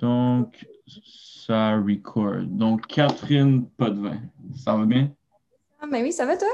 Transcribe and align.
Donc, 0.00 0.66
ça 0.86 1.76
record. 1.76 2.42
Donc, 2.44 2.86
Catherine 2.86 3.68
Potvin. 3.70 4.20
Ça 4.54 4.76
va 4.76 4.84
bien? 4.84 5.10
Ah, 5.80 5.86
ben 5.90 6.02
oui, 6.02 6.12
ça 6.12 6.26
va 6.26 6.36
toi? 6.36 6.48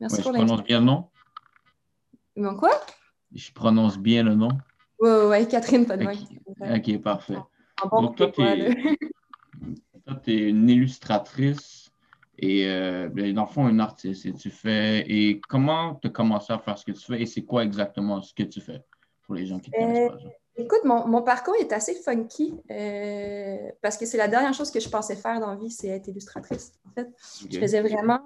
Merci 0.00 0.22
pour 0.22 0.32
Je 0.32 0.38
prononce 0.38 0.64
bien 0.64 0.80
le 0.80 0.86
nom? 0.86 1.08
Bon, 2.36 2.56
quoi? 2.56 2.70
Je 3.34 3.52
prononce 3.52 3.98
bien 3.98 4.22
le 4.22 4.34
nom? 4.34 4.48
Oui, 4.98 5.10
oui, 5.10 5.26
ouais, 5.26 5.48
Catherine 5.48 5.86
Potvin. 5.86 6.12
Ok, 6.60 7.02
parfait. 7.02 7.38
Donc, 7.92 8.16
toi, 8.16 8.28
tu 8.28 8.42
es, 10.32 10.48
une 10.48 10.68
illustratrice 10.68 11.90
et, 12.38 12.66
euh, 12.66 13.08
ben, 13.08 13.34
dans 13.34 13.44
le 13.44 13.48
fond, 13.48 13.68
une 13.68 13.80
artiste. 13.80 14.26
Et 14.26 14.32
tu 14.32 14.50
fais. 14.50 15.04
Et 15.10 15.40
comment 15.48 15.96
tu 15.96 16.08
as 16.08 16.10
commencé 16.10 16.52
à 16.52 16.58
faire 16.58 16.78
ce 16.78 16.84
que 16.84 16.92
tu 16.92 17.04
fais 17.04 17.20
et 17.20 17.26
c'est 17.26 17.44
quoi 17.44 17.64
exactement 17.64 18.22
ce 18.22 18.32
que 18.32 18.42
tu 18.42 18.60
fais 18.60 18.82
pour 19.22 19.34
les 19.34 19.46
gens 19.46 19.58
qui 19.58 19.70
ne 19.70 19.76
connaissent 19.76 20.08
pas? 20.08 20.18
Écoute, 20.58 20.84
mon, 20.84 21.22
parcours 21.22 21.54
est 21.56 21.70
assez 21.72 21.94
funky 21.94 22.54
euh, 22.70 23.70
parce 23.82 23.98
que 23.98 24.06
c'est 24.06 24.16
la 24.16 24.28
dernière 24.28 24.54
chose 24.54 24.70
que 24.70 24.80
je 24.80 24.88
pensais 24.88 25.14
faire 25.14 25.38
dans 25.38 25.50
la 25.50 25.56
vie, 25.56 25.70
c'est 25.70 25.88
être 25.88 26.08
illustratrice. 26.08 26.72
En 26.86 26.90
fait, 26.92 27.08
je 27.50 27.58
faisais 27.58 27.82
vraiment. 27.82 28.20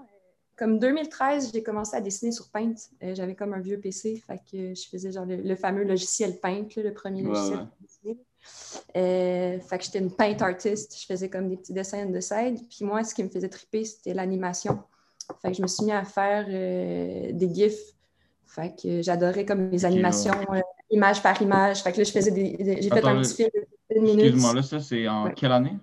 Comme 0.57 0.79
2013, 0.79 1.53
j'ai 1.53 1.63
commencé 1.63 1.97
à 1.97 2.01
dessiner 2.01 2.33
sur 2.33 2.51
Paint. 2.51 2.75
Euh, 3.03 3.15
j'avais 3.15 3.35
comme 3.35 3.55
un 3.55 3.61
vieux 3.61 3.81
PC, 3.81 4.23
fait 4.27 4.41
que 4.51 4.75
je 4.75 4.89
faisais 4.89 5.11
genre 5.11 5.25
le, 5.27 5.57
fameux 5.57 5.85
logiciel 5.85 6.39
Paint, 6.39 6.69
le 6.77 6.93
premier 6.93 7.23
logiciel. 7.23 7.67
Euh, 8.97 9.59
fait 9.59 9.79
que 9.79 9.85
j'étais 9.85 9.99
une 9.99 10.15
paint 10.15 10.37
artist. 10.41 11.01
Je 11.01 11.07
faisais 11.07 11.31
comme 11.31 11.49
des 11.49 11.57
petits 11.57 11.73
dessins 11.73 12.07
de 12.07 12.21
side. 12.21 12.59
Puis 12.69 12.85
moi, 12.85 13.03
ce 13.05 13.15
qui 13.15 13.25
me 13.25 13.31
faisait 13.31 13.49
triper, 13.49 13.85
c'était 13.85 14.15
l'animation. 14.15 14.83
Fait 15.41 15.51
que 15.51 15.57
je 15.57 15.63
me 15.63 15.67
suis 15.67 15.85
mis 15.85 15.93
à 15.93 16.05
faire 16.05 16.47
des 16.47 17.51
GIFs. 17.53 17.95
Fait 18.47 18.75
que 18.77 19.01
j'adorais 19.01 19.47
comme 19.47 19.71
les 19.71 19.85
animations 19.85 20.35
image 20.91 21.23
par 21.23 21.41
image. 21.41 21.83
Fait 21.83 21.93
que 21.93 21.99
là, 21.99 22.05
je 22.05 22.13
faisais 22.13 22.31
des. 22.31 22.57
j'ai 22.81 22.89
fait 22.89 23.05
un 23.05 23.21
petit 23.21 23.35
film 23.35 23.51
de 23.95 24.01
minutes. 24.01 24.21
Excuse-moi, 24.21 24.55
là, 24.55 24.63
ça, 24.63 24.81
c'est 24.81 25.09
en 25.09 25.31
quelle 25.31 25.53
année? 25.53 25.77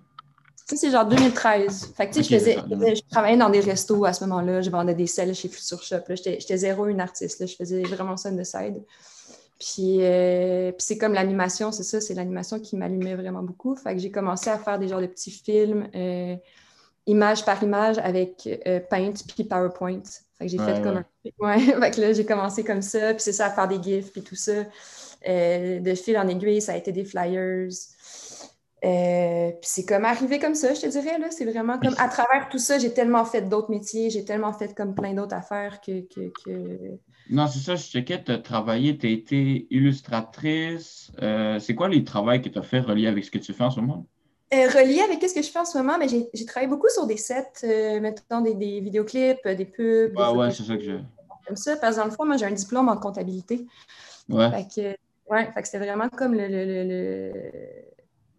Ça, 0.68 0.76
c'est 0.76 0.90
genre 0.90 1.06
2013. 1.06 1.94
Fait 1.96 2.08
que, 2.08 2.14
tu 2.14 2.22
sais, 2.22 2.28
je, 2.28 2.38
faisais, 2.38 2.94
je 2.94 3.00
travaillais 3.10 3.38
dans 3.38 3.48
des 3.48 3.60
restos 3.60 4.04
à 4.04 4.12
ce 4.12 4.24
moment-là. 4.26 4.60
Je 4.60 4.68
vendais 4.68 4.94
des 4.94 5.06
selles 5.06 5.34
chez 5.34 5.48
Future 5.48 5.82
Shop. 5.82 6.00
J'étais 6.10 6.56
zéro 6.58 6.86
une 6.86 7.00
artiste. 7.00 7.40
Là. 7.40 7.46
Je 7.46 7.56
faisais 7.56 7.82
vraiment 7.84 8.18
ça 8.18 8.30
de 8.30 8.44
side. 8.44 8.82
Puis, 9.58 9.98
euh, 10.00 10.70
puis 10.70 10.86
c'est 10.86 10.98
comme 10.98 11.14
l'animation, 11.14 11.72
c'est 11.72 11.82
ça, 11.82 12.00
c'est 12.00 12.14
l'animation 12.14 12.60
qui 12.60 12.76
m'allumait 12.76 13.16
vraiment 13.16 13.42
beaucoup. 13.42 13.74
Fait 13.74 13.94
que 13.94 14.00
j'ai 14.00 14.10
commencé 14.10 14.50
à 14.50 14.58
faire 14.58 14.78
des 14.78 14.88
genres 14.88 15.00
de 15.00 15.06
petits 15.06 15.32
films, 15.32 15.88
euh, 15.96 16.36
image 17.06 17.44
par 17.44 17.60
image, 17.62 17.98
avec 17.98 18.48
euh, 18.66 18.78
Paint 18.88 19.14
puis 19.26 19.44
PowerPoint. 19.44 20.02
Fait 20.38 20.46
que 20.46 20.52
j'ai 20.52 20.58
fait 20.58 20.80
comme 20.80 20.98
un... 20.98 21.04
Ouais, 21.40 21.58
fait 21.80 21.90
que 21.90 22.00
là, 22.00 22.12
j'ai 22.12 22.24
commencé 22.24 22.62
comme 22.62 22.82
ça, 22.82 23.14
puis 23.14 23.22
c'est 23.22 23.32
ça, 23.32 23.46
à 23.46 23.50
faire 23.50 23.66
des 23.66 23.82
gifs, 23.82 24.12
puis 24.12 24.22
tout 24.22 24.36
ça. 24.36 24.52
Euh, 25.26 25.80
de 25.80 25.94
fil 25.94 26.16
en 26.16 26.28
aiguille, 26.28 26.62
ça 26.62 26.72
a 26.72 26.76
été 26.76 26.92
des 26.92 27.04
flyers. 27.04 27.68
Euh, 28.84 29.50
puis 29.50 29.60
c'est 29.62 29.84
comme 29.84 30.04
arrivé 30.04 30.38
comme 30.38 30.54
ça, 30.54 30.72
je 30.74 30.82
te 30.82 30.86
dirais. 30.86 31.18
Là. 31.18 31.28
C'est 31.30 31.44
vraiment 31.44 31.78
comme 31.78 31.94
à 31.98 32.08
travers 32.08 32.48
tout 32.48 32.58
ça, 32.58 32.78
j'ai 32.78 32.92
tellement 32.92 33.24
fait 33.24 33.42
d'autres 33.42 33.70
métiers, 33.70 34.10
j'ai 34.10 34.24
tellement 34.24 34.52
fait 34.52 34.74
comme 34.74 34.94
plein 34.94 35.14
d'autres 35.14 35.34
affaires 35.34 35.80
que. 35.80 36.04
Non, 37.30 37.46
c'est 37.46 37.58
ça, 37.58 37.74
je 37.74 37.82
checkais, 37.82 38.22
tu 38.22 38.32
as 38.32 38.38
travaillé, 38.38 38.96
tu 38.96 39.06
as 39.06 39.10
été 39.10 39.66
illustratrice. 39.70 41.10
Euh, 41.20 41.58
c'est 41.58 41.74
quoi 41.74 41.88
les 41.88 42.04
travaux 42.04 42.30
que 42.40 42.48
tu 42.48 42.58
as 42.58 42.62
fait 42.62 42.80
reliés 42.80 43.08
avec 43.08 43.24
ce 43.24 43.30
que 43.30 43.38
tu 43.38 43.52
fais 43.52 43.64
en 43.64 43.70
ce 43.70 43.80
moment? 43.80 44.06
relié 44.50 45.00
avec 45.00 45.22
ce 45.22 45.34
que 45.34 45.42
je 45.42 45.50
fais 45.50 45.58
en 45.58 45.66
ce 45.66 45.76
moment, 45.76 45.98
mais 45.98 46.06
j'ai 46.08 46.46
travaillé 46.46 46.68
beaucoup 46.68 46.88
sur 46.88 47.06
des 47.06 47.18
sets, 47.18 48.00
mettons 48.00 48.40
des, 48.40 48.54
des, 48.54 48.80
vidéoclips, 48.80 49.46
des 49.46 49.66
pubs. 49.66 50.14
Ah 50.16 50.32
ouais, 50.32 50.50
c'est 50.50 50.62
ça 50.62 50.74
que 50.76 50.82
je. 50.82 50.92
Comme 51.46 51.56
ça, 51.56 51.76
parce 51.76 51.96
que 51.96 52.00
dans 52.00 52.06
le 52.06 52.12
fond, 52.12 52.24
moi, 52.24 52.38
j'ai 52.38 52.46
un 52.46 52.52
diplôme 52.52 52.88
en 52.88 52.96
comptabilité. 52.96 53.66
Ouais. 54.28 54.50
Fait 54.50 54.66
que, 54.74 54.96
oui, 55.30 55.40
c'était 55.62 55.78
vraiment 55.78 56.08
comme 56.08 56.34
le, 56.34 57.32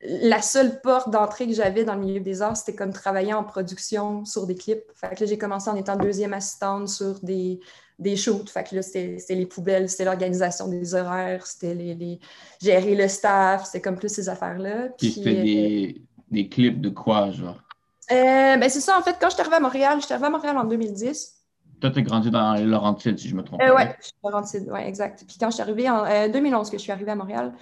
la 0.01 0.41
seule 0.41 0.81
porte 0.81 1.09
d'entrée 1.09 1.47
que 1.47 1.53
j'avais 1.53 1.83
dans 1.83 1.95
le 1.95 2.01
milieu 2.01 2.19
des 2.19 2.41
arts, 2.41 2.55
c'était 2.55 2.75
comme 2.75 2.93
travailler 2.93 3.33
en 3.33 3.43
production 3.43 4.23
sur 4.25 4.47
des 4.47 4.55
clips. 4.55 4.83
Fait 4.95 5.15
que 5.15 5.21
là, 5.21 5.25
j'ai 5.25 5.37
commencé 5.37 5.69
en 5.69 5.75
étant 5.75 5.97
deuxième 5.97 6.33
assistante 6.33 6.87
sur 6.87 7.19
des, 7.21 7.59
des 7.97 8.15
shoots. 8.15 8.49
Fait 8.49 8.63
que 8.63 8.75
là, 8.75 8.81
c'était 8.81 9.35
les 9.35 9.45
poubelles, 9.45 9.89
c'était 9.89 10.05
l'organisation 10.05 10.67
des 10.67 10.95
horaires, 10.95 11.45
c'était 11.45 11.75
les, 11.75 12.19
gérer 12.61 12.95
le 12.95 13.07
staff, 13.07 13.65
c'était 13.65 13.81
comme 13.81 13.97
plus 13.97 14.09
ces 14.09 14.29
affaires-là. 14.29 14.89
Puis, 14.97 15.11
c'était 15.11 15.43
des, 15.43 15.95
euh, 15.97 16.01
des, 16.31 16.47
clips 16.47 16.79
de 16.79 16.89
quoi, 16.89 17.31
genre? 17.31 17.61
Euh, 18.11 18.57
ben, 18.57 18.69
c'est 18.69 18.79
ça, 18.79 18.97
en 18.97 19.03
fait, 19.03 19.17
quand 19.19 19.29
je 19.29 19.33
suis 19.33 19.41
arrivée 19.41 19.57
à 19.57 19.59
Montréal, 19.59 19.97
je 19.99 20.05
suis 20.05 20.13
arrivée 20.13 20.27
à 20.27 20.31
Montréal 20.31 20.57
en 20.57 20.63
2010. 20.63 21.38
Toi, 21.79 21.91
tu 21.91 21.99
as 21.99 22.01
grandi 22.01 22.29
dans 22.29 22.53
les 22.53 22.65
Laurentides, 22.65 23.17
si 23.17 23.29
je 23.29 23.35
me 23.35 23.43
trompe 23.43 23.61
euh, 23.61 23.73
Oui, 23.75 23.83
je 23.99 24.05
suis 24.05 24.13
Laurentides, 24.23 24.69
oui, 24.71 24.79
exact. 24.81 25.23
Puis 25.27 25.37
quand 25.39 25.49
je 25.49 25.55
suis 25.55 25.61
arrivée 25.61 25.89
en 25.89 26.29
2011, 26.29 26.67
euh, 26.67 26.71
que 26.71 26.77
je 26.77 26.81
suis 26.81 26.91
arrivée 26.91 27.11
à 27.11 27.15
Montréal, 27.15 27.53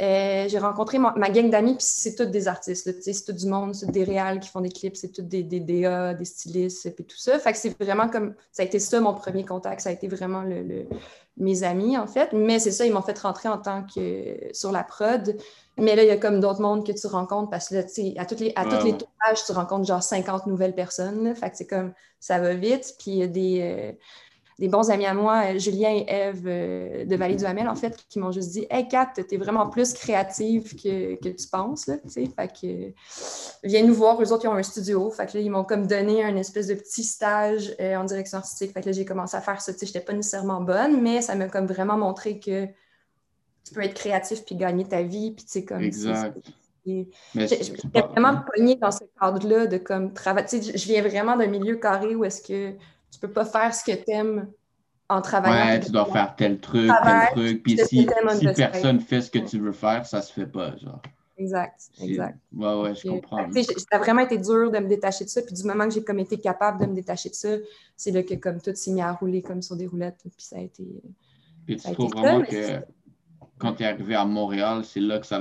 euh, 0.00 0.46
j'ai 0.48 0.58
rencontré 0.58 0.98
ma, 0.98 1.12
gang 1.30 1.50
d'amis, 1.50 1.74
puis 1.74 1.86
c'est 1.86 2.14
tous 2.14 2.26
des 2.26 2.48
artistes, 2.48 3.02
c'est 3.02 3.24
tout 3.24 3.32
du 3.32 3.46
monde, 3.46 3.74
c'est 3.74 3.90
des 3.90 4.04
réals 4.04 4.40
qui 4.40 4.48
font 4.48 4.60
des 4.60 4.70
clips, 4.70 4.96
c'est 4.96 5.12
tous 5.12 5.22
des, 5.22 5.42
des 5.42 5.60
DA, 5.60 6.14
des 6.14 6.24
stylistes, 6.24 6.94
puis 6.94 7.04
tout 7.04 7.18
ça. 7.18 7.38
Fait 7.38 7.52
que 7.52 7.58
c'est 7.58 7.80
vraiment 7.80 8.08
comme, 8.08 8.34
ça 8.52 8.62
a 8.62 8.66
été 8.66 8.78
ça 8.78 9.00
mon 9.00 9.14
premier 9.14 9.44
contact, 9.44 9.82
ça 9.82 9.90
a 9.90 9.92
été 9.92 10.08
vraiment 10.08 10.42
le 10.42 10.86
mes 11.38 11.62
amis, 11.62 11.96
en 11.96 12.06
fait. 12.06 12.32
Mais 12.32 12.58
c'est 12.58 12.70
ça, 12.70 12.84
ils 12.86 12.92
m'ont 12.92 13.02
fait 13.02 13.18
rentrer 13.18 13.48
en 13.48 13.58
tant 13.58 13.84
que 13.84 14.36
sur 14.52 14.72
la 14.72 14.84
prod. 14.84 15.36
Mais 15.78 15.94
là, 15.94 16.02
il 16.02 16.08
y 16.08 16.12
a 16.12 16.16
comme 16.16 16.40
d'autres 16.40 16.60
mondes 16.60 16.84
que 16.84 16.92
tu 16.92 17.06
rencontres 17.06 17.50
parce 17.50 17.68
que 17.68 17.76
là, 17.76 17.84
tu 17.84 17.90
sais, 17.90 18.14
à 18.16 18.26
toutes 18.26 18.40
les, 18.40 18.52
à 18.56 18.64
toutes 18.64 18.84
les 18.84 18.92
tournages, 18.92 19.44
tu 19.46 19.52
rencontres 19.52 19.86
genre 19.86 20.02
50 20.02 20.46
nouvelles 20.46 20.74
personnes. 20.74 21.34
Fait 21.34 21.50
que 21.50 21.56
c'est 21.56 21.66
comme 21.66 21.92
ça 22.18 22.38
va 22.40 22.54
vite. 22.54 22.94
Puis 22.98 23.12
il 23.12 23.16
y 23.18 23.22
a 23.22 23.26
des, 23.28 23.60
euh, 23.62 23.92
des 24.58 24.66
bons 24.66 24.90
amis 24.90 25.06
à 25.06 25.14
moi, 25.14 25.44
euh, 25.46 25.58
Julien 25.58 25.90
et 25.90 26.04
Eve 26.08 26.42
euh, 26.46 27.04
de 27.04 27.16
Vallée 27.16 27.36
du 27.36 27.44
Hamel, 27.44 27.68
en 27.68 27.76
fait, 27.76 27.96
qui 28.08 28.18
m'ont 28.18 28.32
juste 28.32 28.50
dit 28.50 28.66
Hey 28.70 28.88
Kat, 28.88 29.12
t'es 29.28 29.36
vraiment 29.36 29.68
plus 29.68 29.92
créative 29.92 30.74
que, 30.74 31.14
que 31.14 31.28
tu 31.28 31.46
penses. 31.48 31.86
Là, 31.86 31.94
fait 32.08 32.52
que 32.60 32.92
viens 33.62 33.84
nous 33.84 33.94
voir, 33.94 34.20
eux 34.20 34.32
autres, 34.32 34.46
ils 34.46 34.48
ont 34.48 34.54
un 34.54 34.62
studio. 34.64 35.10
Fait 35.10 35.26
que 35.26 35.38
là, 35.38 35.44
ils 35.44 35.50
m'ont 35.50 35.64
comme 35.64 35.86
donné 35.86 36.24
un 36.24 36.34
espèce 36.36 36.66
de 36.66 36.74
petit 36.74 37.04
stage 37.04 37.76
en 37.78 38.02
direction 38.02 38.38
artistique. 38.38 38.72
Fait 38.72 38.80
que 38.80 38.86
là, 38.86 38.92
j'ai 38.92 39.04
commencé 39.04 39.36
à 39.36 39.40
faire 39.40 39.60
ça. 39.60 39.70
Je 39.78 39.86
n'étais 39.86 40.00
pas 40.00 40.12
nécessairement 40.12 40.60
bonne, 40.60 41.00
mais 41.00 41.22
ça 41.22 41.36
m'a 41.36 41.48
comme 41.48 41.66
vraiment 41.66 41.96
montré 41.96 42.40
que 42.40 42.66
tu 43.68 43.74
peux 43.74 43.82
être 43.82 43.94
créatif 43.94 44.44
puis 44.44 44.56
gagner 44.56 44.84
ta 44.84 45.02
vie. 45.02 45.32
Puis, 45.32 45.44
tu 45.44 45.50
sais, 45.50 45.64
comme. 45.64 45.82
Exact. 45.82 46.36
J'étais 47.34 48.00
vraiment 48.00 48.42
pognée 48.54 48.76
dans 48.76 48.90
ce 48.90 49.04
cadre-là 49.20 49.66
de 49.66 49.78
comme 49.78 50.12
travailler. 50.12 50.46
Je 50.62 50.86
viens 50.86 51.02
vraiment 51.02 51.36
d'un 51.36 51.46
milieu 51.46 51.76
carré 51.76 52.14
où 52.14 52.24
est-ce 52.24 52.40
que 52.42 52.72
tu 53.10 53.18
peux 53.20 53.30
pas 53.30 53.44
faire 53.44 53.74
ce 53.74 53.84
que 53.84 53.92
tu 53.92 54.10
aimes 54.10 54.48
en 55.08 55.20
travaillant. 55.20 55.72
Ouais, 55.72 55.80
tu 55.80 55.90
dois 55.90 56.06
faire 56.06 56.34
tel 56.36 56.60
truc, 56.60 56.90
tel 57.02 57.26
truc. 57.32 57.62
Puis 57.62 57.78
si, 57.78 58.06
si 58.06 58.46
personne 58.54 59.00
fait 59.00 59.22
ce 59.22 59.30
que 59.30 59.38
tu 59.38 59.58
veux 59.58 59.72
faire, 59.72 60.06
ça 60.06 60.22
se 60.22 60.32
fait 60.32 60.46
pas, 60.46 60.76
genre. 60.76 61.02
Exact, 61.38 61.90
exact. 62.02 62.36
Ouais, 62.52 62.74
ouais, 62.80 62.94
je 62.96 63.08
comprends. 63.08 63.46
Ça 63.52 63.62
a 63.92 63.98
vraiment 63.98 64.22
été 64.22 64.38
dur 64.38 64.72
de 64.72 64.78
me 64.80 64.88
détacher 64.88 65.24
de 65.24 65.30
ça. 65.30 65.40
Puis 65.42 65.54
du 65.54 65.62
moment 65.62 65.84
que 65.84 65.94
j'ai 65.94 66.02
comme 66.02 66.18
été 66.18 66.36
capable 66.38 66.80
de 66.80 66.86
me 66.86 66.94
détacher 66.94 67.28
de 67.28 67.34
ça, 67.34 67.50
c'est 67.96 68.10
là 68.10 68.24
que 68.24 68.34
comme 68.34 68.60
tout 68.60 68.74
s'est 68.74 68.90
mis 68.90 69.02
à 69.02 69.12
rouler 69.12 69.40
comme 69.40 69.62
sur 69.62 69.76
des 69.76 69.86
roulettes. 69.86 70.18
Puis 70.22 70.32
ça 70.38 70.56
a 70.56 70.60
été. 70.60 70.84
Puis 71.64 71.76
tu 71.76 71.92
trouves 71.92 72.10
vraiment 72.10 72.42
que 72.44 72.80
quand 73.58 73.74
tu 73.74 73.82
es 73.82 73.86
arrivé 73.86 74.14
à 74.14 74.24
Montréal, 74.24 74.84
c'est 74.84 75.00
là 75.00 75.18
que 75.18 75.26
ça, 75.26 75.40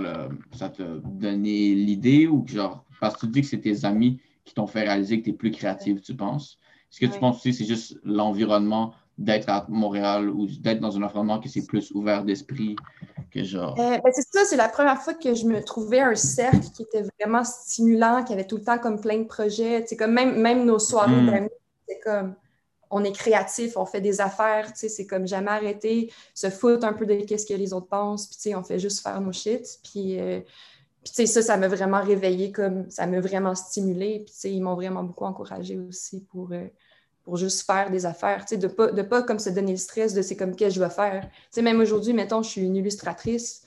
ça 0.53 0.69
t'a 0.69 0.83
donné 1.03 1.73
l'idée 1.75 2.27
ou 2.27 2.45
genre, 2.47 2.83
parce 2.99 3.15
que 3.15 3.25
tu 3.25 3.31
dis 3.31 3.41
que 3.41 3.47
c'est 3.47 3.61
tes 3.61 3.85
amis 3.85 4.19
qui 4.43 4.53
t'ont 4.53 4.67
fait 4.67 4.81
réaliser 4.81 5.19
que 5.19 5.25
tu 5.25 5.29
es 5.31 5.33
plus 5.33 5.51
créative, 5.51 6.01
tu 6.01 6.15
penses? 6.15 6.57
Est-ce 6.91 6.99
que 6.99 7.13
tu 7.13 7.19
penses 7.19 7.37
aussi 7.37 7.51
que 7.51 7.57
c'est 7.57 7.65
juste 7.65 7.99
l'environnement 8.03 8.93
d'être 9.17 9.49
à 9.49 9.65
Montréal 9.67 10.29
ou 10.29 10.47
d'être 10.47 10.79
dans 10.79 10.95
un 10.97 11.03
environnement 11.03 11.39
qui 11.39 11.49
c'est 11.49 11.65
plus 11.65 11.91
ouvert 11.91 12.23
d'esprit 12.23 12.75
que 13.31 13.43
genre? 13.43 13.77
Euh, 13.79 13.97
ben, 13.97 14.11
c'est 14.11 14.27
ça, 14.31 14.45
c'est 14.45 14.55
la 14.55 14.69
première 14.69 15.01
fois 15.01 15.13
que 15.13 15.33
je 15.33 15.45
me 15.45 15.61
trouvais 15.63 15.99
un 15.99 16.15
cercle 16.15 16.61
qui 16.75 16.83
était 16.83 17.03
vraiment 17.19 17.43
stimulant, 17.43 18.23
qui 18.23 18.33
avait 18.33 18.47
tout 18.47 18.57
le 18.57 18.63
temps 18.63 18.77
comme 18.77 19.01
plein 19.01 19.19
de 19.19 19.25
projets. 19.25 19.83
C'est 19.87 19.97
comme 19.97 20.13
même, 20.13 20.39
même 20.39 20.65
nos 20.65 20.79
soirées 20.79 21.21
mm. 21.21 21.25
d'amis, 21.25 21.49
c'est 21.87 21.99
comme 21.99 22.35
on 22.89 23.03
est 23.03 23.11
créatif, 23.11 23.77
on 23.77 23.85
fait 23.85 24.01
des 24.01 24.21
affaires, 24.21 24.71
c'est 24.75 25.05
comme 25.05 25.27
jamais 25.27 25.51
arrêter, 25.51 26.11
se 26.33 26.49
foutre 26.49 26.85
un 26.85 26.93
peu 26.93 27.05
de 27.05 27.37
ce 27.37 27.45
que 27.45 27.53
les 27.53 27.73
autres 27.73 27.87
pensent, 27.87 28.27
puis 28.27 28.55
on 28.55 28.63
fait 28.63 28.79
juste 28.79 29.01
faire 29.01 29.19
nos 29.21 29.31
shit. 29.31 29.79
Puis, 29.83 30.19
euh, 30.19 30.39
ça, 31.03 31.41
ça 31.41 31.57
m'a 31.57 31.67
vraiment 31.67 32.01
réveillé, 32.01 32.51
comme 32.51 32.89
ça 32.89 33.07
m'a 33.07 33.19
vraiment 33.19 33.55
stimulé. 33.55 34.25
Puis 34.25 34.51
ils 34.51 34.61
m'ont 34.61 34.75
vraiment 34.75 35.03
beaucoup 35.03 35.25
encouragé 35.25 35.77
aussi 35.77 36.21
pour, 36.21 36.51
euh, 36.51 36.67
pour 37.23 37.37
juste 37.37 37.65
faire 37.65 37.89
des 37.91 38.05
affaires, 38.05 38.45
de 38.49 38.55
ne 38.55 38.67
pas, 38.67 38.91
de 38.91 39.01
pas 39.01 39.23
comme 39.23 39.39
se 39.39 39.49
donner 39.49 39.71
le 39.71 39.77
stress 39.77 40.13
de 40.13 40.21
c'est 40.21 40.35
comme 40.35 40.55
que 40.55 40.69
je 40.69 40.79
vais 40.79 40.89
faire. 40.89 41.29
même 41.61 41.79
aujourd'hui, 41.79 42.13
mettons, 42.13 42.41
je 42.41 42.49
suis 42.49 42.61
une 42.61 42.75
illustratrice, 42.75 43.63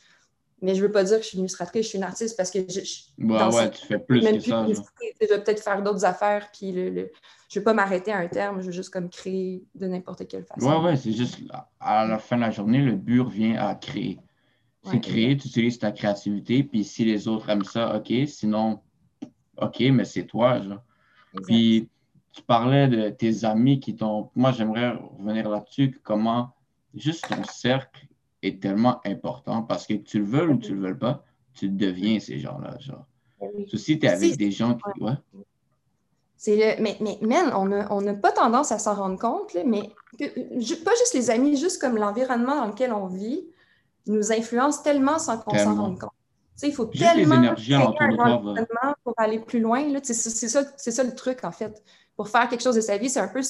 mais 0.62 0.74
je 0.74 0.82
ne 0.82 0.86
veux 0.86 0.92
pas 0.92 1.04
dire 1.04 1.16
que 1.16 1.22
je 1.22 1.28
suis 1.28 1.36
une 1.36 1.44
illustratrice, 1.44 1.84
je 1.84 1.88
suis 1.88 1.98
une 1.98 2.04
artiste 2.04 2.36
parce 2.36 2.50
que 2.50 2.60
je. 2.68 2.80
Bah 3.18 3.48
ouais, 3.50 3.70
tu 3.70 3.86
fais 3.86 3.98
plus 3.98 4.20
que 4.20 4.40
ça. 4.40 4.66
Je 4.68 5.26
vais 5.26 5.42
peut-être 5.42 5.62
faire 5.62 5.82
d'autres 5.82 6.04
affaires, 6.04 6.50
puis 6.52 6.72
le, 6.72 6.90
le 6.90 7.10
je 7.48 7.58
ne 7.58 7.60
veux 7.60 7.64
pas 7.64 7.74
m'arrêter 7.74 8.12
à 8.12 8.18
un 8.18 8.28
terme, 8.28 8.60
je 8.60 8.66
veux 8.66 8.72
juste 8.72 8.90
comme 8.90 9.08
créer 9.08 9.64
de 9.74 9.86
n'importe 9.86 10.28
quelle 10.28 10.44
façon. 10.44 10.66
Ouais, 10.66 10.84
ouais, 10.84 10.96
c'est 10.96 11.12
juste 11.12 11.40
à 11.80 12.06
la 12.06 12.18
fin 12.18 12.36
de 12.36 12.42
la 12.42 12.50
journée, 12.50 12.78
le 12.78 12.94
but 12.94 13.20
revient 13.20 13.56
à 13.56 13.74
créer. 13.74 14.20
C'est 14.84 15.00
créer, 15.00 15.36
tu 15.36 15.48
utilises 15.48 15.78
ta 15.78 15.92
créativité, 15.92 16.62
puis 16.62 16.84
si 16.84 17.04
les 17.04 17.28
autres 17.28 17.50
aiment 17.50 17.64
ça, 17.64 17.96
OK, 17.96 18.12
sinon, 18.26 18.80
OK, 19.58 19.80
mais 19.80 20.04
c'est 20.04 20.24
toi, 20.24 20.60
genre. 20.60 20.82
Puis 21.44 21.88
tu 22.32 22.42
parlais 22.42 22.88
de 22.88 23.10
tes 23.10 23.44
amis 23.44 23.80
qui 23.80 23.94
t'ont. 23.94 24.30
Moi, 24.34 24.52
j'aimerais 24.52 24.92
revenir 25.18 25.48
là-dessus, 25.48 26.00
comment 26.02 26.54
juste 26.94 27.28
ton 27.28 27.44
cercle 27.44 28.06
est 28.42 28.62
tellement 28.62 29.00
important 29.04 29.62
parce 29.62 29.87
que 29.87 29.94
tu 29.94 30.19
le 30.19 30.25
veux 30.25 30.48
ou 30.48 30.56
tu 30.56 30.75
le 30.75 30.88
veux 30.88 30.98
pas, 30.98 31.25
tu 31.54 31.69
deviens 31.69 32.20
ces 32.20 32.38
gens-là. 32.38 32.78
Genre. 32.78 33.04
Ceci, 33.69 33.98
tu 33.98 34.06
es 34.06 34.08
avec 34.08 34.37
des 34.37 34.50
gens 34.50 34.76
qui. 34.76 35.02
Ouais. 35.02 35.12
Mais, 36.46 36.96
mais 37.00 37.19
man, 37.20 37.52
on 37.54 38.00
n'a 38.00 38.14
pas 38.14 38.32
tendance 38.32 38.72
à 38.72 38.78
s'en 38.78 38.94
rendre 38.94 39.19
compte, 39.19 39.54
mais 39.66 39.90
pas 40.19 40.92
juste 40.98 41.14
les 41.14 41.31
amis, 41.31 41.56
juste 41.56 41.81
comme 41.81 41.96
l'environnement 41.96 42.56
dans 42.56 42.66
lequel 42.66 42.92
on 42.92 43.06
vit 43.06 43.46
nous 44.06 44.32
influence 44.32 44.82
tellement 44.82 45.19
sans 45.19 45.38
qu'on 45.38 45.56
s'en 45.56 45.75
rende 45.75 46.00
compte. 46.00 46.10
il 46.62 46.72
faut 46.72 46.87
tellement 46.87 47.37
un 47.37 48.94
pour 49.04 49.14
aller 49.19 49.38
plus 49.38 49.60
loin. 49.60 49.87
C'est 50.02 50.14
ça, 50.14 50.64
ça 50.76 51.04
le 51.04 51.14
truc, 51.14 51.44
en 51.44 51.52
fait. 51.52 51.82
Pour 52.16 52.28
faire 52.28 52.48
quelque 52.48 52.62
chose 52.62 52.76
de 52.76 52.81
sa 52.81 52.96
vie, 52.96 53.10
c'est 53.10 53.20
un 53.20 53.28
peu 53.28 53.42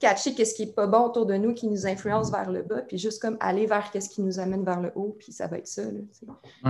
catcher 0.00 0.34
qu'est-ce 0.34 0.54
qui 0.54 0.66
n'est 0.66 0.72
pas 0.72 0.86
bon 0.86 1.06
autour 1.06 1.26
de 1.26 1.34
nous, 1.34 1.52
qui 1.52 1.68
nous 1.68 1.86
influence 1.86 2.32
vers 2.32 2.50
le 2.50 2.62
bas, 2.62 2.80
puis 2.80 2.98
juste 2.98 3.20
comme 3.20 3.36
aller 3.38 3.66
vers 3.66 3.90
qu'est-ce 3.90 4.08
qui 4.08 4.22
nous 4.22 4.40
amène 4.40 4.64
vers 4.64 4.80
le 4.80 4.90
haut, 4.94 5.14
puis 5.18 5.30
ça 5.30 5.46
va 5.46 5.58
être 5.58 5.68
ça. 5.68 5.82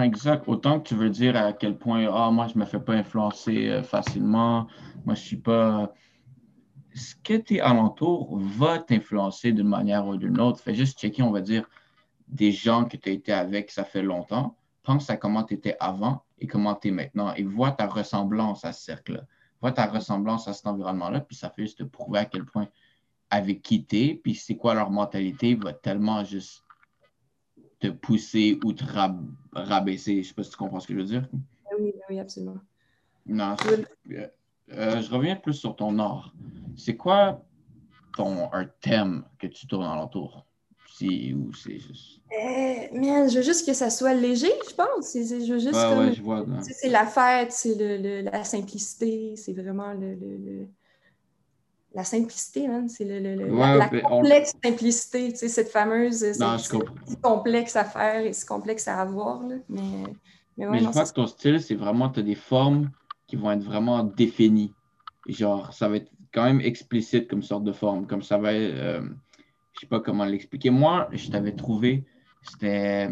exact. 0.03 0.47
Autant 0.49 0.81
que 0.81 0.89
tu 0.89 0.97
veux 0.97 1.11
dire 1.11 1.37
à 1.37 1.53
quel 1.53 1.79
point, 1.79 2.09
ah, 2.13 2.31
moi, 2.31 2.49
je 2.53 2.59
me 2.59 2.65
fais 2.65 2.81
pas 2.81 2.95
influencer 2.95 3.69
euh, 3.69 3.83
facilement, 3.83 4.67
moi, 5.07 5.15
je 5.15 5.21
suis 5.21 5.37
pas. 5.37 5.95
Ce 6.93 7.15
que 7.15 7.35
tu 7.35 7.55
es 7.55 7.61
alentour 7.61 8.37
va 8.37 8.81
t'influencer 8.81 9.53
d'une 9.53 9.69
manière 9.69 10.09
ou 10.09 10.17
d'une 10.17 10.41
autre. 10.41 10.59
Fais 10.59 10.75
juste 10.75 10.99
checker, 10.99 11.23
on 11.23 11.31
va 11.31 11.41
dire, 11.41 11.65
des 12.27 12.51
gens 12.51 12.85
que 12.85 12.97
tu 12.97 13.09
as 13.11 13.13
été 13.13 13.33
avec, 13.33 13.71
ça 13.71 13.85
fait 13.85 14.03
longtemps. 14.03 14.57
Pense 14.83 15.09
à 15.09 15.17
comment 15.17 15.45
tu 15.45 15.55
étais 15.55 15.77
avant 15.79 16.25
et 16.41 16.49
comment 16.49 16.75
tu 16.75 16.89
es 16.89 16.91
maintenant 16.91 17.33
et 17.35 17.45
vois 17.45 17.71
ta 17.71 17.87
ressemblance 17.87 18.65
à 18.65 18.73
ce 18.73 18.83
cercle-là. 18.83 19.23
Vois 19.61 19.71
ta 19.71 19.87
ressemblance 19.87 20.49
à 20.49 20.53
cet 20.53 20.67
environnement-là, 20.67 21.21
puis 21.21 21.37
ça 21.37 21.49
fait 21.49 21.63
juste 21.63 21.79
te 21.79 21.85
prouver 21.85 22.19
à 22.19 22.25
quel 22.25 22.45
point 22.45 22.67
avec 23.31 23.63
qui 23.63 23.85
t'es, 23.85 24.21
puis 24.23 24.35
c'est 24.35 24.57
quoi 24.57 24.75
leur 24.75 24.91
mentalité, 24.91 25.55
va 25.55 25.73
tellement 25.73 26.25
juste 26.25 26.65
te 27.79 27.87
pousser 27.89 28.59
ou 28.65 28.73
te 28.73 28.85
rabaisser. 29.53 30.23
Je 30.23 30.29
sais 30.29 30.35
pas 30.35 30.43
si 30.43 30.51
tu 30.51 30.57
comprends 30.57 30.81
ce 30.81 30.89
que 30.89 30.95
je 30.95 30.99
veux 30.99 31.07
dire. 31.07 31.29
Ah 31.67 31.75
oui, 31.79 31.95
oui, 32.09 32.19
absolument. 32.19 32.59
Non, 33.27 33.55
euh, 33.67 34.27
euh, 34.73 35.01
je 35.01 35.11
reviens 35.11 35.37
plus 35.37 35.55
sur 35.55 35.77
ton 35.77 35.99
art. 35.99 36.35
C'est 36.77 36.97
quoi 36.97 37.43
ton 38.17 38.53
un 38.53 38.67
thème 38.81 39.25
que 39.39 39.47
tu 39.47 39.67
tournes 39.67 39.85
alentour? 39.85 40.45
Si, 40.97 41.33
ou 41.33 41.55
c'est 41.55 41.79
juste. 41.79 42.21
Euh, 42.33 43.29
je 43.29 43.37
veux 43.37 43.43
juste 43.43 43.65
que 43.65 43.73
ça 43.73 43.89
soit 43.89 44.13
léger, 44.13 44.51
je 44.69 44.75
pense. 44.75 45.15
Je 45.15 45.53
veux 45.53 45.59
juste 45.59 45.73
ouais, 45.73 46.13
je 46.13 46.21
vois. 46.21 46.45
C'est 46.63 46.91
la 46.91 47.07
fête, 47.07 47.53
c'est 47.53 47.77
le, 47.77 48.23
la 48.23 48.45
simplicité, 48.45 49.37
c'est 49.37 49.53
vraiment 49.53 49.95
le 49.95 50.67
la 51.93 52.05
simplicité, 52.05 52.69
c'est 52.89 53.05
le, 53.05 53.19
la, 53.79 53.89
complexe 53.89 54.55
simplicité, 54.63 55.33
tu 55.33 55.39
sais, 55.39 55.49
cette 55.49 55.71
fameuse 55.71 56.39
non, 56.39 56.57
si 56.57 56.69
complexe 57.21 57.75
à 57.75 57.85
faire 57.85 58.25
et 58.25 58.33
si 58.33 58.47
complexe 58.47 58.87
à 58.87 59.01
avoir. 59.01 59.43
Là. 59.43 59.57
Mais, 59.69 59.81
mais, 60.57 60.67
ouais, 60.67 60.73
mais 60.73 60.79
je 60.81 60.89
crois 60.89 61.05
que 61.05 61.13
ton 61.13 61.27
style, 61.27 61.61
c'est 61.61 61.75
vraiment, 61.75 62.09
tu 62.09 62.21
as 62.21 62.23
des 62.23 62.37
formes 62.37 62.91
qui 63.27 63.37
vont 63.37 63.51
être 63.51 63.63
vraiment 63.63 64.05
définies. 64.05 64.73
genre, 65.29 65.73
ça 65.73 65.89
va 65.89 65.97
être 65.97 66.11
quand 66.33 66.45
même 66.45 66.61
explicite 66.61 67.29
comme 67.29 67.43
sorte 67.43 67.65
de 67.65 67.73
forme. 67.73 68.07
Comme 68.07 68.23
ça 68.23 68.39
va 68.39 68.53
être, 68.53 68.75
euh, 68.75 69.03
je 69.73 69.81
sais 69.81 69.87
pas 69.87 70.01
comment 70.01 70.25
l'expliquer. 70.25 70.71
Moi, 70.71 71.09
je 71.13 71.31
t'avais 71.31 71.53
trouvé, 71.53 72.05
c'était. 72.43 73.09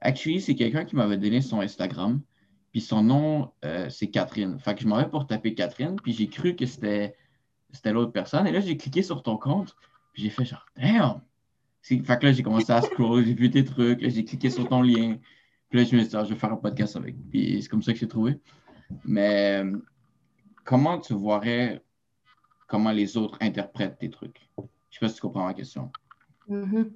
Actually, 0.00 0.40
c'est 0.40 0.54
quelqu'un 0.54 0.84
qui 0.84 0.96
m'avait 0.96 1.16
donné 1.16 1.40
son 1.40 1.60
Instagram. 1.60 2.20
Puis 2.74 2.80
son 2.80 3.04
nom, 3.04 3.52
euh, 3.64 3.88
c'est 3.88 4.08
Catherine. 4.08 4.58
Fait 4.58 4.74
que 4.74 4.80
je 4.80 4.88
m'en 4.88 4.96
vais 4.96 5.08
pour 5.08 5.28
taper 5.28 5.54
Catherine, 5.54 5.94
puis 5.94 6.12
j'ai 6.12 6.26
cru 6.26 6.56
que 6.56 6.66
c'était, 6.66 7.14
l'autre 7.84 8.10
personne. 8.10 8.48
Et 8.48 8.50
là, 8.50 8.58
j'ai 8.58 8.76
cliqué 8.76 9.00
sur 9.04 9.22
ton 9.22 9.36
compte, 9.36 9.76
puis 10.12 10.24
j'ai 10.24 10.30
fait 10.30 10.44
genre, 10.44 10.66
damn! 10.76 11.20
Fait 11.82 12.00
que 12.00 12.26
là, 12.26 12.32
j'ai 12.32 12.42
commencé 12.42 12.72
à 12.72 12.82
scroller, 12.82 13.26
j'ai 13.26 13.34
vu 13.34 13.48
tes 13.48 13.64
trucs, 13.64 14.00
j'ai 14.00 14.24
cliqué 14.24 14.50
sur 14.50 14.68
ton 14.68 14.82
lien. 14.82 15.18
Puis 15.68 15.78
là, 15.78 15.84
je 15.84 15.94
me 15.94 16.00
suis 16.00 16.08
dit, 16.08 16.16
ah, 16.16 16.24
je 16.24 16.30
vais 16.30 16.34
faire 16.34 16.52
un 16.52 16.56
podcast 16.56 16.96
avec. 16.96 17.14
Puis 17.30 17.62
c'est 17.62 17.68
comme 17.68 17.80
ça 17.80 17.92
que 17.92 17.98
j'ai 18.00 18.08
trouvé. 18.08 18.40
Mais 19.04 19.62
comment 20.64 20.98
tu 20.98 21.14
verrais 21.14 21.80
comment 22.66 22.90
les 22.90 23.16
autres 23.16 23.38
interprètent 23.40 24.00
tes 24.00 24.10
trucs? 24.10 24.50
Je 24.90 24.98
sais 24.98 24.98
pas 24.98 25.08
si 25.08 25.14
tu 25.14 25.20
comprends 25.20 25.46
ma 25.46 25.54
question. 25.54 25.92
Mm-hmm. 26.48 26.90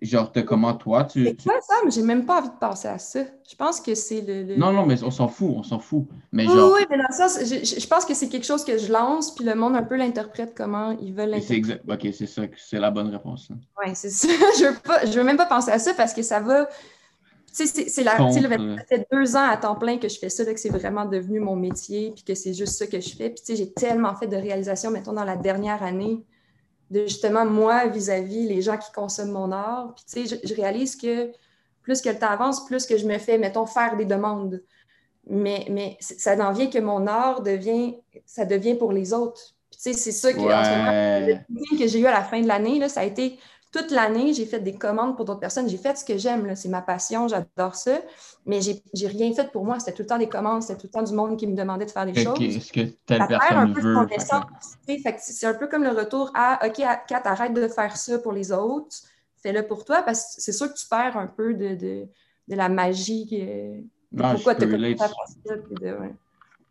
Genre, 0.00 0.30
comment 0.46 0.74
toi, 0.74 1.04
tu. 1.04 1.24
C'est 1.24 1.42
quoi 1.42 1.60
ça? 1.60 1.74
Mais 1.84 1.90
j'ai 1.90 2.02
même 2.02 2.24
pas 2.24 2.38
envie 2.38 2.50
de 2.50 2.58
penser 2.60 2.86
à 2.86 2.98
ça. 2.98 3.20
Je 3.50 3.56
pense 3.56 3.80
que 3.80 3.96
c'est 3.96 4.20
le, 4.20 4.56
Non, 4.56 4.72
non, 4.72 4.86
mais 4.86 5.02
on 5.02 5.10
s'en 5.10 5.26
fout, 5.26 5.52
on 5.56 5.64
s'en 5.64 5.80
fout. 5.80 6.06
Mais 6.30 6.46
oui, 6.46 6.54
genre... 6.54 6.72
oui, 6.72 6.86
mais 6.88 6.98
dans 6.98 7.10
ça, 7.10 7.26
je, 7.42 7.64
je, 7.64 7.86
pense 7.88 8.04
que 8.04 8.14
c'est 8.14 8.28
quelque 8.28 8.46
chose 8.46 8.64
que 8.64 8.78
je 8.78 8.92
lance, 8.92 9.34
puis 9.34 9.44
le 9.44 9.56
monde 9.56 9.74
un 9.74 9.82
peu 9.82 9.96
l'interprète 9.96 10.54
comment 10.56 10.96
ils 11.00 11.12
veulent 11.12 11.30
l'interpréter. 11.30 11.56
Exact... 11.56 11.82
Ok, 11.88 12.08
c'est 12.12 12.26
ça, 12.26 12.42
c'est 12.56 12.78
la 12.78 12.92
bonne 12.92 13.08
réponse. 13.08 13.48
Oui, 13.50 13.90
c'est 13.94 14.10
ça. 14.10 14.28
je 14.60 14.66
veux 14.66 14.78
pas, 14.84 15.04
je 15.04 15.18
veux 15.18 15.24
même 15.24 15.36
pas 15.36 15.46
penser 15.46 15.72
à 15.72 15.80
ça 15.80 15.92
parce 15.94 16.14
que 16.14 16.22
ça 16.22 16.38
va. 16.38 16.66
Tu 17.56 17.66
sais, 17.66 17.88
c'est 17.88 18.04
la. 18.04 18.16
ça 18.18 18.84
fait 18.88 19.04
deux 19.10 19.34
ans 19.34 19.48
à 19.48 19.56
temps 19.56 19.74
plein 19.74 19.98
que 19.98 20.08
je 20.08 20.16
fais 20.16 20.28
ça, 20.28 20.44
là, 20.44 20.54
que 20.54 20.60
c'est 20.60 20.68
vraiment 20.68 21.06
devenu 21.06 21.40
mon 21.40 21.56
métier, 21.56 22.12
puis 22.14 22.22
que 22.22 22.36
c'est 22.36 22.54
juste 22.54 22.74
ça 22.74 22.86
que 22.86 23.00
je 23.00 23.16
fais. 23.16 23.30
Puis, 23.30 23.42
tu 23.44 23.46
sais, 23.46 23.56
j'ai 23.56 23.72
tellement 23.72 24.14
fait 24.14 24.28
de 24.28 24.36
réalisations, 24.36 24.92
mettons, 24.92 25.12
dans 25.12 25.24
la 25.24 25.36
dernière 25.36 25.82
année 25.82 26.22
de 26.90 27.02
justement 27.02 27.44
moi 27.44 27.86
vis-à-vis 27.86 28.46
les 28.48 28.62
gens 28.62 28.76
qui 28.76 28.90
consomment 28.92 29.32
mon 29.32 29.52
art. 29.52 29.94
Puis, 29.94 30.04
tu 30.04 30.26
sais, 30.26 30.40
je, 30.42 30.54
réalise 30.54 30.96
que 30.96 31.30
plus 31.82 32.00
que 32.00 32.08
le 32.08 32.18
temps 32.18 32.30
avance, 32.30 32.64
plus 32.66 32.86
que 32.86 32.96
je 32.96 33.06
me 33.06 33.18
fais, 33.18 33.38
mettons, 33.38 33.66
faire 33.66 33.96
des 33.96 34.04
demandes. 34.04 34.62
Mais, 35.28 35.66
mais 35.70 35.96
ça 36.00 36.36
n'en 36.36 36.52
vient 36.52 36.68
que 36.68 36.78
mon 36.78 37.06
art 37.06 37.42
devient, 37.42 37.96
ça 38.24 38.44
devient 38.44 38.74
pour 38.74 38.92
les 38.92 39.12
autres. 39.12 39.54
Puis, 39.70 39.80
tu 39.80 39.92
sais, 39.92 39.92
c'est 39.92 40.12
ça 40.12 40.32
que, 40.32 41.78
que 41.78 41.86
j'ai 41.86 42.00
eu 42.00 42.06
à 42.06 42.12
la 42.12 42.24
fin 42.24 42.40
de 42.40 42.48
l'année, 42.48 42.88
ça 42.88 43.00
a 43.00 43.04
été 43.04 43.38
toute 43.70 43.90
l'année, 43.90 44.32
j'ai 44.32 44.46
fait 44.46 44.60
des 44.60 44.74
commandes 44.74 45.14
pour 45.14 45.26
d'autres 45.26 45.40
personnes. 45.40 45.68
J'ai 45.68 45.76
fait 45.76 45.96
ce 45.96 46.04
que 46.04 46.16
j'aime, 46.16 46.54
c'est 46.56 46.70
ma 46.70 46.80
passion, 46.80 47.28
j'adore 47.28 47.74
ça. 47.74 48.00
Mais 48.46 48.60
j'ai 48.62 49.06
rien 49.06 49.32
fait 49.34 49.52
pour 49.52 49.64
moi. 49.64 49.78
C'était 49.78 49.92
tout 49.92 50.02
le 50.02 50.06
temps 50.06 50.18
des 50.18 50.28
commandes, 50.28 50.62
c'était 50.62 50.80
tout 50.80 50.86
le 50.86 50.92
temps 50.92 51.02
du 51.02 51.12
monde 51.12 51.36
qui 51.36 51.46
me 51.46 51.54
demandait 51.54 51.84
de 51.84 51.90
faire 51.90 52.06
des 52.06 52.14
choses. 52.14 52.40
Est-ce 52.40 52.72
que 52.72 52.80
telle 53.04 53.26
personne 53.26 53.74
veut? 53.74 54.06
C'est 55.18 55.46
un 55.46 55.54
peu 55.54 55.66
comme 55.66 55.84
le 55.84 55.90
retour 55.90 56.30
à 56.34 56.66
OK, 56.66 56.76
Kat, 56.76 57.22
arrête 57.24 57.52
de 57.52 57.68
faire 57.68 57.94
ça 57.96 58.18
pour 58.18 58.32
les 58.32 58.52
autres, 58.52 58.96
fais-le 59.42 59.66
pour 59.66 59.84
toi, 59.84 60.02
parce 60.02 60.36
que 60.36 60.42
c'est 60.42 60.52
sûr 60.52 60.72
que 60.72 60.78
tu 60.78 60.86
perds 60.88 61.18
un 61.18 61.26
peu 61.26 61.52
de, 61.52 61.74
de, 61.74 62.06
de 62.48 62.54
la 62.56 62.70
magie. 62.70 63.84
non, 64.12 64.34
pourquoi 64.34 64.54
tu 64.54 64.64
as 64.64 64.68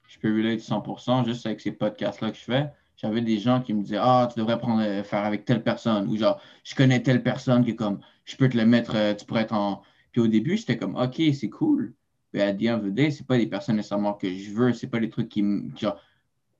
Je 0.07 0.19
peux 0.19 0.35
relate 0.35 0.59
100% 0.59 1.25
juste 1.25 1.45
avec 1.45 1.61
ces 1.61 1.73
podcasts-là 1.73 2.31
que 2.31 2.37
je 2.37 2.43
fais 2.43 2.71
j'avais 2.97 3.21
des 3.21 3.39
gens 3.39 3.61
qui 3.61 3.73
me 3.73 3.83
disaient 3.83 3.99
Ah, 3.99 4.27
tu 4.31 4.39
devrais 4.39 4.57
prendre, 4.57 4.81
euh, 4.81 5.03
faire 5.03 5.23
avec 5.23 5.45
telle 5.45 5.63
personne. 5.63 6.07
Ou 6.09 6.17
genre, 6.17 6.41
je 6.63 6.75
connais 6.75 7.01
telle 7.01 7.23
personne 7.23 7.63
qui 7.63 7.71
est 7.71 7.75
comme, 7.75 7.99
je 8.25 8.35
peux 8.35 8.49
te 8.49 8.57
le 8.57 8.65
mettre, 8.65 8.95
euh, 8.95 9.13
tu 9.13 9.25
pourrais 9.25 9.43
être 9.43 9.53
en. 9.53 9.83
Puis 10.11 10.21
au 10.21 10.27
début, 10.27 10.57
j'étais 10.57 10.77
comme, 10.77 10.95
OK, 10.95 11.21
c'est 11.33 11.49
cool. 11.49 11.93
Mais 12.33 12.41
à 12.41 12.53
the 12.53 12.63
end 12.63 12.79
of 12.85 12.93
the 12.93 13.09
c'est 13.11 13.25
pas 13.25 13.37
des 13.37 13.47
personnes 13.47 13.77
nécessairement 13.77 14.13
que 14.13 14.29
je 14.33 14.51
veux, 14.51 14.73
c'est 14.73 14.87
pas 14.87 14.99
des 14.99 15.09
trucs 15.09 15.29
qui, 15.29 15.43
genre, 15.77 15.99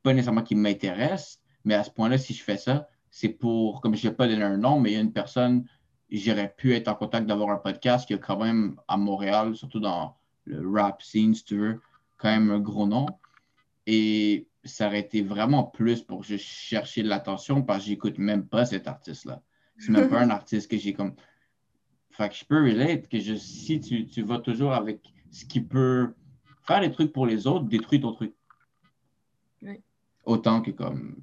pas 0.04 0.14
nécessairement 0.14 0.44
qui 0.44 0.56
m'intéressent. 0.56 1.42
Mais 1.66 1.74
à 1.74 1.84
ce 1.84 1.92
point-là, 1.92 2.18
si 2.18 2.34
je 2.34 2.44
fais 2.44 2.58
ça, 2.58 2.88
c'est 3.10 3.30
pour, 3.30 3.82
comme 3.82 3.96
je 3.96 4.08
n'ai 4.08 4.14
pas 4.14 4.28
donné 4.28 4.44
un 4.44 4.58
nom, 4.58 4.80
mais 4.80 4.92
il 4.92 4.94
y 4.94 4.98
a 4.98 5.02
une 5.02 5.12
personne, 5.12 5.66
j'aurais 6.10 6.54
pu 6.56 6.74
être 6.74 6.88
en 6.88 6.96
contact 6.96 7.28
d'avoir 7.28 7.50
un 7.50 7.58
podcast 7.58 8.08
qui 8.08 8.14
a 8.14 8.18
quand 8.18 8.38
même 8.38 8.78
à 8.88 8.98
Montréal, 8.98 9.56
surtout 9.56 9.80
dans 9.80 10.16
le 10.46 10.70
rap 10.70 11.02
scene, 11.02 11.34
si 11.34 11.44
tu 11.44 11.58
veux, 11.58 11.82
quand 12.18 12.30
même 12.30 12.52
un 12.52 12.60
gros 12.60 12.88
nom. 12.88 13.08
Et 13.86 14.48
ça 14.68 14.88
aurait 14.88 15.00
été 15.00 15.22
vraiment 15.22 15.64
plus 15.64 16.02
pour 16.02 16.24
juste 16.24 16.46
chercher 16.46 17.04
de 17.04 17.08
l'attention 17.08 17.64
parce 17.64 17.80
que 17.80 17.86
j'écoute 17.86 18.18
même 18.18 18.46
pas 18.46 18.66
cet 18.66 18.88
artiste-là. 18.88 19.42
C'est 19.78 19.92
même 19.92 20.10
pas 20.10 20.22
un 20.22 20.30
artiste 20.30 20.70
que 20.70 20.78
j'ai 20.78 20.94
comme. 20.94 21.16
Fait 22.12 22.30
que 22.30 22.36
je 22.36 22.46
peux 22.46 22.64
relate 22.64 23.08
que 23.08 23.20
je, 23.20 23.36
si 23.36 23.80
tu, 23.80 24.08
tu, 24.08 24.24
vas 24.24 24.40
toujours 24.40 24.74
avec 24.74 25.02
ce 25.32 25.46
qui 25.46 25.62
peut 25.62 26.14
faire 26.64 26.82
des 26.82 26.92
trucs 26.92 27.14
pour 27.14 27.26
les 27.28 27.46
autres, 27.48 27.66
détruire 27.66 28.02
ton 28.02 28.14
truc. 28.14 28.34
Autant 30.26 30.62
que 30.62 30.72
comme 30.72 31.16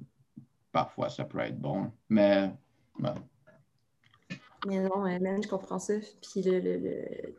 parfois 0.71 1.09
ça 1.09 1.25
peut 1.25 1.39
être 1.39 1.59
bon. 1.59 1.91
Mais 2.09 2.51
mais 4.65 4.79
non, 4.79 4.99
même, 4.99 5.43
je 5.43 5.47
comprends 5.47 5.79
ça. 5.79 5.93
Puis 6.21 6.41
le, 6.41 6.61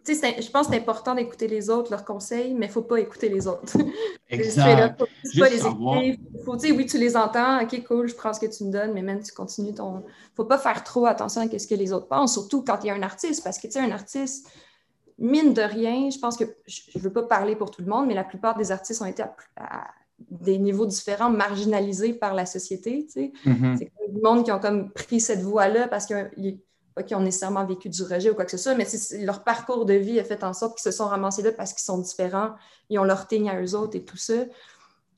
je 0.07 0.51
pense 0.51 0.67
que 0.67 0.73
c'est 0.73 0.79
important 0.79 1.15
d'écouter 1.15 1.49
les 1.49 1.69
autres, 1.69 1.91
leurs 1.91 2.05
conseils, 2.05 2.55
mais 2.55 2.67
il 2.67 2.69
ne 2.69 2.73
faut 2.73 2.83
pas 2.83 3.01
écouter 3.01 3.29
les 3.29 3.47
autres. 3.47 3.77
Exact. 4.31 4.99
faut 4.99 5.41
pas 5.41 5.49
les 5.49 5.67
écouter. 5.67 6.19
Faut, 6.45 6.57
oui, 6.57 6.87
tu 6.87 6.99
les 6.99 7.17
entends, 7.17 7.63
ok, 7.63 7.85
cool, 7.87 8.09
je 8.09 8.15
prends 8.15 8.33
ce 8.33 8.41
que 8.41 8.47
tu 8.47 8.65
me 8.65 8.73
donnes, 8.73 8.93
mais 8.93 9.03
même 9.03 9.23
tu 9.23 9.33
continues 9.33 9.75
ton. 9.75 10.05
faut 10.35 10.45
pas 10.45 10.59
faire 10.59 10.85
trop 10.85 11.07
attention 11.07 11.41
à 11.41 11.59
ce 11.59 11.67
que 11.67 11.75
les 11.75 11.93
autres 11.93 12.09
pensent, 12.09 12.33
surtout 12.33 12.63
quand 12.63 12.79
il 12.85 12.87
y 12.87 12.91
a 12.91 12.95
un 12.95 13.03
artiste, 13.03 13.43
parce 13.43 13.59
que 13.59 13.67
tu 13.67 13.75
sais, 13.75 13.81
un 13.81 13.91
artiste, 13.91 14.49
mine 15.19 15.53
de 15.53 15.63
rien, 15.63 16.11
je 16.11 16.19
pense 16.19 16.37
que 16.37 16.45
je 16.67 16.83
ne 16.95 17.03
veux 17.03 17.13
pas 17.13 17.25
parler 17.25 17.57
pour 17.57 17.71
tout 17.71 17.83
le 17.83 17.89
monde, 17.89 18.07
mais 18.07 18.15
la 18.15 18.25
plupart 18.25 18.57
des 18.57 18.71
artistes 18.71 19.03
ont 19.03 19.07
été 19.07 19.25
à, 19.57 19.87
des 20.31 20.59
niveaux 20.59 20.87
différents, 20.87 21.31
marginalisés 21.31 22.15
par 22.15 22.35
la 22.35 22.47
société. 22.47 23.07
Tu 23.07 23.13
sais. 23.13 23.33
Mm-hmm. 23.45 23.77
C'est 23.79 24.13
du 24.13 24.21
monde 24.23 24.45
qui 24.45 24.53
ont 24.53 24.59
comme 24.59 24.91
pris 24.91 25.21
cette 25.21 25.43
voie-là 25.43 25.89
parce 25.89 26.07
qu'ils 26.07 26.59
pas 26.97 27.03
qu'ils 27.03 27.17
ont 27.17 27.21
nécessairement 27.21 27.67
vécu 27.67 27.91
du 27.91 28.03
rejet 28.03 28.31
ou 28.31 28.35
quoi 28.35 28.47
que 28.47 28.51
ce 28.51 28.57
soit, 28.57 28.75
mais 28.75 28.87
leur 29.21 29.45
parcours 29.45 29.85
de 29.85 29.93
vie 29.93 30.19
a 30.19 30.25
fait 30.25 30.43
en 30.43 30.55
sorte 30.55 30.79
qu'ils 30.79 30.91
se 30.91 30.97
sont 30.97 31.07
ramassés 31.07 31.43
là 31.43 31.53
parce 31.53 31.75
qu'ils 31.75 31.85
sont 31.85 31.99
différents, 31.99 32.55
ils 32.89 32.99
ont 32.99 33.05
leur 33.05 33.29
teigné 33.29 33.51
à 33.51 33.61
eux 33.61 33.75
autres 33.77 33.97
et 33.97 34.05
tout 34.05 34.17
ça. 34.17 34.33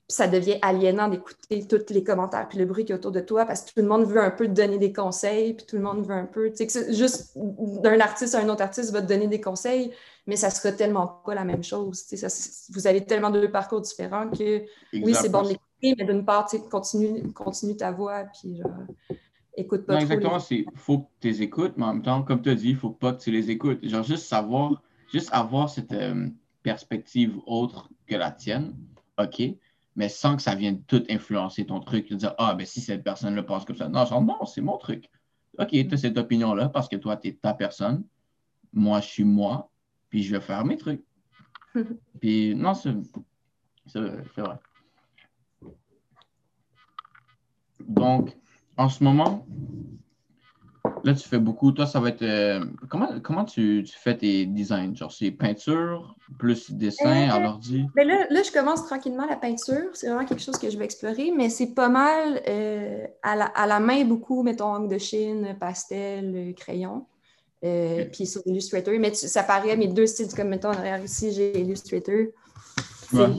ça 0.08 0.26
devient 0.26 0.58
aliénant 0.60 1.06
d'écouter 1.06 1.68
tous 1.68 1.94
les 1.94 2.02
commentaires 2.02 2.48
puis 2.48 2.58
le 2.58 2.64
bruit 2.64 2.84
qui 2.84 2.90
est 2.90 2.96
autour 2.96 3.12
de 3.12 3.20
toi 3.20 3.44
parce 3.44 3.62
que 3.62 3.68
tout 3.68 3.80
le 3.80 3.86
monde 3.86 4.06
veut 4.06 4.20
un 4.20 4.32
peu 4.32 4.46
te 4.46 4.52
donner 4.52 4.78
des 4.78 4.92
conseils 4.92 5.54
puis 5.54 5.66
tout 5.66 5.76
le 5.76 5.82
monde 5.82 6.04
veut 6.04 6.16
un 6.16 6.26
peu, 6.26 6.50
tu 6.50 6.68
sais, 6.68 6.92
juste 6.92 7.36
d'un 7.36 8.00
artiste 8.00 8.34
à 8.34 8.40
un 8.40 8.48
autre 8.48 8.62
artiste 8.62 8.90
va 8.90 9.00
te 9.00 9.06
donner 9.06 9.28
des 9.28 9.40
conseils, 9.40 9.92
mais 10.26 10.34
ça 10.34 10.50
sera 10.50 10.72
tellement 10.72 11.06
pas 11.24 11.36
la 11.36 11.44
même 11.44 11.62
chose. 11.62 12.04
Tu 12.06 12.16
sais, 12.16 12.26
vous 12.70 12.88
avez 12.88 13.04
tellement 13.04 13.30
deux 13.30 13.52
parcours 13.52 13.82
différents 13.82 14.28
que 14.28 14.64
oui, 14.94 15.14
c'est 15.14 15.28
bon 15.28 15.42
d'écouter, 15.42 15.94
mais 15.96 16.04
d'une 16.04 16.24
part, 16.24 16.48
tu 16.48 16.56
sais, 16.56 16.62
continue, 16.68 17.32
continue 17.34 17.76
ta 17.76 17.92
voix 17.92 18.24
puis 18.34 18.56
genre, 18.56 19.20
écoute 19.58 19.86
pas 19.86 19.94
non, 19.94 20.00
Exactement, 20.00 20.38
il 20.50 20.64
faut 20.74 21.00
que 21.00 21.06
tu 21.20 21.28
les 21.28 21.42
écoutes, 21.42 21.74
mais 21.76 21.84
en 21.84 21.94
même 21.94 22.02
temps, 22.02 22.22
comme 22.22 22.42
tu 22.42 22.50
as 22.50 22.54
dit, 22.54 22.70
il 22.70 22.76
faut 22.76 22.90
pas 22.90 23.12
que 23.12 23.22
tu 23.22 23.30
les 23.30 23.50
écoutes. 23.50 23.84
Genre, 23.86 24.02
juste 24.02 24.26
savoir, 24.26 24.82
juste 25.12 25.30
avoir 25.32 25.68
cette 25.68 25.92
euh, 25.92 26.28
perspective 26.62 27.38
autre 27.46 27.90
que 28.06 28.14
la 28.14 28.30
tienne, 28.30 28.74
OK, 29.18 29.42
mais 29.96 30.08
sans 30.08 30.36
que 30.36 30.42
ça 30.42 30.54
vienne 30.54 30.82
tout 30.84 31.02
influencer 31.10 31.66
ton 31.66 31.80
truc, 31.80 32.08
de 32.10 32.16
dire 32.16 32.34
Ah, 32.38 32.54
ben 32.54 32.64
si 32.64 32.80
cette 32.80 33.02
personne 33.02 33.34
le 33.34 33.44
pense 33.44 33.64
comme 33.64 33.76
ça. 33.76 33.88
Non, 33.88 34.04
genre, 34.06 34.22
non, 34.22 34.44
c'est 34.46 34.60
mon 34.60 34.78
truc. 34.78 35.10
OK, 35.58 35.70
tu 35.70 35.88
as 35.92 35.96
cette 35.96 36.18
opinion-là 36.18 36.68
parce 36.68 36.88
que 36.88 36.96
toi, 36.96 37.16
tu 37.16 37.28
es 37.28 37.32
ta 37.32 37.52
personne. 37.52 38.04
Moi, 38.72 39.00
je 39.00 39.06
suis 39.06 39.24
moi, 39.24 39.70
puis 40.08 40.22
je 40.22 40.34
vais 40.34 40.40
faire 40.40 40.64
mes 40.64 40.76
trucs. 40.76 41.02
puis 42.20 42.54
non, 42.54 42.74
c'est 42.74 42.94
vrai. 43.96 44.58
Donc, 47.80 48.36
en 48.78 48.88
ce 48.88 49.04
moment, 49.04 49.44
Là, 51.04 51.14
tu 51.14 51.28
fais 51.28 51.38
beaucoup. 51.38 51.72
Toi, 51.72 51.86
ça 51.86 52.00
va 52.00 52.08
être. 52.10 52.22
Euh, 52.22 52.64
comment 52.88 53.08
comment 53.22 53.44
tu, 53.44 53.84
tu, 53.86 53.96
fais 53.98 54.16
tes 54.16 54.46
designs? 54.46 54.94
Genre, 54.94 55.12
c'est 55.12 55.30
peinture 55.30 56.16
plus 56.38 56.70
dessin 56.70 57.28
à 57.30 57.36
euh, 57.36 57.40
l'ordi? 57.40 57.86
Ben 57.94 58.06
là, 58.06 58.26
là, 58.30 58.42
je 58.42 58.52
commence 58.52 58.86
tranquillement 58.86 59.26
la 59.26 59.36
peinture. 59.36 59.90
C'est 59.94 60.08
vraiment 60.08 60.24
quelque 60.24 60.42
chose 60.42 60.58
que 60.58 60.70
je 60.70 60.78
vais 60.78 60.84
explorer, 60.84 61.32
mais 61.36 61.50
c'est 61.50 61.74
pas 61.74 61.88
mal 61.88 62.42
euh, 62.48 63.06
à, 63.22 63.36
la, 63.36 63.44
à, 63.46 63.66
la, 63.66 63.80
main, 63.80 64.04
beaucoup, 64.04 64.42
mettons, 64.42 64.74
encre 64.74 64.88
de 64.88 64.98
Chine, 64.98 65.56
pastel, 65.58 66.54
crayon. 66.56 67.06
Puis 67.60 68.26
sur 68.26 68.42
Illustrator. 68.46 68.94
Mais 68.98 69.14
ça 69.14 69.42
paraît, 69.42 69.76
mes 69.76 69.88
deux 69.88 70.06
styles, 70.06 70.28
comme 70.34 70.48
mettons, 70.48 70.68
en 70.68 70.74
arrière 70.74 71.02
ici, 71.02 71.32
j'ai 71.32 71.58
Illustrator. 71.60 72.26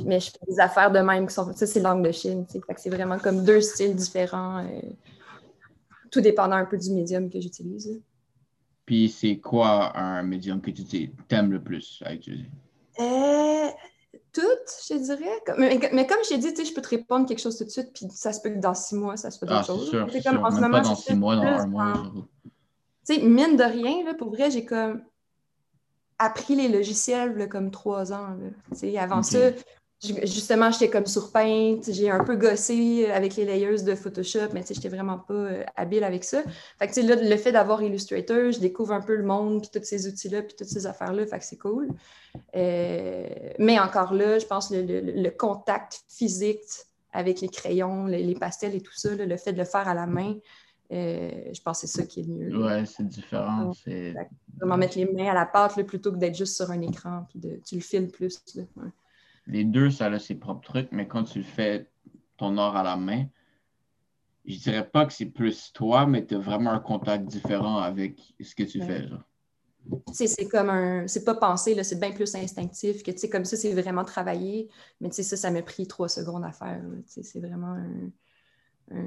Mais 0.06 0.20
je 0.20 0.32
fais 0.32 0.52
des 0.52 0.60
affaires 0.60 0.92
de 0.92 1.00
même 1.00 1.28
qui 1.28 1.34
sont. 1.34 1.54
Ça, 1.56 1.68
c'est 1.68 1.80
l'angle 1.80 2.08
de 2.08 2.12
Chine. 2.12 2.46
C'est 2.78 2.90
vraiment 2.90 3.20
comme 3.20 3.44
deux 3.44 3.62
styles 3.62 3.96
différents 3.96 4.66
tout 6.12 6.22
dépendant 6.22 6.56
un 6.56 6.66
peu 6.66 6.78
du 6.78 6.92
médium 6.92 7.30
que 7.30 7.40
j'utilise. 7.40 8.02
Puis 8.86 9.10
c'est 9.10 9.38
quoi 9.38 9.98
un 9.98 10.24
médium 10.24 10.62
que 10.62 10.72
tu 10.72 11.12
aimes 11.30 11.52
le 11.52 11.62
plus 11.62 12.02
à 12.06 12.14
utiliser? 12.14 12.50
Euh, 13.00 13.68
tout, 14.34 14.42
je 14.88 14.96
dirais. 14.96 15.42
Mais, 15.58 16.08
comme 16.08 16.18
je 16.24 16.30
t'ai 16.30 16.38
dit, 16.38 16.66
je 16.66 16.74
peux 16.74 16.82
te 16.82 16.90
répondre 16.90 17.28
quelque 17.28 17.40
chose 17.40 17.58
tout 17.58 17.66
de 17.66 17.70
suite, 17.70 17.92
puis 17.94 18.08
ça 18.12 18.34
se 18.34 18.42
peut 18.42 18.50
que 18.50 18.60
dans 18.60 18.74
six 18.74 18.96
mois, 18.96 19.18
ça 19.18 19.32
se 19.32 19.40
fait 19.40 19.46
d'autres 19.46 19.60
ah, 19.60 19.64
choses. 19.64 19.90
Sûr, 19.90 20.08
c'est 20.12 20.24
comme 20.24 20.44
en 20.44 20.52
ce 20.52 20.60
moment, 20.60 20.82
dans 20.82 20.96
six 20.96 21.16
mois, 21.16 21.36
dans 21.36 21.44
un 21.44 21.68
mois. 21.68 22.12
Tu 23.06 23.16
sais, 23.16 23.22
mine 23.22 23.56
de 23.56 23.64
rien, 23.64 24.04
là, 24.06 24.14
pour 24.14 24.30
vrai, 24.30 24.52
j'ai 24.52 24.66
comme 24.66 25.04
appris 26.18 26.56
les 26.56 26.68
logiciels 26.68 27.48
comme 27.50 27.72
trois 27.72 28.12
ans. 28.12 28.36
Là. 28.40 29.02
Avant 29.02 29.24
ça, 29.24 29.52
justement, 30.02 30.72
j'étais 30.72 30.90
comme 30.90 31.06
sur 31.06 31.32
Paint, 31.32 31.80
j'ai 31.88 32.10
un 32.10 32.24
peu 32.24 32.36
gossé 32.36 33.08
avec 33.12 33.36
les 33.36 33.46
layers 33.46 33.84
de 33.84 33.96
Photoshop, 33.96 34.50
mais 34.54 34.64
j'étais 34.68 34.88
vraiment 34.88 35.20
pas 35.20 35.34
euh, 35.34 35.64
habile 35.76 36.04
avec 36.04 36.24
ça. 36.24 36.42
Fait 36.78 36.88
que 36.88 37.02
là, 37.02 37.16
le 37.16 37.38
fait 37.38 37.52
d'avoir 37.52 37.82
Illustrator, 37.84 38.52
je 38.52 38.60
découvre 38.60 38.94
un 38.94 39.02
peu 39.02 39.16
le 39.16 39.24
monde, 39.24 39.62
puis 39.62 39.70
tous 39.74 39.86
ces 39.86 40.08
outils-là, 40.08 40.44
puis 40.44 40.56
toutes 40.58 40.70
ces 40.70 40.86
affaires-là, 40.86 41.26
fait 41.26 41.40
que 41.40 41.46
c'est 41.46 41.58
cool. 41.58 41.90
Euh, 42.56 43.28
mais 43.58 43.78
encore 43.80 44.14
là, 44.14 44.40
je 44.40 44.46
pense 44.46 44.72
le, 44.72 44.82
le, 44.82 45.30
contact 45.32 46.04
physique 46.08 46.62
avec 47.12 47.42
les 47.42 47.50
crayons, 47.50 48.06
les, 48.06 48.36
pastels 48.36 48.76
et 48.76 48.82
tout 48.82 48.96
ça, 48.96 49.14
le 49.14 49.38
fait 49.38 49.52
de 49.52 49.58
le 49.58 49.66
faire 49.66 49.88
à 49.88 49.94
la 49.94 50.06
main, 50.06 50.36
euh, 50.92 51.30
je 51.54 51.62
pense 51.62 51.82
que 51.82 51.88
c'est 51.88 52.02
ça 52.02 52.06
qui 52.06 52.22
est 52.22 52.24
le 52.24 52.34
mieux. 52.34 52.64
Ouais, 52.64 52.86
c'est 52.86 53.06
différent. 53.06 53.74
C'est 53.74 54.14
vraiment 54.58 54.78
mettre 54.78 54.98
les 54.98 55.06
mains 55.06 55.30
à 55.30 55.34
la 55.34 55.46
pâte 55.46 55.82
plutôt 55.84 56.12
que 56.12 56.18
d'être 56.18 56.36
juste 56.36 56.56
sur 56.56 56.72
un 56.72 56.82
écran, 56.82 57.26
puis 57.30 57.40
de, 57.40 57.60
tu 57.66 57.76
le 57.76 57.82
filmes 57.82 58.10
plus. 58.10 58.42
Là, 58.56 58.64
les 59.50 59.64
deux, 59.66 59.90
ça 59.90 60.06
a 60.06 60.20
ses 60.20 60.36
propres 60.36 60.62
trucs, 60.62 60.92
mais 60.92 61.08
quand 61.08 61.24
tu 61.24 61.40
le 61.40 61.44
fais 61.44 61.90
ton 62.38 62.58
art 62.58 62.76
à 62.76 62.84
la 62.84 62.96
main, 62.96 63.26
je 64.46 64.58
dirais 64.58 64.88
pas 64.88 65.06
que 65.06 65.14
c'est 65.14 65.26
plus 65.26 65.74
toi, 65.74 66.06
mais 66.06 66.26
tu 66.26 66.36
as 66.36 66.40
vraiment 66.40 66.72
un 66.72 66.80
contact 66.80 67.26
différent 67.26 67.80
avec 67.80 68.34
ce 68.40 68.56
que 68.56 68.64
tu 68.64 68.82
fais. 68.82 69.06
C'est 70.12 70.48
comme 70.48 70.70
un. 70.70 71.08
C'est 71.08 71.24
pas 71.24 71.36
pensé, 71.36 71.82
c'est 71.84 72.00
bien 72.00 72.12
plus 72.12 72.34
instinctif 72.36 73.02
que, 73.02 73.12
tu 73.12 73.18
sais, 73.18 73.30
comme 73.30 73.46
ça, 73.46 73.58
c'est 73.58 73.74
vraiment 73.74 74.06
travaillé. 74.06 74.70
Mais, 75.02 75.10
tu 75.10 75.16
sais, 75.16 75.24
ça, 75.24 75.38
ça 75.38 75.52
m'a 75.52 75.62
pris 75.62 75.88
trois 75.88 76.10
secondes 76.10 76.44
à 76.44 76.52
faire. 76.52 76.82
C'est 77.06 77.40
vraiment 77.40 77.76
un. 78.92 79.06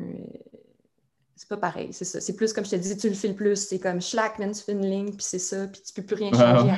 C'est 1.35 1.49
pas 1.49 1.57
pareil, 1.57 1.93
c'est 1.93 2.05
ça. 2.05 2.21
C'est 2.21 2.37
plus 2.37 2.53
comme 2.53 2.65
je 2.65 2.71
te 2.71 2.77
dis, 2.77 2.97
tu 2.97 3.09
le 3.09 3.15
fais 3.15 3.29
le 3.29 3.35
plus. 3.35 3.57
C'est 3.57 3.81
comme 3.81 4.01
schlack, 4.01 4.37
tu 4.37 4.55
fais 4.55 4.73
une 4.73 4.87
ligne, 4.87 5.11
puis 5.11 5.25
c'est 5.25 5.39
ça, 5.39 5.67
puis 5.67 5.83
tu 5.83 5.93
peux 5.93 6.03
plus 6.03 6.17
rien 6.17 6.33
changer. 6.33 6.75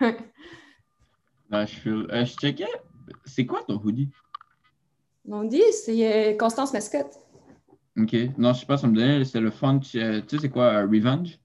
je, 1.66 1.90
euh, 1.90 2.24
je 2.24 2.34
checkais. 2.34 2.66
C'est 3.24 3.46
quoi 3.46 3.62
ton 3.66 3.80
hoodie? 3.82 4.10
Mon 5.26 5.44
hoodie, 5.44 5.62
c'est 5.72 6.32
euh, 6.34 6.36
Constance 6.36 6.72
Mascotte. 6.72 7.18
OK. 7.98 8.14
Non, 8.36 8.52
je 8.52 8.60
sais 8.60 8.66
pas, 8.66 8.76
ça 8.76 8.86
me 8.86 8.94
donnait, 8.94 9.24
c'est 9.24 9.40
le 9.40 9.50
font. 9.50 9.78
Tu 9.78 9.98
sais, 9.98 10.22
c'est 10.28 10.50
quoi, 10.50 10.82
Revenge? 10.82 11.38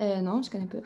Euh, 0.00 0.20
non, 0.20 0.42
je 0.42 0.50
connais 0.50 0.66
pas. 0.66 0.78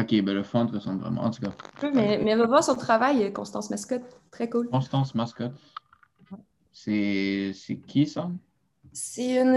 OK, 0.00 0.20
ben 0.22 0.34
le 0.34 0.42
font 0.42 0.66
ressemble 0.66 1.02
vraiment, 1.02 1.22
en 1.22 1.30
tout 1.30 1.40
cas. 1.42 1.52
mais, 1.94 2.18
mais 2.22 2.34
va 2.34 2.46
voir 2.46 2.64
son 2.64 2.74
travail, 2.74 3.32
Constance 3.32 3.70
Mascotte. 3.70 4.20
Très 4.30 4.48
cool. 4.48 4.68
Constance 4.68 5.14
Mascotte. 5.14 5.54
C'est 6.72 7.52
qui, 7.86 8.06
ça? 8.06 8.30
C'est 8.98 9.42
une, 9.42 9.54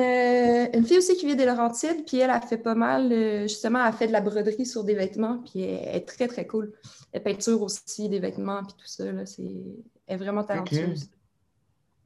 une, 0.73 0.85
fille 0.85 0.97
aussi 0.97 1.15
qui 1.15 1.25
vient 1.25 1.35
des 1.35 1.45
Laurentides, 1.45 2.03
puis 2.05 2.17
elle 2.17 2.29
a 2.29 2.41
fait 2.41 2.57
pas 2.57 2.75
mal, 2.75 3.09
justement, 3.43 3.79
elle 3.79 3.87
a 3.87 3.91
fait 3.93 4.07
de 4.07 4.11
la 4.11 4.19
broderie 4.19 4.65
sur 4.65 4.83
des 4.83 4.95
vêtements, 4.95 5.37
puis 5.37 5.61
elle 5.61 5.95
est 5.95 6.05
très, 6.05 6.27
très 6.27 6.45
cool. 6.45 6.73
Elle 7.13 7.23
peinture 7.23 7.61
aussi 7.61 8.09
des 8.09 8.19
vêtements, 8.19 8.61
puis 8.65 8.73
tout 8.73 8.87
ça. 8.87 9.09
Là, 9.09 9.25
c'est... 9.25 9.43
Elle 10.07 10.15
est 10.15 10.17
vraiment 10.17 10.43
talentueuse. 10.43 11.09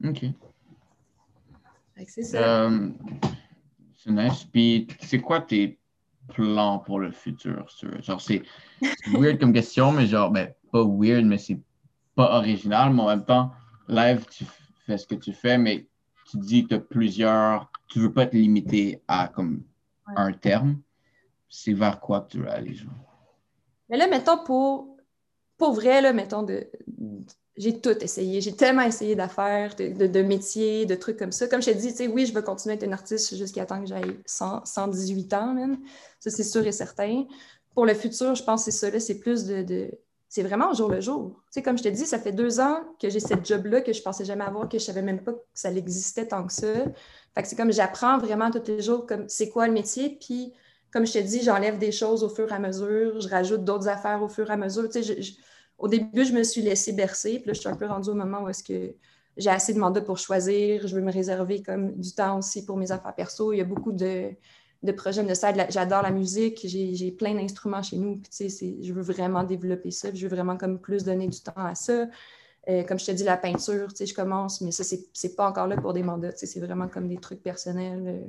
OK. 0.04 0.26
C'est 2.06 2.22
ça. 2.22 2.66
Euh, 2.66 2.90
c'est 3.96 4.12
nice. 4.12 4.44
Puis, 4.44 4.86
c'est 5.00 5.18
quoi 5.18 5.40
tes 5.40 5.80
plans 6.28 6.78
pour 6.78 7.00
le 7.00 7.10
futur? 7.10 7.66
Genre, 8.00 8.20
c'est 8.20 8.44
weird 9.12 9.40
comme 9.40 9.52
question, 9.52 9.90
mais 9.90 10.06
genre, 10.06 10.30
ben, 10.30 10.54
pas 10.70 10.84
weird, 10.84 11.24
mais 11.24 11.38
c'est 11.38 11.58
pas 12.14 12.36
original, 12.38 12.94
mais 12.94 13.02
en 13.02 13.08
même 13.08 13.24
temps, 13.24 13.50
live, 13.88 14.24
tu 14.30 14.44
fais 14.86 14.98
ce 14.98 15.06
que 15.08 15.16
tu 15.16 15.32
fais, 15.32 15.58
mais 15.58 15.88
tu 16.34 16.46
dis 16.46 16.62
que 16.64 16.68
tu 16.70 16.74
as 16.74 16.80
plusieurs, 16.80 17.70
tu 17.88 18.00
veux 18.00 18.12
pas 18.12 18.26
te 18.26 18.36
limiter 18.36 19.02
à 19.06 19.28
comme 19.28 19.62
un 20.06 20.32
terme. 20.32 20.80
C'est 21.48 21.72
vers 21.72 22.00
quoi 22.00 22.22
que 22.22 22.32
tu 22.32 22.38
veux 22.38 22.50
aller, 22.50 22.74
genre? 22.74 22.92
Mais 23.88 23.96
là, 23.96 24.08
mettons, 24.08 24.42
pour 24.44 24.96
pour 25.56 25.72
vrai, 25.72 26.00
là, 26.00 26.12
mettons, 26.12 26.42
de, 26.42 26.66
j'ai 27.56 27.80
tout 27.80 27.96
essayé. 28.02 28.40
J'ai 28.40 28.56
tellement 28.56 28.82
essayé 28.82 29.14
d'affaires, 29.14 29.76
de, 29.76 30.06
de, 30.08 30.22
métiers, 30.22 30.84
de 30.84 30.96
trucs 30.96 31.16
comme 31.16 31.30
ça. 31.30 31.46
Comme 31.46 31.62
je 31.62 31.70
t'ai 31.70 31.74
dit, 31.74 32.08
oui, 32.08 32.26
je 32.26 32.34
veux 32.34 32.42
continuer 32.42 32.72
à 32.72 32.76
être 32.76 32.82
une 32.82 32.92
artiste 32.92 33.36
jusqu'à 33.36 33.64
temps 33.64 33.80
que 33.80 33.86
j'aille 33.86 34.18
118 34.26 35.32
ans, 35.34 35.54
même. 35.54 35.78
Ça, 36.18 36.30
c'est 36.30 36.42
sûr 36.42 36.66
et 36.66 36.72
certain. 36.72 37.24
Pour 37.74 37.86
le 37.86 37.94
futur, 37.94 38.34
je 38.34 38.42
pense 38.42 38.64
que 38.64 38.72
c'est 38.72 38.90
ça, 38.90 39.00
c'est 39.00 39.20
plus 39.20 39.44
de, 39.44 39.90
c'est 40.34 40.42
vraiment 40.42 40.72
au 40.72 40.74
jour 40.74 40.88
le 40.88 41.00
jour. 41.00 41.40
Tu 41.52 41.62
comme 41.62 41.78
je 41.78 41.84
te 41.84 41.88
dis, 41.88 42.06
ça 42.06 42.18
fait 42.18 42.32
deux 42.32 42.58
ans 42.58 42.80
que 43.00 43.08
j'ai 43.08 43.20
cette 43.20 43.46
job-là 43.46 43.82
que 43.82 43.92
je 43.92 44.02
pensais 44.02 44.24
jamais 44.24 44.42
avoir, 44.42 44.68
que 44.68 44.80
je 44.80 44.84
savais 44.84 45.00
même 45.00 45.22
pas 45.22 45.32
que 45.32 45.38
ça 45.54 45.70
existait 45.70 46.26
tant 46.26 46.44
que 46.44 46.52
ça. 46.52 46.66
Fait 47.36 47.42
que 47.42 47.46
c'est 47.46 47.54
comme 47.54 47.72
j'apprends 47.72 48.18
vraiment 48.18 48.50
tous 48.50 48.66
les 48.66 48.82
jours 48.82 49.06
comme 49.06 49.28
c'est 49.28 49.48
quoi 49.48 49.68
le 49.68 49.72
métier, 49.72 50.18
puis 50.20 50.52
comme 50.92 51.06
je 51.06 51.12
te 51.12 51.18
dis, 51.20 51.40
j'enlève 51.40 51.78
des 51.78 51.92
choses 51.92 52.24
au 52.24 52.28
fur 52.28 52.50
et 52.50 52.52
à 52.52 52.58
mesure, 52.58 53.20
je 53.20 53.28
rajoute 53.28 53.62
d'autres 53.62 53.86
affaires 53.86 54.24
au 54.24 54.28
fur 54.28 54.50
et 54.50 54.54
à 54.54 54.56
mesure. 54.56 54.88
Tu 54.88 54.98
au 55.78 55.86
début, 55.86 56.24
je 56.24 56.32
me 56.32 56.42
suis 56.42 56.62
laissée 56.62 56.94
bercer, 56.94 57.38
puis 57.38 57.46
là, 57.46 57.52
je 57.52 57.60
suis 57.60 57.68
un 57.68 57.76
peu 57.76 57.86
rendue 57.86 58.10
au 58.10 58.14
moment 58.14 58.42
où 58.42 58.48
est-ce 58.48 58.64
j'ai 59.36 59.50
assez 59.50 59.72
de 59.72 59.78
mandats 59.78 60.00
pour 60.00 60.18
choisir, 60.18 60.88
je 60.88 60.96
veux 60.96 61.02
me 61.02 61.12
réserver 61.12 61.62
comme 61.62 61.94
du 61.94 62.12
temps 62.12 62.38
aussi 62.38 62.66
pour 62.66 62.76
mes 62.76 62.90
affaires 62.90 63.14
perso. 63.14 63.52
Il 63.52 63.58
y 63.58 63.60
a 63.60 63.64
beaucoup 63.64 63.92
de, 63.92 64.30
projets 64.92 65.22
de 65.22 65.34
ça. 65.34 65.52
J'adore 65.70 66.02
la 66.02 66.10
musique, 66.10 66.60
j'ai 66.64 67.10
plein 67.12 67.34
d'instruments 67.34 67.82
chez 67.82 67.96
nous, 67.96 68.16
puis 68.16 68.48
je 68.82 68.92
veux 68.92 69.02
vraiment 69.02 69.44
développer 69.44 69.90
ça, 69.90 70.08
je 70.12 70.26
veux 70.26 70.34
vraiment 70.34 70.56
comme 70.56 70.78
plus 70.78 71.04
donner 71.04 71.28
du 71.28 71.40
temps 71.40 71.52
à 71.56 71.74
ça. 71.74 72.06
Euh, 72.66 72.82
comme 72.82 72.98
je 72.98 73.04
te 73.04 73.10
dis, 73.10 73.24
la 73.24 73.36
peinture, 73.36 73.88
tu 73.88 73.98
sais, 73.98 74.06
je 74.06 74.14
commence, 74.14 74.62
mais 74.62 74.70
ça, 74.70 74.84
c'est 74.84 75.36
pas 75.36 75.46
encore 75.46 75.66
là 75.66 75.76
pour 75.76 75.92
des 75.92 76.02
mandats, 76.02 76.32
tu 76.32 76.38
sais, 76.38 76.46
c'est 76.46 76.60
vraiment 76.60 76.88
comme 76.88 77.08
des 77.08 77.18
trucs 77.18 77.42
personnels. 77.42 78.04
Euh, 78.06 78.26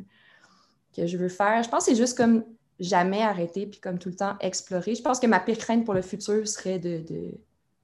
que 0.95 1.05
je 1.05 1.17
veux 1.17 1.29
faire. 1.29 1.61
Je 1.63 1.69
pense 1.69 1.85
que 1.85 1.91
c'est 1.91 1.97
juste 1.97 2.17
comme 2.17 2.43
jamais 2.79 3.21
arrêter 3.21 3.65
puis 3.65 3.79
comme 3.79 3.99
tout 3.99 4.09
le 4.09 4.15
temps 4.15 4.35
explorer. 4.39 4.95
Je 4.95 5.01
pense 5.01 5.19
que 5.19 5.27
ma 5.27 5.39
pire 5.39 5.57
crainte 5.57 5.85
pour 5.85 5.93
le 5.93 6.01
futur 6.01 6.47
serait 6.47 6.79
de, 6.79 7.03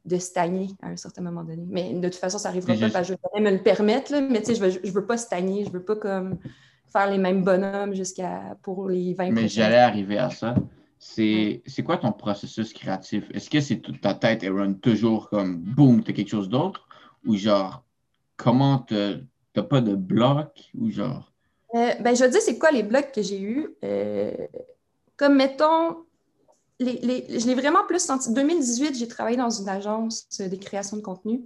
de, 0.05 0.17
stagner 0.17 0.69
à 0.81 0.87
un 0.87 0.97
certain 0.97 1.21
moment 1.21 1.43
donné. 1.43 1.65
Mais 1.69 1.93
de 1.93 2.07
toute 2.07 2.19
façon, 2.19 2.37
ça 2.37 2.49
n'arrivera 2.49 2.73
pas 2.73 2.89
parce 2.89 3.09
que 3.09 3.15
je 3.15 3.35
vais 3.35 3.41
me 3.41 3.55
le 3.55 3.63
permettre. 3.63 4.11
Là, 4.11 4.21
mais 4.21 4.39
tu 4.39 4.47
sais, 4.47 4.55
je 4.55 4.61
veux, 4.61 4.79
je 4.83 4.91
veux 4.91 5.05
pas 5.05 5.17
stagner. 5.17 5.65
Je 5.65 5.71
veux 5.71 5.83
pas 5.83 5.95
comme 5.95 6.39
faire 6.91 7.09
les 7.09 7.17
mêmes 7.17 7.43
bonhommes 7.43 7.93
jusqu'à 7.93 8.57
pour 8.61 8.89
les 8.89 9.13
20 9.13 9.31
Mais 9.31 9.47
j'allais 9.47 9.77
arriver 9.77 10.17
à 10.17 10.29
ça. 10.29 10.55
C'est 10.99 11.61
quoi 11.83 11.97
ton 11.97 12.11
processus 12.11 12.73
créatif? 12.73 13.23
Est-ce 13.33 13.49
que 13.49 13.59
c'est 13.59 13.77
toute 13.77 14.01
ta 14.01 14.13
tête, 14.13 14.43
elle 14.43 14.53
run 14.53 14.73
toujours 14.73 15.29
comme 15.29 15.57
boum, 15.57 16.03
tu 16.03 16.11
as 16.11 16.13
quelque 16.13 16.29
chose 16.29 16.49
d'autre? 16.49 16.87
Ou 17.25 17.35
genre, 17.35 17.83
comment 18.37 18.79
tu 18.79 18.95
n'as 18.95 19.63
pas 19.63 19.81
de 19.81 19.95
bloc? 19.95 20.69
Ou 20.77 20.91
genre? 20.91 21.31
Euh, 21.73 21.93
ben, 22.01 22.15
je 22.15 22.23
veux 22.23 22.29
dire, 22.29 22.41
c'est 22.41 22.57
quoi 22.57 22.71
les 22.71 22.83
blocs 22.83 23.11
que 23.13 23.21
j'ai 23.21 23.41
eus? 23.41 23.75
Euh, 23.83 24.31
comme, 25.17 25.37
mettons, 25.37 25.97
les, 26.79 27.25
je 27.29 27.47
l'ai 27.47 27.55
vraiment 27.55 27.85
plus 27.87 28.03
senti. 28.03 28.33
2018, 28.33 28.95
j'ai 28.95 29.07
travaillé 29.07 29.37
dans 29.37 29.49
une 29.49 29.69
agence 29.69 30.27
de 30.39 30.55
création 30.55 30.97
de 30.97 31.01
contenu. 31.01 31.45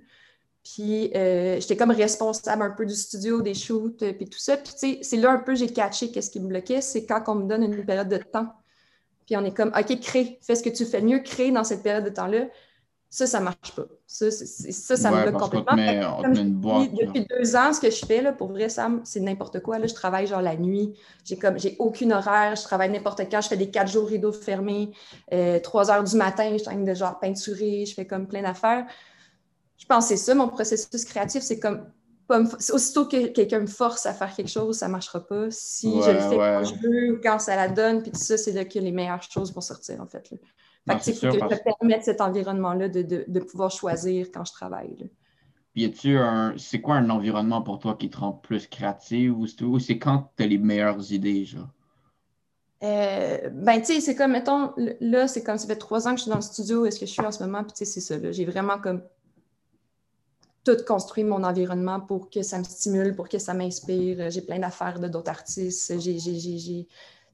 Puis 0.65 1.11
euh, 1.15 1.59
j'étais 1.61 1.77
comme 1.77 1.91
responsable 1.91 2.63
un 2.63 2.71
peu 2.71 2.85
du 2.85 2.95
studio, 2.95 3.41
des 3.41 3.53
shoots, 3.53 4.03
puis 4.17 4.27
tout 4.27 4.39
ça. 4.39 4.57
Puis 4.57 4.73
tu 4.73 4.79
sais, 4.79 4.99
c'est 5.03 5.17
là 5.17 5.31
un 5.31 5.37
peu 5.37 5.55
j'ai 5.55 5.71
catché 5.71 6.11
qu'est-ce 6.11 6.29
qui 6.29 6.41
me 6.41 6.47
bloquait, 6.47 6.81
c'est 6.81 7.05
quand 7.05 7.23
on 7.27 7.35
me 7.35 7.47
donne 7.47 7.63
une 7.63 7.85
période 7.85 8.09
de 8.09 8.17
temps. 8.17 8.51
Puis 9.25 9.37
on 9.37 9.45
est 9.45 9.55
comme, 9.55 9.71
OK, 9.77 9.99
crée, 10.01 10.39
fais 10.41 10.55
ce 10.55 10.63
que 10.63 10.69
tu 10.69 10.85
fais 10.85 11.01
mieux, 11.01 11.19
crée 11.19 11.51
dans 11.51 11.63
cette 11.63 11.81
période 11.81 12.03
de 12.03 12.09
temps-là 12.09 12.47
ça, 13.15 13.27
ça 13.27 13.39
ne 13.39 13.45
marche 13.45 13.71
pas. 13.73 13.85
Ça, 14.05 14.29
ça, 14.29 14.97
ça 14.97 15.09
me 15.09 15.23
bloque 15.23 15.41
complètement. 15.41 15.75
depuis 16.91 17.25
deux 17.25 17.55
ans, 17.55 17.71
ce 17.71 17.79
que 17.79 17.89
je 17.89 18.05
fais, 18.05 18.21
là, 18.21 18.33
pour 18.33 18.49
vrai, 18.49 18.67
Sam, 18.67 19.01
c'est 19.05 19.21
n'importe 19.21 19.61
quoi. 19.61 19.79
Là, 19.79 19.87
je 19.87 19.93
travaille 19.93 20.27
genre 20.27 20.41
la 20.41 20.57
nuit. 20.57 20.93
J'ai 21.23 21.37
comme 21.37 21.57
j'ai 21.57 21.77
aucune 21.79 22.11
horaire. 22.11 22.57
Je 22.57 22.63
travaille 22.63 22.89
n'importe 22.89 23.21
quand. 23.31 23.39
Je 23.39 23.47
fais 23.47 23.55
des 23.55 23.69
quatre 23.69 23.89
jours 23.89 24.07
rideaux 24.09 24.33
fermés. 24.33 24.91
Euh, 25.31 25.59
trois 25.59 25.89
heures 25.91 26.03
du 26.03 26.17
matin, 26.17 26.49
je 26.51 26.57
suis 26.57 26.75
de 26.75 26.93
genre 26.93 27.17
peinturer. 27.17 27.85
Je 27.85 27.93
fais 27.93 28.05
comme 28.05 28.27
plein 28.27 28.41
d'affaires. 28.41 28.85
Je 29.77 29.85
pense 29.85 30.05
que 30.05 30.15
c'est 30.15 30.23
ça, 30.23 30.35
mon 30.35 30.47
processus 30.47 31.05
créatif. 31.05 31.41
C'est 31.41 31.59
comme 31.59 31.85
aussitôt 32.73 33.05
que 33.05 33.27
quelqu'un 33.27 33.59
me 33.59 33.67
force 33.67 34.05
à 34.05 34.13
faire 34.13 34.33
quelque 34.33 34.49
chose, 34.49 34.77
ça 34.77 34.87
ne 34.87 34.93
marchera 34.93 35.25
pas. 35.25 35.47
Si 35.51 35.89
je 36.01 36.11
le 36.11 36.19
fais 36.19 36.37
quand 36.37 36.63
je 36.63 36.75
veux 36.81 37.13
ou 37.13 37.21
quand 37.21 37.39
ça 37.39 37.55
la 37.55 37.67
donne, 37.67 38.01
puis 38.01 38.11
tout 38.11 38.19
ça, 38.19 38.37
c'est 38.37 38.51
là 38.51 38.65
que 38.65 38.79
les 38.79 38.91
meilleures 38.91 39.21
choses 39.21 39.53
vont 39.53 39.61
sortir, 39.61 40.01
en 40.01 40.07
fait. 40.07 40.27
Fait 40.27 40.37
que, 40.99 41.11
que 41.11 41.31
je 41.31 41.43
me 41.43 41.63
permette 41.63 42.03
cet 42.03 42.21
environnement-là 42.21 42.89
de, 42.89 43.39
pouvoir 43.39 43.71
choisir 43.71 44.27
quand 44.33 44.45
je 44.45 44.53
travaille. 44.53 45.09
Puis, 45.73 45.91
tu 45.91 46.17
un. 46.17 46.53
C'est 46.57 46.79
quoi 46.79 46.95
un 46.95 47.09
environnement 47.09 47.61
pour 47.61 47.79
toi 47.79 47.95
qui 47.95 48.09
te 48.09 48.17
rend 48.17 48.31
plus 48.31 48.67
créatif 48.67 49.31
ou 49.33 49.79
c'est 49.79 49.99
quand 49.99 50.31
tu 50.37 50.43
as 50.43 50.47
les 50.47 50.57
meilleures 50.57 51.11
idées, 51.11 51.45
genre? 51.45 51.69
Euh, 52.83 53.49
ben, 53.51 53.79
tu 53.79 53.85
sais, 53.85 54.01
c'est 54.01 54.15
comme, 54.15 54.33
mettons, 54.33 54.73
là, 54.99 55.27
c'est 55.27 55.43
comme 55.43 55.57
ça 55.57 55.65
fait 55.65 55.77
trois 55.77 56.07
ans 56.07 56.11
que 56.11 56.17
je 56.17 56.23
suis 56.23 56.29
dans 56.29 56.37
le 56.37 56.43
studio, 56.43 56.85
est-ce 56.85 56.99
que 56.99 57.05
je 57.05 57.11
suis 57.11 57.21
en 57.21 57.31
ce 57.31 57.41
moment, 57.41 57.63
puis 57.63 57.71
tu 57.71 57.79
sais, 57.79 57.85
c'est 57.85 58.01
ça, 58.01 58.31
j'ai 58.31 58.45
vraiment 58.45 58.77
comme 58.79 59.01
tout 60.65 60.77
construit 60.85 61.23
mon 61.23 61.43
environnement 61.43 61.99
pour 61.99 62.29
que 62.29 62.41
ça 62.41 62.57
me 62.57 62.63
stimule, 62.63 63.15
pour 63.15 63.29
que 63.29 63.37
ça 63.37 63.53
m'inspire. 63.53 64.29
J'ai 64.29 64.41
plein 64.41 64.59
d'affaires 64.59 64.99
de 64.99 65.07
d'autres 65.07 65.29
artistes. 65.29 65.99
J'ai 65.99 66.87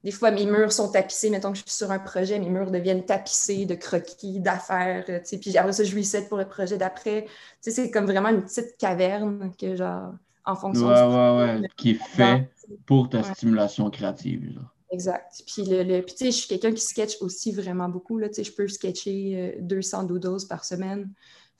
des 0.04 0.10
fois, 0.10 0.32
mes 0.32 0.46
murs 0.46 0.72
sont 0.72 0.90
tapissés. 0.90 1.30
Mettons 1.30 1.52
que 1.52 1.58
je 1.58 1.62
suis 1.62 1.76
sur 1.76 1.90
un 1.90 2.00
projet, 2.00 2.38
mes 2.38 2.48
murs 2.48 2.70
deviennent 2.70 3.04
tapissés 3.04 3.66
de 3.66 3.74
croquis, 3.74 4.40
d'affaires. 4.40 5.04
Puis 5.40 5.56
après 5.56 5.72
ça, 5.72 5.84
je 5.84 5.96
reset 5.96 6.22
pour 6.28 6.38
le 6.38 6.46
projet 6.46 6.76
d'après. 6.76 7.26
C'est 7.60 7.90
comme 7.90 8.06
vraiment 8.06 8.30
une 8.30 8.42
petite 8.42 8.76
caverne 8.78 9.52
que, 9.58 9.76
genre, 9.76 10.12
en 10.44 10.56
fonction 10.56 10.88
ouais, 10.88 11.02
ouais, 11.02 11.60
ouais, 11.60 11.68
qui 11.76 11.92
est 11.92 12.02
fait 12.02 12.50
pour 12.84 13.08
ta 13.08 13.22
stimulation 13.22 13.88
créative. 13.90 14.60
Exact. 14.90 15.42
Puis, 15.46 15.64
le, 15.64 16.00
puis 16.02 16.14
tu 16.14 16.24
sais, 16.24 16.30
je 16.32 16.36
suis 16.36 16.48
quelqu'un 16.48 16.72
qui 16.72 16.82
sketch 16.82 17.16
aussi 17.20 17.52
vraiment 17.52 17.88
beaucoup. 17.88 18.18
Là, 18.18 18.28
je 18.36 18.50
peux 18.50 18.66
sketcher 18.68 19.56
200 19.60 20.02
euh, 20.02 20.06
doodles 20.06 20.48
par 20.48 20.64
semaine. 20.64 21.08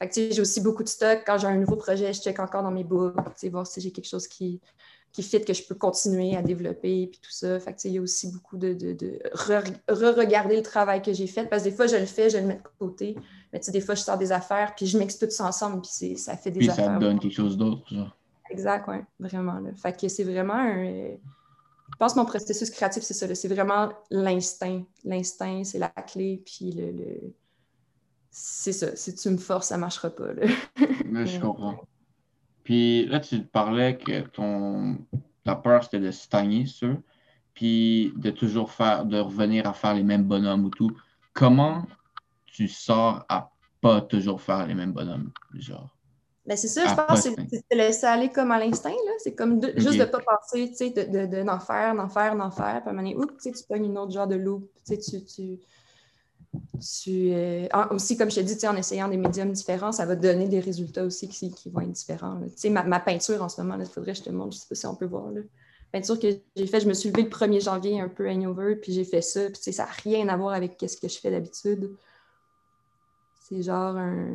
Fait 0.03 0.09
que, 0.09 0.35
j'ai 0.35 0.41
aussi 0.41 0.61
beaucoup 0.61 0.83
de 0.83 0.89
stock. 0.89 1.23
Quand 1.25 1.39
j'ai 1.39 1.47
un 1.47 1.57
nouveau 1.57 1.77
projet, 1.77 2.13
je 2.13 2.21
check 2.21 2.41
encore 2.41 2.65
dans 2.65 2.73
mes 2.73 2.83
books, 2.83 3.15
voir 3.51 3.67
si 3.67 3.81
j'ai 3.81 3.93
quelque 3.93 4.09
chose 4.09 4.27
qui, 4.27 4.61
qui 5.13 5.23
fit, 5.23 5.45
que 5.45 5.53
je 5.53 5.63
peux 5.63 5.77
continuer 5.77 6.35
à 6.35 6.43
développer, 6.43 7.07
puis 7.07 7.21
tout 7.23 7.31
ça. 7.31 7.61
Fait 7.61 7.73
que, 7.73 7.79
il 7.85 7.93
y 7.93 7.99
a 7.99 8.01
aussi 8.01 8.33
beaucoup 8.33 8.57
de, 8.57 8.73
de, 8.73 9.21
re-regarder 9.89 10.57
le 10.57 10.63
travail 10.63 11.03
que 11.03 11.13
j'ai 11.13 11.29
fait, 11.29 11.45
parce 11.45 11.63
que 11.63 11.69
des 11.69 11.77
fois, 11.77 11.87
je 11.87 11.95
le 11.95 12.07
fais, 12.07 12.31
je 12.31 12.39
le 12.39 12.47
mets 12.47 12.55
de 12.55 12.63
côté, 12.81 13.17
mais 13.53 13.61
des 13.61 13.81
fois, 13.81 13.95
je 13.95 14.01
sors 14.01 14.19
des 14.19 14.33
affaires, 14.33 14.75
puis 14.75 14.87
je 14.87 14.99
mixe 14.99 15.19
tout 15.19 15.31
ça 15.31 15.47
ensemble, 15.47 15.83
puis 15.83 16.19
ça 16.19 16.37
fait 16.37 16.51
des 16.51 16.59
puis 16.59 16.71
affaires. 16.71 16.87
ça 16.87 16.99
donne 16.99 17.21
quelque 17.21 17.35
chose 17.35 17.57
d'autre. 17.57 17.87
Exact, 18.51 18.87
oui, 18.89 18.97
vraiment. 19.21 19.61
Là. 19.61 19.71
Fait 19.77 19.97
que 19.97 20.09
c'est 20.09 20.25
vraiment 20.25 20.55
un... 20.55 20.85
Je 20.85 21.97
pense 21.99 22.15
que 22.15 22.19
mon 22.19 22.25
processus 22.25 22.71
créatif, 22.71 23.05
c'est 23.05 23.15
ça, 23.15 23.33
c'est 23.33 23.49
vraiment 23.49 23.91
l'instinct. 24.11 24.83
L'instinct, 25.05 25.63
c'est 25.63 25.79
la 25.79 25.91
clé, 25.91 26.43
puis 26.45 26.73
le... 26.73 27.33
C'est 28.35 28.73
ça, 28.73 28.97
si 28.97 29.15
tu 29.15 29.29
me 29.29 29.37
forces, 29.37 29.69
ça 29.69 29.77
ne 29.77 29.83
marchera 29.83 30.09
pas. 30.09 30.33
Là. 30.33 30.47
Je 30.77 31.39
comprends. 31.41 31.79
Puis 32.65 33.05
là, 33.07 33.21
tu 33.21 33.43
parlais 33.43 33.99
que 33.99 34.23
ton, 34.23 34.97
ta 35.45 35.55
peur, 35.55 35.85
c'était 35.85 36.01
de 36.01 36.11
stagner, 36.11 36.65
sûr, 36.65 36.97
puis 37.53 38.15
de 38.17 38.31
toujours 38.31 38.73
faire, 38.73 39.05
de 39.05 39.19
revenir 39.19 39.69
à 39.69 39.75
faire 39.75 39.93
les 39.93 40.03
mêmes 40.03 40.25
bonhommes 40.25 40.65
ou 40.65 40.71
tout. 40.71 40.97
Comment 41.35 41.85
tu 42.47 42.69
sors 42.69 43.25
à 43.29 43.51
pas 43.83 44.01
toujours 44.01 44.41
faire 44.41 44.67
les 44.67 44.75
mêmes 44.75 44.93
bonhommes, 44.93 45.31
genre? 45.55 45.95
Ben 46.47 46.57
c'est 46.57 46.69
ça, 46.69 46.87
je 46.87 46.95
pense 46.95 47.23
que 47.23 47.35
c'est 47.51 47.69
te 47.69 47.77
laisser 47.77 48.07
aller 48.07 48.31
comme 48.31 48.51
à 48.51 48.59
l'instinct, 48.59 48.91
là. 48.91 49.13
C'est 49.19 49.35
comme 49.35 49.63
juste 49.77 49.99
de 49.99 50.05
ne 50.05 50.05
pas 50.05 50.19
penser, 50.19 50.71
tu 50.71 50.77
sais, 50.77 50.91
d'en 50.91 51.27
de, 51.27 51.27
de, 51.27 51.61
faire, 51.61 51.95
d'en 51.95 52.09
faire, 52.09 52.35
d'en 52.35 52.51
faire, 52.51 52.81
puis 52.81 52.89
à 52.89 52.91
un 52.91 52.95
moment 52.95 53.09
donné, 53.09 53.17
oups, 53.17 53.35
tu 53.35 53.43
sais, 53.43 53.53
tu 53.53 53.65
pognes 53.69 53.85
une 53.85 53.99
autre 53.99 54.13
genre 54.13 54.27
de 54.27 54.37
loupe, 54.37 54.69
tu 54.87 54.97
sais, 55.01 55.23
tu, 55.23 55.61
tu 56.53 57.33
euh, 57.33 57.67
aussi, 57.91 58.17
comme 58.17 58.31
je 58.31 58.37
te 58.37 58.41
dis, 58.41 58.67
en 58.67 58.77
essayant 58.77 59.09
des 59.09 59.17
médiums 59.17 59.53
différents, 59.53 59.93
ça 59.93 60.05
va 60.05 60.17
donner 60.17 60.49
des 60.49 60.61
résultats 60.61 61.05
aussi 61.05 61.29
qui, 61.29 61.51
qui 61.51 61.71
vont 61.71 61.81
être 61.81 61.93
différents. 61.93 62.41
Ma, 62.65 62.83
ma, 62.83 63.01
peinture 63.01 63.43
en 63.43 63.49
ce 63.49 63.61
moment, 63.63 63.77
il 63.79 63.87
faudrait 63.87 64.13
que 64.13 64.19
je 64.19 64.25
te 64.25 64.31
montre, 64.31 64.53
je 64.53 64.57
ne 64.59 64.61
sais 64.61 64.69
pas 64.69 64.75
si 64.75 64.87
on 64.87 64.95
peut 64.95 65.07
voir. 65.07 65.31
La 65.31 65.41
peinture 65.93 66.19
que 66.19 66.29
j'ai 66.57 66.67
faite, 66.67 66.83
je 66.83 66.89
me 66.89 66.95
suis 66.95 67.11
levée 67.11 67.23
le 67.23 67.31
1er 67.31 67.63
janvier 67.63 68.01
un 68.01 68.09
peu 68.09 68.29
hangover, 68.29 68.77
puis 68.77 68.93
j'ai 68.93 69.05
fait 69.05 69.23
ça. 69.23 69.41
Puis 69.49 69.73
ça 69.73 69.85
n'a 69.85 69.91
rien 70.03 70.29
à 70.29 70.37
voir 70.37 70.53
avec 70.53 70.77
ce 70.87 70.97
que 70.97 71.09
je 71.09 71.19
fais 71.19 71.31
d'habitude. 71.31 71.91
C'est 73.49 73.63
genre 73.63 73.97
un. 73.97 74.27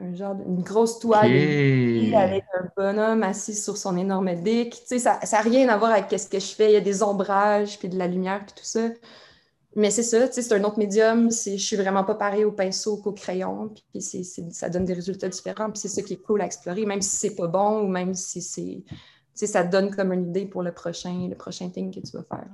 Un 0.00 0.14
genre 0.14 0.36
une 0.46 0.62
grosse 0.62 1.00
toile 1.00 1.26
avec 1.26 2.44
un 2.54 2.68
bonhomme 2.76 3.24
assis 3.24 3.56
sur 3.56 3.76
son 3.76 3.96
énorme 3.96 4.32
dick. 4.36 4.80
ça 4.86 5.18
n'a 5.20 5.40
rien 5.40 5.68
à 5.68 5.76
voir 5.76 5.90
avec 5.90 6.16
ce 6.18 6.28
que 6.28 6.38
je 6.38 6.54
fais. 6.54 6.70
Il 6.70 6.74
y 6.74 6.76
a 6.76 6.80
des 6.80 7.02
ombrages, 7.02 7.80
puis 7.80 7.88
de 7.88 7.98
la 7.98 8.06
lumière, 8.06 8.44
puis 8.46 8.54
tout 8.54 8.64
ça. 8.64 8.90
Mais 9.76 9.90
c'est 9.90 10.02
ça, 10.02 10.30
c'est 10.30 10.52
un 10.52 10.64
autre 10.64 10.78
médium. 10.78 11.30
Je 11.30 11.56
suis 11.56 11.76
vraiment 11.76 12.04
pas 12.04 12.14
pareil 12.14 12.44
au 12.44 12.52
pinceau 12.52 12.96
qu'au 12.96 13.12
crayon. 13.12 13.72
Puis 13.92 14.02
ça 14.50 14.70
donne 14.70 14.84
des 14.84 14.94
résultats 14.94 15.28
différents. 15.28 15.70
Puis 15.70 15.80
c'est 15.80 15.88
ça 15.88 16.02
qui 16.02 16.14
est 16.14 16.22
cool 16.22 16.40
à 16.40 16.46
explorer, 16.46 16.86
même 16.86 17.02
si 17.02 17.16
c'est 17.16 17.36
pas 17.36 17.48
bon 17.48 17.82
ou 17.82 17.88
même 17.88 18.14
si 18.14 18.40
c'est. 18.40 18.82
ça 19.34 19.64
te 19.64 19.70
donne 19.70 19.94
comme 19.94 20.12
une 20.12 20.30
idée 20.30 20.46
pour 20.46 20.62
le 20.62 20.72
prochain, 20.72 21.28
le 21.28 21.36
prochain 21.36 21.68
thing 21.68 21.94
que 21.94 22.00
tu 22.00 22.16
vas 22.16 22.24
faire. 22.24 22.48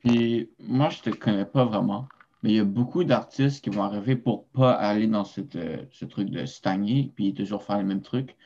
Puis 0.00 0.50
moi, 0.58 0.88
je 0.90 1.00
te 1.00 1.10
connais 1.10 1.44
pas 1.44 1.64
vraiment, 1.64 2.06
mais 2.42 2.50
il 2.50 2.56
y 2.56 2.60
a 2.60 2.64
beaucoup 2.64 3.04
d'artistes 3.04 3.62
qui 3.62 3.70
vont 3.70 3.82
arriver 3.82 4.16
pour 4.16 4.46
pas 4.48 4.72
aller 4.72 5.06
dans 5.06 5.24
cette, 5.24 5.56
euh, 5.56 5.84
ce 5.90 6.04
truc 6.04 6.30
de 6.30 6.44
stagner, 6.44 7.12
puis 7.14 7.34
toujours 7.34 7.62
faire 7.62 7.78
les 7.78 7.84
mêmes 7.84 8.02
trucs. 8.02 8.36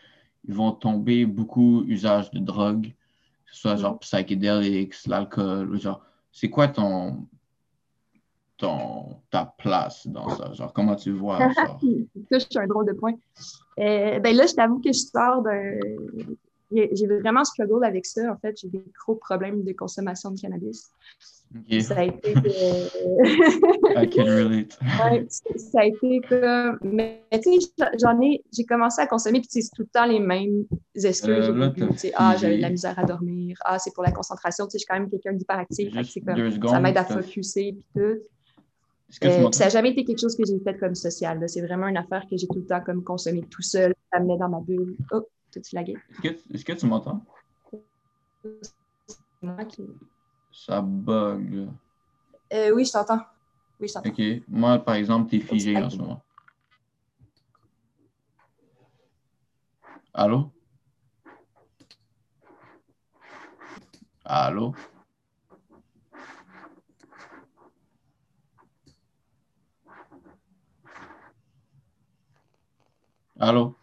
Ils 0.46 0.54
vont 0.54 0.72
tomber 0.72 1.26
beaucoup 1.26 1.82
usage 1.86 2.30
de 2.30 2.38
drogue, 2.38 2.86
que 2.86 3.52
ce 3.52 3.60
soit 3.60 3.76
genre 3.76 3.96
mm. 3.96 3.98
psychedelics, 4.00 5.06
l'alcool, 5.06 5.78
genre. 5.80 6.04
C'est 6.32 6.48
quoi 6.48 6.68
ton, 6.68 7.26
ton, 8.60 9.16
ta 9.30 9.52
place 9.58 10.06
dans 10.06 10.28
ça? 10.28 10.52
Genre, 10.52 10.72
comment 10.72 10.94
tu 10.94 11.12
vois 11.12 11.38
ça? 11.54 11.66
ça, 11.66 12.38
je 12.38 12.38
suis 12.38 12.58
un 12.58 12.66
drôle 12.66 12.86
de 12.86 12.92
point. 12.92 13.14
Euh, 13.78 14.20
ben 14.20 14.36
là, 14.36 14.46
je 14.46 14.54
t'avoue 14.54 14.80
que 14.80 14.92
je 14.92 14.98
sors 14.98 15.42
d'un. 15.42 15.78
J'ai 16.72 17.06
vraiment 17.06 17.42
struggle 17.42 17.84
avec 17.84 18.06
ça. 18.06 18.32
En 18.32 18.36
fait, 18.36 18.56
j'ai 18.60 18.68
des 18.68 18.84
gros 19.00 19.16
problèmes 19.16 19.64
de 19.64 19.72
consommation 19.72 20.30
de 20.30 20.40
cannabis. 20.40 20.92
Ça 21.80 21.98
a 21.98 22.04
été. 22.04 22.32
I 23.96 24.08
can 24.08 24.24
relate. 24.24 24.78
ouais, 25.02 25.26
ça 25.28 25.80
a 25.80 25.84
été 25.86 26.20
comme. 26.28 26.78
Mais 26.84 27.24
tu 27.32 27.60
sais, 27.60 27.72
j'en 28.00 28.20
ai. 28.20 28.44
J'ai 28.56 28.64
commencé 28.64 29.02
à 29.02 29.08
consommer, 29.08 29.40
puis 29.40 29.48
c'est 29.50 29.68
tout 29.74 29.82
le 29.82 29.88
temps 29.88 30.06
les 30.06 30.20
mêmes 30.20 30.64
excuses. 30.94 31.28
Euh, 31.28 31.72
ah, 32.14 32.36
j'avais 32.38 32.58
de 32.58 32.62
la 32.62 32.70
misère 32.70 32.96
à 32.96 33.04
dormir. 33.04 33.58
Ah, 33.64 33.80
c'est 33.80 33.92
pour 33.92 34.04
la 34.04 34.12
concentration. 34.12 34.66
Tu 34.66 34.72
sais, 34.72 34.78
je 34.78 34.80
suis 34.80 34.86
quand 34.86 34.94
même 34.94 35.10
quelqu'un 35.10 35.32
d'hyperactif. 35.32 35.92
Ça 36.68 36.78
m'aide 36.78 36.96
à 36.96 37.04
focuser, 37.04 37.72
puis 37.72 37.86
tout. 37.96 38.20
Euh, 39.24 39.50
ça 39.50 39.64
n'a 39.64 39.70
jamais 39.70 39.90
été 39.90 40.04
quelque 40.04 40.20
chose 40.20 40.36
que 40.36 40.44
j'ai 40.46 40.58
fait 40.60 40.78
comme 40.78 40.94
social. 40.94 41.42
C'est 41.48 41.62
vraiment 41.62 41.88
une 41.88 41.96
affaire 41.96 42.26
que 42.30 42.36
j'ai 42.36 42.46
tout 42.46 42.60
le 42.60 42.66
temps 42.66 42.80
comme 42.80 43.02
consommé 43.02 43.42
tout 43.42 43.62
seul. 43.62 43.94
Ça 44.12 44.20
me 44.20 44.26
met 44.26 44.38
dans 44.38 44.48
ma 44.48 44.60
bulle. 44.60 44.96
Oh, 45.10 45.26
tout 45.52 45.60
lagué. 45.72 45.96
Est-ce 46.22 46.64
que, 46.64 46.72
tu 46.72 46.86
m'entends? 46.86 47.24
Moi 49.42 49.64
qui... 49.64 49.82
Ça 50.52 50.80
bug. 50.80 51.68
Euh, 52.52 52.70
oui, 52.72 52.84
je 52.84 52.92
t'entends. 52.92 53.20
Oui, 53.80 53.88
je 53.88 53.94
t'entends. 53.94 54.10
OK. 54.10 54.42
Moi, 54.48 54.78
par 54.78 54.94
exemple, 54.94 55.30
tu 55.30 55.36
es 55.36 55.40
figé 55.40 55.76
en 55.76 55.90
ce 55.90 55.96
moment. 55.96 56.22
Allô? 60.12 60.50
Allô? 64.24 64.74
Allô? 73.40 73.74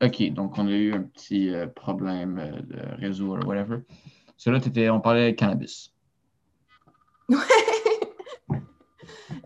OK, 0.00 0.30
donc 0.32 0.56
on 0.56 0.66
a 0.66 0.70
eu 0.70 0.94
un 0.94 1.02
petit 1.02 1.50
euh, 1.50 1.66
problème 1.66 2.38
euh, 2.38 2.62
de 2.62 3.00
réseau 3.00 3.36
ou 3.36 3.46
whatever. 3.46 3.80
Cela, 4.38 4.60
on 4.94 5.00
parlait 5.00 5.34
cannabis. 5.34 5.92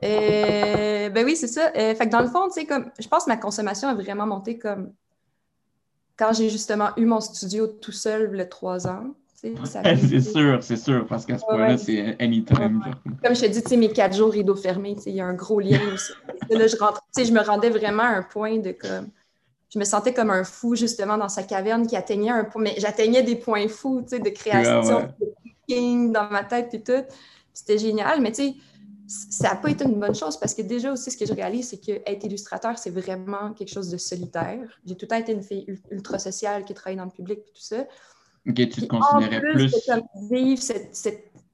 Euh, 0.05 1.11
ben 1.11 1.25
oui, 1.25 1.37
c'est 1.37 1.47
ça. 1.47 1.71
Fait 1.73 1.97
que 1.97 2.11
dans 2.11 2.23
le 2.23 2.27
fond, 2.27 2.49
tu 2.49 2.55
sais, 2.55 2.67
comme, 2.67 2.91
je 2.99 3.07
pense 3.07 3.25
que 3.25 3.31
ma 3.31 3.37
consommation 3.37 3.89
a 3.89 3.95
vraiment 3.95 4.27
monté 4.27 4.59
comme 4.59 4.93
quand 6.17 6.33
j'ai 6.33 6.51
justement 6.51 6.91
eu 6.97 7.05
mon 7.05 7.21
studio 7.21 7.69
tout 7.69 7.93
seul, 7.93 8.33
le 8.33 8.49
trois 8.49 8.89
ans. 8.89 9.15
c'est 9.65 10.21
sûr, 10.21 10.63
c'est 10.63 10.77
sûr, 10.77 11.07
parce 11.07 11.27
qu'à 11.27 11.37
ce 11.37 11.45
point-là, 11.45 11.77
c'est 11.77 12.17
anytime. 12.21 12.83
Comme 13.25 13.35
je 13.35 13.41
te 13.41 13.47
dis, 13.47 13.77
mes 13.77 13.93
quatre 13.93 14.17
jours 14.17 14.31
rideau 14.31 14.55
fermé, 14.55 14.97
il 15.07 15.15
y 15.15 15.21
a 15.21 15.27
un 15.27 15.35
gros 15.35 15.59
lien 15.59 15.81
aussi. 15.93 16.13
là, 16.51 16.67
je, 16.67 16.77
rentre, 16.77 17.03
je 17.17 17.33
me 17.33 17.41
rendais 17.41 17.71
vraiment 17.71 18.05
à 18.05 18.17
un 18.17 18.23
point 18.23 18.59
de 18.59 18.73
comme. 18.73 19.09
Je 19.73 19.79
me 19.79 19.85
sentais 19.85 20.13
comme 20.13 20.29
un 20.29 20.45
fou, 20.45 20.77
justement, 20.77 21.17
dans 21.17 21.31
sa 21.31 21.45
caverne 21.45 21.87
qui 21.87 21.97
atteignait 21.97 22.31
un 22.31 22.45
point. 22.45 22.63
Mais 22.63 22.75
j'atteignais 22.77 23.23
des 23.23 23.37
points 23.37 23.69
fous, 23.69 24.03
de 24.03 24.29
création, 24.29 25.09
de 25.69 26.13
dans 26.13 26.29
ma 26.31 26.45
tête 26.45 26.75
et 26.75 26.83
tout. 26.83 27.05
C'était 27.55 27.79
génial, 27.79 28.21
mais 28.21 28.33
tu 28.33 28.49
sais 28.49 28.55
ça 29.31 29.51
n'a 29.51 29.57
pas 29.57 29.71
été 29.71 29.85
une 29.85 29.99
bonne 29.99 30.15
chose 30.15 30.39
parce 30.39 30.55
que 30.55 30.63
déjà 30.63 30.93
aussi, 30.93 31.11
ce 31.11 31.17
que 31.17 31.27
je 31.27 31.33
réalise, 31.33 31.69
c'est 31.69 31.79
qu'être 31.79 32.25
illustrateur, 32.25 32.79
c'est 32.79 32.91
vraiment 32.91 33.53
quelque 33.53 33.69
chose 33.69 33.91
de 33.91 33.97
solitaire. 33.97 34.81
J'ai 34.87 34.95
tout 34.95 35.05
le 35.05 35.09
temps 35.09 35.17
été 35.17 35.33
une 35.33 35.43
fille 35.43 35.67
ultra 35.91 36.19
sociale 36.19 36.65
qui 36.65 36.73
travaille 36.75 36.97
dans 36.97 37.05
le 37.05 37.11
public 37.11 37.41
et 37.41 37.53
tout 37.53 37.63
ça. 37.63 37.85
Ok, 38.49 38.55
tu 38.55 38.69
te 38.69 38.87
considérais 38.87 39.41
plus. 39.41 39.73
De, 39.73 40.35
vivre 40.35 40.63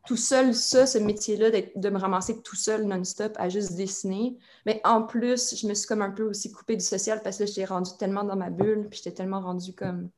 tout 0.06 0.16
seul, 0.16 0.54
ça, 0.54 0.86
ce 0.86 0.96
métier-là, 0.96 1.50
de 1.50 1.90
me 1.90 1.98
ramasser 1.98 2.40
tout 2.40 2.56
seul 2.56 2.86
non-stop 2.86 3.34
à 3.36 3.50
juste 3.50 3.74
dessiner. 3.76 4.38
Mais 4.64 4.80
en 4.84 5.02
plus, 5.02 5.54
je 5.54 5.66
me 5.66 5.74
suis 5.74 5.86
comme 5.86 6.00
un 6.00 6.10
peu 6.10 6.22
aussi 6.22 6.50
coupée 6.50 6.76
du 6.76 6.84
social 6.84 7.20
parce 7.22 7.36
que 7.36 7.42
là, 7.42 7.46
j'étais 7.46 7.66
rendue 7.66 7.90
tellement 7.98 8.24
dans 8.24 8.36
ma 8.36 8.48
bulle, 8.48 8.86
puis 8.88 9.00
j'étais 9.04 9.14
tellement 9.14 9.42
rendue 9.42 9.74
comme 9.74 10.08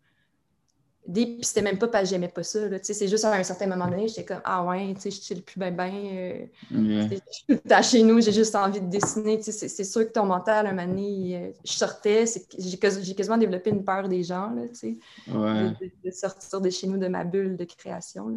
puis 1.08 1.38
c'était 1.42 1.62
même 1.62 1.78
pas 1.78 1.88
parce 1.88 2.04
que 2.04 2.10
j'aimais 2.10 2.28
pas 2.28 2.42
ça. 2.42 2.60
C'est 2.82 3.08
juste 3.08 3.24
à 3.24 3.32
un 3.32 3.42
certain 3.42 3.66
moment 3.66 3.88
donné, 3.88 4.06
j'étais 4.08 4.24
comme 4.24 4.42
Ah 4.44 4.64
ouais, 4.64 4.94
je 5.02 5.10
chill 5.10 5.42
plus 5.42 5.58
bien, 5.58 5.70
bien. 5.70 5.92
Euh, 5.92 6.46
yeah. 6.72 7.82
chez 7.82 8.02
nous, 8.02 8.20
j'ai 8.20 8.32
juste 8.32 8.54
envie 8.54 8.80
de 8.80 8.88
dessiner. 8.88 9.40
C'est 9.40 9.84
sûr 9.84 10.06
que 10.06 10.12
ton 10.12 10.26
mental, 10.26 10.66
un 10.66 10.72
moment 10.72 10.86
donné, 10.86 11.36
euh, 11.36 11.50
je 11.64 11.72
sortais, 11.72 12.26
j'ai 12.58 12.78
quasiment 12.78 13.38
développé 13.38 13.70
une 13.70 13.84
peur 13.84 14.08
des 14.08 14.22
gens, 14.22 14.50
là, 14.50 14.62
ouais. 14.62 15.72
de, 16.04 16.10
sortir 16.10 16.60
de 16.60 16.70
chez 16.70 16.86
nous, 16.86 16.98
de 16.98 17.08
ma 17.08 17.24
bulle 17.24 17.56
de 17.56 17.64
création. 17.64 18.28
Là. 18.28 18.36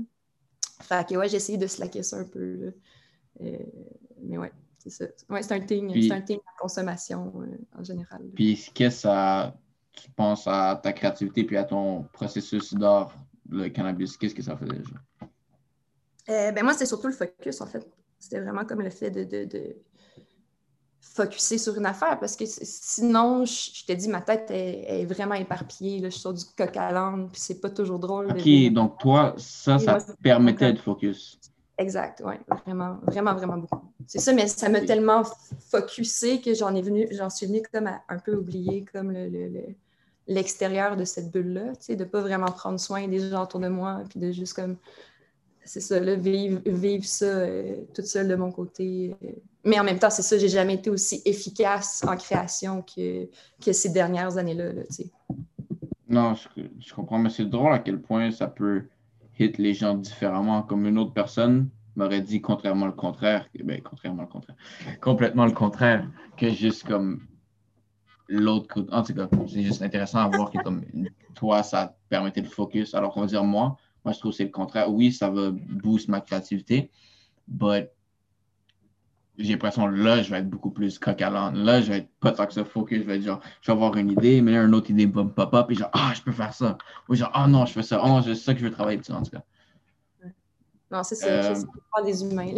Fait 0.82 1.08
que 1.08 1.16
ouais, 1.16 1.30
j'ai 1.30 1.38
essayé 1.38 1.58
de 1.58 1.68
slacker 1.68 2.04
ça 2.04 2.18
un 2.18 2.26
peu. 2.26 2.74
Euh, 3.42 3.58
mais 4.22 4.38
ouais, 4.38 4.52
c'est 4.80 4.90
ça. 4.90 5.06
Ouais, 5.30 5.44
c'est 5.44 5.54
un 5.54 5.60
thing, 5.60 5.92
c'est 6.02 6.14
un 6.14 6.22
thing 6.22 6.38
de 6.38 6.62
consommation 6.62 7.34
en 7.78 7.84
général. 7.84 8.22
Puis 8.34 8.70
qu'est-ce 8.74 8.96
que 8.96 9.02
ça 9.02 9.54
tu 9.94 10.10
penses 10.12 10.48
à 10.48 10.80
ta 10.82 10.94
créativité 10.94 11.44
puis 11.44 11.58
à 11.58 11.64
ton 11.64 12.04
processus 12.14 12.74
d'art, 12.74 13.16
le 13.50 13.70
cannabis, 13.70 14.18
qu'est-ce 14.18 14.36
que 14.36 14.42
ça 14.42 14.58
faisait 14.58 14.78
déjà? 14.78 14.96
Euh, 16.30 16.52
ben 16.52 16.64
moi, 16.64 16.74
c'était 16.74 16.86
surtout 16.86 17.08
le 17.08 17.14
focus, 17.14 17.62
en 17.62 17.68
fait. 17.68 17.86
C'était 18.18 18.40
vraiment 18.40 18.66
comme 18.66 18.82
le 18.82 18.90
fait 18.90 19.12
de, 19.12 19.24
de, 19.24 19.46
de 19.46 19.76
focuser 21.02 21.58
sur 21.58 21.78
une 21.78 21.86
affaire 21.86 22.18
parce 22.20 22.36
que 22.36 22.46
sinon, 22.46 23.46
je, 23.46 23.86
te 23.86 23.92
dis, 23.92 24.08
ma 24.08 24.22
tête 24.22 24.50
est, 24.50 25.06
vraiment 25.06 25.36
éparpillée. 25.36 26.00
Là, 26.00 26.10
je 26.10 26.14
suis 26.14 26.22
sur 26.22 26.34
du 26.34 26.44
coq 26.58 26.76
à 26.78 26.92
l'âne, 26.92 27.30
puis 27.32 27.42
c'est 27.42 27.60
pas 27.60 27.70
toujours 27.70 28.00
drôle. 28.00 28.32
OK, 28.32 28.74
donc 28.74 29.00
toi, 29.00 29.36
ça, 29.38 29.78
ça 29.78 30.02
te 30.02 30.14
permettait 30.22 30.74
de 30.74 30.80
focus. 30.80 31.40
Exact, 31.78 32.22
oui, 32.24 32.36
vraiment, 32.66 33.00
vraiment, 33.08 33.34
vraiment 33.34 33.58
beaucoup. 33.58 33.92
C'est 34.06 34.20
ça, 34.20 34.32
mais 34.32 34.48
ça 34.48 34.70
m'a 34.70 34.82
tellement 34.82 35.24
focusé 35.72 36.40
que 36.40 36.54
j'en 36.54 36.74
ai 36.76 36.84
venu, 36.84 37.08
j'en 37.12 37.32
suis 37.32 37.48
venue 37.48 37.64
comme 37.74 37.88
à 37.88 38.04
un 38.10 38.20
peu 38.20 38.36
oublier 38.36 38.86
comme 38.94 39.12
le, 39.12 39.76
l'extérieur 40.28 40.96
de 40.96 41.06
cette 41.06 41.32
bulle-là, 41.32 41.76
tu 41.76 41.86
sais, 41.86 41.96
de 41.96 42.04
ne 42.04 42.10
pas 42.10 42.22
vraiment 42.22 42.48
prendre 42.48 42.80
soin 42.80 43.08
des 43.08 43.30
gens 43.30 43.44
autour 43.44 43.60
de 43.60 43.68
moi, 43.68 44.04
puis 44.10 44.20
de 44.20 44.32
juste 44.32 44.54
comme, 44.54 44.78
c'est 45.66 45.82
ça, 45.82 46.00
vivre, 46.00 46.62
vivre 46.66 47.06
ça 47.06 47.26
euh, 47.26 47.76
toute 47.94 48.06
seule 48.06 48.28
de 48.28 48.36
mon 48.36 48.52
côté. 48.52 49.16
Euh. 49.24 49.32
Mais 49.66 49.80
en 49.80 49.84
même 49.84 50.00
temps, 50.00 50.10
c'est 50.10 50.22
ça, 50.22 50.38
j'ai 50.38 50.50
jamais 50.50 50.76
été 50.76 50.90
aussi 50.90 51.22
efficace 51.26 52.04
en 52.08 52.18
création 52.18 52.84
que, 52.84 53.28
ces 53.72 53.90
dernières 53.90 54.38
années-là. 54.38 54.72
Non, 56.10 56.36
je, 56.36 56.94
comprends, 56.94 57.18
mais 57.18 57.30
c'est 57.30 57.46
drôle 57.46 57.74
à 57.74 57.80
quel 57.80 58.02
point 58.02 58.30
ça 58.32 58.48
peut 58.48 58.84
hit 59.40 59.58
les 59.58 59.74
gens 59.74 59.96
différemment. 59.96 60.64
Comme 60.64 60.86
une 60.86 60.98
autre 60.98 61.14
personne 61.14 61.70
m'aurait 61.96 62.22
dit 62.22 62.42
contrairement 62.42 62.88
le 62.88 62.92
contraire, 62.92 63.48
ben, 63.64 63.82
contrairement 63.82 64.24
le 64.24 64.28
contraire, 64.28 64.56
complètement 65.02 65.46
le 65.46 65.54
contraire, 65.54 66.08
que 66.38 66.50
juste 66.50 66.84
comme 66.84 67.22
l'autre 68.28 68.68
côté. 68.68 68.94
En 68.94 69.04
tout 69.04 69.14
cas, 69.14 69.28
c'est 69.48 69.64
juste 69.64 69.82
intéressant 69.82 70.20
à 70.20 70.28
voir 70.28 70.52
que 70.52 70.58
comme 70.60 70.84
toi, 71.36 71.64
ça 71.64 71.88
te 71.88 72.10
permettait 72.10 72.42
de 72.42 72.48
focus. 72.48 72.94
Alors 72.94 73.14
qu'on 73.14 73.22
va 73.22 73.28
dire 73.28 73.44
moi, 73.44 73.78
moi 74.04 74.14
je 74.14 74.20
trouve 74.20 74.32
que 74.32 74.38
c'est 74.38 74.46
le 74.46 74.52
contraire. 74.52 74.92
Oui, 74.92 75.12
ça 75.12 75.30
va 75.30 75.52
booster 75.52 76.12
ma 76.12 76.22
créativité, 76.22 76.90
mais 77.48 77.92
j'ai 79.38 79.54
l'impression 79.54 79.88
là, 79.88 80.22
je 80.22 80.30
vais 80.30 80.38
être 80.38 80.50
beaucoup 80.50 80.70
plus 80.70 81.00
coq 81.00 81.22
à 81.22 81.30
Là, 81.30 81.82
je 81.82 81.92
vais 81.92 81.98
être 82.00 82.10
pas 82.20 82.32
tant 82.32 82.46
que 82.46 82.54
ça 82.54 82.64
focus. 82.64 83.00
Je 83.00 83.04
vais 83.04 83.16
être 83.16 83.24
genre, 83.24 83.42
je 83.62 83.72
vais 83.72 83.74
avoir 83.74 83.96
une 83.98 84.12
idée, 84.12 84.42
mais 84.42 84.52
là, 84.52 84.64
une 84.64 84.76
autre 84.76 84.92
idée 84.92 85.06
va 85.08 85.26
pop-up 85.26 85.72
et 85.72 85.76
genre, 85.76 85.90
ah, 85.94 86.14
je 86.16 86.22
peux 86.22 86.32
faire 86.32 86.54
ça. 86.54 86.78
Ou 87.10 87.16
genre, 87.16 87.32
ah 87.34 87.48
non, 87.48 87.66
je 87.66 87.74
fais 87.74 87.84
ça. 87.84 88.00
Oh 88.04 88.08
non, 88.08 88.22
c'est 88.22 88.36
ça 88.36 88.54
que 88.54 88.60
je 88.60 88.66
veux 88.66 88.72
travailler 88.72 88.98
dessus, 88.98 89.12
en 89.12 89.24
tout 89.24 89.32
cas. 89.32 89.44
Non, 90.92 91.02
c'est 91.04 91.16
ça. 91.16 91.28
Euh, 91.28 91.56
c'est 91.56 91.66
pas 91.92 92.04
des 92.04 92.24
humains. 92.24 92.54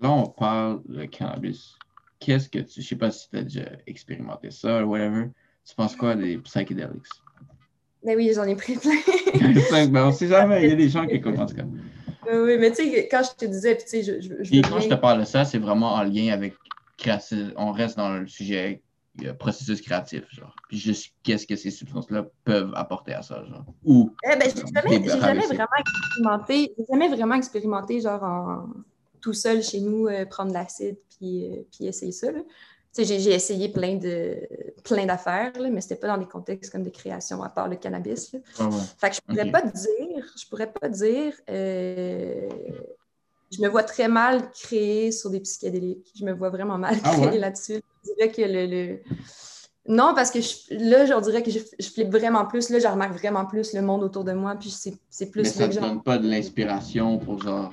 là, 0.00 0.10
on 0.10 0.26
parle 0.26 0.82
de 0.88 1.04
cannabis 1.04 1.78
qu'est-ce 2.24 2.48
que 2.48 2.58
tu. 2.60 2.80
Je 2.80 2.86
sais 2.86 2.96
pas 2.96 3.10
si 3.10 3.28
tu 3.28 3.36
as 3.36 3.42
déjà 3.42 3.68
expérimenté 3.86 4.50
ça 4.50 4.84
ou 4.84 4.90
whatever. 4.90 5.28
Tu 5.68 5.74
penses 5.74 5.94
quoi 5.94 6.14
des 6.14 6.38
psychedelics? 6.38 7.04
Ben 8.02 8.16
oui, 8.16 8.32
j'en 8.34 8.44
ai 8.44 8.56
pris 8.56 8.76
plein. 8.76 8.92
ben, 9.88 10.06
on 10.06 10.12
sait 10.12 10.28
jamais, 10.28 10.64
il 10.64 10.70
y 10.70 10.72
a 10.72 10.76
des 10.76 10.88
gens 10.88 11.06
qui 11.06 11.14
écoutent 11.14 11.38
en 11.38 11.46
tout 11.46 11.56
cas. 11.56 11.64
oui, 12.30 12.58
mais 12.58 12.70
tu 12.70 12.90
sais, 12.90 13.08
quand 13.10 13.22
je 13.22 13.36
te 13.36 13.50
disais, 13.50 13.76
tu 13.76 13.86
sais, 13.86 14.02
je, 14.02 14.20
je, 14.20 14.60
quand 14.60 14.80
je 14.80 14.88
te 14.88 14.94
parle 14.94 15.20
de 15.20 15.24
ça, 15.24 15.44
c'est 15.44 15.58
vraiment 15.58 15.94
en 15.94 16.02
lien 16.02 16.32
avec 16.32 16.54
créatif. 16.98 17.52
On 17.56 17.72
reste 17.72 17.96
dans 17.96 18.18
le 18.18 18.26
sujet 18.26 18.82
processus 19.38 19.80
créatif, 19.80 20.24
genre. 20.30 20.54
Puis 20.68 20.78
juste 20.78 21.14
qu'est-ce 21.22 21.46
que 21.46 21.56
ces 21.56 21.70
substances-là 21.70 22.26
peuvent 22.44 22.72
apporter 22.74 23.14
à 23.14 23.22
ça, 23.22 23.44
genre? 23.44 23.64
Ou. 23.84 24.10
Eh 24.24 24.36
ben, 24.36 24.50
j'ai 24.54 24.62
jamais, 24.74 25.08
jamais 25.08 25.46
vraiment 25.46 25.68
expérimenté, 25.78 26.74
j'ai 26.76 26.84
jamais 26.90 27.08
vraiment 27.08 27.34
expérimenté, 27.36 28.00
genre, 28.00 28.22
en 28.22 28.66
tout 29.24 29.32
seul 29.32 29.62
chez 29.62 29.80
nous, 29.80 30.06
euh, 30.06 30.26
prendre 30.26 30.52
l'acide 30.52 30.98
puis, 31.16 31.46
euh, 31.46 31.62
puis 31.72 31.86
essayer 31.86 32.12
ça. 32.12 32.28
J'ai 32.96 33.32
essayé 33.32 33.70
plein 33.70 33.96
de 33.96 34.36
plein 34.84 35.06
d'affaires, 35.06 35.52
mais 35.58 35.80
c'était 35.80 35.96
pas 35.96 36.08
dans 36.08 36.18
des 36.18 36.26
contextes 36.26 36.70
comme 36.70 36.84
de 36.84 36.90
création, 36.90 37.42
à 37.42 37.48
part 37.48 37.68
le 37.68 37.76
cannabis. 37.76 38.36
Ah 38.60 38.68
fait 38.98 39.10
que 39.10 39.16
je 39.16 39.20
pourrais 39.22 39.50
pas 39.50 39.62
te 39.62 39.74
dire, 39.74 40.24
je 40.38 40.46
pourrais 40.46 40.70
pas 40.70 40.88
dire, 40.88 41.32
euh, 41.50 42.48
je 43.50 43.62
me 43.62 43.68
vois 43.68 43.82
très 43.82 44.06
mal 44.06 44.48
créer 44.52 45.10
sur 45.10 45.30
des 45.30 45.40
psychédéliques. 45.40 46.12
Je 46.14 46.24
me 46.24 46.32
vois 46.32 46.50
vraiment 46.50 46.78
mal 46.78 46.96
ah 47.02 47.16
créer 47.16 47.38
là-dessus. 47.38 47.80
Je 48.04 48.12
dirais 48.12 48.30
que 48.30 48.42
le, 48.42 49.00
Non, 49.88 50.12
parce 50.14 50.30
que 50.30 50.38
là, 50.70 51.06
je 51.06 51.20
dirais 51.24 51.42
que 51.42 51.50
je, 51.50 51.60
je, 51.80 51.88
flippe 51.88 52.10
vraiment 52.10 52.44
plus. 52.44 52.68
Là, 52.68 52.78
je 52.78 52.86
remarque 52.86 53.14
vraiment 53.14 53.46
plus 53.46 53.72
le 53.72 53.82
monde 53.82 54.04
autour 54.04 54.22
de 54.22 54.32
moi. 54.34 54.54
Puis 54.54 54.70
c'est 54.70 55.30
plus. 55.30 55.42
Mais 55.42 55.48
ça 55.48 55.66
ne 55.66 55.72
donne 55.72 56.02
pas 56.02 56.18
de 56.18 56.28
l'inspiration 56.28 57.18
pour 57.18 57.40
genre 57.40 57.72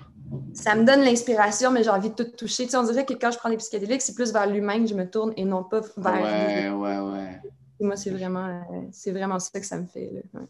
ça 0.53 0.75
me 0.75 0.85
donne 0.85 1.01
l'inspiration, 1.01 1.71
mais 1.71 1.83
j'ai 1.83 1.89
envie 1.89 2.09
de 2.09 2.15
tout 2.15 2.23
toucher. 2.23 2.65
Tu 2.65 2.71
sais, 2.71 2.77
on 2.77 2.83
dirait 2.83 3.05
que 3.05 3.13
quand 3.13 3.31
je 3.31 3.37
prends 3.37 3.49
des 3.49 3.57
psychédéliques, 3.57 4.01
c'est 4.01 4.15
plus 4.15 4.31
vers 4.31 4.47
l'humain 4.47 4.79
que 4.79 4.87
je 4.87 4.95
me 4.95 5.09
tourne 5.09 5.33
et 5.35 5.45
non 5.45 5.63
pas 5.63 5.81
vers. 5.97 6.21
Ouais, 6.21 6.69
ouais, 6.69 6.99
ouais. 6.99 7.41
moi, 7.79 7.95
c'est 7.95 8.11
vraiment, 8.11 8.63
c'est 8.91 9.11
vraiment 9.11 9.39
ça 9.39 9.59
que 9.59 9.65
ça 9.65 9.77
me 9.77 9.85
fait. 9.85 10.11
Là. 10.33 10.41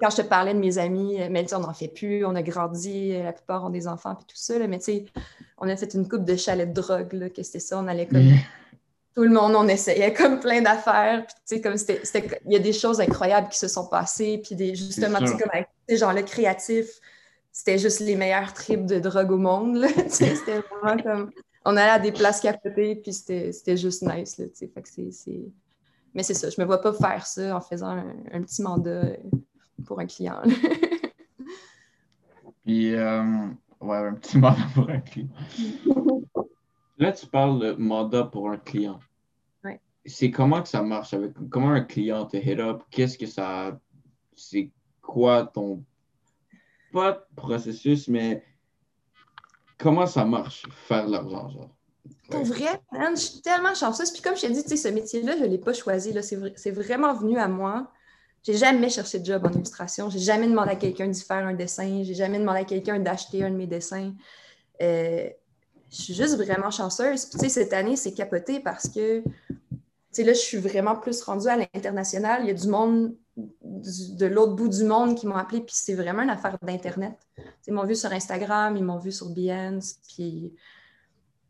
quand 0.00 0.10
je 0.10 0.16
te 0.16 0.22
parlais 0.22 0.54
de 0.54 0.58
mes 0.58 0.78
amis, 0.78 1.18
mais 1.30 1.52
on 1.54 1.60
n'en 1.60 1.72
fait 1.72 1.88
plus, 1.88 2.24
on 2.24 2.34
a 2.34 2.42
grandi, 2.42 3.12
la 3.22 3.32
plupart 3.32 3.64
ont 3.64 3.70
des 3.70 3.86
enfants 3.86 4.12
et 4.12 4.24
tout 4.24 4.36
ça, 4.36 4.58
mais 4.66 4.78
tu 4.78 4.84
sais, 4.84 5.04
on 5.58 5.68
a 5.68 5.76
fait 5.76 5.94
une 5.94 6.08
coupe 6.08 6.24
de 6.24 6.36
chalets 6.36 6.68
de 6.72 6.80
drogue, 6.80 7.12
là, 7.12 7.30
que 7.30 7.42
c'était 7.42 7.60
ça, 7.60 7.78
on 7.78 7.86
allait 7.86 8.06
comme. 8.06 8.30
Tout 9.14 9.22
le 9.22 9.30
monde, 9.30 9.54
on 9.54 9.68
essayait 9.68 10.12
comme 10.12 10.40
plein 10.40 10.60
d'affaires. 10.60 11.24
Puis, 11.24 11.36
tu 11.36 11.54
sais, 11.54 11.60
comme 11.60 11.76
c'était. 11.76 12.40
Il 12.46 12.52
y 12.52 12.56
a 12.56 12.58
des 12.58 12.72
choses 12.72 13.00
incroyables 13.00 13.48
qui 13.48 13.60
se 13.60 13.68
sont 13.68 13.86
passées. 13.86 14.42
Puis, 14.44 14.56
des, 14.56 14.74
justement, 14.74 15.20
tu 15.20 15.28
sais, 15.28 15.36
comme 15.36 15.50
avec 15.52 15.68
ces 15.88 15.98
gens-là 15.98 16.24
créatifs, 16.24 17.00
c'était 17.54 17.78
juste 17.78 18.00
les 18.00 18.16
meilleurs 18.16 18.52
trips 18.52 18.84
de 18.84 18.98
drogue 18.98 19.30
au 19.30 19.38
monde. 19.38 19.86
c'était 20.08 20.60
vraiment 20.60 21.00
comme. 21.00 21.30
On 21.64 21.76
allait 21.76 21.92
à 21.92 21.98
des 22.00 22.12
places 22.12 22.40
capotées, 22.40 22.96
puis 22.96 23.12
c'était 23.12 23.76
juste 23.76 24.02
nice. 24.02 24.36
Là, 24.36 24.46
fait 24.52 24.68
que 24.82 24.88
c'est, 24.88 25.40
Mais 26.12 26.22
c'est 26.24 26.34
ça, 26.34 26.50
je 26.50 26.60
me 26.60 26.66
vois 26.66 26.80
pas 26.80 26.92
faire 26.92 27.24
ça 27.24 27.56
en 27.56 27.60
faisant 27.60 28.04
un, 28.32 28.42
petit 28.42 28.60
mandat 28.60 29.16
pour 29.86 30.00
un 30.00 30.06
client. 30.06 30.42
puis, 32.64 32.92
euh, 32.94 33.46
ouais, 33.80 33.96
un 33.96 34.14
petit 34.14 34.36
mandat 34.36 34.66
pour 34.74 34.90
un 34.90 35.00
client. 35.00 35.28
Là, 36.98 37.12
tu 37.12 37.26
parles 37.26 37.60
de 37.60 37.72
mandat 37.74 38.24
pour 38.24 38.50
un 38.50 38.58
client. 38.58 38.98
Ouais. 39.62 39.80
C'est 40.04 40.30
comment 40.30 40.60
que 40.60 40.68
ça 40.68 40.82
marche 40.82 41.14
avec 41.14 41.32
comment 41.50 41.70
un 41.70 41.82
client 41.82 42.26
te 42.26 42.36
hit 42.36 42.58
up? 42.58 42.82
Qu'est-ce 42.90 43.16
que 43.16 43.26
ça. 43.26 43.78
C'est 44.34 44.70
quoi 45.00 45.44
ton 45.46 45.84
pas 46.94 47.26
processus, 47.34 48.06
mais 48.08 48.44
comment 49.78 50.06
ça 50.06 50.24
marche, 50.24 50.62
faire 50.86 51.06
de 51.06 51.12
l'argent, 51.12 51.50
genre? 51.50 51.70
Pour 52.30 52.44
vrai, 52.44 52.80
je 52.92 53.20
suis 53.20 53.40
tellement 53.42 53.74
chanceuse. 53.74 54.10
Puis 54.10 54.22
comme 54.22 54.36
je 54.36 54.42
t'ai 54.42 54.50
dit, 54.50 54.76
ce 54.76 54.88
métier-là, 54.88 55.36
je 55.36 55.42
ne 55.42 55.48
l'ai 55.48 55.58
pas 55.58 55.74
choisi. 55.74 56.14
C'est 56.56 56.70
vraiment 56.70 57.12
venu 57.12 57.36
à 57.38 57.48
moi. 57.48 57.90
J'ai 58.42 58.54
jamais 58.54 58.88
cherché 58.88 59.18
de 59.18 59.24
job 59.24 59.44
en 59.46 59.50
illustration. 59.50 60.08
J'ai 60.08 60.18
jamais 60.20 60.46
demandé 60.46 60.70
à 60.70 60.76
quelqu'un 60.76 61.08
d'y 61.08 61.20
faire 61.20 61.44
un 61.44 61.54
dessin. 61.54 62.02
J'ai 62.02 62.14
jamais 62.14 62.38
demandé 62.38 62.60
à 62.60 62.64
quelqu'un 62.64 62.98
d'acheter 62.98 63.42
un 63.42 63.50
de 63.50 63.56
mes 63.56 63.66
dessins. 63.66 64.12
Euh, 64.82 65.28
je 65.90 65.96
suis 65.96 66.14
juste 66.14 66.36
vraiment 66.36 66.70
chanceuse. 66.70 67.28
tu 67.28 67.38
sais, 67.38 67.48
cette 67.48 67.72
année, 67.72 67.96
c'est 67.96 68.12
capoté 68.12 68.60
parce 68.60 68.88
que, 68.88 69.22
tu 69.22 69.30
sais, 70.10 70.24
là, 70.24 70.32
je 70.32 70.38
suis 70.38 70.58
vraiment 70.58 70.96
plus 70.96 71.22
rendue 71.22 71.48
à 71.48 71.56
l'international. 71.56 72.42
Il 72.42 72.48
y 72.48 72.50
a 72.50 72.54
du 72.54 72.68
monde 72.68 73.14
de 73.36 74.26
l'autre 74.26 74.54
bout 74.54 74.68
du 74.68 74.84
monde 74.84 75.16
qui 75.16 75.26
m'ont 75.26 75.34
appelé, 75.36 75.60
puis 75.60 75.74
c'est 75.76 75.94
vraiment 75.94 76.22
une 76.22 76.30
affaire 76.30 76.56
d'Internet. 76.62 77.18
Ils 77.66 77.74
m'ont 77.74 77.84
vu 77.84 77.96
sur 77.96 78.12
Instagram, 78.12 78.76
ils 78.76 78.84
m'ont 78.84 78.98
vu 78.98 79.10
sur 79.10 79.30
Behance, 79.30 79.98
puis 80.08 80.54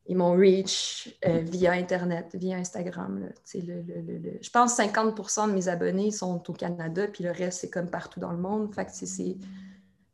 ils 0.07 0.17
m'ont 0.17 0.33
reach 0.33 1.17
euh, 1.27 1.41
via 1.41 1.73
Internet, 1.73 2.35
via 2.35 2.57
Instagram. 2.57 3.31
je 3.55 4.51
pense 4.51 4.71
que 4.73 4.77
50 4.77 5.17
de 5.49 5.53
mes 5.53 5.69
abonnés 5.69 6.11
sont 6.11 6.43
au 6.49 6.53
Canada, 6.53 7.07
puis 7.09 7.25
le 7.25 7.31
reste, 7.31 7.61
c'est 7.61 7.71
comme 7.71 7.91
partout 7.91 8.21
dans 8.21 8.33
le 8.33 8.39
monde. 8.39 8.75
Fait 8.75 8.89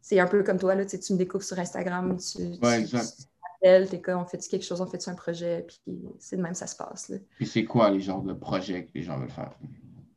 c'est 0.03 0.19
un 0.19 0.27
peu 0.27 0.43
comme 0.43 0.59
toi, 0.59 0.75
là, 0.75 0.85
tu 0.85 1.13
me 1.13 1.19
découvres 1.19 1.45
sur 1.45 1.59
Instagram, 1.59 2.17
tu, 2.17 2.43
ouais, 2.63 2.81
exact. 2.81 3.29
t'es 3.63 4.01
comme, 4.01 4.21
on 4.21 4.25
fait 4.25 4.39
quelque 4.39 4.65
chose, 4.65 4.81
on 4.81 4.87
fait 4.87 5.07
un 5.09 5.15
projet, 5.15 5.67
puis 5.69 6.03
c'est 6.19 6.37
de 6.37 6.43
même 6.43 6.55
ça 6.55 6.67
se 6.67 6.75
passe. 6.75 7.11
Là. 7.11 7.19
Puis 7.37 7.47
c'est 7.47 7.65
quoi 7.65 7.91
les 7.91 8.01
genres 8.01 8.23
de 8.23 8.33
projets 8.33 8.87
que 8.87 8.91
les 8.95 9.03
gens 9.03 9.19
veulent 9.19 9.31
faire? 9.31 9.57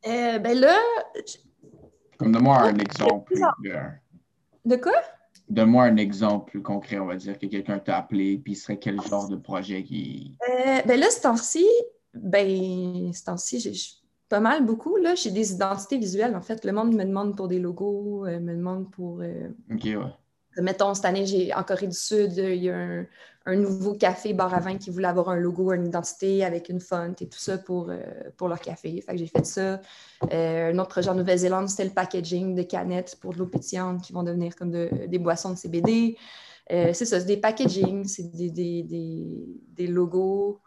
Euh, 0.06 0.38
ben 0.38 0.58
là... 0.58 0.76
Comme 2.18 2.32
donne-moi 2.32 2.58
un 2.58 2.78
exemple. 2.78 3.34
De 4.64 4.76
quoi? 4.76 4.92
Donne-moi 5.48 5.84
un 5.84 5.96
exemple 5.96 6.50
plus 6.50 6.62
concret, 6.62 6.98
on 6.98 7.06
va 7.06 7.16
dire, 7.16 7.38
que 7.38 7.46
quelqu'un 7.46 7.78
t'a 7.78 7.98
appelé, 7.98 8.38
puis 8.38 8.54
serait 8.54 8.78
quel 8.78 9.00
genre 9.02 9.28
de 9.28 9.36
projet 9.36 9.82
qui. 9.82 10.38
Euh, 10.48 10.80
ben 10.86 10.98
là, 10.98 11.10
ce 11.10 11.20
temps-ci, 11.20 11.66
ben, 12.14 13.12
ce 13.12 13.24
temps-ci, 13.24 13.60
j'ai 13.60 13.72
pas 14.28 14.40
mal 14.40 14.64
beaucoup. 14.64 14.96
Là, 14.96 15.14
j'ai 15.14 15.30
des 15.30 15.52
identités 15.52 15.98
visuelles. 15.98 16.34
En 16.34 16.40
fait, 16.40 16.64
le 16.64 16.72
monde 16.72 16.94
me 16.94 17.04
demande 17.04 17.36
pour 17.36 17.48
des 17.48 17.58
logos, 17.58 18.26
euh, 18.26 18.40
me 18.40 18.54
demande 18.54 18.90
pour. 18.90 19.20
Euh, 19.20 19.48
OK, 19.70 19.84
ouais. 19.84 19.96
Mettons, 20.58 20.94
cette 20.94 21.04
année, 21.04 21.26
j'ai 21.26 21.52
en 21.54 21.62
Corée 21.62 21.86
du 21.86 21.96
Sud, 21.96 22.36
il 22.36 22.62
y 22.62 22.70
a 22.70 23.04
un, 23.46 23.56
nouveau 23.56 23.94
café 23.94 24.32
bar 24.32 24.54
à 24.54 24.60
vin 24.60 24.76
qui 24.76 24.90
voulait 24.90 25.08
avoir 25.08 25.28
un 25.28 25.36
logo, 25.36 25.72
une 25.72 25.86
identité 25.86 26.44
avec 26.44 26.68
une 26.68 26.80
font 26.80 27.14
et 27.20 27.28
tout 27.28 27.38
ça 27.38 27.58
pour, 27.58 27.90
euh, 27.90 28.00
pour 28.36 28.48
leur 28.48 28.60
café. 28.60 29.04
J'ai 29.14 29.26
fait 29.26 29.44
ça. 29.44 29.80
Euh, 30.32 30.72
un 30.72 30.78
autre 30.78 30.90
projet 30.90 31.10
en 31.10 31.14
Nouvelle-Zélande, 31.14 31.68
c'était 31.68 31.84
le 31.84 31.90
packaging 31.90 32.54
de 32.54 32.62
canettes 32.62 33.16
pour 33.20 33.32
de 33.32 33.38
l'eau 33.38 33.46
pétillante 33.46 34.02
qui 34.02 34.12
vont 34.12 34.22
devenir 34.22 34.54
comme 34.56 34.70
des 34.70 35.18
boissons 35.18 35.50
de 35.50 35.56
CBD. 35.56 36.16
Euh, 36.72 36.92
c'est 36.94 37.04
ça, 37.04 37.20
c'est 37.20 37.26
des 37.26 37.36
packaging, 37.36 38.04
c'est 38.06 38.30
des, 38.30 38.50
des, 38.50 39.86
logos. 39.86 40.60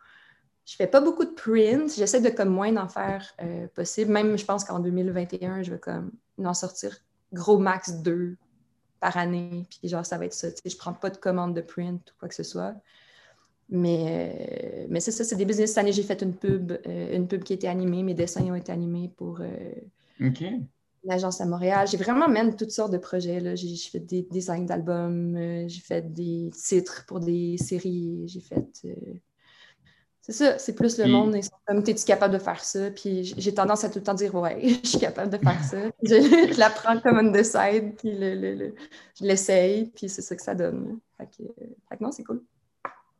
Je 0.65 0.75
fais 0.75 0.87
pas 0.87 1.01
beaucoup 1.01 1.25
de 1.25 1.31
print. 1.31 1.95
J'essaie 1.95 2.21
de 2.21 2.29
comme 2.29 2.49
moins 2.49 2.71
d'en 2.71 2.89
faire 2.89 3.35
possible. 3.73 4.11
Même, 4.11 4.37
je 4.37 4.45
pense 4.45 4.65
qu'en 4.65 4.79
2021, 4.79 5.63
je 5.63 5.71
vais 5.71 5.79
comme 5.79 6.11
en 6.43 6.53
sortir 6.53 6.97
gros 7.33 7.57
max 7.57 8.01
deux 8.01 8.37
par 8.99 9.17
année. 9.17 9.65
Puis 9.69 9.89
genre, 9.89 10.05
ça 10.05 10.17
va 10.17 10.25
être 10.25 10.33
ça. 10.33 10.49
Je 10.49 10.73
ne 10.73 10.77
prends 10.77 10.93
pas 10.93 11.09
de 11.09 11.17
commande 11.17 11.55
de 11.55 11.61
print 11.61 12.01
ou 12.11 12.13
quoi 12.19 12.29
que 12.29 12.35
ce 12.35 12.43
soit. 12.43 12.75
Mais, 13.69 14.79
euh, 14.83 14.87
mais 14.89 14.99
c'est 14.99 15.11
ça, 15.11 15.23
c'est 15.23 15.35
des 15.35 15.45
business. 15.45 15.71
Cette 15.71 15.79
année, 15.79 15.91
j'ai 15.91 16.03
fait 16.03 16.21
une 16.21 16.33
pub, 16.33 16.71
euh, 16.71 17.15
une 17.15 17.27
pub 17.27 17.43
qui 17.43 17.53
a 17.53 17.55
été 17.55 17.67
animée. 17.67 18.03
Mes 18.03 18.13
dessins 18.13 18.43
ont 18.45 18.55
été 18.55 18.71
animés 18.71 19.11
pour 19.17 19.41
euh, 19.41 19.47
l'agence 21.03 21.41
à 21.41 21.45
Montréal. 21.45 21.87
J'ai 21.87 21.97
vraiment 21.97 22.29
même 22.29 22.55
toutes 22.55 22.71
sortes 22.71 22.93
de 22.93 22.97
projets. 22.97 23.55
J'ai 23.55 23.75
fait 23.75 23.99
des 23.99 24.23
designs 24.31 24.65
d'albums, 24.65 25.67
j'ai 25.67 25.81
fait 25.81 26.13
des 26.13 26.49
titres 26.53 27.05
pour 27.07 27.19
des 27.19 27.57
séries, 27.57 28.23
j'ai 28.27 28.41
fait 28.41 28.85
c'est 30.27 30.33
ça, 30.33 30.59
c'est 30.59 30.75
plus 30.75 30.97
le 30.97 31.07
monde. 31.07 31.35
Ils 31.35 31.43
sont 31.43 31.55
comme, 31.65 31.79
es-tu 31.79 32.03
capable 32.05 32.33
de 32.33 32.39
faire 32.39 32.61
ça? 32.61 32.91
Puis 32.91 33.33
j'ai 33.37 33.53
tendance 33.53 33.85
à 33.85 33.89
tout 33.89 33.99
le 33.99 34.03
temps 34.03 34.13
dire, 34.13 34.35
ouais, 34.35 34.59
je 34.83 34.87
suis 34.89 34.99
capable 34.99 35.31
de 35.31 35.37
faire 35.37 35.63
ça. 35.63 35.77
je, 36.03 36.59
la 36.59 36.69
prends 36.69 36.99
comme 36.99 37.19
une 37.19 37.31
decide, 37.31 37.95
puis 37.97 38.11
le, 38.13 38.75
je 39.17 39.23
l'essaye, 39.23 39.85
puis 39.95 40.09
c'est 40.09 40.21
ça 40.21 40.35
que 40.35 40.41
ça 40.41 40.53
donne. 40.53 40.99
Fait 41.17 41.27
que, 41.27 41.43
fait 41.89 41.97
que 41.97 42.03
non, 42.03 42.11
c'est 42.11 42.25
cool. 42.25 42.43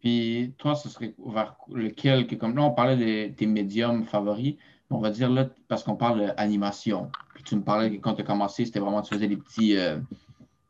Puis 0.01 0.53
toi, 0.57 0.75
ce 0.75 0.89
serait 0.89 1.15
vers 1.25 1.55
lequel, 1.73 2.27
que, 2.27 2.35
comme 2.35 2.57
là, 2.57 2.63
on 2.63 2.71
parlait 2.71 2.97
de 2.97 3.33
tes 3.33 3.45
médiums 3.45 4.03
favoris, 4.03 4.55
on 4.89 4.99
va 4.99 5.09
dire 5.09 5.29
là, 5.29 5.49
parce 5.69 5.83
qu'on 5.83 5.95
parle 5.95 6.33
d'animation. 6.35 7.09
Puis 7.35 7.43
tu 7.45 7.55
me 7.55 7.63
parlais 7.63 7.89
que 7.89 8.01
quand 8.01 8.15
tu 8.15 8.21
as 8.21 8.25
commencé, 8.25 8.65
c'était 8.65 8.79
vraiment, 8.79 9.01
tu 9.01 9.13
faisais 9.13 9.27
des 9.29 9.37
petits, 9.37 9.77
euh, 9.77 9.97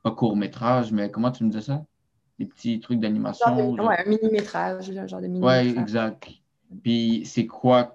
pas 0.04 0.12
courts-métrages, 0.12 0.92
mais 0.92 1.10
comment 1.10 1.32
tu 1.32 1.44
me 1.44 1.50
disais 1.50 1.64
ça? 1.64 1.84
Des 2.40 2.46
petits 2.46 2.80
trucs 2.80 3.00
d'animation. 3.00 3.72
Ouais, 3.72 3.98
un 4.06 4.10
mini-métrage, 4.10 4.92
genre 5.08 5.22
de 5.22 5.28
mini-métrage. 5.28 5.74
Ouais, 5.74 5.82
exact. 5.82 6.30
Puis 6.84 7.24
c'est 7.26 7.48
quoi 7.48 7.94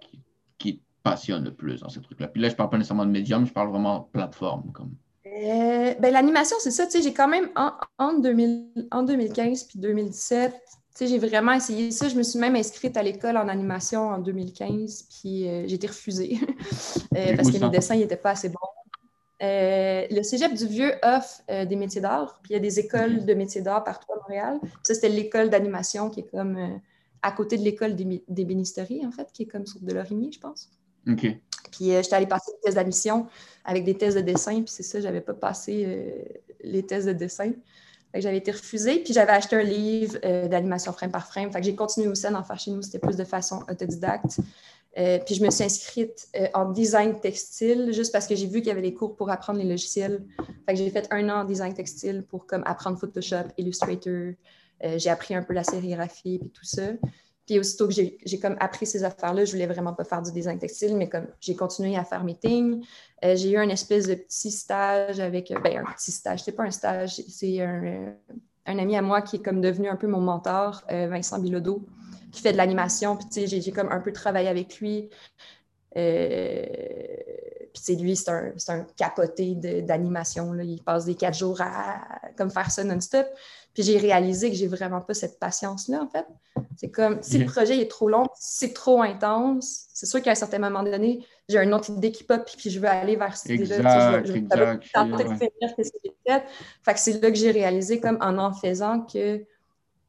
qui, 0.59 0.79
te 0.79 0.83
passionne 1.03 1.45
le 1.45 1.53
plus 1.53 1.81
dans 1.81 1.89
ces 1.89 2.01
trucs-là? 2.01 2.29
Puis 2.29 2.41
là, 2.41 2.49
je 2.49 2.55
parle 2.55 2.71
pas 2.71 2.79
nécessairement 2.79 3.07
de 3.07 3.11
médium, 3.11 3.47
je 3.47 3.53
parle 3.53 3.71
vraiment 3.71 4.01
de 4.01 4.05
plateforme. 4.13 4.73
Comme. 4.73 4.93
Euh, 5.27 5.95
ben, 5.99 6.13
l'animation, 6.13 6.57
c'est 6.61 6.71
ça, 6.71 6.87
tu 6.87 6.93
sais, 6.93 7.03
j'ai 7.03 7.13
quand 7.13 7.29
même, 7.29 7.49
en, 7.57 7.73
en, 7.99 8.19
2000, 8.19 8.89
en 8.91 9.03
2015 9.03 9.65
puis 9.65 9.79
2017, 9.79 10.53
tu 10.53 10.59
sais, 10.95 11.07
j'ai 11.07 11.19
vraiment 11.19 11.53
essayé 11.53 11.91
ça. 11.91 12.09
Je 12.09 12.17
me 12.17 12.23
suis 12.23 12.39
même 12.39 12.55
inscrite 12.55 12.97
à 12.97 13.03
l'école 13.03 13.37
en 13.37 13.49
animation 13.49 14.09
en 14.09 14.19
2015, 14.19 15.09
puis 15.09 15.49
euh, 15.49 15.67
j'ai 15.67 15.75
été 15.75 15.87
refusée 15.87 16.39
euh, 17.17 17.37
parce 17.37 17.51
que 17.51 17.59
mes 17.59 17.71
dessins 17.71 17.97
n'étaient 17.97 18.17
pas 18.17 18.31
assez 18.31 18.49
bons. 18.49 18.59
Euh, 19.43 20.07
le 20.09 20.23
cégep 20.23 20.55
du 20.55 20.67
Vieux 20.67 20.93
offre 21.03 21.43
euh, 21.51 21.65
des 21.65 21.75
métiers 21.75 22.01
d'art, 22.01 22.39
puis 22.43 22.53
il 22.53 22.55
y 22.55 22.57
a 22.57 22.61
des 22.61 22.79
écoles 22.79 23.25
de 23.25 23.35
métiers 23.35 23.61
d'art 23.61 23.83
partout 23.83 24.13
à 24.13 24.17
Montréal. 24.17 24.61
ça, 24.85 24.95
c'était 24.95 25.09
l'école 25.09 25.51
d'animation 25.51 26.11
qui 26.11 26.21
est 26.21 26.31
comme 26.31 26.57
euh, 26.57 26.77
à 27.23 27.33
côté 27.33 27.59
de 27.59 27.63
l'école 27.63 27.97
bénisteries, 28.29 29.05
en 29.05 29.11
fait, 29.11 29.29
qui 29.33 29.43
est 29.43 29.47
comme 29.47 29.67
sur 29.67 29.81
de 29.81 29.93
Lorimier, 29.93 30.31
je 30.31 30.39
pense. 30.39 30.71
OK. 31.09 31.27
Puis 31.73 31.87
j'étais 31.87 32.15
allée 32.15 32.27
passer 32.27 32.53
des 32.53 32.61
tests 32.65 32.77
d'admission 32.77 33.27
avec 33.65 33.85
des 33.85 33.97
tests 33.97 34.17
de 34.17 34.23
dessin, 34.23 34.57
puis 34.57 34.69
c'est 34.69 34.83
ça, 34.83 35.01
j'avais 35.01 35.21
pas 35.21 35.35
passé 35.35 36.27
les 36.63 36.85
tests 36.85 37.07
de 37.07 37.13
dessin. 37.13 37.53
J'avais 38.15 38.37
été 38.37 38.51
refusée, 38.51 38.99
puis 38.99 39.15
j'avais 39.15 39.33
acheté 39.33 39.57
un 39.57 39.63
livre 39.63 40.19
d'animation 40.49 40.93
frame 40.93 41.11
par 41.11 41.27
frame. 41.27 41.51
Fait 41.51 41.61
que 41.61 41.65
j'ai 41.65 41.75
continué 41.75 42.09
aussi 42.09 42.27
à 42.27 42.39
en 42.39 42.45
faire 42.45 42.59
chez 42.59 42.73
nous, 42.73 42.83
c'était 42.83 42.99
plus 42.99 43.17
de 43.17 43.25
façon 43.25 43.65
autodidacte. 43.71 44.39
Euh, 44.99 45.19
puis 45.25 45.35
je 45.35 45.43
me 45.43 45.51
suis 45.51 45.65
inscrite 45.65 46.29
euh, 46.37 46.49
en 46.53 46.71
design 46.71 47.19
textile 47.19 47.93
juste 47.93 48.13
parce 48.13 48.27
que 48.27 48.35
j'ai 48.35 48.47
vu 48.47 48.59
qu'il 48.61 48.69
y 48.69 48.71
avait 48.71 48.83
des 48.83 48.93
cours 48.93 49.17
pour 49.17 49.31
apprendre 49.31 49.59
les 49.59 49.69
logiciels. 49.69 50.25
Fait 50.67 50.75
que 50.75 50.77
j'ai 50.77 50.91
fait 50.91 51.09
un 51.11 51.29
an 51.31 51.41
en 51.41 51.45
design 51.45 51.73
textile 51.73 52.25
pour 52.29 52.47
comme 52.47 52.63
apprendre 52.67 52.99
Photoshop, 52.99 53.49
Illustrator. 53.57 54.35
Euh, 54.85 54.99
j'ai 54.99 55.11
appris 55.11 55.35
un 55.35 55.43
peu 55.43 55.55
la 55.55 55.65
sérigraphie 55.65 56.41
et 56.45 56.49
tout 56.51 56.65
ça. 56.65 56.83
Puis 57.47 57.59
aussitôt 57.59 57.89
que 57.89 57.95
j'ai 57.95 58.39
comme 58.41 58.57
appris 58.61 58.87
ces 58.87 59.03
affaires-là, 59.03 59.45
je 59.45 59.53
voulais 59.53 59.67
vraiment 59.67 59.95
pas 59.95 60.05
faire 60.05 60.23
du 60.23 60.31
design 60.31 60.59
textile, 60.59 60.97
mais 60.97 61.09
comme 61.09 61.27
j'ai 61.41 61.57
continué 61.57 61.97
à 61.97 62.05
faire 62.05 62.23
mes 62.23 62.37
things. 62.37 62.85
j'ai 63.21 63.51
eu 63.51 63.57
un 63.57 63.69
espèce 63.69 64.07
de 64.07 64.15
petit 64.15 64.53
stage 64.53 65.19
avec, 65.19 65.53
ben 65.65 65.79
un 65.79 65.93
petit 65.93 66.13
stage, 66.13 66.45
c'est 66.45 66.53
pas 66.53 66.63
un 66.63 66.71
stage, 66.71 67.21
c'est 67.29 67.61
un, 67.61 68.15
ami 68.65 68.97
à 68.97 69.03
moi 69.03 69.23
qui 69.23 69.37
est 69.37 69.43
comme 69.43 69.61
devenu 69.61 69.89
un 69.89 69.97
peu 69.97 70.07
mon 70.07 70.21
mentor, 70.21 70.85
Vincent 70.89 71.41
Bilodeau 71.41 71.85
qui 72.33 72.41
fait 72.41 72.53
de 72.53 72.57
l'animation. 72.57 73.17
Puis, 73.17 73.47
j'ai 73.47 73.73
comme 73.73 73.93
un 73.93 74.01
peu 74.01 74.13
travaillé 74.13 74.49
avec 74.49 74.81
lui. 74.81 75.11
Euh, 75.97 76.67
puis, 77.75 77.97
lui, 77.97 78.17
c'est 78.17 78.31
un, 78.31 78.53
un, 78.69 78.87
capoté 78.97 79.55
d'animation. 79.55 80.59
Il 80.59 80.83
passe 80.83 81.05
des 81.05 81.15
quatre 81.15 81.37
jours 81.37 81.61
à 81.61 82.01
comme 82.37 82.51
faire 82.51 82.71
ça 82.71 82.83
non-stop. 82.83 83.27
Puis, 83.75 83.85
j'ai 83.85 83.99
réalisé 83.99 84.51
que 84.51 84.57
j'ai 84.57 84.67
vraiment 84.67 85.01
pas 85.01 85.15
cette 85.15 85.39
patience-là, 85.39 86.03
en 86.03 86.09
fait. 86.09 86.27
C'est 86.77 86.91
comme, 86.91 87.23
si 87.23 87.39
le 87.39 87.47
projet 87.47 87.81
est 87.81 87.91
trop 87.91 88.09
long, 88.09 88.27
c'est 88.35 88.73
trop 88.73 89.03
intense, 89.03 89.87
c'est 89.93 90.07
sûr 90.07 90.23
qu'à 90.23 90.33
un 90.33 90.35
certain 90.35 90.59
moment 90.59 90.83
donné, 90.83 91.25
j'ai 91.49 91.59
un 91.59 91.73
autre 91.73 91.91
idée 91.91 92.13
qui 92.13 92.25
pop, 92.25 92.43
puis 92.45 92.71
je 92.71 92.81
veux 92.81 92.89
aller 92.89 93.17
vers 93.17 93.37
cette 93.37 93.53
idée-là. 93.53 94.23
Je, 94.25 94.33
je, 94.33 94.39
exact, 94.39 94.85
Fait 96.83 96.95
que 96.95 96.99
c'est 96.99 97.23
là 97.23 97.31
que 97.31 97.37
j'ai 97.37 97.51
réalisé, 97.51 98.01
comme 98.01 98.19
en 98.21 98.39
en 98.39 98.53
faisant, 98.53 99.03
que 99.03 99.45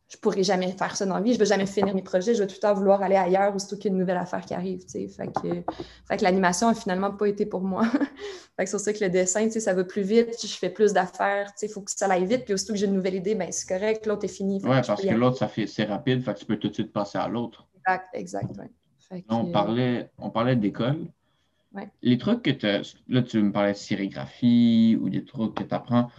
je 0.10 0.18
pourrais 0.18 0.44
jamais 0.44 0.72
faire 0.72 0.96
ça 0.96 1.06
dans 1.06 1.16
la 1.16 1.22
vie, 1.22 1.34
je 1.34 1.40
vais 1.40 1.46
jamais 1.46 1.66
finir 1.66 1.96
mes 1.96 2.04
projets, 2.04 2.36
je 2.36 2.44
vais 2.44 2.48
tout 2.48 2.56
le 2.56 2.60
temps 2.60 2.74
vouloir 2.74 3.02
aller 3.02 3.16
ailleurs 3.16 3.56
aussitôt 3.56 3.78
qu'il 3.78 3.86
y 3.86 3.88
a 3.88 3.92
une 3.94 4.00
nouvelle 4.00 4.18
affaire 4.18 4.46
qui 4.46 4.54
arrive. 4.54 4.84
Fait 4.88 5.08
que, 5.08 5.64
fait 6.08 6.18
que 6.18 6.24
l'animation 6.24 6.68
n'a 6.68 6.76
finalement 6.76 7.12
pas 7.12 7.28
été 7.28 7.46
pour 7.46 7.62
moi. 7.62 7.84
fait 8.56 8.64
que 8.64 8.66
c'est 8.66 8.72
pour 8.72 8.80
ça 8.80 8.94
que 8.94 9.04
le 9.04 9.10
dessin, 9.10 9.50
ça 9.50 9.74
va 9.74 9.84
plus 9.84 10.04
vite, 10.04 10.36
je 10.40 10.54
fais 10.54 10.70
plus 10.70 10.94
d'affaires, 10.94 11.52
il 11.62 11.70
faut 11.70 11.82
que 11.82 11.92
ça 11.92 12.06
aille 12.08 12.26
vite, 12.26 12.46
puis 12.46 12.54
aussitôt 12.54 12.74
que 12.74 12.80
j'ai 12.80 12.86
une 12.86 12.94
nouvelle 12.94 13.16
idée, 13.16 13.34
ben, 13.34 13.52
c'est 13.52 13.68
correct, 13.68 14.06
l'autre 14.06 14.26
est 14.26 14.30
fini. 14.30 14.62
Oui, 14.64 14.78
parce 14.86 15.02
que 15.02 15.14
l'autre, 15.14 15.38
ça 15.38 15.48
fait 15.48 15.66
c'est 15.66 15.86
rapide, 15.86 16.24
fait 16.24 16.34
que 16.36 16.40
tu 16.40 16.46
peux 16.46 16.58
tout 16.58 16.70
de 16.70 16.74
suite 16.74 16.94
passer 16.94 17.18
à 17.18 17.28
l'autre. 17.28 17.68
Exact, 18.14 18.50
exact. 18.52 19.26
on, 19.30 19.46
parlait, 19.52 20.12
on 20.18 20.30
parlait 20.30 20.56
d'école. 20.56 21.08
Les 22.04 22.18
trucs 22.20 22.44
que 22.44 22.52
tu 22.52 22.68
là, 23.08 23.24
tu 23.24 23.42
me 23.42 23.52
parlais 23.52 23.72
de 23.72 23.78
sérigraphie 23.78 24.98
ou 25.02 25.10
des 25.10 25.26
trucs 25.26 25.56
que 25.56 25.64
tu 25.64 25.74
apprends. 25.74 26.12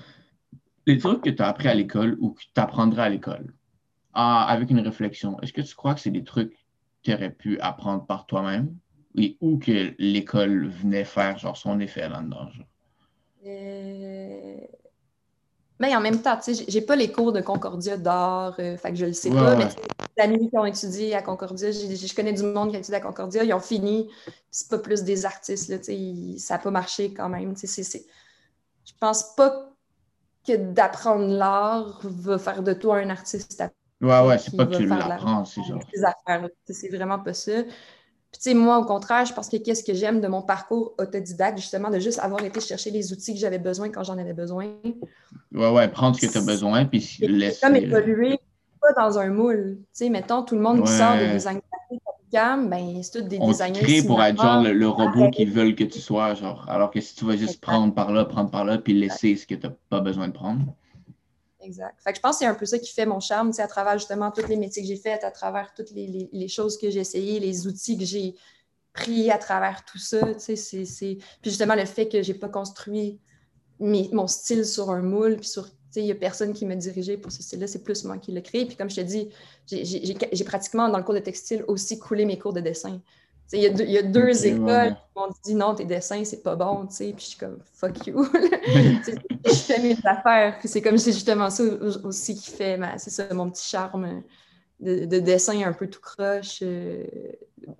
Les 0.86 0.98
trucs 0.98 1.22
que 1.22 1.30
tu 1.30 1.42
as 1.42 1.46
appris 1.46 1.68
à 1.68 1.74
l'école 1.74 2.16
ou 2.20 2.30
que 2.30 2.42
tu 2.42 2.60
apprendras 2.60 3.04
à 3.04 3.08
l'école, 3.08 3.54
avec 4.14 4.70
une 4.70 4.80
réflexion, 4.80 5.40
est-ce 5.40 5.52
que 5.52 5.60
tu 5.60 5.74
crois 5.74 5.94
que 5.94 6.00
c'est 6.00 6.10
des 6.10 6.24
trucs 6.24 6.52
que 6.52 6.56
tu 7.02 7.14
aurais 7.14 7.30
pu 7.30 7.58
apprendre 7.60 8.06
par 8.06 8.26
toi-même? 8.26 8.74
Oui, 9.16 9.36
ou 9.40 9.58
que 9.58 9.94
l'école 9.98 10.68
venait 10.68 11.04
faire 11.04 11.38
genre 11.38 11.56
son 11.56 11.78
effet 11.80 12.08
là-dedans? 12.08 12.48
Euh, 13.46 14.56
Mais 15.78 15.94
en 15.94 16.00
même 16.00 16.20
temps, 16.20 16.36
tu 16.36 16.54
sais, 16.54 16.64
j'ai 16.66 16.80
pas 16.80 16.96
les 16.96 17.12
cours 17.12 17.32
de 17.32 17.40
Concordia 17.40 17.96
d'art, 17.96 18.54
euh, 18.58 18.76
fait 18.76 18.90
que 18.90 18.96
je 18.96 19.06
le 19.06 19.12
sais 19.12 19.30
pas, 19.30 19.56
mais 19.56 19.66
les 20.16 20.22
amis 20.22 20.48
qui 20.48 20.56
ont 20.56 20.64
étudié 20.64 21.14
à 21.14 21.22
Concordia, 21.22 21.70
je 21.70 22.14
connais 22.14 22.32
du 22.32 22.42
monde 22.44 22.70
qui 22.70 22.76
a 22.76 22.78
étudié 22.78 22.96
à 22.96 23.00
Concordia, 23.00 23.44
ils 23.44 23.52
ont 23.52 23.60
fini, 23.60 24.08
c'est 24.50 24.70
pas 24.70 24.78
plus 24.78 25.02
des 25.02 25.26
artistes, 25.26 25.68
là, 25.68 25.78
tu 25.78 25.84
sais, 25.84 26.38
ça 26.38 26.54
n'a 26.54 26.62
pas 26.62 26.70
marché 26.70 27.12
quand 27.12 27.28
même, 27.28 27.54
tu 27.54 27.66
sais, 27.66 28.04
je 28.84 28.92
pense 29.00 29.34
pas 29.36 29.70
que 30.46 30.56
d'apprendre 30.56 31.26
l'art 31.26 32.00
va 32.02 32.38
faire 32.38 32.62
de 32.62 32.72
toi 32.72 32.98
un 32.98 33.10
artiste. 33.10 33.62
Ouais, 34.00 34.20
ouais, 34.26 34.38
c'est 34.38 34.56
pas 34.56 34.66
que 34.66 34.76
tu 34.76 34.86
l'apprends, 34.86 35.44
c'est 35.44 35.62
genre. 35.62 35.80
C'est 36.66 36.88
vraiment 36.88 37.18
pas 37.18 37.34
ça. 37.34 37.62
Puis, 37.62 38.40
tu 38.42 38.50
sais, 38.50 38.54
moi, 38.54 38.78
au 38.78 38.84
contraire, 38.84 39.24
je 39.24 39.32
pense 39.32 39.48
que 39.48 39.56
qu'est-ce 39.56 39.84
que 39.84 39.94
j'aime 39.94 40.20
de 40.20 40.26
mon 40.26 40.42
parcours 40.42 40.94
autodidacte, 40.98 41.58
justement, 41.58 41.88
de 41.88 42.00
juste 42.00 42.18
avoir 42.18 42.42
été 42.42 42.60
chercher 42.60 42.90
les 42.90 43.12
outils 43.12 43.32
que 43.32 43.38
j'avais 43.38 43.60
besoin 43.60 43.90
quand 43.90 44.02
j'en 44.02 44.18
avais 44.18 44.32
besoin. 44.32 44.74
Ouais, 45.52 45.70
ouais, 45.70 45.88
prendre 45.88 46.16
ce 46.16 46.26
que 46.26 46.32
tu 46.32 46.38
as 46.38 46.44
besoin, 46.44 46.84
puis 46.84 47.16
laisser. 47.20 47.60
Comme 47.62 47.76
évoluer, 47.76 48.40
pas 48.80 48.92
dans 49.00 49.18
un 49.18 49.28
moule. 49.28 49.78
Tu 49.78 49.86
sais, 49.92 50.08
mettons, 50.10 50.42
tout 50.42 50.56
le 50.56 50.62
monde 50.62 50.84
qui 50.84 50.92
sort 50.92 51.16
de 51.16 51.32
design 51.32 51.60
graphique, 51.70 52.02
ben, 52.68 53.02
c'est 53.02 53.20
tout 53.20 53.28
des 53.28 53.38
On 53.40 53.48
designers. 53.48 53.80
crée 53.80 54.02
pour 54.02 54.22
être 54.22 54.40
genre 54.40 54.62
le, 54.62 54.88
robot 54.88 55.30
qu'ils 55.30 55.50
veulent 55.50 55.74
que 55.74 55.84
tu 55.84 56.00
sois, 56.00 56.34
genre. 56.34 56.66
Alors 56.68 56.90
que 56.90 57.00
si 57.00 57.14
tu 57.14 57.24
vas 57.24 57.36
juste 57.36 57.60
prendre 57.60 57.94
par 57.94 58.12
là, 58.12 58.24
prendre 58.24 58.50
par 58.50 58.64
là, 58.64 58.78
puis 58.78 58.94
laisser 58.94 59.36
ce 59.36 59.46
que 59.46 59.54
tu 59.54 59.66
n'as 59.66 59.72
pas 59.88 60.00
besoin 60.00 60.28
de 60.28 60.32
prendre. 60.32 60.74
Exact. 61.64 61.94
Fait 62.02 62.12
que 62.12 62.16
je 62.16 62.20
pense 62.20 62.36
que 62.36 62.38
c'est 62.40 62.46
un 62.46 62.54
peu 62.54 62.66
ça 62.66 62.78
qui 62.78 62.92
fait 62.92 63.06
mon 63.06 63.20
charme, 63.20 63.50
à 63.58 63.66
travers 63.66 63.98
justement 63.98 64.30
tous 64.30 64.46
les 64.46 64.56
métiers 64.56 64.82
que 64.82 64.88
j'ai 64.88 64.96
faits, 64.96 65.24
à 65.24 65.30
travers 65.30 65.72
toutes 65.74 65.90
les, 65.90 66.48
choses 66.48 66.78
que 66.78 66.90
j'ai 66.90 67.00
essayées, 67.00 67.40
les 67.40 67.66
outils 67.66 67.96
que 67.96 68.04
j'ai 68.04 68.34
pris 68.92 69.30
à 69.30 69.38
travers 69.38 69.84
tout 69.84 69.98
ça. 69.98 70.38
C'est, 70.38 70.54
Puis 70.54 71.20
justement, 71.44 71.74
le 71.74 71.86
fait 71.86 72.08
que 72.08 72.22
j'ai 72.22 72.34
pas 72.34 72.48
construit 72.48 73.18
mon 73.80 74.26
style 74.26 74.64
sur 74.64 74.90
un 74.90 75.02
moule, 75.02 75.36
puis 75.36 75.48
sur. 75.48 75.68
Il 75.96 76.02
n'y 76.02 76.10
a 76.10 76.16
personne 76.16 76.52
qui 76.52 76.66
m'a 76.66 76.74
dirigé 76.74 77.16
pour 77.16 77.30
ce 77.30 77.40
style-là, 77.40 77.68
c'est 77.68 77.84
plus 77.84 78.02
moi 78.02 78.18
qui 78.18 78.32
l'ai 78.32 78.42
créé. 78.42 78.66
Puis 78.66 78.74
comme 78.74 78.90
je 78.90 78.96
te 78.96 79.00
dis, 79.02 79.28
j'ai 79.68 80.44
pratiquement, 80.44 80.88
dans 80.88 80.98
le 80.98 81.04
cours 81.04 81.14
de 81.14 81.20
textile, 81.20 81.64
aussi 81.68 82.00
coulé 82.00 82.24
mes 82.24 82.36
cours 82.36 82.52
de 82.52 82.58
dessin. 82.58 83.00
Il 83.52 83.60
y, 83.60 83.92
y, 83.92 83.98
a 83.98 84.02
deux 84.02 84.46
écoles 84.46 84.94
qui 84.94 85.18
m'ont 85.18 85.28
dit 85.44 85.54
non, 85.54 85.74
tes 85.74 85.84
dessins, 85.84 86.24
c'est 86.24 86.42
pas 86.42 86.56
bon, 86.56 86.86
tu 86.86 86.96
sais. 86.96 87.12
Puis 87.14 87.24
je 87.24 87.30
suis 87.30 87.38
comme 87.38 87.58
fuck 87.74 88.06
you. 88.06 88.24
je 88.32 89.54
fais 89.54 89.80
mes 89.80 89.96
affaires. 90.04 90.56
Puis 90.58 90.68
c'est 90.68 90.82
comme 90.82 90.98
c'est 90.98 91.12
justement 91.12 91.50
ça 91.50 91.62
aussi 92.02 92.34
qui 92.34 92.50
fait 92.50 92.80
c'est 92.96 93.10
ça, 93.10 93.32
mon 93.32 93.50
petit 93.50 93.68
charme 93.68 94.22
de, 94.80 95.18
dessin 95.20 95.62
un 95.64 95.72
peu 95.72 95.88
tout 95.88 96.00
croche, 96.00 96.60
euh, 96.62 97.04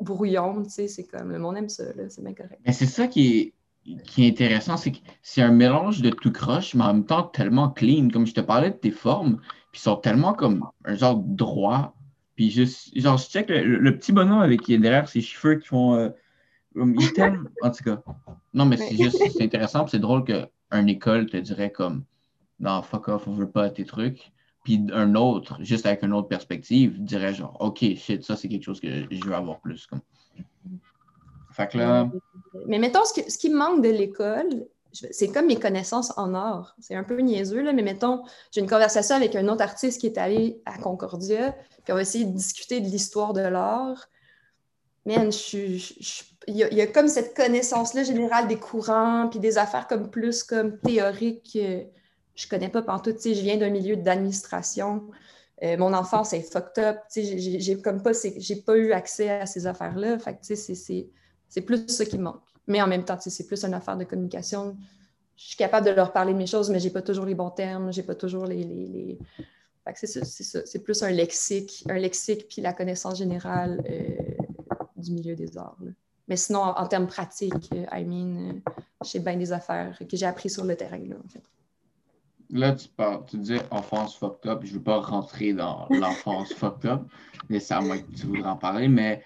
brouillon, 0.00 0.62
tu 0.62 0.70
sais. 0.70 0.88
C'est 0.88 1.04
comme 1.04 1.32
le 1.32 1.38
monde 1.38 1.56
aime 1.56 1.68
ça, 1.68 1.84
c'est 2.08 2.22
bien 2.22 2.34
correct. 2.34 2.60
Mais 2.64 2.72
c'est 2.72 2.86
ça 2.86 3.06
qui 3.06 3.54
est, 3.86 3.98
qui 4.04 4.26
est 4.26 4.30
intéressant, 4.30 4.76
c'est 4.76 4.92
que 4.92 4.98
c'est 5.22 5.42
un 5.42 5.50
mélange 5.50 6.02
de 6.02 6.10
tout 6.10 6.32
croche, 6.32 6.74
mais 6.74 6.84
en 6.84 6.94
même 6.94 7.06
temps 7.06 7.24
tellement 7.24 7.70
clean. 7.70 8.08
Comme 8.12 8.26
je 8.26 8.34
te 8.34 8.40
parlais 8.40 8.70
de 8.70 8.76
tes 8.76 8.90
formes, 8.90 9.40
puis 9.72 9.80
sont 9.80 9.96
tellement 9.96 10.34
comme 10.34 10.68
un 10.84 10.94
genre 10.94 11.16
droit 11.16 11.93
puis 12.36 12.50
juste, 12.50 12.98
genre, 12.98 13.16
je 13.16 13.26
check 13.26 13.48
le, 13.48 13.96
petit 13.96 14.12
bonhomme 14.12 14.40
avec 14.40 14.62
qui 14.62 14.74
est 14.74 14.78
derrière 14.78 15.08
ses 15.08 15.20
cheveux 15.20 15.56
qui 15.56 15.68
font. 15.68 15.94
Euh, 15.94 16.10
il 16.74 17.12
t'aime, 17.14 17.48
en 17.62 17.70
tout 17.70 17.84
cas. 17.84 18.02
Non, 18.52 18.64
mais 18.64 18.76
c'est 18.76 18.96
juste, 18.96 19.18
c'est 19.36 19.42
intéressant, 19.42 19.86
c'est 19.86 19.98
drôle 19.98 20.24
qu'une 20.24 20.88
école 20.88 21.26
te 21.26 21.36
dirait 21.36 21.70
comme, 21.70 22.04
non, 22.60 22.82
fuck 22.82 23.08
off, 23.08 23.28
on 23.28 23.34
veut 23.34 23.50
pas 23.50 23.70
tes 23.70 23.84
trucs. 23.84 24.32
Puis 24.64 24.84
un 24.92 25.14
autre, 25.14 25.58
juste 25.60 25.84
avec 25.86 26.02
une 26.02 26.14
autre 26.14 26.28
perspective, 26.28 27.02
dirait 27.02 27.34
genre, 27.34 27.56
OK, 27.60 27.84
shit, 27.96 28.24
ça, 28.24 28.34
c'est 28.34 28.48
quelque 28.48 28.64
chose 28.64 28.80
que 28.80 29.04
je 29.10 29.24
veux 29.24 29.34
avoir 29.34 29.60
plus. 29.60 29.86
Comme. 29.86 30.00
Fait 31.52 31.68
que 31.68 31.78
là. 31.78 32.10
Mais 32.66 32.78
mettons, 32.78 33.04
ce, 33.04 33.30
ce 33.30 33.38
qui 33.38 33.50
me 33.50 33.56
manque 33.56 33.84
de 33.84 33.90
l'école, 33.90 34.66
c'est 35.10 35.28
comme 35.28 35.46
mes 35.46 35.58
connaissances 35.58 36.12
en 36.16 36.34
art. 36.34 36.76
C'est 36.78 36.94
un 36.94 37.04
peu 37.04 37.18
niaiseux, 37.18 37.62
là, 37.62 37.72
mais 37.72 37.82
mettons, 37.82 38.22
j'ai 38.52 38.60
une 38.60 38.68
conversation 38.68 39.16
avec 39.16 39.34
un 39.34 39.48
autre 39.48 39.62
artiste 39.62 40.00
qui 40.00 40.06
est 40.06 40.18
allé 40.18 40.62
à 40.64 40.78
Concordia, 40.78 41.52
puis 41.82 41.92
on 41.92 41.96
va 41.96 42.02
essayer 42.02 42.24
de 42.24 42.32
discuter 42.32 42.80
de 42.80 42.86
l'histoire 42.86 43.32
de 43.32 43.40
l'art. 43.40 44.08
Man, 45.04 45.30
il 45.52 46.56
y, 46.56 46.80
a 46.80 46.86
comme 46.86 47.08
cette 47.08 47.36
connaissance-là 47.36 48.04
générale 48.04 48.48
des 48.48 48.56
courants, 48.56 49.28
puis 49.28 49.38
des 49.38 49.58
affaires 49.58 49.86
comme 49.86 50.10
plus 50.10 50.42
comme 50.42 50.78
théoriques. 50.78 51.58
je 52.34 52.48
connais 52.48 52.68
pas 52.70 52.82
pantoute, 52.82 53.20
je 53.22 53.40
viens 53.40 53.56
d'un 53.56 53.70
milieu 53.70 53.96
d'administration. 53.96 55.10
Euh, 55.62 55.76
mon 55.76 55.92
enfance 55.92 56.32
est 56.32 56.40
fucked 56.40 56.82
up, 56.82 56.98
j'ai 57.14 57.80
comme 57.80 58.02
pas, 58.02 58.12
j'ai 58.36 58.56
pas 58.56 58.76
eu 58.76 58.92
accès 58.92 59.28
à 59.28 59.46
ces 59.46 59.66
affaires-là. 59.66 60.18
Fait 60.18 60.38
c'est 60.42 61.60
plus 61.60 61.86
ça 61.88 62.04
qui 62.04 62.18
manque. 62.18 62.53
Mais 62.66 62.80
en 62.80 62.86
même 62.86 63.04
temps, 63.04 63.18
c'est 63.20 63.46
plus 63.46 63.64
une 63.64 63.74
affaire 63.74 63.96
de 63.96 64.04
communication. 64.04 64.76
Je 65.36 65.48
suis 65.48 65.56
capable 65.56 65.86
de 65.86 65.92
leur 65.92 66.12
parler 66.12 66.32
de 66.32 66.38
mes 66.38 66.46
choses, 66.46 66.70
mais 66.70 66.78
je 66.78 66.84
n'ai 66.84 66.92
pas 66.92 67.02
toujours 67.02 67.26
les 67.26 67.34
bons 67.34 67.50
termes, 67.50 67.92
j'ai 67.92 68.02
pas 68.02 68.14
toujours 68.14 68.46
les. 68.46 68.64
les, 68.64 69.18
c'est 69.94 70.06
ça, 70.06 70.60
c'est 70.64 70.82
plus 70.82 71.02
un 71.02 71.10
lexique, 71.10 71.84
un 71.90 71.98
lexique 71.98 72.48
puis 72.48 72.62
la 72.62 72.72
connaissance 72.72 73.18
générale 73.18 73.82
euh, 73.90 74.16
du 74.96 75.12
milieu 75.12 75.34
des 75.34 75.58
arts. 75.58 75.76
Mais 76.26 76.36
sinon, 76.36 76.60
en, 76.60 76.86
termes 76.86 77.06
pratiques, 77.06 77.70
euh, 77.74 77.84
I 77.92 78.04
mean, 78.04 78.48
euh, 78.48 78.72
j'ai 79.04 79.18
bien 79.18 79.36
des 79.36 79.52
affaires 79.52 79.98
que 79.98 80.16
j'ai 80.16 80.24
appris 80.24 80.48
sur 80.48 80.64
le 80.64 80.74
terrain. 80.74 80.98
Là, 80.98 81.16
en 81.22 81.28
fait. 81.28 81.42
là 82.48 82.72
tu 82.72 82.88
parles, 82.88 83.24
tu 83.26 83.36
disais 83.36 83.60
enfance 83.70 84.16
fucked 84.16 84.50
up. 84.50 84.60
Je 84.62 84.70
ne 84.72 84.78
veux 84.78 84.82
pas 84.82 85.00
rentrer 85.00 85.52
dans 85.52 85.86
l'enfance 85.90 86.52
fucked 86.54 86.86
up, 86.90 87.02
ça, 87.60 87.80
moi, 87.82 87.96
tu 88.16 88.26
voudrais 88.26 88.48
en 88.48 88.56
parler, 88.56 88.88
mais 88.88 89.22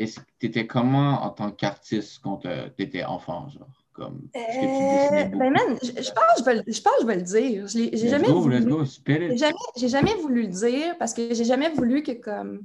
est-ce 0.00 0.18
que 0.20 0.24
tu 0.38 0.46
étais 0.46 0.66
comment 0.66 1.22
en 1.22 1.30
tant 1.30 1.50
qu'artiste 1.50 2.20
quand 2.22 2.38
tu 2.38 2.48
étais 2.82 3.04
enfant, 3.04 3.48
genre? 3.48 3.68
Comme, 3.92 4.28
euh, 4.34 5.24
ben 5.24 5.50
man, 5.50 5.76
je, 5.82 5.90
pense 5.90 6.04
que 6.36 6.38
je, 6.38 6.44
vais, 6.44 6.62
je 6.66 6.80
pense 6.80 6.94
je 7.02 7.06
vais 7.06 7.16
le 7.16 7.22
dire. 7.22 7.66
J'ai 7.66 8.08
jamais, 8.08 8.28
voulu, 8.28 8.56
jamais, 9.36 9.58
jamais 9.76 10.14
voulu 10.14 10.42
le 10.42 10.48
dire 10.48 10.96
parce 10.96 11.12
que 11.12 11.34
j'ai 11.34 11.44
jamais 11.44 11.68
voulu 11.70 12.02
que 12.02 12.12
comme 12.12 12.62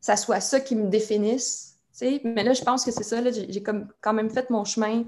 ça 0.00 0.16
soit 0.16 0.40
ça 0.40 0.60
qui 0.60 0.76
me 0.76 0.88
définisse. 0.88 1.78
Mais 2.02 2.42
là, 2.42 2.52
je 2.52 2.62
pense 2.62 2.84
que 2.84 2.90
c'est 2.90 3.04
ça. 3.04 3.22
J'ai 3.30 3.62
quand 3.62 4.12
même 4.12 4.28
fait 4.28 4.50
mon 4.50 4.64
chemin. 4.64 5.04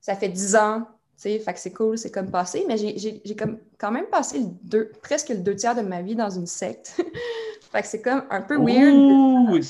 Ça 0.00 0.14
fait 0.14 0.28
dix 0.28 0.54
ans. 0.54 0.86
Fait 1.16 1.38
que 1.38 1.58
c'est 1.58 1.72
cool, 1.72 1.98
c'est 1.98 2.10
comme 2.10 2.30
passé. 2.30 2.64
Mais 2.68 2.76
j'ai 2.76 3.36
quand 3.78 3.90
même 3.90 4.06
passé 4.06 4.40
deux, 4.62 4.92
presque 5.02 5.30
le 5.30 5.38
deux 5.38 5.56
tiers 5.56 5.74
de 5.74 5.82
ma 5.82 6.02
vie 6.02 6.14
dans 6.14 6.30
une 6.30 6.46
secte. 6.46 7.00
Fait 7.70 7.82
que 7.82 7.86
c'est 7.86 8.02
comme 8.02 8.24
un 8.30 8.42
peu 8.42 8.56
weird. 8.60 9.62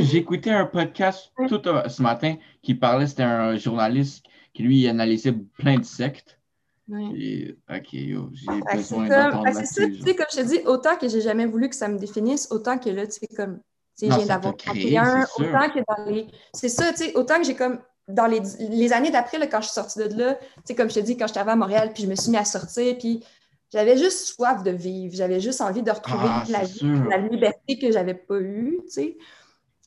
J'ai 0.00 0.18
écouté 0.18 0.50
un 0.50 0.66
podcast 0.66 1.32
tout 1.48 1.60
euh, 1.66 1.88
ce 1.88 2.02
matin 2.02 2.36
qui 2.62 2.74
parlait, 2.74 3.06
c'était 3.06 3.22
un 3.22 3.56
journaliste 3.56 4.24
qui 4.52 4.62
lui 4.64 4.88
analysait 4.88 5.32
plein 5.32 5.78
de 5.78 5.84
sectes. 5.84 6.38
Et, 7.14 7.56
ok, 7.70 7.92
yo, 7.92 8.28
j'ai 8.32 8.76
besoin 8.76 9.08
d'entendre 9.08 9.48
C'est 9.54 9.64
ça, 9.64 9.86
tu 9.86 10.02
sais, 10.02 10.14
comme 10.14 10.26
je 10.30 10.36
te 10.36 10.46
dis, 10.46 10.60
autant 10.66 10.96
que 10.96 11.08
j'ai 11.08 11.22
jamais 11.22 11.46
voulu 11.46 11.70
que 11.70 11.76
ça 11.76 11.88
me 11.88 11.96
définisse, 11.96 12.48
autant 12.50 12.76
que 12.76 12.90
là, 12.90 13.06
tu 13.06 13.12
sais, 13.12 13.28
comme, 13.34 13.60
tu 13.96 14.08
sais, 14.08 14.14
viens 14.14 14.26
d'avoir 14.26 14.56
31, 14.56 15.24
autant 15.38 15.70
que 15.70 15.78
dans 15.88 16.10
les... 16.10 16.26
C'est 16.52 16.68
ça, 16.68 16.92
tu 16.92 17.04
sais, 17.04 17.16
autant 17.16 17.38
que 17.38 17.44
j'ai 17.44 17.54
comme, 17.54 17.78
dans 18.08 18.26
les, 18.26 18.42
les 18.58 18.92
années 18.92 19.10
d'après, 19.10 19.38
quand 19.48 19.60
je 19.60 19.66
suis 19.66 19.74
sortie 19.74 20.00
de 20.00 20.18
là, 20.18 20.34
tu 20.34 20.44
sais, 20.64 20.74
comme 20.74 20.90
je 20.90 20.96
te 20.96 21.00
dis, 21.00 21.16
quand 21.16 21.28
j'étais 21.28 21.40
à 21.40 21.56
Montréal, 21.56 21.92
puis 21.94 22.02
je 22.02 22.08
me 22.08 22.14
suis 22.14 22.30
mis 22.30 22.36
à 22.36 22.44
sortir, 22.44 22.98
puis 22.98 23.24
j'avais 23.72 23.96
juste 23.96 24.26
soif 24.26 24.62
de 24.62 24.70
vivre. 24.70 25.14
J'avais 25.14 25.40
juste 25.40 25.60
envie 25.60 25.82
de 25.82 25.90
retrouver 25.90 26.26
ah, 26.28 26.44
la 26.48 26.64
vie, 26.64 26.80
la 27.08 27.18
liberté 27.18 27.78
que 27.78 27.90
j'avais 27.90 28.14
pas 28.14 28.38
eue, 28.38 28.80
tu 28.84 28.90
sais. 28.90 29.16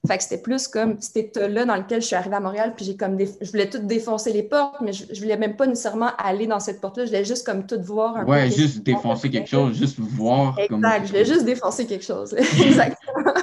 Fait 0.08 0.18
que 0.18 0.24
c'était 0.24 0.42
plus 0.42 0.68
comme 0.68 1.02
cet 1.02 1.18
état-là 1.18 1.66
dans 1.66 1.76
lequel 1.76 2.02
je 2.02 2.08
suis 2.08 2.16
arrivée 2.16 2.36
à 2.36 2.40
Montréal, 2.40 2.74
puis 2.76 2.86
j'ai 2.86 2.96
comme 2.96 3.18
je 3.20 3.50
voulais 3.50 3.70
tout 3.70 3.80
défoncer 3.80 4.32
les 4.32 4.44
portes, 4.44 4.82
mais 4.82 4.94
je, 4.94 5.06
je 5.12 5.20
voulais 5.20 5.38
même 5.38 5.56
pas 5.56 5.66
nécessairement 5.66 6.12
aller 6.18 6.46
dans 6.46 6.60
cette 6.60 6.80
porte-là. 6.80 7.06
Je 7.06 7.10
voulais 7.10 7.26
juste 7.26 7.46
comme 7.46 7.66
tout 7.66 7.82
voir 7.82 8.18
un 8.18 8.26
ouais, 8.26 8.52
juste 8.52 8.84
défoncer 8.84 9.30
quelque 9.32 9.50
chose, 9.50 9.76
juste 9.76 10.00
voir. 10.00 10.58
Exact, 10.60 11.06
je 11.06 11.08
voulais 11.08 11.26
juste 11.26 11.46
défoncer 11.46 11.88
quelque 11.88 12.06
chose. 12.06 12.34
Exactement. 12.64 13.34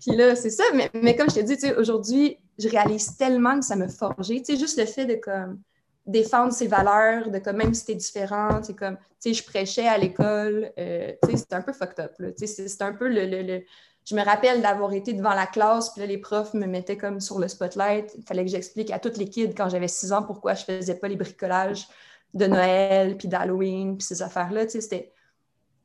puis 0.00 0.16
là, 0.16 0.36
c'est 0.36 0.50
ça. 0.50 0.64
Mais, 0.74 0.90
mais, 0.92 1.16
comme 1.16 1.30
je 1.30 1.36
t'ai 1.36 1.44
dit, 1.44 1.56
aujourd'hui, 1.78 2.36
je 2.58 2.68
réalise 2.68 3.16
tellement 3.16 3.58
que 3.58 3.64
ça 3.64 3.76
me 3.76 3.88
forgé. 3.88 4.42
Tu 4.42 4.52
sais, 4.52 4.58
juste 4.58 4.78
le 4.78 4.84
fait 4.84 5.06
de 5.06 5.14
comme 5.14 5.60
défendre 6.08 6.52
ses 6.52 6.66
valeurs, 6.66 7.30
de 7.30 7.38
comme 7.38 7.56
même 7.56 7.74
si 7.74 7.84
t'es 7.84 7.94
différent, 7.94 8.62
c'est 8.62 8.74
comme, 8.74 8.96
tu 8.96 9.04
sais, 9.18 9.34
je 9.34 9.44
prêchais 9.44 9.86
à 9.86 9.98
l'école, 9.98 10.72
euh, 10.78 11.12
tu 11.22 11.30
sais, 11.30 11.36
c'était 11.36 11.54
un 11.54 11.60
peu 11.60 11.74
fucked 11.74 12.00
up, 12.00 12.12
tu 12.36 12.46
sais, 12.46 12.82
un 12.82 12.94
peu 12.94 13.08
le, 13.08 13.26
le, 13.26 13.62
Je 14.06 14.16
me 14.16 14.24
rappelle 14.24 14.62
d'avoir 14.62 14.94
été 14.94 15.12
devant 15.12 15.34
la 15.34 15.46
classe, 15.46 15.90
puis 15.90 16.00
là, 16.00 16.06
les 16.06 16.16
profs 16.16 16.54
me 16.54 16.66
mettaient 16.66 16.96
comme 16.96 17.20
sur 17.20 17.38
le 17.38 17.46
spotlight, 17.46 18.14
il 18.16 18.24
fallait 18.24 18.44
que 18.44 18.50
j'explique 18.50 18.90
à 18.90 18.98
toutes 18.98 19.18
les 19.18 19.28
kids 19.28 19.54
quand 19.54 19.68
j'avais 19.68 19.86
six 19.86 20.10
ans 20.12 20.22
pourquoi 20.22 20.54
je 20.54 20.64
faisais 20.64 20.94
pas 20.94 21.08
les 21.08 21.16
bricolages 21.16 21.86
de 22.32 22.46
Noël, 22.46 23.18
puis 23.18 23.28
d'Halloween, 23.28 23.98
puis 23.98 24.06
ces 24.06 24.22
affaires-là, 24.22 24.64
tu 24.64 24.72
sais, 24.72 24.80
c'était... 24.80 25.12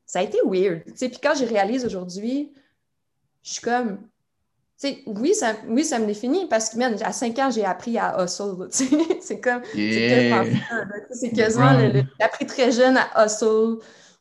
Ça 0.05 0.19
a 0.19 0.23
été 0.23 0.37
weird, 0.45 0.85
tu 0.85 0.93
sais, 0.95 1.09
puis 1.09 1.19
quand 1.21 1.35
je 1.35 1.43
réalise 1.45 1.85
aujourd'hui, 1.85 2.53
je 3.41 3.53
suis 3.53 3.61
comme, 3.61 3.99
oui, 5.07 5.33
ça, 5.33 5.53
oui, 5.67 5.85
ça 5.85 5.99
me 5.99 6.05
définit 6.05 6.47
parce 6.47 6.69
que, 6.69 7.03
à 7.03 7.11
5 7.11 7.39
ans, 7.39 7.51
j'ai 7.51 7.65
appris 7.65 7.97
à 7.97 8.23
hustle. 8.23 8.67
C'est 9.21 9.39
comme. 9.39 9.61
C'est 9.73 11.31
quasiment. 11.33 11.79
j'ai 11.79 12.23
appris 12.23 12.45
très 12.45 12.71
jeune 12.71 12.97
à 12.97 13.25
hustle 13.25 13.77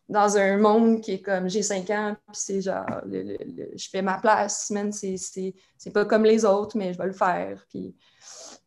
dans 0.09 0.36
un 0.36 0.59
monde 0.59 1.00
qui 1.00 1.12
est 1.12 1.22
comme 1.22 1.48
j'ai 1.48 1.62
5 1.62 1.90
ans, 1.90 2.16
puis 2.26 2.36
c'est 2.36 2.61
genre, 2.61 2.84
je 3.07 3.88
fais 3.90 4.03
ma 4.03 4.18
place, 4.18 4.70
man, 4.70 4.92
c'est 4.92 5.55
pas 5.92 6.05
comme 6.05 6.24
les 6.24 6.44
autres, 6.44 6.76
mais 6.76 6.92
je 6.92 6.98
vais 6.98 7.07
le 7.07 7.12
faire. 7.12 7.64
Puis, 7.70 7.94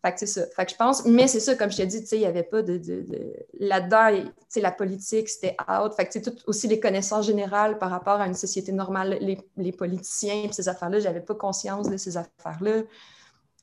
Fait 0.06 0.14
que 0.14 0.20
c'est 0.20 0.28
ça. 0.28 0.45
Fait 0.56 0.66
que 0.66 0.72
je 0.72 0.76
pense, 0.76 1.03
mais 1.06 1.28
c'est 1.28 1.39
ça, 1.39 1.56
comme 1.56 1.72
je 1.72 1.78
t'ai 1.78 1.88
dit, 1.88 1.97
il 2.12 2.20
n'y 2.20 2.26
avait 2.28 2.43
pas 2.43 2.62
de. 2.62 2.78
de, 2.78 3.01
de... 3.01 3.34
Là-dedans, 3.60 4.24
la 4.56 4.72
politique, 4.72 5.28
c'était 5.30 5.58
out. 5.68 5.95
Fait 5.95 6.06
que 6.06 6.20
tout, 6.20 6.36
aussi 6.45 6.68
les 6.68 6.80
connaissances 6.80 7.26
générales 7.26 7.80
par 7.80 7.89
rapport 7.89 8.22
à 8.22 8.28
une 8.28 8.36
société 8.36 8.72
normale, 8.72 9.18
les, 9.20 9.39
les 9.58 9.72
politiciens 9.72 10.47
ces 10.51 10.70
affaires-là, 10.70 10.99
je 10.99 11.06
n'avais 11.06 11.22
pas 11.22 11.34
conscience 11.34 11.89
de 11.89 11.97
ces 11.97 12.18
affaires-là. 12.18 12.84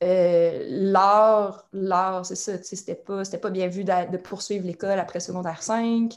Euh, 0.03 0.65
l'art, 0.67 1.65
l'art, 1.71 2.25
c'est 2.25 2.35
ça, 2.35 2.61
c'était 2.61 2.95
pas, 2.95 3.23
pas 3.23 3.49
bien 3.49 3.67
vu 3.67 3.85
de, 3.85 4.11
de 4.11 4.17
poursuivre 4.17 4.65
l'école 4.65 4.99
après 4.99 5.21
secondaire 5.21 5.63
5. 5.63 6.13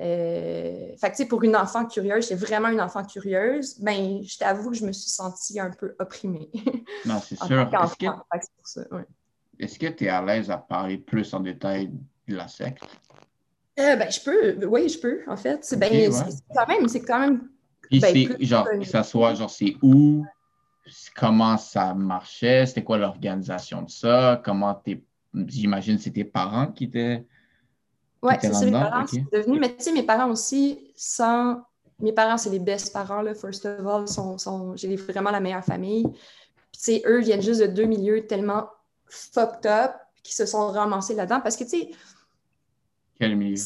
Euh, 0.00 0.96
fait 1.00 1.10
que, 1.12 1.28
pour 1.28 1.44
une 1.44 1.54
enfant 1.54 1.86
curieuse, 1.86 2.24
j'étais 2.24 2.44
vraiment 2.44 2.70
une 2.70 2.80
enfant 2.80 3.04
curieuse, 3.04 3.78
ben, 3.78 4.20
je 4.24 4.36
t'avoue 4.36 4.70
que 4.70 4.76
je 4.76 4.84
me 4.84 4.90
suis 4.90 5.10
sentie 5.10 5.60
un 5.60 5.70
peu 5.70 5.94
opprimée. 6.00 6.50
Non, 7.04 7.20
c'est 7.20 7.38
sûr. 7.44 7.70
Est-ce 8.34 8.80
que 8.88 8.90
tu 9.66 10.04
es 10.04 10.08
à 10.08 10.24
l'aise 10.24 10.50
à 10.50 10.56
parler 10.56 10.98
plus 10.98 11.32
en 11.34 11.40
détail 11.40 11.90
de 12.28 12.36
la 12.36 12.48
secte? 12.48 12.84
Euh, 13.78 13.96
ben, 13.96 14.10
je 14.10 14.20
peux, 14.20 14.66
oui, 14.66 14.88
je 14.88 14.98
peux, 14.98 15.20
en 15.26 15.36
fait. 15.36 15.64
C'est 15.64 15.78
ben, 15.78 15.90
quand 16.54 16.68
même, 16.68 16.88
c'est 16.88 17.00
quand 17.00 17.20
même. 17.20 17.48
Ben, 17.90 18.36
genre, 18.40 18.68
que 18.68 18.84
ça 18.84 19.02
soit, 19.02 19.34
genre, 19.34 19.50
c'est 19.50 19.74
où, 19.82 20.24
comment 21.16 21.56
ça 21.56 21.94
marchait, 21.94 22.66
c'était 22.66 22.84
quoi 22.84 22.98
l'organisation 22.98 23.82
de 23.82 23.90
ça, 23.90 24.40
comment 24.44 24.74
t'es, 24.74 25.02
j'imagine, 25.34 25.98
c'est 25.98 26.10
tes 26.10 26.24
parents 26.24 26.68
qui 26.68 26.84
étaient. 26.84 27.26
Oui, 28.22 28.34
c'est 28.40 28.52
ça, 28.52 28.64
mes 28.64 28.72
parents 28.72 29.06
sont 29.06 29.26
devenus. 29.32 29.60
Mais 29.60 29.74
tu 29.74 29.84
sais, 29.84 29.92
mes 29.92 30.02
parents 30.02 30.30
aussi, 30.30 30.92
sans. 30.94 31.62
Mes 32.00 32.12
parents, 32.12 32.38
c'est 32.38 32.50
les 32.50 32.58
best 32.58 32.92
parents, 32.92 33.22
là, 33.22 33.34
first 33.34 33.66
of 33.66 33.86
all. 33.86 34.08
Sont, 34.08 34.38
sont... 34.38 34.76
J'ai 34.76 34.94
vraiment 34.96 35.30
la 35.30 35.40
meilleure 35.40 35.64
famille. 35.64 36.04
Puis, 36.04 36.72
tu 36.72 36.80
sais, 36.80 37.02
eux 37.06 37.20
viennent 37.20 37.42
juste 37.42 37.60
de 37.60 37.66
deux 37.66 37.84
milieux 37.84 38.26
tellement 38.26 38.68
fucked 39.10 39.66
up 39.66 39.92
qui 40.22 40.34
se 40.34 40.46
sont 40.46 40.68
ramassés 40.68 41.14
là-dedans. 41.14 41.40
Parce 41.40 41.56
que, 41.56 41.64
tu 41.64 41.70
sais. 41.70 41.90
Milieu? 43.20 43.56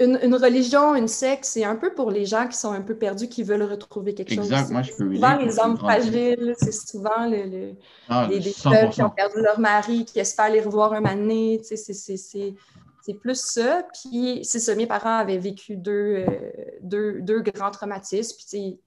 Une, 0.00 0.34
religion, 0.34 0.96
une 0.96 1.06
secte, 1.06 1.44
c'est 1.44 1.62
un 1.62 1.76
peu 1.76 1.94
pour 1.94 2.10
les 2.10 2.26
gens 2.26 2.48
qui 2.48 2.56
sont 2.56 2.72
un 2.72 2.80
peu 2.80 2.96
perdus, 2.96 3.28
qui 3.28 3.44
veulent 3.44 3.62
retrouver 3.62 4.12
quelque 4.12 4.34
chose. 4.34 4.46
Exact, 4.46 4.70
moi 4.70 4.82
je 4.82 4.92
peux 4.92 5.14
Souvent 5.14 5.36
les 5.36 5.58
hommes 5.60 5.76
fragiles, 5.76 6.54
c'est 6.58 6.72
souvent 6.72 7.28
le, 7.28 7.74
ah, 8.08 8.26
les, 8.28 8.40
femmes 8.40 8.90
qui 8.90 9.02
ont 9.02 9.10
perdu 9.10 9.40
leur 9.40 9.60
mari, 9.60 10.04
qui 10.04 10.18
espèrent 10.18 10.50
les 10.50 10.60
revoir 10.60 10.94
un 10.94 11.00
moment 11.00 11.14
donné. 11.14 11.60
C'est 11.62 13.14
plus 13.14 13.40
ça. 13.40 13.86
Puis 13.92 14.40
c'est 14.42 14.58
ça, 14.58 14.74
mes 14.74 14.88
parents 14.88 15.18
avaient 15.18 15.38
vécu 15.38 15.76
deux, 15.76 16.24
euh, 16.28 16.40
deux, 16.82 17.20
deux 17.20 17.40
grands 17.42 17.70
traumatismes. 17.70 18.36
Puis 18.36 18.80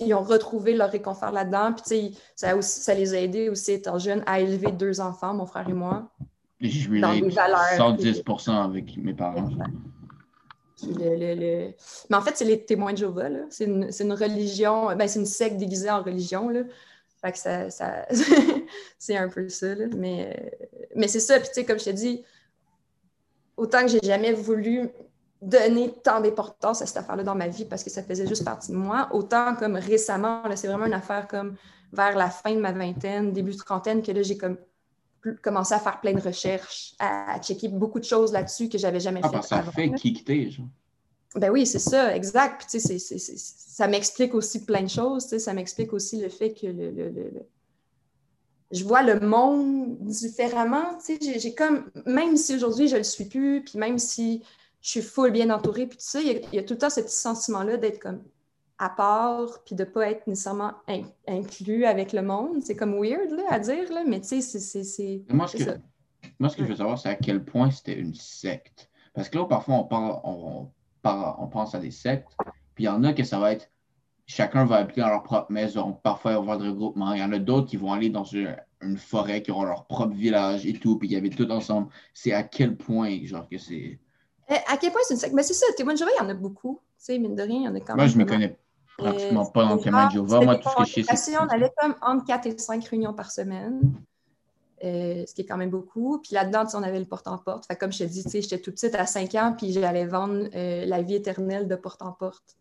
ils 0.00 0.14
ont 0.14 0.22
retrouvé 0.22 0.74
leur 0.74 0.90
réconfort 0.90 1.32
là-dedans. 1.32 1.72
Puis, 1.72 2.18
ça, 2.34 2.60
ça 2.62 2.94
les 2.94 3.14
a 3.14 3.20
aidés 3.20 3.48
aussi, 3.48 3.72
étant 3.72 3.98
jeunes, 3.98 4.22
à 4.26 4.40
élever 4.40 4.72
deux 4.72 5.00
enfants, 5.00 5.34
mon 5.34 5.46
frère 5.46 5.68
et 5.68 5.74
moi. 5.74 6.10
Je 6.60 7.00
dans 7.00 7.12
des 7.12 7.28
valeurs. 7.28 7.60
110 7.76 8.22
avec 8.48 8.96
mes 8.96 9.14
parents. 9.14 9.48
Mais 10.94 11.74
en 12.12 12.20
fait, 12.20 12.36
c'est 12.36 12.44
les 12.44 12.64
témoins 12.64 12.92
de 12.92 12.98
Jéhovah. 12.98 13.28
C'est 13.50 13.64
une, 13.64 13.90
une, 13.98 14.12
religion, 14.12 14.94
ben, 14.94 15.08
c'est 15.08 15.18
une 15.18 15.26
secte 15.26 15.56
déguisée 15.56 15.90
en 15.90 16.02
religion. 16.02 16.48
Là. 16.48 16.62
Fait 17.22 17.32
que 17.32 17.38
ça, 17.38 17.70
ça... 17.70 18.06
c'est 18.98 19.16
un 19.16 19.28
peu 19.28 19.48
ça. 19.48 19.74
Là. 19.74 19.86
Mais, 19.96 20.58
mais 20.94 21.08
c'est 21.08 21.20
ça. 21.20 21.38
Puis, 21.40 21.64
comme 21.64 21.78
je 21.78 21.84
t'ai 21.84 21.92
dit, 21.92 22.24
autant 23.56 23.82
que 23.82 23.88
j'ai 23.88 24.00
jamais 24.02 24.32
voulu 24.32 24.90
donner 25.46 25.94
tant 26.02 26.20
d'importance 26.20 26.82
à 26.82 26.86
cette 26.86 26.96
affaire-là 26.96 27.22
dans 27.22 27.34
ma 27.36 27.46
vie 27.46 27.64
parce 27.64 27.84
que 27.84 27.90
ça 27.90 28.02
faisait 28.02 28.26
juste 28.26 28.44
partie 28.44 28.72
de 28.72 28.76
moi. 28.76 29.08
Autant 29.12 29.54
comme 29.54 29.76
récemment, 29.76 30.42
c'est 30.56 30.66
vraiment 30.66 30.86
une 30.86 30.92
affaire 30.92 31.28
comme 31.28 31.54
vers 31.92 32.16
la 32.16 32.30
fin 32.30 32.52
de 32.52 32.60
ma 32.60 32.72
vingtaine, 32.72 33.32
début 33.32 33.52
de 33.52 33.58
trentaine, 33.58 34.02
que 34.02 34.10
là, 34.10 34.22
j'ai 34.22 34.36
comme 34.36 34.56
commencé 35.42 35.74
à 35.74 35.78
faire 35.78 36.00
plein 36.00 36.12
de 36.12 36.20
recherches, 36.20 36.94
à, 36.98 37.40
checker 37.40 37.68
beaucoup 37.68 38.00
de 38.00 38.04
choses 38.04 38.32
là-dessus 38.32 38.68
que 38.68 38.76
j'avais 38.76 39.00
jamais 39.00 39.20
ah, 39.22 39.30
fait. 39.30 39.42
ça 39.42 39.62
fait 39.62 39.90
kicker, 39.92 40.50
genre. 40.50 40.66
Ben 41.36 41.50
oui, 41.50 41.66
c'est 41.66 41.80
ça, 41.80 42.16
exact. 42.16 42.60
Puis, 42.60 42.80
tu 42.80 42.98
sais, 42.98 43.18
ça 43.18 43.86
m'explique 43.88 44.34
aussi 44.34 44.64
plein 44.64 44.82
de 44.82 44.88
choses. 44.88 45.24
Tu 45.24 45.30
sais, 45.30 45.38
ça 45.38 45.52
m'explique 45.52 45.92
aussi 45.92 46.20
le 46.20 46.28
fait 46.28 46.54
que 46.54 46.66
le, 46.66 46.90
le, 46.90 47.10
le, 47.10 47.30
je 48.72 48.84
vois 48.84 49.02
le 49.02 49.20
monde 49.20 49.98
différemment. 50.00 50.96
Tu 51.04 51.18
sais, 51.18 51.38
j'ai 51.38 51.54
comme, 51.54 51.90
même 52.06 52.36
si 52.36 52.54
aujourd'hui 52.54 52.88
je 52.88 52.94
ne 52.94 52.98
le 52.98 53.04
suis 53.04 53.26
plus, 53.26 53.62
puis 53.62 53.78
même 53.78 53.98
si 53.98 54.42
je 54.86 54.92
suis 54.92 55.02
full 55.02 55.32
bien 55.32 55.50
entourée, 55.50 55.86
puis 55.86 55.98
tout 55.98 56.04
ça, 56.04 56.20
il 56.20 56.40
y, 56.52 56.58
a, 56.58 56.62
tout 56.62 56.74
le 56.74 56.78
temps 56.78 56.90
ce 56.90 57.00
petit 57.00 57.16
sentiment-là 57.16 57.76
d'être 57.76 57.98
comme 57.98 58.22
à 58.78 58.88
part, 58.88 59.64
puis 59.64 59.74
de 59.74 59.82
ne 59.82 59.88
pas 59.88 60.08
être 60.10 60.28
nécessairement 60.28 60.74
inclus 61.26 61.86
avec 61.86 62.12
le 62.12 62.22
monde. 62.22 62.62
C'est 62.62 62.76
comme 62.76 62.94
weird 62.94 63.32
là, 63.32 63.42
à 63.50 63.58
dire, 63.58 63.92
là, 63.92 64.04
mais 64.06 64.20
tu 64.20 64.40
sais, 64.40 64.60
c'est. 64.60 65.24
Moi, 65.28 65.48
ce 65.48 65.56
que, 65.56 65.70
moi, 66.38 66.48
ce 66.50 66.56
que 66.56 66.62
je 66.62 66.68
veux 66.68 66.76
savoir, 66.76 67.00
c'est 67.00 67.08
à 67.08 67.16
quel 67.16 67.44
point 67.44 67.72
c'était 67.72 67.98
une 67.98 68.14
secte. 68.14 68.88
Parce 69.12 69.28
que 69.28 69.38
là, 69.38 69.46
parfois, 69.46 69.74
on, 69.74 69.84
parle, 69.84 70.20
on, 70.22 70.70
on 71.02 71.46
pense 71.48 71.74
à 71.74 71.80
des 71.80 71.90
sectes, 71.90 72.28
puis 72.76 72.84
il 72.84 72.86
y 72.86 72.88
en 72.88 73.02
a 73.02 73.12
que 73.12 73.24
ça 73.24 73.40
va 73.40 73.52
être 73.52 73.68
chacun 74.26 74.64
va 74.64 74.76
habiter 74.76 75.00
dans 75.00 75.08
leur 75.08 75.22
propre 75.22 75.50
maison. 75.50 75.94
Parfois, 75.94 76.32
il 76.32 76.34
va 76.34 76.40
y 76.40 76.42
avoir 76.42 76.58
des 76.58 76.68
regroupements. 76.68 77.12
Il 77.12 77.20
y 77.20 77.24
en 77.24 77.32
a 77.32 77.38
d'autres 77.38 77.68
qui 77.68 77.76
vont 77.76 77.92
aller 77.92 78.10
dans 78.10 78.24
une, 78.24 78.56
forêt, 78.96 79.42
qui 79.42 79.50
auront 79.50 79.64
leur 79.64 79.86
propre 79.86 80.14
village 80.14 80.66
et 80.66 80.74
tout, 80.74 80.98
puis 80.98 81.08
y 81.08 81.16
avait 81.16 81.30
tout 81.30 81.50
ensemble. 81.50 81.88
C'est 82.12 82.32
à 82.32 82.42
quel 82.42 82.76
point, 82.76 83.18
genre, 83.24 83.48
que 83.48 83.58
c'est. 83.58 83.98
Euh, 84.50 84.54
à 84.68 84.76
quel 84.76 84.92
point 84.92 85.00
c'est 85.04 85.14
une 85.14 85.20
secte? 85.20 85.34
Mais 85.34 85.42
c'est 85.42 85.54
ça, 85.54 85.66
témoin 85.76 85.94
de 85.94 85.98
Jéhovah, 85.98 86.12
il 86.18 86.22
y 86.22 86.26
en 86.26 86.28
a 86.28 86.34
beaucoup. 86.34 86.80
Tu 86.98 87.06
sais, 87.06 87.18
mine 87.18 87.34
de 87.34 87.42
rien, 87.42 87.60
il 87.60 87.64
y 87.64 87.68
en 87.68 87.74
a 87.74 87.80
quand 87.80 87.94
même. 87.94 87.96
Moi, 87.96 88.06
je 88.06 88.16
ne 88.16 88.24
me 88.24 88.28
connais 88.28 88.58
pratiquement 88.96 89.46
pas 89.46 89.64
dans 89.64 89.74
le 89.74 89.80
témoin 89.80 90.06
de 90.06 90.12
Jéhovah. 90.12 90.40
Moi, 90.40 90.56
tout 90.56 90.68
ce 90.68 90.76
que 90.76 91.00
je 91.02 91.06
sais, 91.06 91.16
c'est. 91.16 91.36
On 91.38 91.48
allait 91.48 91.72
comme 91.80 91.94
entre 92.00 92.24
4 92.24 92.46
et 92.46 92.58
5 92.58 92.84
réunions 92.84 93.12
par 93.12 93.30
semaine. 93.30 93.80
Euh, 94.84 95.24
ce 95.26 95.34
qui 95.34 95.40
est 95.40 95.46
quand 95.46 95.56
même 95.56 95.70
beaucoup. 95.70 96.20
Puis 96.22 96.34
là-dedans, 96.34 96.64
on 96.74 96.82
avait 96.82 96.98
le 96.98 97.06
porte-en-porte. 97.06 97.66
Comme 97.80 97.92
je 97.92 98.00
te 98.00 98.04
dis, 98.04 98.22
j'étais 98.30 98.58
toute 98.58 98.74
petite 98.74 98.94
à 98.94 99.06
5 99.06 99.34
ans, 99.34 99.54
puis 99.56 99.72
j'allais 99.72 100.04
vendre 100.04 100.48
euh, 100.54 100.84
la 100.84 101.00
vie 101.00 101.14
éternelle 101.14 101.66
de 101.66 101.76
porte-en-porte 101.76 102.56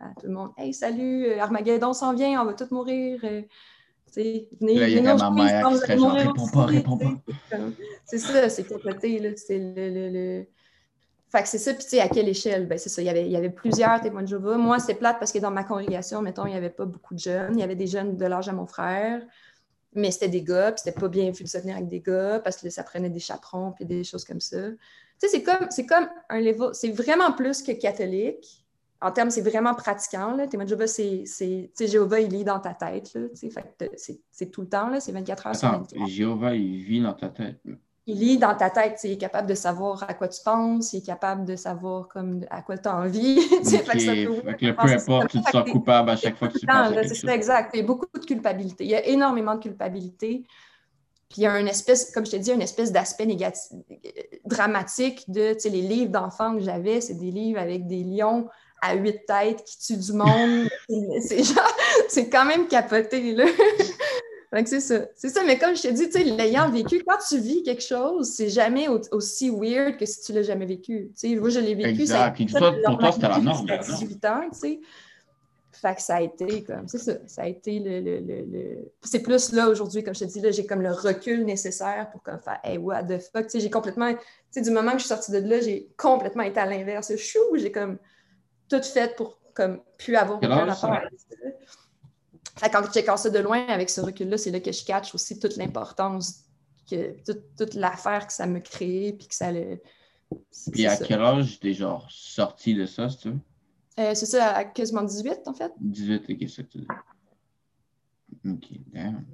à 0.00 0.08
tout 0.20 0.26
le 0.26 0.32
monde. 0.32 0.50
Hey, 0.56 0.74
salut, 0.74 1.32
Armageddon 1.38 1.92
s'en 1.92 2.12
vient, 2.12 2.42
on 2.42 2.44
va 2.44 2.54
tous 2.54 2.72
mourir. 2.72 3.20
venez, 3.20 4.48
là, 4.60 4.88
il 4.88 4.94
y 4.94 5.06
a 5.06 5.14
ma 5.14 5.30
mère 5.30 5.68
qui 5.68 5.76
serait 5.76 5.96
genre, 5.96 6.12
réponds 6.12 6.48
pas, 6.48 6.66
réponds 6.66 6.98
pas. 6.98 7.12
C'est 8.04 8.18
ça, 8.18 8.48
c'est 8.48 8.64
capoté. 8.64 9.36
C'est 9.36 9.58
le, 9.58 10.10
le 10.10 10.46
fait 11.30 11.42
que 11.42 11.48
c'est 11.48 11.58
ça, 11.58 11.72
puis 11.72 11.84
tu 11.84 11.90
sais, 11.90 12.00
à 12.00 12.08
quelle 12.08 12.28
échelle? 12.28 12.66
Ben, 12.66 12.76
c'est 12.76 12.88
ça, 12.88 13.00
il 13.00 13.04
y, 13.04 13.08
avait, 13.08 13.24
il 13.24 13.30
y 13.30 13.36
avait 13.36 13.50
plusieurs 13.50 14.00
témoins 14.00 14.22
de 14.22 14.26
Jéhovah. 14.26 14.56
Moi, 14.56 14.80
c'est 14.80 14.94
plate 14.94 15.20
parce 15.20 15.30
que 15.30 15.38
dans 15.38 15.52
ma 15.52 15.62
congrégation, 15.62 16.22
mettons, 16.22 16.44
il 16.46 16.50
n'y 16.50 16.56
avait 16.56 16.70
pas 16.70 16.86
beaucoup 16.86 17.14
de 17.14 17.20
jeunes. 17.20 17.56
Il 17.56 17.60
y 17.60 17.62
avait 17.62 17.76
des 17.76 17.86
jeunes 17.86 18.16
de 18.16 18.26
l'âge 18.26 18.48
à 18.48 18.52
mon 18.52 18.66
frère, 18.66 19.22
mais 19.94 20.10
c'était 20.10 20.28
des 20.28 20.42
gars, 20.42 20.72
puis 20.72 20.82
c'était 20.84 20.98
pas 20.98 21.06
bien 21.06 21.30
vu 21.30 21.44
de 21.44 21.48
se 21.48 21.58
tenir 21.58 21.76
avec 21.76 21.86
des 21.86 22.00
gars 22.00 22.40
parce 22.40 22.56
que 22.56 22.68
ça 22.68 22.82
prenait 22.82 23.10
des 23.10 23.20
chaperons, 23.20 23.72
puis 23.72 23.84
des 23.84 24.02
choses 24.02 24.24
comme 24.24 24.40
ça. 24.40 24.70
Tu 24.70 24.76
sais, 25.18 25.28
c'est 25.28 25.42
comme, 25.44 25.68
c'est 25.70 25.86
comme 25.86 26.08
un 26.30 26.40
level, 26.40 26.70
c'est 26.72 26.90
vraiment 26.90 27.30
plus 27.30 27.62
que 27.62 27.72
catholique. 27.72 28.66
En 29.00 29.12
termes, 29.12 29.30
c'est 29.30 29.40
vraiment 29.40 29.74
pratiquant. 29.74 30.34
Là. 30.34 30.48
Témoin 30.48 30.64
de 30.64 30.70
Jéhovah, 30.70 30.88
c'est, 30.88 31.22
c'est, 31.26 31.70
Jéhovah, 31.78 32.20
il 32.20 32.34
est 32.34 32.44
dans 32.44 32.58
ta 32.58 32.74
tête. 32.74 33.14
Là, 33.14 33.28
fait 33.36 33.90
c'est, 33.96 34.20
c'est 34.32 34.50
tout 34.50 34.62
le 34.62 34.68
temps, 34.68 34.88
là, 34.88 34.98
c'est 34.98 35.12
24 35.12 35.46
heures 35.46 35.56
sur 35.56 35.70
24. 35.70 36.06
Jéhovah, 36.08 36.54
il 36.56 36.82
vit 36.82 37.00
dans 37.00 37.14
ta 37.14 37.28
tête 37.28 37.60
il 38.10 38.18
lit 38.18 38.38
dans 38.38 38.54
ta 38.56 38.70
tête, 38.70 38.98
il 39.04 39.12
est 39.12 39.16
capable 39.16 39.48
de 39.48 39.54
savoir 39.54 40.04
à 40.08 40.14
quoi 40.14 40.26
tu 40.26 40.40
penses, 40.44 40.92
il 40.92 40.98
est 40.98 41.06
capable 41.06 41.44
de 41.44 41.54
savoir 41.54 42.08
comme 42.08 42.44
à 42.50 42.62
quoi 42.62 42.76
tu 42.78 42.88
as 42.88 42.96
envie. 42.96 43.38
peu 43.38 44.88
importe, 44.88 45.30
tu 45.30 45.40
te 45.40 45.50
sens 45.50 45.70
coupable 45.70 46.10
à 46.10 46.16
chaque 46.16 46.36
fois 46.36 46.48
que 46.48 46.58
tu 46.58 46.66
penses 46.66 46.94
C'est 47.12 47.28
exact. 47.28 47.70
Il 47.74 47.80
y 47.80 47.82
a 47.82 47.86
beaucoup 47.86 48.06
de 48.12 48.24
culpabilité. 48.24 48.84
Il 48.84 48.90
y 48.90 48.96
a 48.96 49.06
énormément 49.06 49.54
de 49.54 49.60
culpabilité. 49.60 50.44
Puis 51.28 51.42
il 51.42 51.44
y 51.44 51.46
a 51.46 51.60
une 51.60 51.68
espèce, 51.68 52.10
comme 52.10 52.26
je 52.26 52.32
te 52.32 52.36
dis, 52.36 52.50
une 52.50 52.62
espèce 52.62 52.90
d'aspect 52.90 53.26
négatif, 53.26 53.70
dramatique 54.44 55.30
de, 55.30 55.54
tu 55.54 55.60
sais, 55.60 55.68
les 55.68 55.82
livres 55.82 56.10
d'enfants 56.10 56.56
que 56.56 56.62
j'avais, 56.62 57.00
c'est 57.00 57.14
des 57.14 57.30
livres 57.30 57.60
avec 57.60 57.86
des 57.86 58.02
lions 58.02 58.48
à 58.82 58.94
huit 58.94 59.24
têtes 59.26 59.62
qui 59.64 59.78
tuent 59.78 59.98
du 59.98 60.12
monde. 60.12 60.68
c'est 61.20 61.42
c'est 62.08 62.28
quand 62.28 62.44
même 62.44 62.66
capoté, 62.66 63.32
là 63.34 63.44
c'est 64.64 64.80
ça. 64.80 65.06
C'est 65.14 65.28
ça, 65.28 65.42
mais 65.44 65.58
comme 65.58 65.76
je 65.76 65.82
t'ai 65.82 65.92
dit, 65.92 66.06
tu 66.06 66.12
sais, 66.12 66.24
l'ayant 66.24 66.68
vécu, 66.70 67.02
quand 67.06 67.18
tu 67.28 67.38
vis 67.38 67.62
quelque 67.62 67.82
chose, 67.82 68.30
c'est 68.30 68.48
jamais 68.48 68.88
aussi 68.88 69.50
weird 69.50 69.96
que 69.96 70.06
si 70.06 70.22
tu 70.22 70.32
l'as 70.32 70.42
jamais 70.42 70.66
vécu. 70.66 71.12
Tu 71.14 71.28
sais, 71.28 71.34
moi, 71.36 71.50
je 71.50 71.60
l'ai 71.60 71.74
vécu. 71.74 72.02
Exact. 72.02 72.34
Puis 72.34 72.46
toi, 72.46 72.72
pour 72.84 72.98
toi, 72.98 73.12
c'était 73.12 73.28
la 73.28 73.38
norme. 73.38 73.66
18 73.66 74.24
ans, 74.24 74.42
tu 74.52 74.58
sais. 74.58 74.80
Fait 75.72 75.94
que 75.94 76.02
ça 76.02 76.16
a 76.16 76.20
été 76.20 76.62
comme, 76.62 76.88
c'est 76.88 76.98
ça, 76.98 77.12
ça 77.26 77.42
a 77.42 77.46
été 77.46 77.78
le. 77.78 78.00
le, 78.00 78.20
le, 78.20 78.92
C'est 79.02 79.22
plus 79.22 79.52
là 79.52 79.68
aujourd'hui, 79.68 80.02
comme 80.02 80.14
je 80.14 80.20
te 80.20 80.24
dis, 80.24 80.40
là, 80.40 80.50
j'ai 80.50 80.66
comme 80.66 80.82
le 80.82 80.92
recul 80.92 81.44
nécessaire 81.44 82.10
pour 82.10 82.22
comme 82.22 82.40
faire, 82.40 82.58
hey, 82.64 82.76
what 82.76 83.04
the 83.04 83.18
fuck, 83.18 83.44
tu 83.44 83.50
sais, 83.50 83.60
j'ai 83.60 83.70
complètement, 83.70 84.12
tu 84.12 84.20
sais, 84.50 84.60
du 84.60 84.70
moment 84.70 84.92
que 84.92 84.98
je 84.98 85.04
suis 85.04 85.08
sortie 85.08 85.32
de 85.32 85.38
là, 85.38 85.60
j'ai 85.60 85.88
complètement 85.96 86.42
été 86.42 86.60
à 86.60 86.66
l'inverse. 86.66 87.16
Chou, 87.16 87.38
j'ai 87.54 87.72
comme 87.72 87.98
tout 88.68 88.82
fait 88.82 89.16
pour 89.16 89.38
comme 89.54 89.80
plus 89.96 90.16
avoir 90.16 90.38
aucun 90.38 90.64
rapport 90.64 90.92
avec 90.92 91.18
ça 91.18 91.36
quand 92.68 92.82
je 92.84 92.90
check 92.90 93.06
ça 93.16 93.30
de 93.30 93.38
loin 93.38 93.66
avec 93.68 93.88
ce 93.90 94.00
recul-là, 94.00 94.36
c'est 94.38 94.50
là 94.50 94.60
que 94.60 94.72
je 94.72 94.84
catch 94.84 95.14
aussi 95.14 95.38
toute 95.38 95.56
l'importance, 95.56 96.44
que 96.90 97.14
toute, 97.56 97.74
l'affaire 97.74 98.26
que 98.26 98.32
ça 98.32 98.46
me 98.46 98.58
crée, 98.60 99.14
puis 99.18 99.28
que 99.28 99.34
ça 99.34 99.50
le. 99.52 99.80
Puis 100.72 100.86
à 100.86 100.96
quel 100.96 101.20
âge 101.22 101.58
t'es 101.60 101.72
genre 101.72 102.06
sorti 102.10 102.74
de 102.74 102.86
ça, 102.86 103.08
c'est 103.08 103.28
euh, 103.98 104.14
c'est 104.14 104.26
ça, 104.26 104.54
à 104.54 104.64
quasiment 104.64 105.02
18 105.02 105.40
en 105.46 105.54
fait. 105.54 105.72
18, 105.80 106.24
ok, 106.30 106.36
c'est 106.40 106.48
ça 106.48 106.62
que 106.62 106.68
tu 106.68 106.78
dis. 106.78 106.86
Ok, 108.46 108.68
damn. 108.92 109.24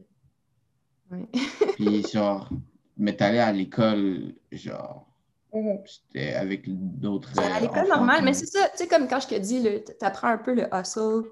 Oui. 1.10 1.26
puis 1.76 2.02
genre, 2.08 2.48
mais 2.96 3.14
t'allais 3.16 3.38
à 3.40 3.52
l'école, 3.52 4.34
genre, 4.50 5.06
Mhm. 5.52 5.78
c'était 5.86 6.34
avec 6.34 6.64
d'autres. 6.66 7.38
À 7.40 7.60
l'école 7.60 7.88
normale, 7.88 8.24
mais 8.24 8.34
c'est 8.34 8.46
ça, 8.46 8.68
tu 8.70 8.78
sais, 8.78 8.88
comme 8.88 9.06
quand 9.08 9.20
je 9.20 9.28
te 9.28 9.34
dis, 9.38 9.60
le- 9.62 9.82
t'apprends 9.84 10.28
un 10.28 10.38
peu 10.38 10.54
le 10.54 10.66
hustle. 10.72 11.22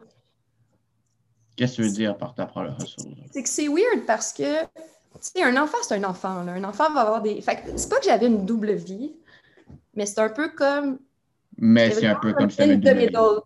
Qu'est-ce 1.57 1.73
que 1.73 1.77
tu 1.77 1.83
veux 1.89 1.91
dire 1.95 2.17
par 2.17 2.35
t'apprends 2.35 2.63
le 2.63 2.71
hustle? 2.71 3.03
C'est 3.33 3.43
que 3.43 3.49
c'est 3.49 3.69
weird 3.69 4.07
parce 4.07 4.33
que, 4.33 4.63
tu 4.63 4.69
sais, 5.21 5.43
un 5.43 5.57
enfant, 5.57 5.79
c'est 5.83 5.95
un 5.95 6.05
enfant. 6.05 6.43
là. 6.43 6.53
Un 6.53 6.65
enfant 6.65 6.93
va 6.93 7.03
avoir 7.03 7.23
des. 7.23 7.41
Fait 7.41 7.57
que 7.57 7.77
c'est 7.77 7.89
pas 7.89 7.99
que 7.99 8.05
j'avais 8.05 8.27
une 8.27 8.45
double 8.45 8.73
vie, 8.73 9.13
mais 9.95 10.07
c'est 10.07 10.21
un 10.21 10.29
peu 10.29 10.49
comme. 10.51 10.99
Mais 11.57 11.91
c'est 11.91 12.07
un 12.07 12.15
peu 12.17 12.33
comme 12.33 12.51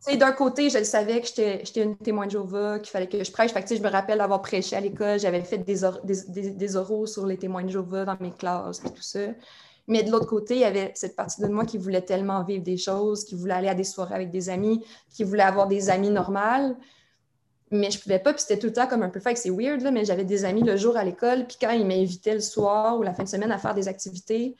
sais, 0.01 0.17
D'un 0.17 0.33
côté, 0.33 0.71
je 0.71 0.79
le 0.79 0.85
savais 0.85 1.21
que 1.21 1.27
j'étais 1.27 1.63
j'étais 1.65 1.83
une 1.83 1.97
témoin 1.97 2.25
de 2.25 2.31
Jéhovah, 2.31 2.79
qu'il 2.79 2.91
fallait 2.91 3.07
que 3.07 3.23
je 3.23 3.31
prêche. 3.31 3.53
Fait 3.53 3.61
que, 3.63 3.69
tu 3.69 3.75
sais, 3.75 3.81
je 3.81 3.87
me 3.87 3.91
rappelle 3.91 4.21
avoir 4.23 4.41
prêché 4.41 4.77
à 4.77 4.81
l'école, 4.81 5.19
j'avais 5.21 5.43
fait 5.43 5.59
des, 5.59 5.85
or- 5.85 6.01
des, 6.05 6.17
des- 6.29 6.51
des 6.53 6.77
oraux 6.77 7.07
sur 7.07 7.27
les 7.27 7.37
témoins 7.37 7.63
de 7.65 7.69
Jéhovah 7.69 8.07
dans 8.07 8.17
mes 8.21 8.31
classes 8.31 8.81
et 8.85 8.91
tout 8.91 9.03
ça. 9.03 9.21
Mais 9.89 10.03
de 10.03 10.11
l'autre 10.11 10.27
côté, 10.27 10.55
il 10.55 10.61
y 10.61 10.65
avait 10.65 10.93
cette 10.95 11.17
partie 11.17 11.41
de 11.43 11.49
moi 11.49 11.65
qui 11.67 11.79
voulait 11.79 12.03
tellement 12.03 12.43
vivre 12.45 12.63
des 12.63 12.77
choses, 12.79 13.25
qui 13.25 13.35
voulait 13.35 13.55
aller 13.55 13.69
à 13.69 13.75
des 13.75 13.85
soirées 13.85 14.15
avec 14.15 14.31
des 14.31 14.49
amis, 14.51 14.85
qui 15.11 15.25
voulait 15.25 15.43
avoir 15.43 15.67
des 15.69 15.89
amis 15.91 16.11
normales. 16.11 16.77
Mais 17.71 17.91
je 17.91 18.01
pouvais 18.01 18.19
pas, 18.19 18.33
puis 18.33 18.43
c'était 18.43 18.59
tout 18.59 18.69
le 18.69 18.73
temps 18.73 18.87
comme 18.87 19.03
un 19.03 19.11
peu 19.11 19.21
fait, 19.21 19.37
c'est 19.37 19.51
weird, 19.51 19.83
là, 19.83 19.91
mais 19.91 20.05
j'avais 20.05 20.25
des 20.25 20.45
amis 20.45 20.63
le 20.63 20.77
jour 20.77 20.97
à 20.97 21.05
l'école, 21.05 21.47
puis 21.47 21.59
quand 21.61 21.71
ils 21.71 21.87
m'invitaient 21.87 22.35
le 22.35 22.41
soir 22.41 22.99
ou 22.99 23.03
la 23.03 23.13
fin 23.13 23.25
de 23.25 23.29
semaine 23.29 23.53
à 23.53 23.59
faire 23.59 23.75
des 23.75 23.89
activités, 23.89 24.57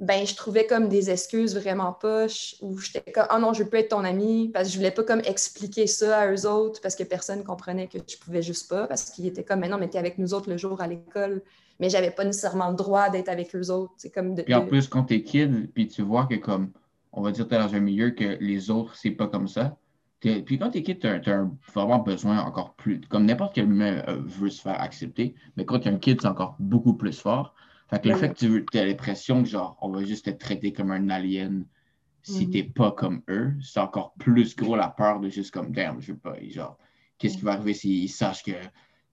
ben 0.00 0.26
je 0.26 0.34
trouvais 0.34 0.66
comme 0.66 0.88
des 0.88 1.10
excuses 1.10 1.54
vraiment 1.54 1.92
poches, 1.92 2.56
où 2.62 2.78
j'étais 2.78 3.12
comme 3.12 3.26
«Ah 3.28 3.38
non, 3.38 3.52
je 3.52 3.62
veux 3.62 3.68
pas 3.68 3.80
être 3.80 3.90
ton 3.90 4.02
ami», 4.02 4.50
parce 4.54 4.68
que 4.68 4.72
je 4.72 4.78
voulais 4.78 4.90
pas 4.90 5.04
comme 5.04 5.20
expliquer 5.24 5.86
ça 5.86 6.20
à 6.20 6.32
eux 6.32 6.46
autres, 6.46 6.80
parce 6.80 6.96
que 6.96 7.04
personne 7.04 7.44
comprenait 7.44 7.86
que 7.86 7.98
je 8.08 8.16
pouvais 8.16 8.42
juste 8.42 8.68
pas, 8.68 8.86
parce 8.86 9.10
qu'ils 9.10 9.26
étaient 9.26 9.44
comme 9.44 9.60
«Mais 9.60 9.68
non, 9.68 9.78
mais 9.78 9.88
t'es 9.88 9.98
avec 9.98 10.16
nous 10.18 10.32
autres 10.32 10.48
le 10.48 10.56
jour 10.56 10.80
à 10.80 10.86
l'école», 10.86 11.42
mais 11.80 11.90
j'avais 11.90 12.10
pas 12.10 12.24
nécessairement 12.24 12.70
le 12.70 12.76
droit 12.76 13.10
d'être 13.10 13.28
avec 13.28 13.54
eux 13.54 13.70
autres, 13.70 13.92
c'est 13.98 14.10
comme 14.10 14.34
de... 14.34 14.42
Puis 14.42 14.54
en 14.54 14.66
plus, 14.66 14.88
quand 14.88 15.04
t'es 15.04 15.22
kid, 15.22 15.70
puis 15.72 15.86
tu 15.86 16.02
vois 16.02 16.26
que 16.26 16.34
comme, 16.34 16.70
on 17.12 17.20
va 17.20 17.30
dire, 17.30 17.46
t'es 17.46 17.58
dans 17.58 17.74
un 17.74 17.80
milieu 17.80 18.10
que 18.10 18.38
les 18.40 18.70
autres, 18.70 18.96
c'est 18.96 19.10
pas 19.10 19.26
comme 19.26 19.48
ça. 19.48 19.76
Puis 20.20 20.58
quand 20.58 20.70
t'es 20.70 20.82
kid, 20.82 20.98
t'as 21.00 21.18
t'as 21.20 21.36
un- 21.38 21.56
vraiment 21.74 21.98
besoin 21.98 22.40
encore 22.40 22.74
plus, 22.74 23.00
comme 23.08 23.24
n'importe 23.26 23.54
quel 23.54 23.64
humain 23.70 24.02
euh, 24.08 24.20
veut 24.22 24.50
se 24.50 24.60
faire 24.62 24.80
accepter, 24.80 25.34
mais 25.56 25.64
quand 25.64 25.80
t'es 25.80 25.88
un 25.90 25.98
kid, 25.98 26.20
c'est 26.20 26.28
encore 26.28 26.56
beaucoup 26.58 26.94
plus 26.94 27.18
fort. 27.20 27.54
Fait 27.88 28.00
que 28.00 28.08
le 28.08 28.14
fait 28.14 28.34
que 28.34 28.58
tu 28.60 28.78
as 28.78 28.84
l'impression 28.86 29.42
que 29.42 29.48
genre, 29.48 29.76
on 29.80 29.90
va 29.90 30.04
juste 30.04 30.26
te 30.26 30.30
traiter 30.30 30.72
comme 30.72 30.90
un 30.90 31.08
alien 31.10 31.64
si 32.22 32.48
Mhm. 32.48 32.50
t'es 32.50 32.64
pas 32.64 32.92
comme 32.92 33.22
eux, 33.30 33.54
c'est 33.62 33.80
encore 33.80 34.14
plus 34.14 34.56
gros 34.56 34.76
la 34.76 34.88
peur 34.88 35.20
de 35.20 35.28
juste 35.30 35.52
comme, 35.52 35.72
damn, 35.72 36.00
je 36.00 36.12
veux 36.12 36.18
pas, 36.18 36.36
genre, 36.50 36.78
qu'est-ce 37.18 37.38
qui 37.38 37.44
va 37.44 37.52
arriver 37.54 37.74
s'ils 37.74 38.10
sachent 38.10 38.44
que, 38.44 38.52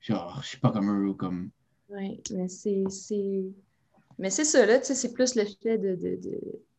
genre, 0.02 0.40
je 0.44 0.48
suis 0.48 0.60
pas 0.60 0.72
comme 0.72 0.90
eux 0.92 1.10
ou 1.10 1.16
comme. 1.16 1.52
Oui, 1.90 2.22
mais 2.32 2.48
c'est. 2.48 2.84
Mais 4.20 4.30
c'est 4.30 4.46
ça, 4.46 4.66
là, 4.66 4.80
tu 4.80 4.86
sais, 4.88 4.96
c'est 4.96 5.14
plus 5.14 5.36
le 5.36 5.46
fait 5.46 5.78
de. 5.78 5.96
de, 5.96 6.16
de- 6.18 6.20
tu 6.22 6.30
sais, 6.30 6.77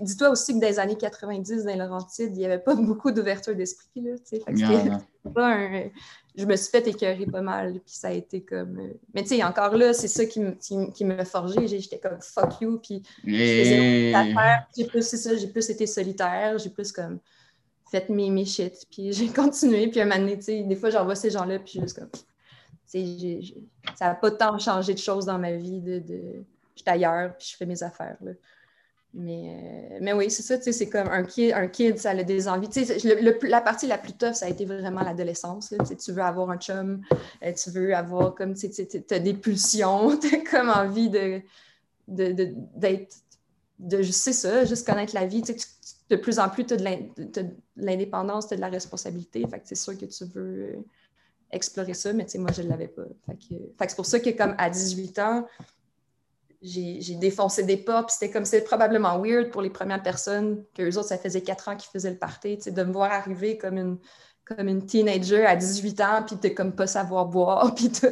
Dis-toi 0.00 0.30
aussi 0.30 0.54
que 0.54 0.60
dans 0.60 0.66
les 0.68 0.78
années 0.78 0.96
90, 0.96 1.64
dans 1.64 1.70
les 1.70 1.76
Laurentides, 1.76 2.30
il 2.36 2.38
n'y 2.38 2.44
avait 2.44 2.58
pas 2.58 2.74
beaucoup 2.74 3.10
d'ouverture 3.10 3.54
d'esprit, 3.54 4.00
là. 4.02 4.12
Fait 4.24 4.38
que 4.40 4.58
pas 5.34 5.46
un- 5.54 5.88
Je 6.36 6.44
me 6.44 6.54
suis 6.56 6.70
fait 6.70 6.86
écœurer 6.86 7.26
pas 7.26 7.40
mal, 7.42 7.72
puis 7.74 7.94
ça 7.94 8.08
a 8.08 8.12
été 8.12 8.42
comme... 8.42 8.78
euh, 8.78 8.92
Mais 9.14 9.22
tu 9.22 9.28
sais, 9.30 9.42
encore 9.42 9.76
là, 9.76 9.92
c'est 9.92 10.08
ça 10.08 10.24
qui, 10.26 10.40
me- 10.40 10.52
qui, 10.52 11.04
forgé. 11.24 11.66
J'ai- 11.66 11.80
J'étais 11.80 11.98
comme 11.98 12.18
«fuck 12.20 12.60
you», 12.60 12.78
puis 12.82 13.02
je 13.24 13.30
faisais. 13.32 14.12
J'ai 14.76 14.84
plus, 14.86 15.02
c'est 15.06 15.16
ça, 15.16 15.34
j'ai 15.36 15.48
plus 15.48 15.68
été 15.70 15.86
solitaire, 15.86 16.58
j'ai 16.58 16.70
plus 16.70 16.92
comme 16.92 17.18
fait 17.90 18.08
mes, 18.08 18.30
mes 18.30 18.44
shit, 18.44 18.86
puis 18.90 19.12
j'ai 19.14 19.28
continué. 19.28 19.88
Puis 19.88 20.00
un 20.00 20.04
moment 20.04 20.18
donné, 20.20 20.36
tu 20.36 20.44
sais, 20.44 20.62
des 20.62 20.76
fois, 20.76 20.90
j'en 20.90 21.04
vois 21.04 21.14
ces 21.16 21.30
gens-là, 21.30 21.58
puis 21.58 21.80
juste 21.80 21.98
comme... 21.98 22.08
Ça 23.94 24.06
n'a 24.06 24.14
pas 24.14 24.30
tant 24.30 24.58
changé 24.58 24.94
de 24.94 24.98
choses 24.98 25.26
dans 25.26 25.38
ma 25.38 25.52
vie. 25.52 25.80
De, 25.80 25.98
de... 26.00 26.20
Je 26.76 26.82
suis 26.82 26.84
ailleurs, 26.90 27.36
puis 27.36 27.48
je 27.52 27.56
fais 27.56 27.66
mes 27.66 27.82
affaires, 27.82 28.16
là. 28.22 28.32
Mais, 29.12 29.56
euh, 29.92 29.98
mais 30.00 30.12
oui, 30.12 30.30
c'est 30.30 30.42
ça, 30.42 30.56
tu 30.56 30.64
sais, 30.64 30.72
c'est 30.72 30.88
comme 30.88 31.08
un 31.08 31.24
kid, 31.24 31.52
un 31.52 31.66
kid, 31.66 31.98
ça 31.98 32.10
a 32.10 32.22
des 32.22 32.46
envies. 32.46 32.68
Tu 32.68 32.84
sais, 32.84 32.98
le- 33.20 33.38
la 33.48 33.60
partie 33.60 33.88
la 33.88 33.98
plus 33.98 34.12
tough, 34.12 34.34
ça 34.34 34.46
a 34.46 34.48
été 34.48 34.64
vraiment 34.64 35.02
l'adolescence. 35.02 35.74
Tu 35.88 35.96
sais, 35.98 36.12
veux 36.12 36.22
avoir 36.22 36.48
un 36.50 36.58
chum, 36.58 37.02
euh, 37.42 37.52
tu 37.52 37.70
veux 37.70 37.94
avoir 37.94 38.34
comme, 38.36 38.54
tu 38.54 38.72
sais, 38.72 38.88
as 39.12 39.18
des 39.18 39.34
pulsions, 39.34 40.16
tu 40.20 40.32
as 40.34 40.38
comme 40.48 40.68
envie 40.70 41.10
de, 41.10 41.40
de, 42.06 42.32
de- 42.32 42.52
d'être, 42.76 43.16
de, 43.80 44.00
c'est 44.02 44.32
ça, 44.32 44.64
juste 44.64 44.86
connaître 44.86 45.14
la 45.14 45.26
vie. 45.26 45.42
Tu 45.42 45.58
sais, 45.58 45.66
de 46.08 46.16
plus 46.16 46.38
en 46.38 46.48
plus, 46.48 46.64
tu 46.64 46.74
as 46.74 46.76
de 46.76 47.46
l'indépendance, 47.76 48.46
tu 48.46 48.54
as 48.54 48.56
de 48.58 48.60
la 48.62 48.68
responsabilité. 48.68 49.44
Fait 49.48 49.58
que 49.58 49.66
c'est 49.66 49.74
sûr 49.74 49.98
que 49.98 50.04
tu 50.04 50.24
veux 50.26 50.40
euh, 50.76 50.76
explorer 51.50 51.94
ça, 51.94 52.12
mais 52.12 52.26
tu 52.26 52.32
sais, 52.32 52.38
moi, 52.38 52.52
je 52.52 52.62
ne 52.62 52.68
l'avais 52.68 52.88
pas. 52.88 53.02
Fait 53.26 53.34
que 53.34 53.88
c'est 53.88 53.96
pour 53.96 54.06
ça 54.06 54.20
que, 54.20 54.30
comme 54.30 54.54
à 54.56 54.70
18 54.70 55.18
ans, 55.18 55.46
j'ai 56.62 57.14
défoncé 57.14 57.62
des 57.62 57.76
puis 57.76 57.94
c'était 58.08 58.30
comme, 58.30 58.44
c'est 58.44 58.62
probablement 58.62 59.18
weird 59.18 59.50
pour 59.50 59.62
les 59.62 59.70
premières 59.70 60.02
personnes, 60.02 60.64
que 60.74 60.82
eux 60.82 60.98
autres, 60.98 61.08
ça 61.08 61.18
faisait 61.18 61.42
quatre 61.42 61.68
ans 61.68 61.76
qu'ils 61.76 61.90
faisaient 61.90 62.10
le 62.10 62.18
party, 62.18 62.58
tu 62.58 62.64
sais, 62.64 62.70
de 62.70 62.82
me 62.82 62.92
voir 62.92 63.10
arriver 63.12 63.56
comme 63.56 63.78
une, 63.78 63.98
comme 64.44 64.68
une 64.68 64.84
teenager 64.84 65.46
à 65.46 65.56
18 65.56 66.00
ans, 66.00 66.22
puis 66.26 66.36
de 66.36 66.54
comme 66.54 66.72
pas 66.74 66.86
savoir 66.86 67.26
boire, 67.26 67.74
puis 67.76 67.90
tout. 67.90 68.06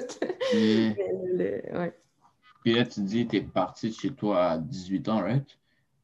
Ouais. 0.54 1.94
Puis 2.64 2.74
là, 2.74 2.84
tu 2.84 3.00
dis, 3.00 3.26
t'es 3.26 3.40
parti 3.40 3.90
de 3.90 3.94
chez 3.94 4.10
toi 4.12 4.52
à 4.52 4.58
18 4.58 5.08
ans, 5.08 5.20
right? 5.20 5.46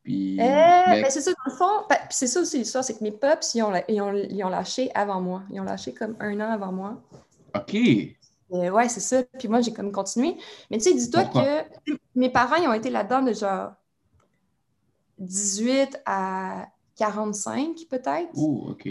Puis. 0.03 0.39
Euh, 0.39 0.45
ben, 0.45 1.03
ben, 1.03 1.11
c'est 1.11 1.23
ça, 1.23 1.31
dans 1.31 1.53
le 1.53 1.57
fond, 1.57 1.87
ben, 1.89 1.97
c'est 2.11 2.27
ça 2.27 2.41
aussi 2.41 2.59
l'histoire, 2.59 2.85
c'est 2.85 2.99
que 2.99 3.03
mes 3.03 3.13
pops, 3.13 3.55
ils 3.55 3.63
ont, 3.63 3.73
ils, 3.89 4.01
ont, 4.01 4.13
ils 4.15 4.45
ont 4.45 4.51
lâché 4.51 4.91
avant 4.95 5.21
moi. 5.21 5.43
Ils 5.51 5.61
ont 5.61 5.65
lâché 5.65 5.95
comme 5.95 6.15
un 6.21 6.39
an 6.41 6.51
avant 6.51 6.73
moi. 6.73 7.03
OK. 7.55 7.77
Euh, 8.55 8.71
ouais, 8.71 8.89
c'est 8.89 9.01
ça. 9.01 9.23
Puis 9.39 9.49
moi, 9.49 9.61
j'ai 9.61 9.73
comme 9.73 9.93
continué. 9.93 10.37
Mais 10.71 10.79
tu 10.79 10.85
sais, 10.85 10.95
dis-toi 10.95 11.25
que 11.25 11.97
mes 12.15 12.31
parents, 12.31 12.57
ils 12.57 12.69
ont 12.69 12.73
été 12.73 12.91
là-dedans 12.91 13.23
de 13.23 13.33
genre 13.33 13.73
18 15.19 16.01
à 16.07 16.67
45, 16.97 17.77
peut-être. 17.91 18.31
Oh, 18.35 18.69
OK. 18.71 18.89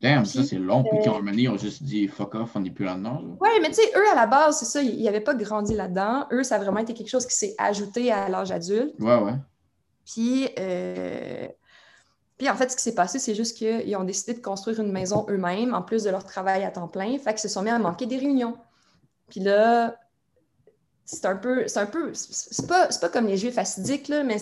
Damn, 0.00 0.24
ça 0.24 0.42
c'est 0.42 0.56
long. 0.56 0.82
Puis 0.82 0.98
euh, 0.98 1.02
quand 1.04 1.26
ils 1.26 1.48
ont 1.48 1.58
juste 1.58 1.82
dit 1.82 2.08
fuck 2.08 2.34
off, 2.34 2.52
on 2.54 2.60
n'est 2.60 2.70
plus 2.70 2.86
là-dedans. 2.86 3.20
là. 3.20 3.36
Ouais, 3.40 3.60
mais 3.60 3.68
tu 3.68 3.74
sais, 3.74 3.92
eux, 3.94 4.10
à 4.10 4.14
la 4.14 4.26
base, 4.26 4.58
c'est 4.58 4.64
ça, 4.64 4.82
ils 4.82 5.02
n'avaient 5.02 5.20
pas 5.20 5.34
grandi 5.34 5.74
là-dedans. 5.74 6.26
Eux, 6.32 6.42
ça 6.42 6.56
a 6.56 6.58
vraiment 6.58 6.80
été 6.80 6.94
quelque 6.94 7.10
chose 7.10 7.26
qui 7.26 7.34
s'est 7.34 7.54
ajouté 7.58 8.10
à 8.10 8.28
l'âge 8.30 8.50
adulte. 8.50 8.94
Ouais, 8.98 9.18
ouais. 9.18 9.34
Puis, 10.06 10.48
euh, 10.58 11.46
puis 12.38 12.48
en 12.48 12.54
fait, 12.54 12.70
ce 12.70 12.76
qui 12.76 12.82
s'est 12.82 12.94
passé, 12.94 13.18
c'est 13.18 13.34
juste 13.34 13.58
qu'ils 13.58 13.94
ont 13.96 14.04
décidé 14.04 14.32
de 14.32 14.40
construire 14.40 14.80
une 14.80 14.90
maison 14.90 15.26
eux-mêmes, 15.28 15.74
en 15.74 15.82
plus 15.82 16.02
de 16.04 16.10
leur 16.10 16.24
travail 16.24 16.64
à 16.64 16.70
temps 16.70 16.88
plein. 16.88 17.18
Fait 17.18 17.32
qu'ils 17.32 17.40
se 17.40 17.48
sont 17.48 17.62
mis 17.62 17.68
à 17.68 17.78
manquer 17.78 18.06
des 18.06 18.16
réunions. 18.16 18.56
Puis 19.30 19.40
là, 19.40 19.96
c'est 21.04 21.26
un 21.26 21.36
peu, 21.36 21.66
c'est 21.66 21.80
un 21.80 21.86
peu, 21.86 22.12
c'est 22.14 22.66
pas, 22.66 22.88
pas 23.00 23.08
comme 23.08 23.26
les 23.26 23.36
jeux 23.36 23.50
fastidiques, 23.50 24.08
là, 24.08 24.22
mais 24.22 24.36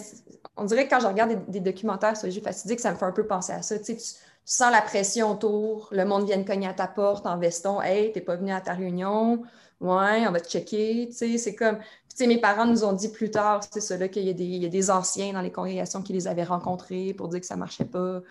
on 0.56 0.64
dirait 0.64 0.86
que 0.86 0.90
quand 0.90 1.00
je 1.00 1.06
regarde 1.06 1.48
des, 1.48 1.60
documentaires 1.60 2.16
sur 2.16 2.26
les 2.26 2.32
jeux 2.32 2.42
fastidiques, 2.42 2.80
ça 2.80 2.92
me 2.92 2.96
fait 2.96 3.04
un 3.04 3.12
peu 3.12 3.26
penser 3.26 3.52
à 3.52 3.62
ça. 3.62 3.78
Tu 3.78 3.96
sens 4.44 4.72
la 4.72 4.82
pression 4.82 5.30
autour, 5.30 5.88
le 5.92 6.04
monde 6.04 6.26
vient 6.26 6.38
de 6.38 6.46
cogner 6.46 6.68
à 6.68 6.74
ta 6.74 6.86
porte 6.86 7.26
en 7.26 7.38
veston, 7.38 7.80
hey, 7.80 8.12
t'es 8.12 8.20
pas 8.20 8.36
venu 8.36 8.52
à 8.52 8.60
ta 8.60 8.74
réunion, 8.74 9.42
ouais, 9.80 10.26
on 10.26 10.32
va 10.32 10.40
te 10.40 10.48
checker, 10.48 11.08
tu 11.10 11.16
sais, 11.16 11.38
c'est 11.38 11.54
comme, 11.54 11.78
tu 11.78 12.16
sais, 12.16 12.26
mes 12.26 12.40
parents 12.40 12.66
nous 12.66 12.84
ont 12.84 12.92
dit 12.92 13.10
plus 13.10 13.30
tard, 13.30 13.60
c'est 13.70 13.98
là, 13.98 14.08
qu'il 14.08 14.24
y, 14.24 14.58
y 14.58 14.66
a 14.66 14.68
des 14.68 14.90
anciens 14.90 15.32
dans 15.32 15.42
les 15.42 15.52
congrégations 15.52 16.02
qui 16.02 16.12
les 16.12 16.28
avaient 16.28 16.44
rencontrés 16.44 17.14
pour 17.14 17.28
dire 17.28 17.40
que 17.40 17.46
ça 17.46 17.56
marchait 17.56 17.84
pas, 17.84 18.22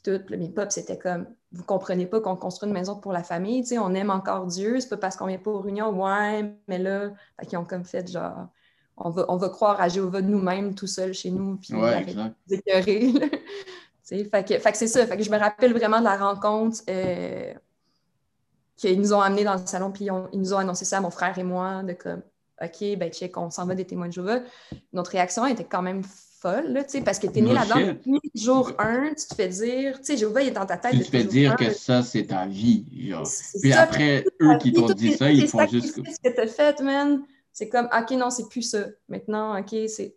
puis 0.00 0.12
tout. 0.12 0.24
Puis 0.24 0.36
mes 0.36 0.48
pops, 0.48 0.74
c'était 0.74 0.98
comme, 0.98 1.26
vous 1.52 1.64
comprenez 1.64 2.06
pas 2.06 2.20
qu'on 2.20 2.36
construit 2.36 2.68
une 2.68 2.74
maison 2.74 2.96
pour 2.96 3.12
la 3.12 3.22
famille, 3.22 3.62
tu 3.62 3.68
sais, 3.68 3.78
on 3.78 3.94
aime 3.94 4.10
encore 4.10 4.46
Dieu, 4.46 4.80
c'est 4.80 4.88
pas 4.88 4.96
parce 4.96 5.16
qu'on 5.16 5.26
vient 5.26 5.38
pas 5.38 5.50
aux 5.50 5.60
réunions, 5.60 5.90
ouais, 5.90 6.54
mais 6.68 6.78
là, 6.78 7.10
fait 7.38 7.46
qu'ils 7.46 7.58
ont 7.58 7.64
comme 7.64 7.84
fait 7.84 8.10
genre, 8.10 8.48
on 8.96 9.10
va, 9.10 9.24
on 9.28 9.36
va 9.36 9.48
croire 9.48 9.80
à 9.80 9.88
Jéhovah 9.88 10.22
de 10.22 10.28
nous-mêmes, 10.28 10.74
tout 10.74 10.86
seul 10.86 11.12
chez 11.12 11.30
nous, 11.30 11.56
puis 11.56 11.74
Ouais, 11.74 12.04
sais, 14.02 14.24
fait 14.24 14.48
que, 14.48 14.58
fait 14.58 14.72
que 14.72 14.78
c'est 14.78 14.86
ça, 14.86 15.06
fait 15.06 15.16
que 15.16 15.22
je 15.22 15.30
me 15.30 15.38
rappelle 15.38 15.72
vraiment 15.72 15.98
de 15.98 16.04
la 16.04 16.16
rencontre 16.16 16.80
euh, 16.88 17.52
qu'ils 18.76 19.00
nous 19.00 19.12
ont 19.12 19.20
amené 19.20 19.44
dans 19.44 19.54
le 19.54 19.66
salon, 19.66 19.90
puis 19.90 20.08
ils, 20.32 20.38
nous 20.38 20.54
ont 20.54 20.58
annoncé 20.58 20.84
ça, 20.84 21.00
mon 21.00 21.10
frère 21.10 21.38
et 21.38 21.44
moi, 21.44 21.82
de 21.82 21.92
comme, 21.92 22.22
OK, 22.62 22.96
ben 22.96 23.10
check, 23.10 23.36
on 23.36 23.50
s'en 23.50 23.66
va 23.66 23.74
des 23.74 23.84
témoins 23.84 24.08
de 24.08 24.12
Jéhovah. 24.12 24.40
Notre 24.92 25.10
réaction 25.10 25.46
était 25.46 25.64
quand 25.64 25.82
même 25.82 26.02
folle, 26.40 26.72
là, 26.72 26.84
tu 26.84 26.90
sais, 26.90 27.00
parce 27.02 27.18
que 27.18 27.26
t'es 27.26 27.40
né 27.40 27.52
là-dedans 27.52 27.86
depuis 27.86 28.20
jour 28.34 28.72
1, 28.78 29.14
tu 29.14 29.26
te 29.26 29.34
fais 29.34 29.48
dire, 29.48 29.98
tu 29.98 30.04
sais, 30.04 30.16
Jéhovah, 30.16 30.42
il 30.42 30.48
est 30.48 30.52
dans 30.52 30.66
ta 30.66 30.76
tête 30.76 30.92
Tu 30.92 30.98
te 31.00 31.10
fais 31.10 31.24
dire 31.24 31.52
un, 31.52 31.56
que 31.56 31.70
ça, 31.70 32.02
c'est 32.02 32.26
ta 32.26 32.46
vie. 32.46 32.84
Genre. 33.08 33.28
Puis 33.60 33.72
ça, 33.72 33.82
après, 33.82 34.24
eux 34.40 34.58
qui 34.58 34.72
t'ont 34.72 34.86
dit 34.86 35.14
ça, 35.14 35.30
ils 35.30 35.48
font 35.48 35.66
juste. 35.66 35.86
sacrifices 35.86 36.18
que 36.18 36.30
t'as 36.30 36.46
fait, 36.46 36.80
man, 36.80 37.22
c'est 37.52 37.68
comme, 37.68 37.86
OK, 37.86 38.10
non, 38.12 38.30
c'est 38.30 38.48
plus 38.48 38.62
ça. 38.62 38.86
Maintenant, 39.08 39.58
OK, 39.58 39.74
c'est... 39.88 40.14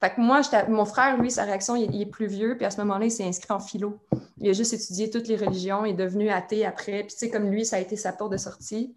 Fait 0.00 0.10
que 0.10 0.20
moi, 0.20 0.40
mon 0.68 0.84
frère, 0.84 1.16
lui, 1.16 1.30
sa 1.30 1.44
réaction, 1.44 1.76
il, 1.76 1.94
il 1.94 2.02
est 2.02 2.06
plus 2.06 2.26
vieux, 2.26 2.56
puis 2.56 2.66
à 2.66 2.70
ce 2.70 2.78
moment-là, 2.78 3.04
il 3.04 3.10
s'est 3.12 3.24
inscrit 3.24 3.52
en 3.52 3.60
philo. 3.60 4.00
Il 4.40 4.50
a 4.50 4.52
juste 4.52 4.72
étudié 4.72 5.10
toutes 5.10 5.28
les 5.28 5.36
religions, 5.36 5.84
il 5.84 5.90
est 5.90 5.94
devenu 5.94 6.28
athée 6.28 6.66
après, 6.66 7.04
puis 7.04 7.12
tu 7.12 7.18
sais, 7.18 7.30
comme 7.30 7.50
lui, 7.50 7.64
ça 7.64 7.76
a 7.76 7.78
été 7.78 7.96
sa 7.96 8.12
porte 8.12 8.32
de 8.32 8.36
sortie. 8.36 8.94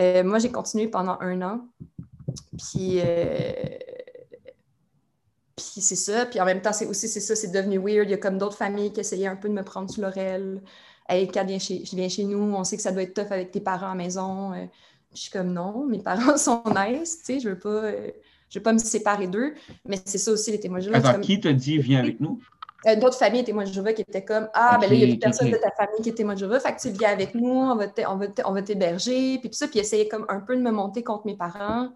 Euh, 0.00 0.24
moi, 0.24 0.40
j'ai 0.40 0.50
continué 0.50 0.88
pendant 0.88 1.16
un 1.20 1.42
an, 1.42 1.68
puis... 2.58 2.98
euh, 2.98 3.54
Puis 5.70 5.80
c'est 5.80 5.96
ça, 5.96 6.26
puis 6.26 6.40
en 6.40 6.44
même 6.44 6.60
temps, 6.60 6.72
c'est 6.72 6.86
aussi, 6.86 7.08
c'est 7.08 7.20
ça, 7.20 7.36
c'est 7.36 7.52
devenu 7.52 7.78
weird. 7.78 8.08
Il 8.08 8.10
y 8.10 8.14
a 8.14 8.18
comme 8.18 8.38
d'autres 8.38 8.56
familles 8.56 8.92
qui 8.92 9.00
essayaient 9.00 9.26
un 9.26 9.36
peu 9.36 9.48
de 9.48 9.54
me 9.54 9.62
prendre 9.62 9.90
sous 9.90 10.00
l'oreille. 10.00 10.60
Hey, 11.08 11.28
quand 11.28 11.44
viens 11.44 11.58
chez, 11.58 11.84
je 11.84 11.94
viens 11.96 12.08
chez 12.08 12.24
nous, 12.24 12.38
on 12.38 12.64
sait 12.64 12.76
que 12.76 12.82
ça 12.82 12.92
doit 12.92 13.02
être 13.02 13.14
tough 13.14 13.30
avec 13.30 13.50
tes 13.50 13.60
parents 13.60 13.86
à 13.86 13.90
la 13.90 13.94
maison. 13.94 14.52
Euh, 14.52 14.66
je 15.14 15.20
suis 15.20 15.30
comme 15.30 15.52
non, 15.52 15.84
mes 15.86 15.98
parents 16.02 16.36
sont 16.36 16.62
nice, 16.66 17.18
tu 17.18 17.34
sais, 17.34 17.40
je 17.40 17.50
veux 17.50 17.58
pas, 17.58 17.68
euh, 17.68 18.10
je 18.48 18.58
vais 18.58 18.62
pas 18.62 18.72
me 18.72 18.78
séparer 18.78 19.26
d'eux, 19.26 19.54
mais 19.86 19.98
c'est 20.04 20.18
ça 20.18 20.32
aussi, 20.32 20.50
les 20.50 20.60
témoins 20.60 20.78
de 20.78 20.84
Jéhovah. 20.84 21.10
Attends, 21.10 21.20
qui 21.20 21.40
t'a 21.40 21.52
dit 21.52 21.78
viens 21.78 22.00
avec 22.00 22.20
nous? 22.20 22.40
Euh, 22.86 22.96
d'autres 22.96 23.18
familles 23.18 23.44
témoins 23.44 23.64
de 23.64 23.72
Jéhovah 23.72 23.92
qui 23.92 24.02
étaient 24.02 24.24
comme 24.24 24.48
Ah, 24.54 24.76
ben 24.80 24.90
là, 24.90 24.94
il 24.96 25.00
y 25.00 25.04
a 25.04 25.06
plus 25.06 25.18
personne 25.18 25.50
de 25.50 25.56
ta 25.56 25.70
famille 25.70 26.02
qui 26.02 26.08
est 26.08 26.14
témoin 26.14 26.34
de 26.34 26.40
Jéhovah, 26.40 26.60
fait 26.60 26.74
que 26.74 26.80
tu 26.80 26.90
viens 26.90 27.10
avec 27.10 27.34
nous, 27.34 27.48
on 27.50 27.76
va 27.76 28.62
t'héberger, 28.62 29.38
puis 29.38 29.50
tout 29.50 29.56
ça, 29.56 29.68
puis 29.68 29.78
essayer 29.78 30.08
comme 30.08 30.26
un 30.28 30.40
peu 30.40 30.56
de 30.56 30.62
me 30.62 30.70
monter 30.70 31.02
contre 31.02 31.26
mes 31.26 31.36
parents. 31.36 31.90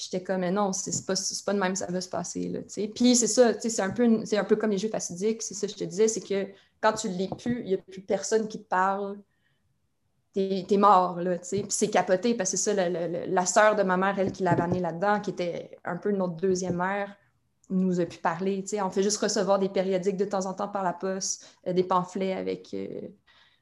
J'étais 0.00 0.22
comme, 0.22 0.40
mais 0.40 0.50
non, 0.50 0.72
c'est 0.72 1.04
pas, 1.04 1.14
pas 1.46 1.54
de 1.54 1.58
même 1.58 1.76
ça 1.76 1.86
va 1.86 2.00
se 2.00 2.08
passer. 2.08 2.48
Là, 2.48 2.60
puis 2.94 3.16
c'est 3.16 3.26
ça, 3.26 3.52
c'est 3.60 3.80
un, 3.80 3.90
peu, 3.90 4.04
un 4.32 4.44
peu 4.44 4.56
comme 4.56 4.70
les 4.70 4.78
jeux 4.78 4.88
facidiques, 4.88 5.42
c'est 5.42 5.54
ça 5.54 5.66
que 5.66 5.72
je 5.74 5.78
te 5.78 5.84
disais, 5.84 6.08
c'est 6.08 6.20
que 6.20 6.48
quand 6.80 6.94
tu 6.94 7.10
ne 7.10 7.16
l'es 7.16 7.28
plus, 7.38 7.60
il 7.60 7.66
n'y 7.66 7.74
a 7.74 7.78
plus 7.78 8.00
personne 8.00 8.48
qui 8.48 8.58
te 8.62 8.68
parle. 8.68 9.18
T'es 10.32 10.64
es 10.70 10.76
mort, 10.76 11.20
là. 11.20 11.38
Puis 11.38 11.64
c'est 11.68 11.90
capoté 11.90 12.34
parce 12.34 12.52
que 12.52 12.56
c'est 12.56 12.74
ça, 12.74 12.88
la, 12.88 13.26
la, 13.26 13.46
sœur 13.46 13.74
de 13.74 13.82
ma 13.82 13.96
mère, 13.96 14.18
elle 14.18 14.32
qui 14.32 14.44
l'avait 14.44 14.62
amené 14.62 14.80
là-dedans, 14.80 15.20
qui 15.20 15.30
était 15.30 15.76
un 15.84 15.96
peu 15.96 16.12
notre 16.12 16.36
deuxième 16.36 16.76
mère, 16.76 17.16
nous 17.70 18.00
a 18.00 18.06
pu 18.06 18.18
parler. 18.18 18.64
On 18.82 18.90
fait 18.90 19.02
juste 19.02 19.18
recevoir 19.18 19.58
des 19.58 19.68
périodiques 19.68 20.16
de 20.16 20.24
temps 20.24 20.46
en 20.46 20.54
temps 20.54 20.68
par 20.68 20.82
la 20.82 20.92
poste, 20.92 21.46
euh, 21.66 21.72
des 21.72 21.84
pamphlets 21.84 22.32
avec 22.32 22.72
euh, 22.74 23.08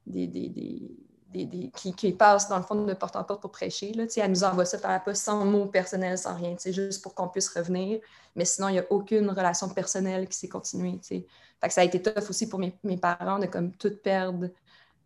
des, 0.07 0.97
qui, 1.33 2.13
passent 2.13 2.49
dans 2.49 2.57
le 2.57 2.63
fond 2.63 2.75
de 2.75 2.95
porte 2.95 3.17
en 3.17 3.25
porte 3.25 3.41
pour 3.43 3.51
prêcher. 3.51 3.93
Là, 3.93 4.05
elle 4.17 4.31
nous 4.31 4.45
envoie 4.45 4.65
ça 4.65 4.79
par 4.79 4.91
la 4.91 5.01
poste 5.01 5.25
sans 5.25 5.45
mots 5.45 5.67
personnels, 5.67 6.19
sans 6.19 6.35
rien, 6.35 6.57
juste 6.65 7.03
pour 7.03 7.15
qu'on 7.15 7.29
puisse 7.29 7.49
revenir. 7.51 8.01
Mais 8.35 8.45
sinon, 8.45 8.69
il 8.69 8.73
n'y 8.73 8.79
a 8.79 8.87
aucune 8.91 9.29
relation 9.31 9.69
personnelle 9.69 10.29
qui 10.29 10.39
s'est 10.39 10.49
continuée. 10.49 10.99
Fait 11.03 11.69
que 11.69 11.73
ça 11.73 11.83
a 11.83 11.85
été 11.85 12.01
tough 12.01 12.31
aussi 12.31 12.49
pour 12.49 12.59
mes, 12.59 12.97
parents 12.97 13.39
de 13.39 13.47
comme 13.47 13.73
tout 13.73 13.93
perdre. 14.03 14.49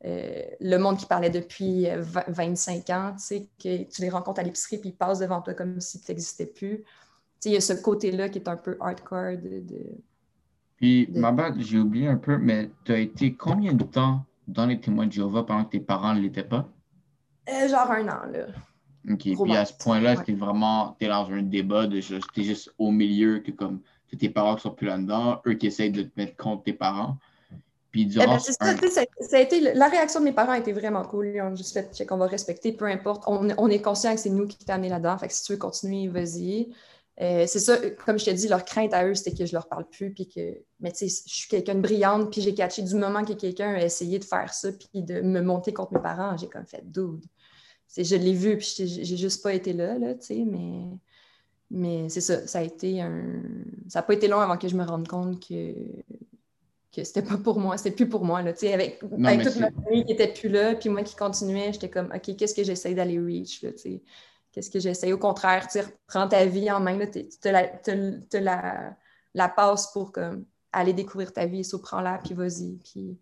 Euh, 0.05 0.43
le 0.61 0.77
monde 0.79 0.97
qui 0.97 1.07
parlait 1.07 1.31
depuis 1.31 1.87
25 2.29 2.91
euh, 2.91 2.95
ans, 2.95 3.17
que 3.59 3.85
tu 3.85 4.03
les 4.03 4.11
rencontres 4.11 4.41
à 4.41 4.43
l'épicerie 4.43 4.79
puis 4.79 4.89
ils 4.89 4.97
passent 4.97 5.21
devant 5.21 5.41
toi 5.41 5.55
comme 5.55 5.81
si 5.81 6.01
tu 6.01 6.11
n'existais 6.11 6.47
plus. 6.47 6.83
Il 7.45 7.53
y 7.53 7.57
a 7.57 7.61
ce 7.61 7.73
côté-là 7.73 8.29
qui 8.29 8.39
est 8.39 8.49
un 8.49 8.57
peu 8.57 8.77
hardcore. 8.81 9.37
De, 9.39 9.63
puis, 10.77 11.09
ma 11.15 11.31
bad, 11.31 11.55
j'ai 11.61 11.79
oublié 11.79 12.09
un 12.09 12.17
peu, 12.17 12.39
mais 12.39 12.71
tu 12.85 12.93
as 12.93 12.99
été 12.99 13.35
combien 13.35 13.73
de 13.73 13.85
temps 13.85 14.25
dans 14.49 14.67
les 14.67 14.81
témoins 14.81 15.07
de 15.07 15.13
Jéhovah 15.13 15.45
pendant 15.45 15.65
que 15.65 15.71
tes 15.71 15.81
parents 15.81 16.15
ne 16.15 16.21
l'étaient 16.21 16.43
pas? 16.43 16.69
Euh, 17.49 17.69
genre 17.69 17.91
un 17.91 18.09
an, 18.09 18.27
là. 18.31 18.47
OK. 19.11 19.19
Puis 19.19 19.57
à 19.57 19.65
ce 19.65 19.73
point-là, 19.75 20.17
c'était 20.17 20.33
vraiment, 20.33 20.97
t'es 20.99 21.09
dans 21.09 21.29
un 21.31 21.43
débat 21.43 21.87
de 21.87 22.01
t'es 22.35 22.43
juste 22.43 22.73
au 22.79 22.91
milieu 22.91 23.41
que 23.41 23.51
comme 23.51 23.81
tes 24.19 24.29
parents 24.29 24.57
qui 24.57 24.63
sont 24.63 24.71
plus 24.71 24.87
là-dedans, 24.87 25.41
eux 25.47 25.55
qui 25.55 25.67
essayent 25.67 25.91
de 25.91 26.03
te 26.03 26.11
mettre 26.17 26.37
contre 26.37 26.65
tes 26.65 26.73
parents. 26.73 27.17
Puis 27.91 28.11
eh 28.15 28.27
ben, 28.27 28.39
ça, 28.39 29.37
a 29.37 29.39
été, 29.39 29.61
la 29.75 29.89
réaction 29.89 30.21
de 30.21 30.25
mes 30.25 30.33
parents 30.33 30.53
a 30.53 30.59
été 30.59 30.73
vraiment 30.73 31.05
cool. 31.05 31.27
Ils 31.27 31.43
ont 31.43 31.55
juste 31.55 31.75
fait 31.75 32.07
qu'on 32.07 32.17
va 32.17 32.27
respecter, 32.27 32.73
peu 32.73 32.87
importe. 32.87 33.25
On, 33.27 33.49
on 33.59 33.69
est 33.69 33.83
conscient 33.83 34.15
que 34.15 34.21
c'est 34.21 34.31
nous 34.31 34.47
qui 34.47 34.59
amené 34.71 34.89
là-dedans. 34.89 35.19
Fait 35.19 35.29
que 35.29 35.35
si 35.35 35.45
tu 35.45 35.53
veux 35.53 35.59
continuer, 35.59 36.09
vas-y. 36.09 36.73
Euh, 37.21 37.45
c'est 37.47 37.61
ça, 37.61 37.77
comme 38.05 38.19
je 38.19 38.25
te 38.25 38.31
dis, 38.31 38.49
leur 38.49 38.65
crainte 38.65 38.95
à 38.95 39.07
eux, 39.07 39.15
c'était 39.15 39.37
que 39.37 39.45
je 39.45 39.53
leur 39.53 39.69
parle 39.69 39.87
plus, 39.89 40.13
puis 40.13 40.29
que, 40.29 40.59
mais 40.81 40.93
tu 40.93 41.09
sais, 41.09 41.25
je 41.27 41.35
suis 41.35 41.49
quelqu'un 41.49 41.75
de 41.75 41.81
brillante, 41.81 42.31
puis 42.31 42.41
j'ai 42.41 42.55
catché 42.55 42.83
du 42.83 42.95
moment 42.95 43.25
que 43.25 43.35
quelqu'un 43.35 43.75
a 43.75 43.83
essayé 43.83 44.19
de 44.19 44.25
faire 44.25 44.53
ça, 44.55 44.71
puis 44.73 45.03
de 45.03 45.21
me 45.21 45.43
monter 45.43 45.73
contre 45.75 45.93
mes 45.93 46.01
parents, 46.01 46.37
j'ai 46.39 46.49
comme 46.49 46.67
fait 46.67 46.83
dude. 46.85 47.25
C'est, 47.87 48.05
je 48.05 48.17
l'ai 48.17 48.33
vu, 48.33 48.57
puis 48.57 48.75
j'ai 48.77 49.17
juste 49.17 49.43
pas 49.43 49.53
été 49.53 49.75
là, 49.75 49.99
là, 49.99 50.15
tu 50.15 50.27
sais, 50.27 50.45
mais, 50.47 50.87
mais 51.71 52.09
c'est 52.09 52.23
ça, 52.23 52.47
ça 52.47 52.61
a 52.61 52.63
été 52.63 53.03
un. 53.03 53.43
Ça 53.89 53.99
n'a 53.99 54.03
pas 54.05 54.15
été 54.15 54.27
long 54.27 54.41
avant 54.41 54.57
que 54.57 54.69
je 54.69 54.77
me 54.77 54.85
rende 54.85 55.07
compte 55.07 55.47
que, 55.47 55.75
que 56.97 57.05
c'était 57.05 57.23
pas 57.23 57.37
pour 57.37 57.61
moi, 57.61 57.77
c'était 57.77 57.95
plus 57.95 58.09
pour 58.09 58.25
moi, 58.25 58.41
là, 58.41 58.55
tu 58.55 58.61
sais, 58.61 58.73
avec, 58.73 59.01
toute 59.01 59.19
ma 59.19 59.37
famille 59.39 60.07
qui 60.07 60.13
était 60.13 60.33
plus 60.33 60.49
là, 60.49 60.75
puis 60.77 60.89
moi 60.89 61.03
qui 61.03 61.15
continuais, 61.15 61.75
j'étais 61.75 61.91
comme, 61.91 62.11
OK, 62.15 62.37
qu'est-ce 62.37 62.55
que 62.55 62.65
j'essaie 62.65 62.95
d'aller 62.95 63.21
reach, 63.21 63.61
là, 63.63 63.71
tu 63.73 63.79
sais 63.79 64.03
Qu'est-ce 64.53 64.71
que 64.71 64.79
j'essaie? 64.79 65.13
Au 65.13 65.19
contraire, 65.19 65.67
tu 65.67 65.79
prends 66.07 66.29
ta 66.29 66.45
vie 66.45 66.71
en 66.71 66.79
main, 66.81 66.99
tu 67.07 67.27
te 67.29 67.49
la, 68.39 68.95
la, 69.35 69.49
passes 69.49 69.91
pour 69.93 70.13
comme, 70.13 70.45
aller 70.73 70.93
découvrir 70.93 71.33
ta 71.33 71.47
vie, 71.47 71.69
prends-la, 71.83 72.19
puis 72.19 72.35
vas-y. 72.35 72.79
Puis 72.85 73.19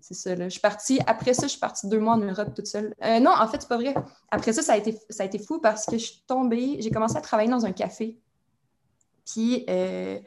c'est 0.00 0.14
ça, 0.14 0.34
là. 0.34 0.46
Je 0.46 0.52
suis 0.52 0.60
partie, 0.60 0.98
après 1.06 1.32
ça, 1.32 1.42
je 1.42 1.52
suis 1.52 1.60
partie 1.60 1.88
deux 1.88 2.00
mois 2.00 2.14
en 2.14 2.18
Europe 2.18 2.54
toute 2.54 2.66
seule. 2.66 2.94
Euh, 3.04 3.20
non, 3.20 3.30
en 3.30 3.46
fait, 3.46 3.60
c'est 3.60 3.68
pas 3.68 3.76
vrai. 3.76 3.94
Après 4.30 4.52
ça, 4.52 4.62
ça 4.62 4.72
a, 4.72 4.76
été, 4.76 4.98
ça 5.10 5.22
a 5.22 5.26
été 5.26 5.38
fou 5.38 5.60
parce 5.60 5.86
que 5.86 5.96
je 5.96 6.04
suis 6.04 6.24
tombée, 6.26 6.76
j'ai 6.80 6.90
commencé 6.90 7.16
à 7.16 7.20
travailler 7.20 7.50
dans 7.50 7.64
un 7.64 7.72
café. 7.72 8.18
Puis 9.24 9.64
euh, 9.70 10.18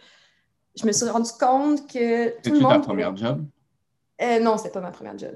je 0.76 0.86
me 0.86 0.92
suis 0.92 1.10
rendu 1.10 1.32
compte 1.40 1.92
que 1.92 2.42
tout 2.42 2.54
le 2.54 2.60
monde... 2.60 2.74
ta 2.74 2.80
première 2.80 3.16
job? 3.16 3.46
Euh, 4.22 4.40
non, 4.40 4.58
c'était 4.58 4.72
pas 4.72 4.82
ma 4.82 4.92
première 4.92 5.18
job. 5.18 5.36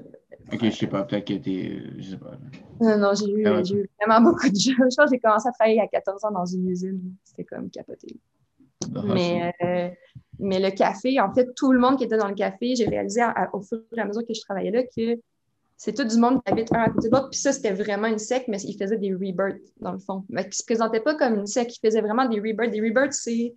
Ok, 0.52 0.64
je 0.64 0.70
sais 0.70 0.86
pas, 0.88 1.04
peut-être 1.04 1.26
que 1.26 1.34
t'es. 1.34 1.82
Je 1.98 2.10
sais 2.10 2.16
pas. 2.16 2.32
Non, 2.80 2.98
non, 2.98 3.14
j'ai 3.14 3.30
eu, 3.30 3.46
ah 3.46 3.60
eu, 3.60 3.88
vraiment 4.00 4.20
beaucoup 4.30 4.48
de 4.48 4.56
jobs. 4.56 4.74
Je 4.90 4.96
pense 4.96 5.10
que 5.10 5.10
j'ai 5.12 5.20
commencé 5.20 5.48
à 5.48 5.52
travailler 5.52 5.80
à 5.80 5.86
14 5.86 6.24
ans 6.24 6.32
dans 6.32 6.46
une 6.46 6.68
usine. 6.68 7.14
C'était 7.22 7.44
comme 7.44 7.70
capoté. 7.70 8.16
Ah, 8.94 9.02
mais, 9.04 9.52
euh, 9.62 9.88
mais 10.40 10.58
le 10.58 10.70
café, 10.70 11.20
en 11.20 11.32
fait, 11.32 11.54
tout 11.54 11.72
le 11.72 11.78
monde 11.78 11.96
qui 11.96 12.04
était 12.04 12.16
dans 12.16 12.28
le 12.28 12.34
café, 12.34 12.74
j'ai 12.74 12.88
réalisé 12.88 13.22
au 13.52 13.60
fur 13.60 13.82
et 13.96 14.00
à 14.00 14.04
mesure 14.04 14.26
que 14.26 14.34
je 14.34 14.40
travaillais 14.40 14.72
là 14.72 14.82
que 14.82 15.20
c'est 15.76 15.94
tout 15.94 16.04
du 16.04 16.16
monde 16.16 16.42
qui 16.44 16.52
habite 16.52 16.72
un 16.72 16.82
à 16.82 16.90
côté 16.90 17.08
de 17.08 17.14
l'autre. 17.14 17.30
Puis 17.30 17.40
ça, 17.40 17.52
c'était 17.52 17.72
vraiment 17.72 18.08
une 18.08 18.18
secte, 18.18 18.48
mais 18.48 18.60
ils 18.62 18.76
faisaient 18.76 18.98
des 18.98 19.12
rebirths, 19.12 19.62
dans 19.80 19.92
le 19.92 19.98
fond. 19.98 20.24
Mais 20.28 20.48
qui 20.48 20.58
se 20.58 20.64
présentaient 20.64 21.00
pas 21.00 21.14
comme 21.14 21.34
une 21.34 21.46
secte, 21.46 21.76
ils 21.76 21.86
faisaient 21.86 22.00
vraiment 22.00 22.26
des 22.26 22.38
rebirths. 22.38 22.70
Des 22.70 22.80
rebirths, 22.80 23.14
c'est, 23.14 23.54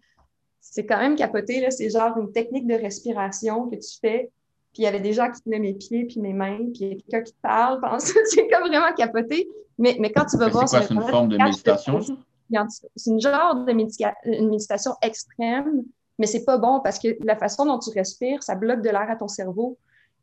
c'est 0.59 0.85
quand 0.85 0.97
même 0.97 1.15
capoté. 1.15 1.65
C'est 1.71 1.89
genre 1.89 2.17
une 2.17 2.31
technique 2.31 2.67
de 2.67 2.75
respiration 2.75 3.69
que 3.69 3.75
tu 3.75 3.99
fais 3.99 4.31
puis 4.75 4.83
il 4.83 4.87
y 4.87 4.87
avait 4.87 4.99
des 4.99 5.13
gens 5.13 5.31
qui 5.31 5.41
tenaient 5.41 5.59
mes 5.59 5.73
pieds 5.73 6.03
puis 6.03 6.19
mes 6.19 6.33
mains, 6.33 6.57
puis 6.57 6.81
il 6.81 6.87
y 6.87 6.91
a 6.91 6.95
quelqu'un 6.95 7.21
qui 7.21 7.31
te 7.31 7.41
parle. 7.41 7.79
c'est 7.99 8.47
comme 8.51 8.67
vraiment 8.67 8.93
capoté. 8.93 9.47
Mais, 9.77 9.95
mais 10.01 10.11
quand 10.11 10.25
tu 10.25 10.35
vas 10.35 10.49
voir... 10.49 10.67
C'est 10.67 10.79
quoi, 10.79 10.85
c'est 10.85 10.93
une 10.93 11.01
forme 11.01 11.29
de 11.29 11.37
méditation? 11.37 12.01
C'est 12.97 13.09
une 13.09 13.21
genre 13.21 13.55
de 13.55 13.71
une 13.71 14.49
méditation 14.49 14.91
extrême, 15.01 15.83
mais 16.19 16.27
c'est 16.27 16.43
pas 16.43 16.57
bon 16.57 16.81
parce 16.83 16.99
que 16.99 17.07
la 17.23 17.37
façon 17.37 17.65
dont 17.65 17.79
tu 17.79 17.89
respires, 17.91 18.43
ça 18.43 18.55
bloque 18.55 18.81
de 18.81 18.89
l'air 18.89 19.09
à 19.09 19.15
ton 19.15 19.29
cerveau. 19.29 19.77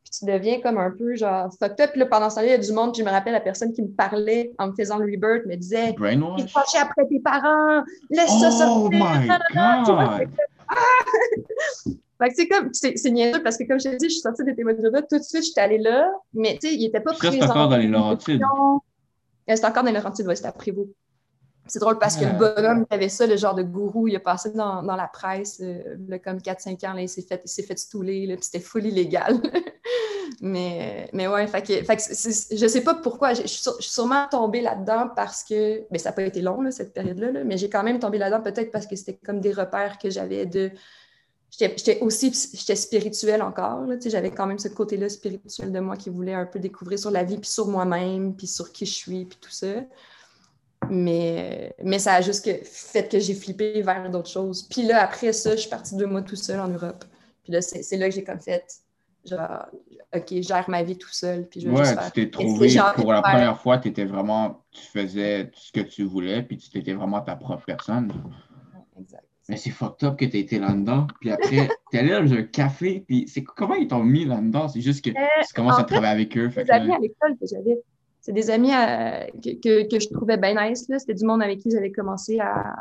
Puis 0.05 0.19
tu 0.19 0.27
deviens 0.27 0.61
comme 0.61 0.77
un 0.77 0.91
peu 0.91 1.15
genre 1.15 1.51
fucked 1.59 1.81
up. 1.81 1.91
Puis 1.93 2.01
là, 2.01 2.07
pendant 2.07 2.29
ce 2.29 2.35
temps-là, 2.35 2.49
il 2.49 2.51
y 2.51 2.55
a 2.55 2.59
du 2.59 2.73
monde, 2.73 2.95
je 2.95 3.03
me 3.03 3.09
rappelle 3.11 3.33
la 3.33 3.41
personne 3.41 3.73
qui 3.73 3.81
me 3.81 3.89
parlait 3.89 4.53
en 4.59 4.67
me 4.67 4.75
faisant 4.75 4.99
le 4.99 5.07
rebirth, 5.07 5.47
me 5.47 5.57
disait 5.57 5.95
T'es 5.95 6.49
fâché 6.49 6.77
après 6.79 7.07
tes 7.07 7.21
parents, 7.21 7.85
laisse 8.11 8.39
ça 8.39 8.51
sortir. 8.51 8.69
Oh 8.77 8.91
my 8.91 10.27
God! 10.27 10.29
Fait 12.23 12.29
que 12.29 12.35
c'est 12.37 12.47
comme, 12.47 12.70
c'est 12.73 13.11
niaiseux 13.11 13.43
parce 13.43 13.57
que 13.57 13.64
comme 13.64 13.81
je 13.81 13.89
t'ai 13.89 13.97
dit, 13.97 14.07
je 14.07 14.12
suis 14.12 14.20
sortie 14.20 14.45
des 14.45 14.55
témoins 14.55 14.75
de 14.75 14.81
Jéhovah, 14.81 15.03
tout 15.03 15.18
de 15.18 15.25
suite, 15.25 15.45
j'étais 15.45 15.61
allée 15.61 15.79
là, 15.79 16.09
mais 16.33 16.57
tu 16.61 16.68
sais, 16.68 16.75
il 16.75 16.83
n'était 16.83 17.01
pas 17.01 17.14
présent. 17.14 17.37
C'est 17.37 17.43
encore 17.43 17.68
dans 17.68 17.77
les 17.77 17.89
Laurentides. 17.89 18.41
C'est 19.49 19.64
encore 19.64 19.83
dans 19.83 19.91
les 19.91 19.97
Laurentides, 19.97 20.27
oui, 20.29 20.37
c'était 20.37 20.49
à 20.49 20.53
Prévost. 20.53 20.91
C'est 21.66 21.81
drôle 21.81 21.99
parce 21.99 22.16
que 22.16 22.25
le 22.25 22.33
bonhomme 22.33 22.87
qui 22.87 22.95
avait 22.95 23.09
ça, 23.09 23.27
le 23.27 23.37
genre 23.37 23.55
de 23.55 23.62
gourou, 23.62 24.07
il 24.07 24.16
a 24.16 24.20
passé 24.20 24.51
dans, 24.51 24.83
dans 24.83 24.97
la 24.97 25.07
presse, 25.09 25.61
euh, 25.62 26.18
comme 26.25 26.39
4-5 26.39 26.87
ans, 26.87 26.93
là, 26.93 27.03
il 27.03 27.09
s'est 27.09 27.23
fait, 27.23 27.43
fait 27.47 27.79
stouler, 27.79 28.27
puis 28.37 28.45
c'était 28.45 28.61
full 28.61 28.87
illégal. 28.87 29.41
mais, 30.41 31.09
mais 31.12 31.29
ouais, 31.29 31.47
fait 31.47 31.62
que, 31.62 31.85
fait 31.85 31.97
que 31.97 32.03
je 32.03 32.66
sais 32.66 32.83
pas 32.83 32.95
pourquoi, 32.95 33.35
je, 33.35 33.47
suis 33.47 33.64
sûrement 33.81 34.27
tombée 34.29 34.61
là-dedans 34.61 35.11
parce 35.14 35.45
que, 35.45 35.83
mais 35.91 35.99
ça 35.99 36.11
n'a 36.11 36.14
pas 36.14 36.23
été 36.23 36.41
long, 36.41 36.61
là, 36.62 36.70
cette 36.70 36.93
période-là, 36.93 37.33
là, 37.33 37.45
mais 37.45 37.57
j'ai 37.57 37.70
quand 37.70 37.83
même 37.83 37.99
tombé 37.99 38.18
là-dedans 38.18 38.43
peut-être 38.43 38.70
parce 38.70 38.87
que 38.87 38.97
c'était 38.97 39.18
comme 39.25 39.41
des 39.41 39.53
repères 39.53 39.99
que 39.99 40.11
j'avais 40.11 40.47
de 40.47 40.70
j'étais 41.59 42.01
aussi 42.01 42.33
j'étais 42.55 42.77
spirituelle 42.77 43.43
encore. 43.43 43.87
J'avais 44.07 44.31
quand 44.31 44.47
même 44.47 44.59
ce 44.59 44.69
côté-là 44.69 45.09
spirituel 45.09 45.73
de 45.73 45.81
moi 45.81 45.97
qui 45.97 46.11
voulait 46.11 46.35
un 46.35 46.47
peu 46.47 46.59
découvrir 46.59 46.99
sur 46.99 47.11
la 47.11 47.25
vie, 47.25 47.39
puis 47.39 47.51
sur 47.51 47.69
moi-même, 47.69 48.35
puis 48.35 48.47
sur 48.47 48.73
qui 48.73 48.87
je 48.87 48.95
suis, 48.95 49.25
puis 49.27 49.39
tout 49.41 49.51
ça. 49.51 49.85
Mais, 50.91 51.75
mais 51.83 51.99
ça 51.99 52.15
a 52.15 52.21
juste 52.23 52.45
que, 52.45 52.65
fait 52.65 53.09
que 53.09 53.21
j'ai 53.21 53.35
flippé 53.35 53.83
vers 53.83 54.11
d'autres 54.11 54.31
choses. 54.31 54.63
Puis 54.65 54.83
là, 54.83 55.03
après 55.03 55.33
ça, 55.33 55.53
je 55.53 55.61
suis 55.61 55.71
partie 55.71 55.95
deux 55.95 56.07
mois 56.07 56.23
tout 56.23 56.37
seul 56.37 56.59
en 56.59 56.69
Europe. 56.69 57.05
Puis 57.45 57.53
là, 57.53 57.61
c'est 57.63 57.97
là 57.97 58.09
que 58.09 58.15
j'ai 58.15 58.25
comme 58.25 58.41
fait, 58.41 58.65
genre, 59.25 59.67
OK, 60.15 60.41
gère 60.41 60.69
ma 60.69 60.83
vie 60.83 60.97
tout 60.97 61.13
seul. 61.13 61.47
Puis 61.49 61.61
je 61.61 61.69
ouais, 61.69 61.97
tu 62.07 62.11
t'es 62.13 62.31
trouvé, 62.31 62.75
pour 62.97 63.13
la 63.13 63.23
première 63.23 63.61
fois, 63.61 63.79
tu 63.79 63.89
étais 63.89 64.05
vraiment, 64.05 64.65
tu 64.71 64.83
faisais 64.83 65.51
ce 65.55 65.71
que 65.71 65.81
tu 65.81 66.05
voulais, 66.05 66.43
puis 66.43 66.57
tu 66.57 66.79
étais 66.79 66.95
vraiment 66.95 67.21
ta 67.21 67.37
propre 67.37 67.65
personne. 67.65 68.13
Exact. 68.99 69.25
Mais 69.49 69.57
c'est 69.57 69.70
fucked 69.70 70.07
up 70.07 70.16
que 70.16 70.24
tu 70.24 70.38
été 70.38 70.59
là-dedans. 70.59 71.07
Puis 71.20 71.30
après, 71.30 71.68
tu 71.90 71.97
es 71.97 72.01
allé 72.01 72.11
dans 72.11 72.32
un 72.32 72.43
café. 72.45 73.05
Puis 73.07 73.26
c'est 73.28 73.43
comment 73.43 73.74
ils 73.74 73.88
t'ont 73.88 74.05
mis 74.05 74.24
là-dedans? 74.24 74.68
C'est 74.68 74.80
juste 74.80 75.05
que 75.05 75.11
euh, 75.11 75.43
tu 75.47 75.55
commences 75.55 75.78
à 75.78 75.84
travailler 75.84 76.12
avec 76.12 76.36
eux. 76.36 76.51
C'est 76.55 76.64
des 76.64 76.70
amis 76.70 76.93
à 76.93 76.99
l'école 76.99 77.36
que 77.38 77.47
j'avais. 77.51 77.82
C'est 78.20 78.32
des 78.32 78.51
amis 78.51 78.72
euh, 78.72 79.26
que, 79.43 79.88
que, 79.88 79.99
je 79.99 80.09
trouvais 80.11 80.36
bien 80.36 80.55
nice. 80.68 80.86
C'était 80.97 81.14
du 81.14 81.24
monde 81.26 81.43
avec 81.43 81.59
qui 81.59 81.70
j'avais 81.70 81.90
commencé 81.90 82.38
à, 82.38 82.72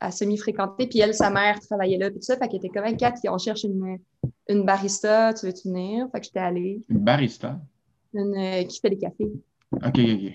à 0.00 0.10
semi-fréquenter. 0.10 0.86
Puis 0.86 1.00
elle, 1.00 1.14
sa 1.14 1.30
mère, 1.30 1.58
travaillait 1.60 1.98
là. 1.98 2.10
Puis 2.10 2.18
tout 2.18 2.26
ça. 2.26 2.36
Fait 2.36 2.46
qu'elle 2.48 2.58
était 2.58 2.68
comme, 2.68 2.96
quatre, 2.96 3.18
on 3.28 3.38
cherche 3.38 3.64
une, 3.64 3.98
une 4.48 4.64
barista. 4.64 5.32
Tu 5.32 5.46
veux-tu 5.46 5.68
venir? 5.68 6.08
Fait 6.12 6.20
que 6.20 6.26
j'étais 6.26 6.40
allée. 6.40 6.82
Une 6.90 6.98
barista? 6.98 7.58
Une, 8.12 8.34
euh, 8.36 8.64
qui 8.64 8.80
fait 8.80 8.90
des 8.90 8.98
cafés. 8.98 9.32
OK, 9.72 9.98
OK. 9.98 10.32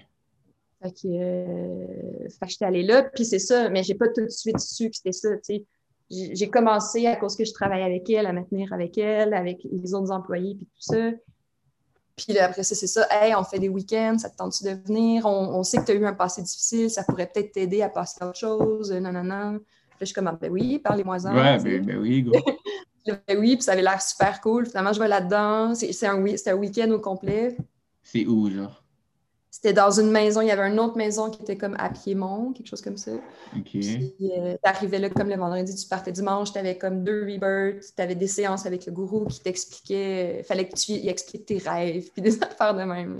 Fait 0.81 0.91
que, 0.91 1.07
euh, 1.07 2.29
fait 2.29 2.45
que 2.45 2.51
j'étais 2.51 2.65
allée 2.65 2.83
là, 2.83 3.03
puis 3.03 3.25
c'est 3.25 3.39
ça, 3.39 3.69
mais 3.69 3.83
j'ai 3.83 3.95
pas 3.95 4.07
tout 4.09 4.23
de 4.23 4.29
suite 4.29 4.59
su 4.59 4.89
que 4.89 4.95
c'était 4.95 5.11
ça, 5.11 5.29
tu 5.37 5.41
sais. 5.43 5.65
J'ai 6.09 6.49
commencé 6.49 7.05
à 7.05 7.17
cause 7.17 7.35
que 7.35 7.43
je 7.43 7.51
travaillais 7.51 7.83
avec 7.83 8.09
elle, 8.09 8.27
à 8.27 8.31
me 8.31 8.41
tenir 8.43 8.71
avec 8.71 8.97
elle, 8.97 9.33
avec 9.33 9.59
les 9.69 9.93
autres 9.93 10.11
employés, 10.11 10.55
puis 10.55 10.65
tout 10.65 10.93
ça. 10.93 11.11
Puis 12.15 12.33
là, 12.33 12.45
après 12.45 12.63
ça, 12.63 12.75
c'est 12.75 12.87
ça. 12.87 13.05
Hey, 13.11 13.35
on 13.35 13.43
fait 13.43 13.59
des 13.59 13.67
week-ends, 13.67 14.17
ça 14.17 14.29
te 14.29 14.37
tente-tu 14.37 14.63
de 14.63 14.69
venir? 14.87 15.25
On, 15.25 15.59
on, 15.59 15.63
sait 15.63 15.79
que 15.79 15.83
tu 15.83 15.91
as 15.91 15.95
eu 15.95 16.05
un 16.05 16.13
passé 16.13 16.41
difficile, 16.41 16.89
ça 16.89 17.03
pourrait 17.03 17.29
peut-être 17.31 17.51
t'aider 17.51 17.81
à 17.81 17.89
passer 17.89 18.19
à 18.21 18.29
autre 18.29 18.39
chose, 18.39 18.91
non, 18.91 19.11
non, 19.11 19.23
non. 19.23 19.59
je 19.99 20.05
suis 20.05 20.13
comme, 20.13 20.27
ah, 20.27 20.37
ben 20.39 20.49
oui, 20.49 20.79
parlez-moi-en. 20.79 21.35
Ouais, 21.35 21.57
ben, 21.61 21.85
ben, 21.85 21.97
oui, 21.97 22.23
go. 22.23 22.31
ben 23.05 23.37
oui, 23.37 23.55
puis 23.55 23.63
ça 23.63 23.73
avait 23.73 23.81
l'air 23.81 24.01
super 24.01 24.39
cool. 24.39 24.65
Finalement, 24.65 24.93
je 24.93 24.99
vais 24.99 25.07
là-dedans. 25.09 25.75
C'est 25.75 26.07
un, 26.07 26.23
un 26.23 26.53
week-end 26.53 26.89
au 26.91 26.99
complet. 26.99 27.57
C'est 28.03 28.25
où, 28.25 28.49
genre? 28.49 28.81
C'était 29.57 29.73
dans 29.73 29.89
une 29.89 30.11
maison, 30.11 30.41
il 30.41 30.49
y 30.49 30.51
avait 30.51 30.69
une 30.69 30.79
autre 30.79 30.97
maison 30.97 31.31
qui 31.31 31.41
était 31.41 31.57
comme 31.57 31.75
à 31.79 31.89
Piémont, 31.89 32.53
quelque 32.53 32.67
chose 32.67 32.83
comme 32.83 32.95
ça. 32.95 33.13
OK. 33.55 33.71
Puis 33.71 34.13
euh, 34.37 34.55
t'arrivais 34.61 34.99
là 34.99 35.09
comme 35.09 35.29
le 35.29 35.35
vendredi, 35.35 35.73
tu 35.73 35.87
partais 35.87 36.11
dimanche, 36.11 36.53
t'avais 36.53 36.77
comme 36.77 37.03
deux 37.03 37.23
rebirths, 37.23 37.95
t'avais 37.95 38.13
des 38.13 38.27
séances 38.27 38.67
avec 38.67 38.85
le 38.85 38.91
gourou 38.91 39.25
qui 39.25 39.41
t'expliquait, 39.41 40.43
fallait 40.47 40.69
que 40.69 40.75
tu 40.75 40.91
y 40.91 41.09
expliques 41.09 41.47
tes 41.47 41.57
rêves, 41.57 42.07
puis 42.13 42.21
des 42.21 42.39
affaires 42.43 42.75
de 42.75 42.83
même. 42.83 43.17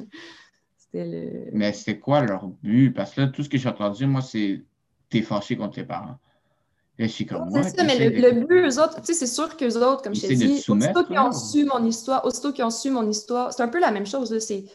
C'était 0.77 1.05
le... 1.05 1.49
Mais 1.53 1.73
c'est 1.73 1.97
quoi 1.97 2.21
leur 2.21 2.45
but? 2.45 2.91
Parce 2.91 3.15
que 3.15 3.21
là, 3.21 3.27
tout 3.29 3.41
ce 3.41 3.49
que 3.49 3.57
j'ai 3.57 3.69
entendu, 3.69 4.05
moi, 4.05 4.21
c'est 4.21 4.61
t'es 5.09 5.23
fâché 5.23 5.57
contre 5.57 5.73
tes 5.73 5.85
parents. 5.85 6.19
Et 6.99 7.07
je 7.07 7.13
suis 7.13 7.25
comme 7.25 7.49
moi. 7.49 7.63
C'est 7.63 7.77
ça, 7.77 7.83
mais 7.83 7.97
le, 7.97 8.15
le, 8.15 8.45
but, 8.45 8.61
eux 8.61 8.79
autres, 8.79 9.01
tu 9.01 9.07
sais, 9.07 9.13
c'est 9.15 9.25
sûr 9.25 9.57
qu'eux 9.57 9.75
autres, 9.77 10.03
comme 10.03 10.13
je 10.13 10.21
t'ai 10.21 10.35
dit, 10.35 10.63
aussitôt 10.67 11.03
qu'ils 11.03 11.17
ont 11.17 11.31
su 11.31 11.65
mon 11.65 11.83
histoire, 11.83 12.23
aussitôt 12.25 12.53
qu'ils 12.53 12.63
ont 12.63 12.69
su 12.69 12.91
mon 12.91 13.09
histoire, 13.09 13.51
c'est 13.51 13.63
un 13.63 13.69
peu 13.69 13.79
la 13.79 13.89
même 13.89 14.05
chose, 14.05 14.31
là, 14.31 14.39
c'est 14.39 14.65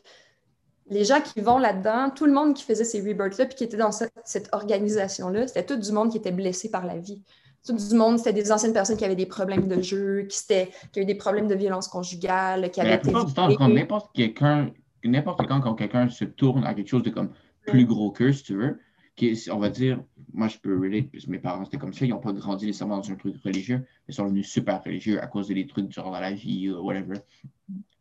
les 0.90 1.04
gens 1.04 1.20
qui 1.20 1.40
vont 1.40 1.58
là-dedans, 1.58 2.10
tout 2.10 2.26
le 2.26 2.32
monde 2.32 2.54
qui 2.54 2.64
faisait 2.64 2.84
ces 2.84 3.00
rebirths-là, 3.00 3.46
puis 3.46 3.56
qui 3.56 3.64
était 3.64 3.76
dans 3.76 3.92
cette, 3.92 4.48
organisation-là, 4.52 5.46
c'était 5.46 5.64
tout 5.64 5.76
du 5.76 5.92
monde 5.92 6.10
qui 6.10 6.18
était 6.18 6.32
blessé 6.32 6.70
par 6.70 6.84
la 6.84 6.98
vie. 6.98 7.22
Tout 7.64 7.74
du 7.74 7.94
monde, 7.94 8.18
c'était 8.18 8.32
des 8.32 8.50
anciennes 8.50 8.72
personnes 8.72 8.96
qui 8.96 9.04
avaient 9.04 9.16
des 9.16 9.26
problèmes 9.26 9.68
de 9.68 9.80
jeu, 9.80 10.26
qui, 10.28 10.38
qui 10.46 10.98
avaient 10.98 11.04
des 11.04 11.14
problèmes 11.14 11.46
de 11.46 11.54
violence 11.54 11.86
conjugale, 11.86 12.70
qui 12.70 12.80
avaient 12.80 12.90
la 12.90 12.98
plupart 12.98 13.24
du 13.24 13.32
temps, 13.32 13.48
quand 13.54 13.68
n'importe 13.68 14.12
quelqu'un, 14.14 14.70
n'importe 15.04 15.46
quand, 15.46 15.60
quand 15.60 15.74
quelqu'un 15.74 16.08
se 16.08 16.24
tourne 16.24 16.64
à 16.64 16.74
quelque 16.74 16.88
chose 16.88 17.04
de 17.04 17.10
comme 17.10 17.30
plus 17.66 17.86
gros 17.86 18.10
que, 18.10 18.32
si 18.32 18.42
tu 18.42 18.56
veux, 18.56 18.80
qui, 19.14 19.38
on 19.52 19.58
va 19.58 19.68
dire, 19.68 20.02
moi 20.32 20.48
je 20.48 20.58
peux 20.58 20.76
relate, 20.76 21.10
parce 21.12 21.26
que 21.26 21.30
mes 21.30 21.38
parents 21.38 21.64
c'était 21.64 21.78
comme 21.78 21.92
ça, 21.92 22.04
ils 22.04 22.08
n'ont 22.08 22.18
pas 22.18 22.32
grandi 22.32 22.66
nécessairement 22.66 22.96
dans 22.96 23.10
un 23.10 23.14
truc 23.14 23.36
religieux, 23.44 23.78
mais 23.78 23.86
ils 24.08 24.14
sont 24.14 24.24
devenus 24.24 24.50
super 24.50 24.82
religieux 24.82 25.22
à 25.22 25.26
cause 25.26 25.48
des 25.48 25.66
trucs 25.66 25.92
genre 25.92 26.10
dans 26.10 26.20
la 26.20 26.32
vie 26.32 26.70
ou 26.70 26.84
whatever. 26.84 27.18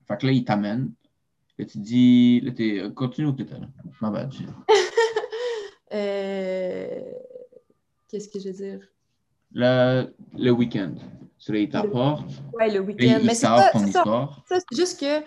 Fait 0.08 0.18
que 0.18 0.26
là, 0.26 0.32
ils 0.32 0.44
t'amènent 0.44 0.92
tu 1.58 1.78
dis. 1.78 2.42
Là, 2.42 2.52
t'es. 2.52 2.84
Continue 2.96 3.28
où 3.28 3.32
t'étais 3.32 3.60
là. 3.60 3.68
Ma 4.02 4.10
bad. 4.10 4.34
euh... 5.94 7.00
Qu'est-ce 8.10 8.30
que 8.30 8.40
je 8.40 8.50
veux 8.50 8.56
dire? 8.56 8.80
Le, 9.54 10.14
le 10.38 10.52
week-end. 10.52 10.94
Celui, 11.38 11.64
il 11.64 11.70
t'apporte. 11.70 12.30
Oui, 12.54 12.72
le 12.72 12.80
week-end. 12.80 13.20
Mais 13.24 13.34
c'est 13.34 13.48
pas 13.48 13.72
ton 13.72 13.86
histoire. 13.86 14.44
Ça, 14.48 14.58
c'est 14.60 14.78
juste 14.78 15.00
que 15.00 15.22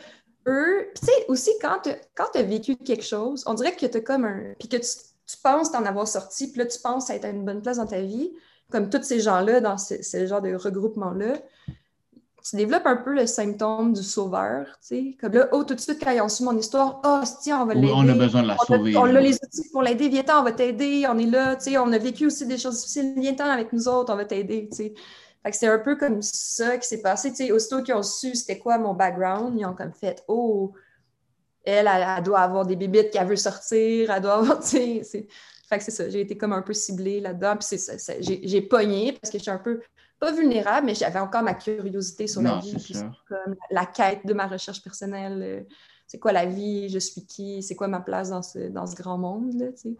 eux. 0.46 0.88
Tu 0.94 1.06
sais, 1.06 1.12
aussi, 1.28 1.50
quand 1.60 1.80
tu 1.82 2.38
as 2.38 2.42
vécu 2.42 2.76
quelque 2.76 3.04
chose, 3.04 3.42
on 3.46 3.54
dirait 3.54 3.74
que 3.74 3.86
tu 3.86 3.96
as 3.96 4.00
comme 4.00 4.24
un. 4.24 4.54
Puis 4.58 4.68
que 4.68 4.76
tu, 4.76 4.88
tu 5.26 5.36
penses 5.42 5.72
t'en 5.72 5.84
avoir 5.84 6.06
sorti, 6.06 6.50
puis 6.50 6.58
là, 6.58 6.66
tu 6.66 6.78
penses 6.78 7.10
être 7.10 7.24
à 7.24 7.30
une 7.30 7.44
bonne 7.44 7.62
place 7.62 7.78
dans 7.78 7.86
ta 7.86 8.00
vie, 8.00 8.32
comme 8.70 8.90
tous 8.90 9.02
ces 9.02 9.20
gens-là, 9.20 9.60
dans 9.60 9.78
ce, 9.78 10.02
ce 10.02 10.26
genre 10.26 10.42
de 10.42 10.54
regroupement-là 10.54 11.34
tu 12.48 12.56
développes 12.56 12.86
un 12.86 12.96
peu 12.96 13.14
le 13.14 13.26
symptôme 13.26 13.94
du 13.94 14.02
sauveur, 14.02 14.66
tu 14.66 14.88
sais. 14.88 15.16
Comme 15.18 15.32
là, 15.32 15.48
oh, 15.52 15.64
tout 15.64 15.74
de 15.74 15.80
suite, 15.80 15.98
quand 16.04 16.10
ils 16.10 16.20
ont 16.20 16.28
su 16.28 16.42
mon 16.42 16.56
histoire, 16.56 17.00
oh, 17.02 17.20
tiens, 17.40 17.62
on 17.62 17.64
va 17.64 17.72
l'aider. 17.72 17.92
On 17.94 18.06
a 18.06 18.12
besoin 18.12 18.42
de 18.42 18.48
la 18.48 18.58
sauver. 18.58 18.94
on 18.96 19.04
a 19.04 19.20
les 19.20 19.34
outils 19.36 19.70
pour 19.72 19.82
l'aider. 19.82 20.10
Viens 20.10 20.24
on 20.38 20.42
va 20.42 20.52
t'aider. 20.52 21.06
On 21.08 21.18
est 21.18 21.26
là, 21.26 21.56
tu 21.56 21.70
sais. 21.70 21.78
On 21.78 21.90
a 21.90 21.96
vécu 21.96 22.26
aussi 22.26 22.46
des 22.46 22.58
choses 22.58 22.80
difficiles. 22.80 23.14
Viens 23.16 23.34
avec 23.36 23.72
nous 23.72 23.88
autres, 23.88 24.12
on 24.12 24.16
va 24.16 24.26
t'aider, 24.26 24.68
tu 24.70 24.76
sais. 24.76 24.94
Fait 25.42 25.50
que 25.50 25.56
c'est 25.56 25.68
un 25.68 25.78
peu 25.78 25.96
comme 25.96 26.20
ça 26.20 26.76
qui 26.76 26.86
s'est 26.86 27.00
passé, 27.00 27.30
tu 27.30 27.36
sais. 27.36 27.52
Aussitôt 27.52 27.82
qu'ils 27.82 27.94
ont 27.94 28.02
su 28.02 28.34
c'était 28.34 28.58
quoi 28.58 28.76
mon 28.76 28.92
background, 28.92 29.58
ils 29.58 29.64
ont 29.64 29.74
comme 29.74 29.94
fait, 29.94 30.22
oh, 30.28 30.74
elle, 31.64 31.88
elle, 31.88 32.22
doit 32.22 32.40
avoir 32.40 32.66
des 32.66 32.76
bébites 32.76 33.10
qu'elle 33.10 33.26
veut 33.26 33.36
sortir, 33.36 34.10
elle 34.10 34.22
doit 34.22 34.34
avoir, 34.34 34.58
tu 34.62 35.02
sais. 35.02 35.26
Fait 35.66 35.78
que 35.78 35.84
c'est 35.84 35.92
ça, 35.92 36.10
j'ai 36.10 36.20
été 36.20 36.36
comme 36.36 36.52
un 36.52 36.60
peu 36.60 36.74
ciblée 36.74 37.20
là-dedans. 37.20 37.56
Puis 37.56 37.78
c'est 37.78 37.78
ça, 37.78 38.12
j'ai 38.20 38.60
pogné 38.60 39.12
parce 39.12 39.32
que 39.32 39.38
je 39.38 39.42
suis 39.44 39.50
un 39.50 39.56
peu 39.56 39.80
pas 40.24 40.32
vulnérable, 40.32 40.86
mais 40.86 40.94
j'avais 40.94 41.18
encore 41.18 41.42
ma 41.42 41.52
curiosité 41.52 42.26
sur 42.26 42.40
la 42.40 42.58
vie, 42.58 42.74
puis 42.82 42.94
comme 43.28 43.56
la 43.70 43.84
quête 43.84 44.24
de 44.24 44.32
ma 44.32 44.46
recherche 44.46 44.82
personnelle. 44.82 45.42
Euh, 45.42 45.60
c'est 46.06 46.18
quoi 46.18 46.32
la 46.32 46.46
vie, 46.46 46.88
je 46.88 46.98
suis 46.98 47.26
qui, 47.26 47.62
c'est 47.62 47.74
quoi 47.74 47.88
ma 47.88 48.00
place 48.00 48.30
dans 48.30 48.42
ce, 48.42 48.68
dans 48.68 48.86
ce 48.86 48.94
grand 48.94 49.18
monde, 49.18 49.52
là, 49.58 49.66
tu 49.72 49.90
sais. 49.90 49.96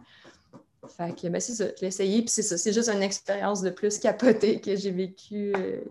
Fait 0.87 1.19
que, 1.19 1.27
ben, 1.27 1.41
c'est 1.41 1.53
ça, 1.53 1.65
je 1.75 1.81
l'ai 1.81 1.87
essayé, 1.87 2.19
puis 2.21 2.29
c'est 2.29 2.43
ça, 2.43 2.57
c'est 2.57 2.71
juste 2.71 2.89
une 2.89 3.01
expérience 3.01 3.61
de 3.61 3.71
plus 3.71 3.97
capotée 3.99 4.61
que 4.61 4.75
j'ai 4.75 4.91
vécue, 4.91 5.51
euh, 5.55 5.81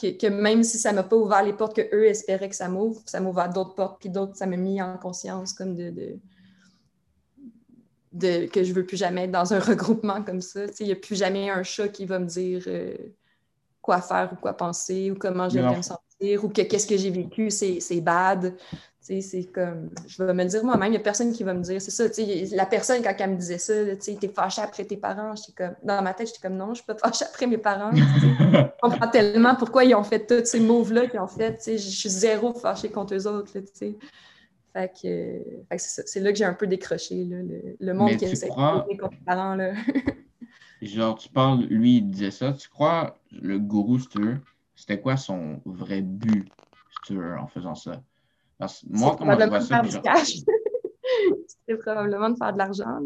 que, 0.00 0.26
même 0.28 0.62
si 0.62 0.78
ça 0.78 0.92
m'a 0.92 1.02
pas 1.02 1.16
ouvert 1.16 1.42
les 1.42 1.52
portes 1.52 1.74
que 1.74 1.94
eux 1.94 2.06
espéraient 2.06 2.48
que 2.48 2.56
ça 2.56 2.68
m'ouvre, 2.68 3.02
ça 3.06 3.20
m'a 3.20 3.28
ouvert 3.28 3.50
d'autres 3.50 3.74
portes, 3.74 4.00
puis 4.00 4.08
d'autres, 4.08 4.36
ça 4.36 4.46
m'a 4.46 4.56
mis 4.56 4.80
en 4.80 4.96
conscience 4.96 5.52
comme 5.52 5.74
de, 5.74 6.18
de, 8.12 8.46
que 8.46 8.62
je 8.62 8.72
veux 8.72 8.86
plus 8.86 8.96
jamais 8.96 9.24
être 9.24 9.32
dans 9.32 9.54
un 9.54 9.58
regroupement 9.60 10.22
comme 10.22 10.40
ça, 10.40 10.68
tu 10.68 10.74
sais, 10.74 10.84
il 10.84 10.86
n'y 10.86 10.92
a 10.92 10.96
plus 10.96 11.16
jamais 11.16 11.50
un 11.50 11.62
chat 11.62 11.88
qui 11.88 12.06
va 12.06 12.18
me 12.18 12.26
dire... 12.26 12.64
Euh, 12.66 12.96
quoi 13.86 14.00
faire 14.00 14.30
ou 14.32 14.36
quoi 14.36 14.52
penser 14.52 15.10
ou 15.12 15.14
comment 15.14 15.48
j'aimerais 15.48 15.76
me 15.76 15.82
sentir 15.82 16.44
ou 16.44 16.48
que 16.48 16.62
qu'est-ce 16.62 16.86
que 16.86 16.96
j'ai 16.96 17.10
vécu, 17.10 17.50
c'est 17.50 18.00
bad. 18.00 18.54
C'est 19.00 19.52
comme, 19.54 19.90
je 20.08 20.20
vais 20.24 20.34
me 20.34 20.42
le 20.42 20.48
dire 20.48 20.64
moi-même, 20.64 20.88
il 20.88 20.90
n'y 20.90 20.96
a 20.96 21.00
personne 21.00 21.32
qui 21.32 21.44
va 21.44 21.54
me 21.54 21.62
dire, 21.62 21.80
c'est 21.80 21.92
ça, 21.92 22.04
la 22.56 22.66
personne, 22.66 23.00
quand 23.04 23.14
elle 23.16 23.30
me 23.30 23.36
disait 23.36 23.58
ça, 23.58 23.72
tu 23.94 24.10
es 24.10 24.28
fâché 24.28 24.60
après 24.60 24.84
tes 24.84 24.96
parents, 24.96 25.34
comme, 25.56 25.76
dans 25.84 26.02
ma 26.02 26.12
tête, 26.12 26.26
j'étais 26.26 26.40
comme, 26.40 26.56
non, 26.56 26.70
je 26.70 26.82
suis 26.82 26.86
pas 26.86 26.96
fâchée 26.96 27.24
après 27.24 27.46
mes 27.46 27.58
parents. 27.58 27.92
je 27.94 28.80
comprends 28.82 29.08
tellement 29.08 29.54
pourquoi 29.54 29.84
ils 29.84 29.94
ont 29.94 30.02
fait 30.02 30.26
tous 30.26 30.44
ces 30.46 30.58
moves-là 30.58 31.06
qu'ils 31.06 31.20
ont 31.20 31.28
fait, 31.28 31.62
je 31.64 31.76
suis 31.76 32.08
zéro 32.08 32.52
fâchée 32.52 32.88
contre 32.88 33.14
eux 33.14 33.28
autres, 33.28 33.52
sais. 33.72 33.96
Fait 34.72 34.92
que, 35.00 35.78
c'est 35.78 36.20
là 36.20 36.32
que 36.32 36.38
j'ai 36.38 36.44
un 36.44 36.54
peu 36.54 36.66
décroché, 36.66 37.24
là, 37.26 37.36
le, 37.78 37.94
monde 37.94 38.16
qui 38.16 38.24
essaie 38.24 38.48
de 38.48 38.52
contre 38.52 38.86
les 38.90 39.24
parents. 39.24 39.54
Là. 39.54 39.72
Genre, 40.82 41.16
tu 41.16 41.28
parles, 41.28 41.64
lui, 41.64 41.98
il 41.98 42.10
disait 42.10 42.30
ça. 42.30 42.52
Tu 42.52 42.68
crois, 42.68 43.16
le 43.30 43.58
gourou, 43.58 43.98
si 43.98 44.08
tu 44.08 44.20
veux, 44.20 44.38
c'était 44.74 45.00
quoi 45.00 45.16
son 45.16 45.60
vrai 45.64 46.02
but, 46.02 46.48
si 46.90 46.98
tu 47.06 47.14
veux, 47.14 47.36
en 47.38 47.46
faisant 47.46 47.74
ça? 47.74 48.02
Parce 48.58 48.82
que 48.82 48.86
moi, 48.90 49.16
comment 49.18 49.38
je 49.38 49.46
vois 49.46 49.60
ça? 49.60 49.82
c'était 49.84 51.76
probablement 51.82 52.30
de 52.30 52.36
faire 52.36 52.52
de 52.52 52.58
l'argent, 52.58 53.00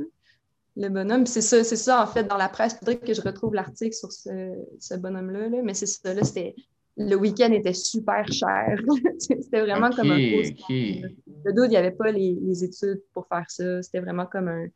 le 0.76 0.88
bonhomme. 0.88 1.26
C'est 1.26 1.40
ça, 1.40 1.62
c'est 1.62 1.76
ça, 1.76 2.02
en 2.02 2.06
fait, 2.06 2.24
dans 2.24 2.36
la 2.36 2.48
presse. 2.48 2.74
Il 2.74 2.78
faudrait 2.78 2.98
que 2.98 3.14
je 3.14 3.20
retrouve 3.20 3.54
l'article 3.54 3.94
sur 3.94 4.12
ce, 4.12 4.52
ce 4.78 4.94
bonhomme-là. 4.94 5.48
Là. 5.48 5.62
Mais 5.62 5.74
c'est 5.74 5.86
ça, 5.86 6.12
là, 6.12 6.24
c'était. 6.24 6.54
Le 6.96 7.14
week-end 7.14 7.52
était 7.52 7.72
super 7.72 8.26
cher. 8.30 8.78
c'était 9.18 9.60
vraiment 9.60 9.90
comme 9.90 10.10
un 10.10 10.18
Le 10.18 11.52
doute, 11.52 11.66
il 11.66 11.70
n'y 11.70 11.76
avait 11.76 11.92
pas 11.92 12.10
les, 12.10 12.36
les 12.42 12.64
études 12.64 13.00
pour 13.14 13.26
faire 13.26 13.48
ça. 13.48 13.80
C'était 13.82 14.00
vraiment 14.00 14.26
comme 14.26 14.48
un, 14.48 14.66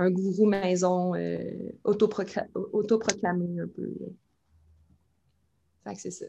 un 0.00 0.10
gourou 0.10 0.46
maison 0.46 1.14
euh, 1.14 1.72
autoproclamé 1.84 3.60
un 3.60 3.68
peu. 3.68 3.92
Fait 5.84 5.94
que 5.94 6.00
c'est 6.00 6.10
ça. 6.10 6.26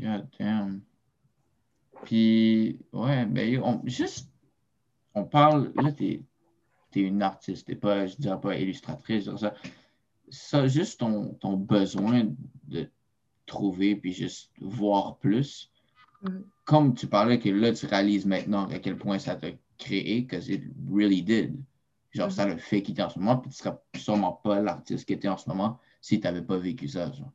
God 0.00 0.28
damn. 0.38 0.80
Puis, 2.04 2.78
ouais, 2.92 3.26
ben, 3.26 3.60
on, 3.62 3.82
juste, 3.84 4.30
on 5.14 5.24
parle, 5.24 5.72
là, 5.76 5.92
t'es 5.92 6.22
es 6.94 7.00
une 7.00 7.22
artiste, 7.22 7.66
t'es 7.66 7.76
pas, 7.76 8.06
je 8.06 8.16
dirais 8.16 8.40
pas 8.40 8.56
illustratrice, 8.56 9.34
ça. 9.36 9.54
Ça, 10.30 10.66
juste 10.66 11.00
ton, 11.00 11.34
ton 11.34 11.56
besoin 11.56 12.30
de 12.64 12.90
trouver 13.46 13.96
puis 13.96 14.12
juste 14.12 14.50
voir 14.60 15.16
plus. 15.18 15.70
Mm-hmm. 16.22 16.42
Comme 16.64 16.94
tu 16.94 17.06
parlais 17.06 17.38
que 17.38 17.48
là, 17.48 17.72
tu 17.72 17.86
réalises 17.86 18.26
maintenant 18.26 18.68
à 18.68 18.78
quel 18.78 18.98
point 18.98 19.18
ça 19.18 19.36
t'a 19.36 19.48
créé, 19.78 20.22
because 20.22 20.48
it 20.48 20.64
really 20.90 21.22
did. 21.22 21.56
Genre, 22.12 22.30
ça 22.30 22.46
mm-hmm. 22.46 22.52
le 22.52 22.58
fait 22.58 22.82
quitter 22.82 23.02
en 23.02 23.10
ce 23.10 23.18
moment, 23.18 23.38
puis 23.38 23.50
tu 23.50 23.56
seras 23.56 23.78
sûrement 23.96 24.32
pas 24.32 24.60
l'artiste 24.60 25.06
qui 25.06 25.12
était 25.12 25.28
en 25.28 25.36
ce 25.36 25.48
moment 25.48 25.78
si 26.00 26.20
tu 26.20 26.26
n'avais 26.26 26.42
pas 26.42 26.56
vécu 26.56 26.88
ça. 26.88 27.10
Genre. 27.12 27.32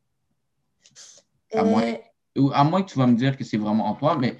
À, 1.53 1.63
moins, 1.63 1.93
ou 2.37 2.51
à 2.53 2.63
moins 2.63 2.81
que 2.81 2.91
tu 2.91 2.97
vas 2.97 3.07
me 3.07 3.15
dire 3.15 3.37
que 3.37 3.43
c'est 3.43 3.57
vraiment 3.57 3.87
en 3.87 3.95
toi, 3.95 4.17
mais 4.17 4.37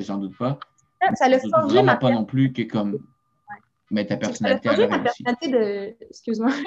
j'en 0.00 0.18
doute 0.18 0.36
pas. 0.36 0.58
Ça 1.14 1.28
le 1.28 1.38
forgé 1.38 1.82
ma 1.82 1.96
pas 1.96 2.10
non 2.10 2.24
plus 2.24 2.52
que 2.52 2.62
comme. 2.62 2.98
Mais 3.90 4.06
ta 4.06 4.16
personnalité. 4.16 4.68
Ça 4.68 4.72
a 4.72 4.76
forgé 4.76 4.88
ma 4.88 4.98
personnalité 5.00 5.48
de. 5.48 5.96
Excuse-moi. 6.08 6.50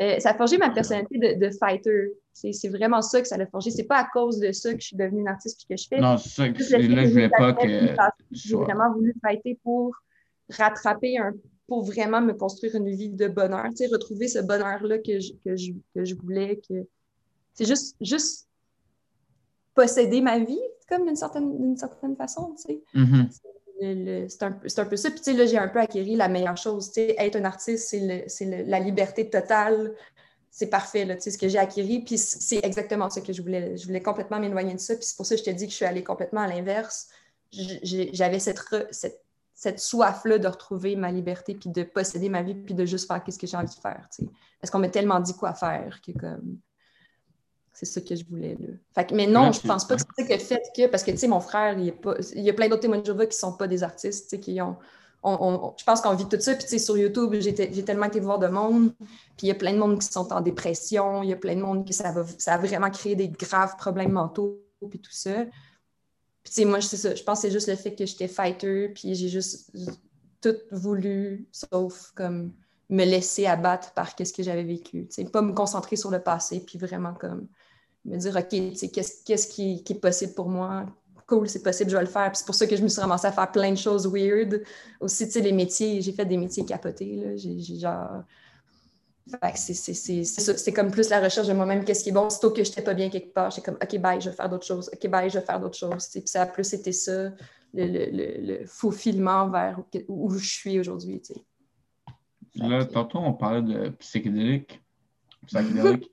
Euh, 0.00 0.18
ça 0.18 0.30
a 0.30 0.34
forgé 0.34 0.56
ma 0.56 0.70
personnalité 0.70 1.18
de, 1.18 1.46
de 1.46 1.50
fighter. 1.50 2.14
C'est 2.32 2.68
vraiment 2.68 3.02
ça 3.02 3.20
que 3.20 3.28
ça 3.28 3.36
l'a 3.36 3.46
forgé. 3.46 3.70
C'est 3.70 3.84
pas 3.84 3.98
à 3.98 4.08
cause 4.12 4.38
de 4.38 4.52
ça 4.52 4.72
que 4.72 4.80
je 4.80 4.86
suis 4.86 4.96
devenue 4.96 5.20
une 5.20 5.28
artiste 5.28 5.62
et 5.62 5.74
que 5.74 5.80
je 5.80 5.88
fais. 5.88 6.00
Non, 6.00 6.16
c'est 6.16 6.28
ça 6.30 6.48
que 6.48 6.58
là, 6.58 7.04
je 7.04 7.10
voulais 7.10 7.28
pas 7.28 7.52
que. 7.52 7.68
J'ai 8.30 8.56
vraiment 8.56 8.92
voulu 8.92 9.14
fighter 9.22 9.58
pour 9.62 9.94
rattraper 10.48 11.18
un 11.18 11.32
pour 11.70 11.84
vraiment 11.84 12.20
me 12.20 12.32
construire 12.32 12.74
une 12.74 12.90
vie 12.90 13.10
de 13.10 13.28
bonheur, 13.28 13.64
tu 13.70 13.76
sais, 13.76 13.86
retrouver 13.86 14.26
ce 14.26 14.40
bonheur-là 14.40 14.98
que 14.98 15.20
je, 15.20 15.34
que, 15.44 15.54
je, 15.54 15.70
que 15.94 16.04
je 16.04 16.16
voulais, 16.16 16.60
que 16.68 16.84
c'est 17.54 17.64
juste, 17.64 17.94
juste 18.00 18.48
posséder 19.72 20.20
ma 20.20 20.40
vie, 20.40 20.58
comme 20.88 21.06
d'une 21.06 21.14
certaine, 21.14 21.76
certaine 21.76 22.16
façon, 22.16 22.56
tu 22.56 22.74
sais. 22.74 22.82
Mm-hmm. 22.92 24.28
c'est 24.28 24.42
un, 24.42 24.48
un, 24.48 24.84
peu 24.84 24.96
ça. 24.96 25.10
Puis, 25.12 25.20
tu 25.20 25.30
sais, 25.30 25.32
là, 25.32 25.46
j'ai 25.46 25.58
un 25.58 25.68
peu 25.68 25.78
acquis 25.78 26.16
la 26.16 26.26
meilleure 26.26 26.56
chose. 26.56 26.88
Tu 26.88 26.94
sais, 26.94 27.14
être 27.16 27.36
un 27.36 27.44
artiste, 27.44 27.94
c'est 28.26 28.64
la 28.66 28.80
liberté 28.80 29.30
totale 29.30 29.94
c'est 30.50 30.66
parfait, 30.66 31.04
là, 31.04 31.18
ce 31.18 31.38
que 31.38 31.48
j'ai 31.48 31.58
acquis. 31.58 32.00
Puis 32.00 32.18
c'est 32.18 32.64
exactement 32.64 33.08
ça 33.08 33.20
que 33.20 33.32
je 33.32 33.40
voulais. 33.40 33.76
Je 33.76 33.86
voulais 33.86 34.02
complètement 34.02 34.40
m'éloigner 34.40 34.74
de 34.74 34.80
ça. 34.80 34.94
Puis 34.94 35.04
c'est 35.04 35.16
pour 35.16 35.26
ça 35.26 35.36
que 35.36 35.40
je 35.40 35.44
te 35.44 35.50
dis 35.50 35.66
que 35.66 35.70
je 35.70 35.76
suis 35.76 35.84
allée 35.84 36.04
complètement 36.04 36.40
à 36.40 36.48
l'inverse. 36.48 37.08
J'avais 37.52 38.38
cette, 38.38 38.60
cette, 38.90 39.22
cette 39.54 39.80
soif-là 39.80 40.38
de 40.38 40.48
retrouver 40.48 40.96
ma 40.96 41.10
liberté, 41.10 41.54
puis 41.54 41.70
de 41.70 41.82
posséder 41.82 42.28
ma 42.28 42.42
vie, 42.42 42.54
puis 42.54 42.74
de 42.74 42.84
juste 42.84 43.06
faire 43.06 43.22
ce 43.28 43.38
que 43.38 43.46
j'ai 43.46 43.56
envie 43.56 43.74
de 43.74 43.80
faire. 43.80 44.08
Parce 44.60 44.70
qu'on 44.70 44.78
m'a 44.78 44.88
tellement 44.88 45.20
dit 45.20 45.34
quoi 45.34 45.54
faire 45.54 46.00
que 46.04 46.12
comme 46.12 46.58
c'est 47.72 47.86
ça 47.86 48.00
que 48.00 48.14
je 48.14 48.24
voulais. 48.26 48.58
Là. 48.60 49.04
mais 49.12 49.26
non, 49.26 49.52
je 49.52 49.60
pense 49.60 49.86
pas 49.86 49.96
que 49.96 50.02
c'est 50.18 50.28
le 50.28 50.38
fait 50.38 50.62
que, 50.76 50.86
parce 50.88 51.02
que 51.02 51.12
tu 51.12 51.16
sais, 51.16 51.28
mon 51.28 51.40
frère, 51.40 51.78
il, 51.78 51.92
pas, 51.92 52.14
il 52.34 52.42
y 52.42 52.50
a 52.50 52.52
plein 52.52 52.68
d'autres 52.68 52.82
témoins 52.82 52.98
de 52.98 53.06
Jéhovah 53.06 53.26
qui 53.26 53.38
sont 53.38 53.56
pas 53.56 53.68
des 53.68 53.82
artistes, 53.82 54.38
qui 54.40 54.60
ont. 54.60 54.76
Je 55.24 55.84
pense 55.84 56.00
qu'on 56.00 56.14
vit 56.14 56.26
tout 56.26 56.40
ça. 56.40 56.54
Puis, 56.54 56.64
tu 56.64 56.70
sais, 56.70 56.78
sur 56.78 56.96
YouTube, 56.96 57.34
j'ai 57.38 57.84
tellement 57.84 58.06
été 58.06 58.20
voir 58.20 58.38
de 58.38 58.48
monde. 58.48 58.92
Puis, 59.36 59.46
il 59.46 59.48
y 59.48 59.50
a 59.50 59.54
plein 59.54 59.72
de 59.72 59.78
monde 59.78 59.98
qui 59.98 60.06
sont 60.06 60.32
en 60.32 60.40
dépression. 60.40 61.22
Il 61.22 61.28
y 61.28 61.32
a 61.32 61.36
plein 61.36 61.56
de 61.56 61.60
monde 61.60 61.84
qui 61.84 61.92
ça, 61.92 62.10
va, 62.12 62.24
ça 62.38 62.54
a 62.54 62.58
vraiment 62.58 62.90
créé 62.90 63.16
des 63.16 63.28
graves 63.28 63.76
problèmes 63.76 64.12
mentaux. 64.12 64.62
Puis, 64.88 64.98
tout 64.98 65.12
ça. 65.12 65.44
Puis, 66.42 66.52
tu 66.52 66.52
sais, 66.52 66.64
moi. 66.64 66.80
Je 66.80 67.22
pense 67.22 67.40
que 67.40 67.48
c'est 67.48 67.50
juste 67.50 67.68
le 67.68 67.76
fait 67.76 67.94
que 67.94 68.06
j'étais 68.06 68.28
fighter. 68.28 68.88
Puis, 68.88 69.14
j'ai 69.14 69.28
juste 69.28 69.70
tout 70.40 70.56
voulu, 70.70 71.46
sauf 71.52 72.12
comme 72.14 72.52
me 72.88 73.04
laisser 73.04 73.46
abattre 73.46 73.92
par 73.92 74.16
qu'est-ce 74.16 74.32
que 74.32 74.42
j'avais 74.42 74.64
vécu. 74.64 75.06
Tu 75.06 75.14
sais, 75.14 75.24
pas 75.24 75.42
me 75.42 75.52
concentrer 75.52 75.96
sur 75.96 76.10
le 76.10 76.20
passé. 76.20 76.60
Puis, 76.60 76.78
vraiment 76.78 77.12
comme 77.12 77.46
me 78.06 78.16
dire, 78.16 78.34
OK, 78.36 78.48
qu'est-ce 78.48 79.46
qui, 79.48 79.84
qui, 79.84 79.92
est 79.92 80.00
possible 80.00 80.32
pour 80.32 80.48
moi? 80.48 80.86
Cool, 81.30 81.48
c'est 81.48 81.62
possible, 81.62 81.88
je 81.90 81.96
vais 81.96 82.02
le 82.02 82.08
faire. 82.08 82.34
c'est 82.34 82.44
pour 82.44 82.56
ça 82.56 82.66
que 82.66 82.74
je 82.74 82.82
me 82.82 82.88
suis 82.88 83.00
ramassée 83.00 83.28
à 83.28 83.30
faire 83.30 83.52
plein 83.52 83.70
de 83.70 83.78
choses 83.78 84.04
weird. 84.12 84.64
Aussi, 84.98 85.26
tu 85.26 85.30
sais, 85.30 85.40
les 85.40 85.52
métiers, 85.52 86.00
j'ai 86.00 86.10
fait 86.10 86.24
des 86.24 86.36
métiers 86.36 86.64
capotés. 86.64 87.36
J'ai 87.36 87.78
genre. 87.78 88.24
c'est 89.54 90.72
comme 90.72 90.90
plus 90.90 91.08
la 91.08 91.20
recherche 91.20 91.46
de 91.46 91.52
moi-même, 91.52 91.84
qu'est-ce 91.84 92.02
qui 92.02 92.08
est 92.08 92.12
bon. 92.12 92.28
Sitôt 92.30 92.50
que 92.50 92.64
je 92.64 92.70
n'étais 92.70 92.82
pas 92.82 92.94
bien 92.94 93.10
quelque 93.10 93.32
part, 93.32 93.52
j'étais 93.52 93.62
comme, 93.70 93.78
OK, 93.80 93.98
bye, 94.00 94.20
je 94.20 94.28
vais 94.28 94.34
faire 94.34 94.48
d'autres 94.48 94.66
choses. 94.66 94.90
OK, 94.92 95.08
bye, 95.08 95.30
je 95.30 95.38
vais 95.38 95.44
faire 95.44 95.60
d'autres 95.60 95.78
choses. 95.78 96.08
Puis 96.08 96.22
ça 96.26 96.42
a 96.42 96.46
plus 96.46 96.74
été 96.74 96.90
ça, 96.90 97.30
le, 97.72 97.86
le, 97.86 98.64
le, 98.64 99.50
vers 99.52 99.80
où, 100.08 100.30
je 100.30 100.44
suis 100.44 100.80
aujourd'hui. 100.80 101.22
Là, 102.56 102.84
tantôt, 102.86 103.18
on 103.18 103.34
parlait 103.34 103.62
de 103.62 103.90
psychédélique. 103.90 104.82
Psychédélique 105.46 106.10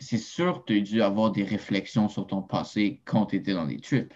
c'est 0.00 0.18
sûr 0.18 0.64
que 0.64 0.72
tu 0.72 0.78
as 0.78 0.82
dû 0.82 1.02
avoir 1.02 1.30
des 1.30 1.44
réflexions 1.44 2.08
sur 2.08 2.26
ton 2.26 2.42
passé 2.42 3.00
quand 3.04 3.26
tu 3.26 3.36
étais 3.36 3.54
dans 3.54 3.66
des 3.66 3.80
trips. 3.80 4.14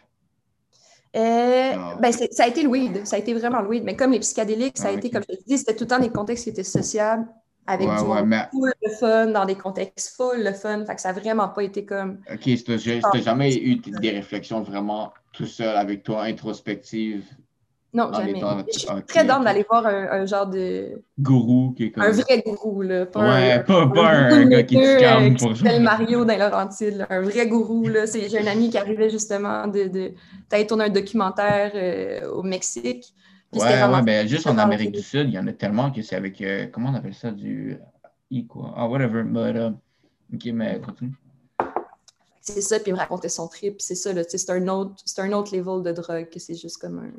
Euh, 1.15 1.75
ben 2.01 2.11
ça 2.11 2.45
a 2.45 2.49
été 2.49 2.63
le 2.63 2.69
weed, 2.69 3.07
ça 3.07 3.17
a 3.17 3.19
été 3.19 3.35
vraiment 3.35 3.61
le 3.61 3.69
weed. 3.69 3.85
Mais 3.85 3.97
comme 3.97 4.13
les 4.13 4.21
psychédéliques, 4.21 4.79
ça 4.79 4.89
a 4.89 4.91
ah, 4.93 4.95
été, 4.95 5.11
comme 5.11 5.23
je 5.29 5.37
te 5.37 5.45
dis, 5.47 5.59
c'était 5.59 5.77
tout 5.77 5.85
le 5.85 5.89
temps 5.89 5.99
des 5.99 6.09
contextes 6.09 6.45
qui 6.45 6.51
étaient 6.51 6.65
sociables, 6.65 7.27
avec 7.67 7.87
du 7.87 7.97
full 7.97 8.73
de 8.83 8.91
fun, 8.99 9.27
dans 9.27 9.45
des 9.45 9.55
contextes 9.55 10.17
full 10.17 10.43
de 10.43 10.53
fun. 10.53 10.85
Fait 10.87 10.95
que 10.95 11.01
ça 11.01 11.13
n'a 11.13 11.21
vraiment 11.21 11.49
pas 11.49 11.65
été 11.65 11.85
comme. 11.85 12.21
OK, 12.33 12.41
tu 12.41 12.65
n'as 12.71 13.21
jamais 13.21 13.55
eu 13.55 13.77
des 13.77 14.11
réflexions 14.11 14.63
vraiment 14.63 15.13
tout 15.33 15.47
seul 15.47 15.77
avec 15.77 16.03
toi, 16.03 16.23
introspectives 16.25 17.25
non, 17.95 18.11
jamais. 18.13 18.41
Je 18.73 18.79
suis 18.79 18.89
très 19.07 19.25
d'âme 19.25 19.45
d'aller 19.45 19.67
voir 19.69 19.85
un, 19.87 20.25
genre 20.25 20.47
de. 20.47 21.03
Gourou 21.19 21.75
qui 21.77 21.85
est 21.85 21.91
comme. 21.91 22.03
Un 22.03 22.11
vrai 22.11 22.43
gourou, 22.45 22.81
là. 22.81 23.05
Pas 23.05 23.21
ouais, 23.21 23.53
un, 23.53 23.59
pas, 23.59 23.87
pas 23.87 24.09
un, 24.09 24.47
gars 24.47 24.63
qui 24.63 24.77
te 24.77 24.99
calme 24.99 25.37
pour 25.37 25.55
ça. 25.55 25.79
Mario 25.79 26.25
dans 26.25 26.39
Laurentide, 26.39 27.07
Un 27.11 27.21
vrai 27.21 27.47
gourou, 27.47 27.89
là. 27.89 28.05
J'ai 28.07 28.39
un 28.39 28.47
ami 28.47 28.71
qui 28.71 28.79
arrivait 28.79 29.11
justement 29.11 29.67
de. 29.67 29.89
de... 29.89 30.13
T'allais 30.49 30.67
tourner 30.67 30.85
un 30.85 30.91
documentaire 30.91 31.73
euh, 31.75 32.31
au 32.31 32.43
Mexique. 32.43 33.13
Ouais, 33.53 33.85
ouais, 33.85 34.03
ben 34.03 34.27
juste 34.27 34.47
en 34.47 34.57
Amérique 34.57 34.93
du 34.93 35.03
Sud, 35.03 35.29
il 35.29 35.35
y 35.35 35.39
en 35.39 35.47
a 35.47 35.53
tellement 35.53 35.91
que 35.91 36.01
c'est 36.01 36.17
avec. 36.17 36.41
Euh, 36.41 36.69
comment 36.73 36.89
on 36.89 36.95
appelle 36.95 37.15
ça 37.15 37.31
Du. 37.31 37.77
I, 38.31 38.47
quoi? 38.47 38.73
Ah, 38.75 38.89
whatever. 38.89 39.23
But, 39.23 39.55
uh... 39.55 39.75
Ok, 40.35 40.47
mais 40.55 40.81
continue. 40.81 41.13
C'est 42.41 42.63
ça, 42.63 42.81
puis 42.81 42.91
il 42.91 42.95
me 42.95 42.99
racontait 42.99 43.29
son 43.29 43.49
trip. 43.49 43.83
C'est 43.83 43.95
ça, 43.95 44.15
là. 44.15 44.23
C'est 44.27 44.51
un, 44.51 44.67
autre, 44.69 44.95
un 45.19 45.33
autre 45.33 45.55
level 45.55 45.83
de 45.83 45.93
drogue 45.93 46.31
que 46.31 46.41
c'est 46.41 46.55
juste 46.55 46.79
comme 46.79 46.99
un 46.99 47.13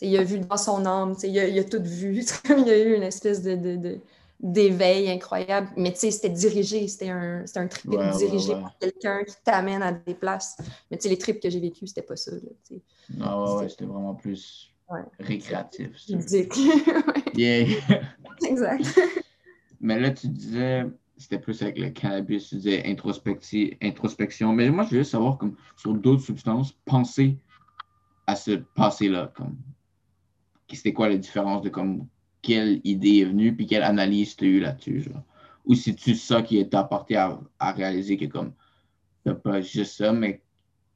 il 0.00 0.16
a 0.16 0.22
vu 0.22 0.40
dans 0.40 0.56
son 0.56 0.86
âme, 0.86 1.14
il 1.22 1.38
a, 1.38 1.48
il 1.48 1.58
a, 1.58 1.64
tout 1.64 1.82
vu. 1.82 2.24
il 2.50 2.66
y 2.66 2.70
a 2.70 2.78
eu 2.78 2.94
une 2.94 3.02
espèce 3.02 3.42
de, 3.42 4.00
d'éveil 4.40 5.10
incroyable. 5.10 5.68
Mais 5.76 5.94
c'était 5.94 6.28
dirigé, 6.28 6.86
c'était 6.88 7.10
un, 7.10 7.44
un 7.54 7.66
trip 7.66 7.90
dirigé 8.16 8.52
par 8.52 8.78
quelqu'un 8.78 9.24
qui 9.24 9.34
t'amène 9.44 9.82
à 9.82 9.92
des 9.92 10.14
places. 10.14 10.56
Mais 10.90 10.98
les 11.04 11.18
trips 11.18 11.40
que 11.40 11.50
j'ai 11.50 11.60
vécus, 11.60 11.90
c'était 11.90 12.06
pas 12.06 12.16
ça. 12.16 12.32
Là, 12.32 12.78
non, 13.16 13.58
ouais, 13.58 13.68
c'était 13.68 13.86
vraiment 13.86 14.14
plus 14.14 14.70
récréatif. 15.18 15.90
yeah. 17.34 17.66
exact. 18.44 19.00
Mais 19.80 20.00
là, 20.00 20.10
tu 20.10 20.28
disais, 20.28 20.86
c'était 21.16 21.38
plus 21.38 21.62
avec 21.62 21.78
le 21.78 21.90
cannabis, 21.90 22.48
tu 22.48 22.56
disais 22.56 22.82
introspection. 23.80 24.52
Mais 24.52 24.70
moi, 24.70 24.84
je 24.84 24.90
veux 24.90 24.98
juste 24.98 25.12
savoir, 25.12 25.38
comme 25.38 25.56
sur 25.76 25.94
d'autres 25.94 26.22
substances, 26.22 26.72
penser 26.84 27.36
à 28.26 28.34
ce 28.34 28.52
passé-là. 28.74 29.32
Comme 29.36 29.56
c'était 30.76 30.92
quoi 30.92 31.08
la 31.08 31.16
différence 31.16 31.62
de 31.62 31.68
comme 31.68 32.06
quelle 32.42 32.80
idée 32.84 33.18
est 33.18 33.24
venue 33.24 33.54
puis 33.54 33.66
quelle 33.66 33.82
analyse 33.82 34.36
tu 34.36 34.44
as 34.44 34.48
eu 34.48 34.60
là-dessus, 34.60 35.10
Ou 35.66 35.74
si 35.74 35.94
tu 35.94 36.14
ça 36.14 36.42
qui 36.42 36.58
est 36.58 36.74
apporté 36.74 37.16
à, 37.16 37.38
réaliser 37.60 38.16
que 38.16 38.26
comme 38.26 38.52
t'as 39.24 39.34
pas 39.34 39.60
juste 39.60 39.96
ça, 39.96 40.12
mais 40.12 40.42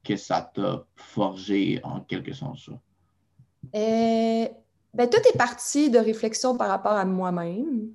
que 0.03 0.15
ça 0.15 0.51
t'a 0.53 0.85
forgé 0.95 1.79
en 1.83 2.01
quelque 2.01 2.33
ça? 2.33 2.51
Euh, 3.75 4.47
ben, 4.93 5.09
tout 5.09 5.21
est 5.27 5.37
parti 5.37 5.89
de 5.89 5.97
réflexion 5.97 6.57
par 6.57 6.67
rapport 6.69 6.93
à 6.93 7.05
moi-même. 7.05 7.91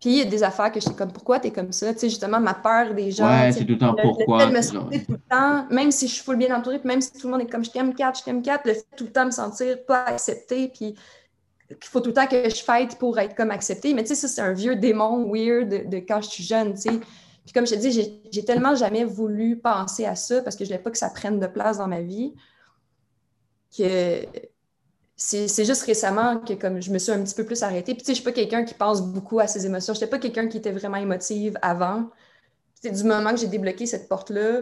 Puis 0.00 0.10
il 0.10 0.16
y 0.18 0.20
a 0.20 0.24
des 0.24 0.44
affaires 0.44 0.70
que 0.70 0.78
je 0.78 0.84
sais 0.84 0.94
comme 0.94 1.12
pourquoi 1.12 1.40
tu 1.40 1.48
es 1.48 1.50
comme 1.50 1.72
ça? 1.72 1.92
Tu 1.92 2.00
sais, 2.00 2.08
justement, 2.08 2.38
ma 2.38 2.54
peur 2.54 2.94
des 2.94 3.10
gens. 3.10 3.28
Ouais, 3.28 3.50
c'est 3.50 3.64
tout 3.64 3.72
le 3.72 3.78
temps 3.78 3.96
pourquoi. 4.00 4.46
Le 4.46 4.62
fait 4.62 4.72
de 4.72 4.78
me 4.78 5.04
tout 5.04 5.12
le 5.12 5.18
temps, 5.28 5.66
même 5.70 5.90
si 5.90 6.06
je 6.06 6.14
suis 6.14 6.22
full 6.22 6.36
bien 6.36 6.56
entourée, 6.56 6.80
même 6.84 7.00
si 7.00 7.12
tout 7.12 7.26
le 7.26 7.32
monde 7.32 7.40
est 7.40 7.50
comme 7.50 7.64
je 7.64 7.70
t'aime 7.70 7.94
4, 7.94 8.20
je 8.20 8.24
t'aime 8.24 8.42
4, 8.42 8.66
le 8.66 8.74
fait 8.74 8.86
de 8.92 8.96
tout 8.96 9.04
le 9.04 9.10
temps 9.10 9.26
me 9.26 9.32
sentir 9.32 9.84
pas 9.86 10.04
acceptée, 10.04 10.68
puis 10.68 10.94
qu'il 11.68 11.90
faut 11.90 12.00
tout 12.00 12.10
le 12.10 12.14
temps 12.14 12.26
que 12.26 12.48
je 12.48 12.62
fight 12.62 12.96
pour 12.96 13.18
être 13.18 13.34
comme 13.34 13.50
acceptée. 13.50 13.92
Mais 13.92 14.02
tu 14.02 14.10
sais, 14.10 14.14
ça, 14.14 14.28
c'est 14.28 14.40
un 14.40 14.52
vieux 14.52 14.76
démon 14.76 15.30
weird 15.32 15.90
de, 15.90 15.96
quand 15.98 16.20
je 16.20 16.28
suis 16.28 16.44
jeune, 16.44 16.74
tu 16.74 16.82
sais. 16.82 17.00
Puis 17.44 17.52
comme 17.52 17.66
je 17.66 17.74
te 17.74 17.80
dis, 17.80 18.20
j'ai 18.30 18.44
tellement 18.44 18.74
jamais 18.74 19.04
voulu 19.04 19.56
penser 19.56 20.04
à 20.04 20.14
ça 20.14 20.42
parce 20.42 20.54
que 20.54 20.64
je 20.64 20.68
voulais 20.68 20.82
pas 20.82 20.90
que 20.90 20.98
ça 20.98 21.08
prenne 21.10 21.40
de 21.40 21.46
place 21.46 21.78
dans 21.78 21.88
ma 21.88 22.02
vie 22.02 22.34
que 23.76 24.22
c'est 25.20 25.64
juste 25.64 25.82
récemment 25.82 26.38
que 26.38 26.54
comme 26.54 26.80
je 26.80 26.92
me 26.92 26.98
suis 26.98 27.10
un 27.10 27.22
petit 27.24 27.34
peu 27.34 27.44
plus 27.44 27.64
arrêtée. 27.64 27.92
Puis 27.94 28.02
tu 28.02 28.06
sais, 28.06 28.12
je 28.12 28.20
suis 28.20 28.24
pas 28.24 28.32
quelqu'un 28.32 28.64
qui 28.64 28.74
pense 28.74 29.02
beaucoup 29.02 29.40
à 29.40 29.48
ses 29.48 29.66
émotions. 29.66 29.92
Je 29.92 29.98
n'étais 29.98 30.10
pas 30.10 30.20
quelqu'un 30.20 30.46
qui 30.46 30.58
était 30.58 30.70
vraiment 30.70 30.96
émotive 30.96 31.58
avant. 31.60 32.08
C'est 32.80 32.92
du 32.92 33.02
moment 33.02 33.30
que 33.30 33.38
j'ai 33.38 33.48
débloqué 33.48 33.84
cette 33.84 34.08
porte-là, 34.08 34.60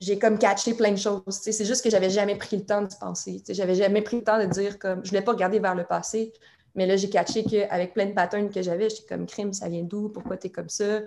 j'ai 0.00 0.16
comme 0.20 0.38
catché 0.38 0.74
plein 0.74 0.92
de 0.92 0.96
choses. 0.96 1.22
C'est 1.28 1.64
juste 1.64 1.82
que 1.82 1.90
j'avais 1.90 2.08
jamais 2.08 2.36
pris 2.36 2.56
le 2.56 2.64
temps 2.64 2.82
de 2.82 2.88
penser. 3.00 3.42
J'avais 3.48 3.74
jamais 3.74 4.00
pris 4.00 4.18
le 4.18 4.22
temps 4.22 4.38
de 4.38 4.44
dire 4.44 4.78
comme 4.78 5.04
je 5.04 5.10
voulais 5.10 5.22
pas 5.22 5.32
regarder 5.32 5.58
vers 5.58 5.74
le 5.74 5.84
passé. 5.84 6.32
Mais 6.76 6.86
là, 6.86 6.96
j'ai 6.96 7.10
catché 7.10 7.42
qu'avec 7.42 7.94
plein 7.94 8.06
de 8.06 8.12
patterns 8.12 8.50
que 8.50 8.62
j'avais, 8.62 8.88
j'étais 8.88 9.06
comme 9.08 9.26
crime, 9.26 9.52
ça 9.52 9.68
vient 9.68 9.82
d'où? 9.82 10.08
Pourquoi 10.08 10.36
tu 10.36 10.46
es 10.46 10.50
comme 10.50 10.68
ça? 10.68 11.00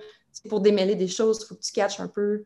pour 0.49 0.61
démêler 0.61 0.95
des 0.95 1.07
choses, 1.07 1.39
il 1.41 1.45
faut 1.47 1.55
que 1.55 1.61
tu 1.61 1.71
catches 1.71 1.99
un 1.99 2.07
peu. 2.07 2.43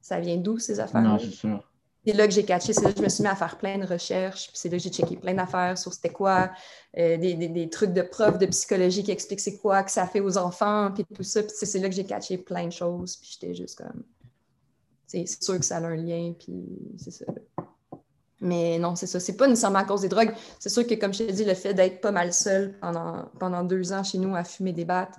Ça 0.00 0.18
vient 0.18 0.38
d'où 0.38 0.58
ces 0.58 0.80
affaires? 0.80 1.02
Non, 1.02 1.18
c'est 1.18 1.30
sûr 1.30 1.62
c'est 2.04 2.12
là 2.14 2.26
que 2.26 2.32
j'ai 2.32 2.44
catché, 2.44 2.72
c'est 2.72 2.82
là 2.82 2.92
que 2.92 2.98
je 2.98 3.02
me 3.02 3.08
suis 3.08 3.22
mis 3.22 3.28
à 3.28 3.36
faire 3.36 3.56
plein 3.58 3.78
de 3.78 3.86
recherches, 3.86 4.48
puis 4.48 4.56
c'est 4.56 4.68
là 4.68 4.76
que 4.76 4.82
j'ai 4.82 4.90
checké 4.90 5.16
plein 5.16 5.34
d'affaires 5.34 5.78
sur 5.78 5.92
c'était 5.92 6.10
quoi, 6.10 6.50
euh, 6.98 7.16
des, 7.16 7.70
trucs 7.70 7.92
de 7.92 8.02
profs 8.02 8.38
de 8.38 8.46
psychologie 8.46 9.04
qui 9.04 9.12
expliquent 9.12 9.40
c'est 9.40 9.58
quoi 9.58 9.82
que 9.82 9.90
ça 9.90 10.06
fait 10.06 10.20
aux 10.20 10.36
enfants, 10.36 10.90
puis 10.92 11.04
tout 11.14 11.22
ça, 11.22 11.42
puis 11.42 11.52
c'est 11.54 11.78
là 11.78 11.88
que 11.88 11.94
j'ai 11.94 12.04
catché 12.04 12.38
plein 12.38 12.66
de 12.66 12.72
choses, 12.72 13.16
puis 13.16 13.30
j'étais 13.32 13.54
juste 13.54 13.78
comme, 13.78 14.02
c'est 15.06 15.26
sûr 15.26 15.58
que 15.58 15.64
ça 15.64 15.76
a 15.76 15.80
un 15.80 15.96
lien, 15.96 16.32
puis 16.38 16.64
c'est 16.98 17.10
ça. 17.10 17.26
Mais 18.40 18.76
non, 18.76 18.96
c'est 18.96 19.06
ça. 19.06 19.20
C'est 19.20 19.36
pas 19.36 19.46
nécessairement 19.46 19.78
à 19.78 19.84
cause 19.84 20.00
des 20.00 20.08
drogues. 20.08 20.34
C'est 20.58 20.68
sûr 20.68 20.84
que, 20.84 20.94
comme 20.94 21.14
je 21.14 21.22
t'ai 21.22 21.32
dit, 21.32 21.44
le 21.44 21.54
fait 21.54 21.74
d'être 21.74 22.00
pas 22.00 22.10
mal 22.10 22.32
seul 22.32 22.76
pendant, 22.80 23.26
pendant 23.38 23.62
deux 23.62 23.92
ans 23.92 24.02
chez 24.02 24.18
nous 24.18 24.34
à 24.34 24.42
fumer 24.42 24.72
des 24.72 24.84
battes, 24.84 25.14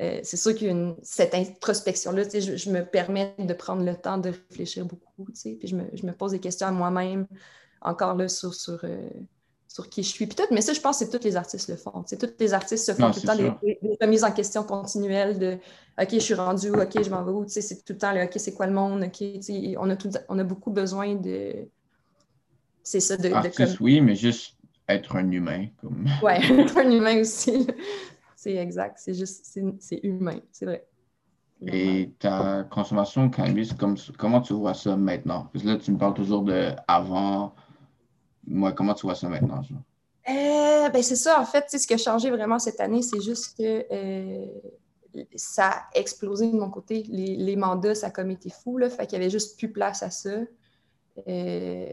euh, 0.00 0.18
c'est 0.24 0.36
sûr 0.36 0.54
qu'il 0.54 0.96
cette 1.02 1.34
introspection-là, 1.34 2.24
je, 2.24 2.56
je, 2.56 2.70
me 2.70 2.84
permets 2.84 3.32
de 3.38 3.54
prendre 3.54 3.84
le 3.84 3.94
temps 3.94 4.18
de 4.18 4.30
réfléchir 4.30 4.84
beaucoup, 4.84 5.24
puis 5.32 5.60
je 5.62 5.76
me, 5.76 5.84
je 5.94 6.04
me, 6.04 6.12
pose 6.12 6.32
des 6.32 6.40
questions 6.40 6.66
à 6.66 6.72
moi-même, 6.72 7.28
encore 7.80 8.16
là, 8.16 8.28
sur, 8.28 8.54
sur, 8.54 8.80
euh, 8.82 9.08
sur, 9.68 9.88
qui 9.88 10.02
je 10.02 10.08
suis. 10.08 10.26
Puis 10.26 10.34
tout, 10.34 10.42
mais 10.50 10.62
ça, 10.62 10.72
je 10.72 10.80
pense 10.80 10.98
que 10.98 11.16
tous 11.16 11.22
les 11.22 11.36
artistes 11.36 11.68
le 11.68 11.76
font. 11.76 12.02
Tous 12.02 12.28
les 12.40 12.54
artistes 12.54 12.86
se 12.86 12.92
font 12.92 13.12
tout 13.12 13.20
le 13.22 13.26
temps 13.26 13.58
des, 13.62 13.78
remises 14.00 14.24
en 14.24 14.32
question 14.32 14.64
continuelles 14.64 15.38
de 15.38 15.58
OK, 16.00 16.08
je 16.10 16.18
suis 16.18 16.34
rendu 16.34 16.70
où, 16.70 16.80
OK, 16.80 17.00
je 17.00 17.10
m'en 17.10 17.22
vais 17.22 17.30
où, 17.30 17.44
c'est 17.46 17.84
tout 17.84 17.92
le 17.92 17.98
temps 17.98 18.12
le 18.12 18.24
OK, 18.24 18.32
c'est 18.36 18.54
quoi 18.54 18.66
le 18.66 18.72
monde, 18.72 19.04
OK, 19.04 19.22
on 19.78 19.90
a, 19.90 19.96
tout, 19.96 20.10
on 20.28 20.38
a 20.40 20.44
beaucoup 20.44 20.72
besoin 20.72 21.14
de. 21.14 21.68
C'est 22.82 23.00
ça, 23.00 23.16
de. 23.16 23.30
Artiste, 23.32 23.78
oui, 23.78 24.00
mais 24.00 24.16
juste 24.16 24.56
être 24.88 25.14
un 25.14 25.30
humain. 25.30 25.68
Comme... 25.80 26.04
Ouais, 26.20 26.38
être 26.50 26.78
un 26.78 26.90
humain 26.90 27.20
aussi. 27.20 27.68
C'est 28.44 28.56
exact. 28.56 28.98
C'est 28.98 29.14
juste, 29.14 29.46
c'est 29.80 30.00
humain, 30.02 30.38
c'est 30.52 30.66
vrai. 30.66 30.86
Et 31.66 32.10
ta 32.18 32.64
consommation 32.64 33.28
de 33.28 33.34
cannabis, 33.34 33.72
comment 34.18 34.42
tu 34.42 34.52
vois 34.52 34.74
ça 34.74 34.96
maintenant? 34.98 35.48
Parce 35.50 35.64
que 35.64 35.70
là, 35.70 35.76
tu 35.78 35.90
me 35.90 35.96
parles 35.96 36.12
toujours 36.12 36.42
de 36.42 36.72
avant. 36.86 37.54
Moi, 38.46 38.72
comment 38.72 38.92
tu 38.92 39.06
vois 39.06 39.14
ça 39.14 39.30
maintenant? 39.30 39.62
Euh, 40.28 40.90
ben 40.90 41.02
c'est 41.02 41.16
ça, 41.16 41.40
en 41.40 41.46
fait, 41.46 41.64
ce 41.70 41.86
qui 41.86 41.94
a 41.94 41.96
changé 41.96 42.30
vraiment 42.30 42.58
cette 42.58 42.80
année, 42.80 43.00
c'est 43.00 43.22
juste 43.22 43.56
que 43.56 43.86
euh, 43.90 44.46
ça 45.36 45.68
a 45.68 45.84
explosé 45.94 46.52
de 46.52 46.56
mon 46.58 46.68
côté. 46.68 47.02
Les, 47.08 47.56
mandats, 47.56 47.94
ça 47.94 48.08
a 48.08 48.10
comme 48.10 48.30
été 48.30 48.50
fou, 48.50 48.76
là, 48.76 48.90
fait 48.90 49.06
qu'il 49.06 49.18
n'y 49.18 49.24
avait 49.24 49.32
juste 49.32 49.56
plus 49.56 49.72
place 49.72 50.02
à 50.02 50.10
ça. 50.10 50.36
Euh, 51.28 51.86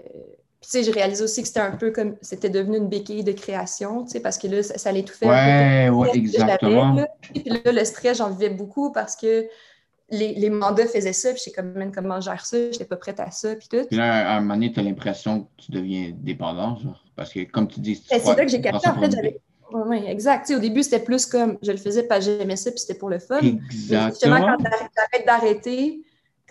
Puis, 0.61 0.69
tu 0.69 0.77
sais, 0.77 0.83
je 0.83 0.91
réalise 0.91 1.23
aussi 1.23 1.41
que 1.41 1.47
c'était 1.47 1.59
un 1.59 1.75
peu 1.75 1.89
comme, 1.89 2.15
c'était 2.21 2.49
devenu 2.49 2.77
une 2.77 2.87
béquille 2.87 3.23
de 3.23 3.31
création, 3.31 4.03
tu 4.05 4.11
sais, 4.11 4.19
parce 4.19 4.37
que 4.37 4.47
là, 4.47 4.61
ça, 4.61 4.89
allait 4.89 5.01
tout 5.01 5.15
faire. 5.15 5.29
Ouais, 5.29 5.89
ouais, 5.89 6.09
exactement. 6.13 7.03
Puis 7.21 7.43
là, 7.45 7.71
le 7.71 7.83
stress, 7.83 8.19
j'en 8.19 8.29
vivais 8.29 8.51
beaucoup 8.51 8.91
parce 8.91 9.15
que 9.15 9.47
les, 10.11 10.35
les 10.35 10.49
mandats 10.51 10.85
faisaient 10.85 11.13
ça, 11.13 11.29
puis 11.29 11.39
je 11.39 11.43
sais 11.45 11.51
comme, 11.51 11.71
même 11.71 11.91
comment 11.91 12.21
je 12.21 12.25
gère 12.25 12.45
ça, 12.45 12.57
je 12.57 12.65
n'étais 12.65 12.85
pas 12.85 12.97
prête 12.97 13.19
à 13.19 13.31
ça, 13.31 13.55
puis 13.55 13.67
tout. 13.69 13.87
Puis 13.87 13.97
là, 13.97 14.33
à 14.33 14.37
un 14.37 14.41
moment 14.41 14.53
donné, 14.53 14.71
tu 14.71 14.79
as 14.79 14.83
l'impression 14.83 15.41
que 15.41 15.63
tu 15.63 15.71
deviens 15.71 16.13
dépendant, 16.15 16.77
genre, 16.77 17.03
parce 17.15 17.33
que 17.33 17.39
comme 17.49 17.67
tu 17.67 17.79
dis... 17.79 18.03
Ben, 18.11 18.21
c'est 18.23 18.35
là 18.35 18.45
que 18.45 18.51
j'ai 18.51 18.61
capté, 18.61 18.87
en 18.87 18.99
fait, 18.99 19.11
j'avais... 19.11 19.41
Oui, 19.73 20.03
exact. 20.05 20.45
Tu 20.45 20.53
sais, 20.53 20.55
au 20.57 20.61
début, 20.61 20.83
c'était 20.83 20.99
plus 20.99 21.25
comme, 21.25 21.57
je 21.63 21.71
le 21.71 21.77
faisais 21.77 22.03
parce 22.03 22.25
que 22.25 22.37
j'aimais 22.37 22.57
ça, 22.57 22.69
puis 22.69 22.79
c'était 22.79 22.99
pour 22.99 23.09
le 23.09 23.19
fun. 23.19 23.39
Exactement. 23.39 24.09
Justement, 24.09 24.57
quand 24.57 24.57
j'arrête 24.95 25.25
d'arrêter, 25.25 26.01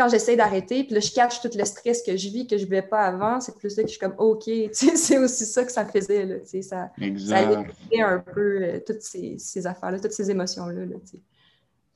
quand 0.00 0.08
j'essaie 0.08 0.34
d'arrêter, 0.34 0.84
puis 0.84 0.94
là, 0.94 1.00
je 1.00 1.12
cache 1.12 1.42
tout 1.42 1.50
le 1.54 1.64
stress 1.66 2.02
que 2.02 2.16
je 2.16 2.28
vis, 2.30 2.46
que 2.46 2.56
je 2.56 2.62
ne 2.62 2.70
vivais 2.70 2.80
pas 2.80 3.02
avant, 3.02 3.38
c'est 3.38 3.54
plus 3.54 3.76
là 3.76 3.82
que 3.82 3.88
je 3.90 3.96
suis 3.96 4.00
comme, 4.00 4.14
OK, 4.16 4.44
c'est 4.72 5.18
aussi 5.18 5.44
ça 5.44 5.62
que 5.62 5.70
ça 5.70 5.84
faisait, 5.84 6.24
là, 6.24 6.36
ça, 6.62 6.90
exact. 6.98 7.70
ça 7.92 8.06
un 8.06 8.18
peu 8.18 8.62
euh, 8.62 8.80
toutes 8.86 9.02
ces, 9.02 9.36
ces 9.38 9.66
affaires-là, 9.66 10.00
toutes 10.00 10.14
ces 10.14 10.30
émotions-là, 10.30 10.86
là. 10.86 10.96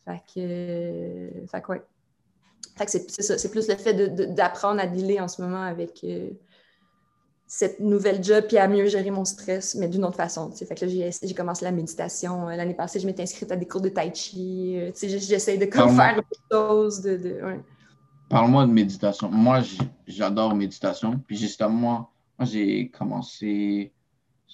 Fait 0.04 0.22
que, 0.34 0.38
euh, 0.38 1.46
fait 1.46 1.62
que, 1.62 1.72
ouais. 1.72 1.82
Fait 2.76 2.84
que 2.84 2.90
c'est 2.90 3.10
ça, 3.22 3.38
c'est 3.38 3.50
plus 3.50 3.68
le 3.68 3.76
fait 3.76 3.94
d'apprendre 4.34 4.82
à 4.82 4.86
dealer 4.86 5.20
en 5.20 5.28
ce 5.28 5.40
moment 5.40 5.62
avec 5.62 6.00
euh, 6.04 6.28
cette 7.46 7.80
nouvelle 7.80 8.22
job 8.22 8.44
puis 8.48 8.58
à 8.58 8.68
mieux 8.68 8.86
gérer 8.86 9.10
mon 9.10 9.24
stress, 9.24 9.76
mais 9.76 9.88
d'une 9.88 10.04
autre 10.04 10.16
façon. 10.16 10.50
Fait 10.50 10.74
que 10.74 10.84
là, 10.84 11.10
j'ai 11.22 11.34
commencé 11.34 11.64
la 11.64 11.70
méditation. 11.72 12.48
L'année 12.48 12.74
passée, 12.74 13.00
je 13.00 13.06
m'étais 13.06 13.22
inscrite 13.22 13.50
à 13.50 13.56
des 13.56 13.66
cours 13.66 13.80
de 13.80 13.88
tai 13.88 14.12
chi. 14.12 14.92
J'essaie 14.94 15.56
de 15.56 15.66
comme 15.66 15.94
faire 15.96 16.16
des 16.16 16.36
choses. 16.50 17.00
De, 17.00 17.16
de 17.16 17.40
Parle-moi 18.28 18.66
de 18.66 18.72
méditation. 18.72 19.30
Moi, 19.30 19.62
j'adore 20.06 20.54
méditation. 20.54 21.18
Puis 21.26 21.36
justement, 21.36 21.70
moi, 21.70 22.10
moi 22.38 22.46
j'ai 22.46 22.88
commencé. 22.88 23.92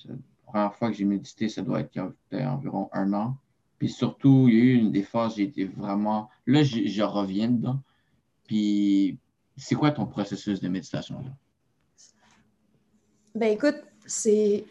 La 0.07 0.15
première 0.47 0.75
fois 0.75 0.91
que 0.91 0.97
j'ai 0.97 1.05
médité, 1.05 1.49
ça 1.49 1.63
doit 1.63 1.81
être 1.81 1.91
il 1.95 2.39
y 2.39 2.43
a 2.43 2.53
environ 2.53 2.89
un 2.93 3.13
an. 3.13 3.37
Puis 3.79 3.89
surtout, 3.89 4.47
il 4.49 4.55
y 4.55 4.61
a 4.61 4.65
eu 4.65 4.75
une 4.75 4.93
des 4.93 5.03
phases, 5.03 5.37
j'ai 5.37 5.45
été 5.45 5.65
vraiment. 5.65 6.29
Là, 6.47 6.63
je 6.63 7.03
reviens 7.03 7.49
dedans. 7.49 7.81
Puis, 8.45 9.19
c'est 9.57 9.75
quoi 9.75 9.91
ton 9.93 10.07
processus 10.07 10.61
de 10.61 10.69
méditation? 10.69 11.25
Ben 13.35 13.53
écoute, 13.53 13.81
c'est. 14.05 14.65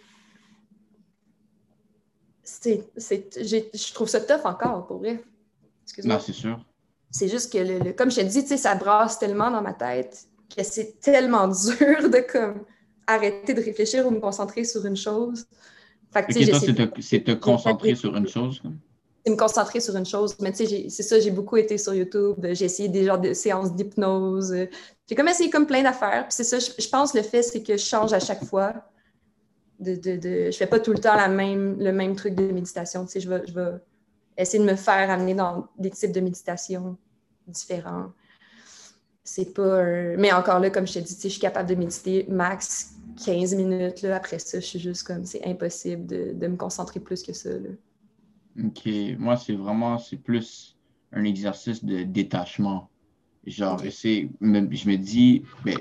Je 2.46 3.94
trouve 3.94 4.10
ça 4.10 4.20
tough 4.20 4.46
encore, 4.46 4.86
pour 4.86 4.98
vrai. 4.98 5.24
Non, 6.04 6.20
c'est 6.20 6.34
sûr. 6.34 6.64
C'est 7.12 7.28
juste 7.28 7.52
que, 7.52 7.58
le, 7.58 7.94
comme 7.94 8.12
je 8.12 8.18
te 8.18 8.26
dis, 8.26 8.58
ça 8.58 8.76
brasse 8.76 9.20
tellement 9.20 9.50
dans 9.50 9.62
ma 9.62 9.74
tête 9.74 10.26
que 10.56 10.64
c'est 10.64 11.00
tellement 11.00 11.48
dur 11.78 12.10
de 12.10 12.32
comme 12.32 12.64
arrêter 13.08 13.54
de 13.54 13.62
réfléchir 13.62 14.06
ou 14.06 14.12
me 14.12 14.20
concentrer 14.20 14.64
sur 14.64 14.86
une 14.86 14.96
chose. 14.98 15.46
Fait 16.12 16.26
que, 16.26 16.34
c'est 16.34 17.22
te, 17.24 17.32
te, 17.32 17.32
concentrer 17.34 17.96
sur 17.96 18.16
une 18.16 18.28
chose? 18.28 18.62
me 19.28 19.36
concentrer 19.36 19.80
sur 19.80 19.96
une 19.96 20.06
chose. 20.06 20.36
Mais 20.40 20.52
tu 20.52 20.66
sais, 20.66 20.90
c'est 20.90 21.04
ça, 21.04 21.20
j'ai 21.20 21.32
beaucoup 21.32 21.58
été 21.58 21.78
sur 21.78 21.94
YouTube. 21.94 22.46
J'ai 22.52 22.66
essayé 22.66 22.90
des 22.90 23.06
genres 23.06 23.20
de 23.20 23.34
séances 23.34 23.74
d'hypnose. 23.76 24.56
J'ai 25.08 25.16
comme 25.16 25.28
essayé 25.28 25.50
comme 25.50 25.68
plein 25.68 25.84
d'affaires. 25.84 26.24
Puis 26.28 26.34
c'est 26.34 26.44
ça, 26.44 26.58
je, 26.60 26.90
pense 26.90 27.14
le 27.14 27.22
fait, 27.22 27.44
c'est 27.44 27.62
que 27.62 27.78
je 27.78 27.84
change 27.84 28.14
à 28.14 28.20
chaque 28.20 28.44
fois. 28.44 28.74
De, 29.80 29.96
de, 29.96 30.18
de, 30.18 30.52
je 30.52 30.58
fais 30.58 30.68
pas 30.68 30.80
tout 30.80 30.92
le 30.92 31.00
temps 31.00 31.16
la 31.16 31.30
même, 31.30 31.80
le 31.80 31.92
même 31.94 32.16
truc 32.16 32.36
de 32.36 32.52
méditation. 32.52 33.06
Tu 33.06 33.12
sais, 33.12 33.20
je 33.22 33.30
vais, 33.30 33.44
je 33.48 33.54
vais 33.54 33.72
essayer 34.40 34.64
de 34.64 34.70
me 34.70 34.76
faire 34.76 35.10
amener 35.10 35.36
dans 35.36 35.68
des 35.78 35.92
types 35.92 36.12
de 36.12 36.22
méditation 36.22 36.98
différents. 37.48 38.12
C'est 39.24 39.54
pas... 39.54 39.84
Mais 40.18 40.32
encore 40.32 40.60
là, 40.60 40.70
comme 40.70 40.88
je 40.88 40.94
te 40.94 41.00
dis, 41.00 41.18
je 41.22 41.28
suis 41.28 41.40
capable 41.40 41.70
de 41.70 41.76
méditer 41.76 42.26
max 42.30 42.96
15 43.24 43.56
minutes. 43.56 44.02
Là. 44.02 44.16
Après 44.16 44.40
ça, 44.40 44.60
je 44.60 44.66
suis 44.66 44.80
juste 44.80 45.04
comme, 45.04 45.26
c'est 45.26 45.46
impossible 45.46 46.06
de, 46.06 46.34
de, 46.34 46.48
me 46.48 46.56
concentrer 46.56 47.00
plus 47.00 47.22
que 47.22 47.34
ça. 47.34 47.50
Là. 47.50 47.70
OK. 48.66 48.88
Moi, 49.18 49.38
c'est 49.38 49.54
vraiment, 49.54 49.98
c'est 49.98 50.18
plus 50.18 50.78
un 51.12 51.26
exercice 51.26 51.84
de 51.84 52.04
détachement. 52.04 52.90
Genre, 53.46 53.82
c'est, 53.92 54.30
je 54.42 54.90
me 54.90 54.96
dis, 54.96 55.44
ben, 55.64 55.78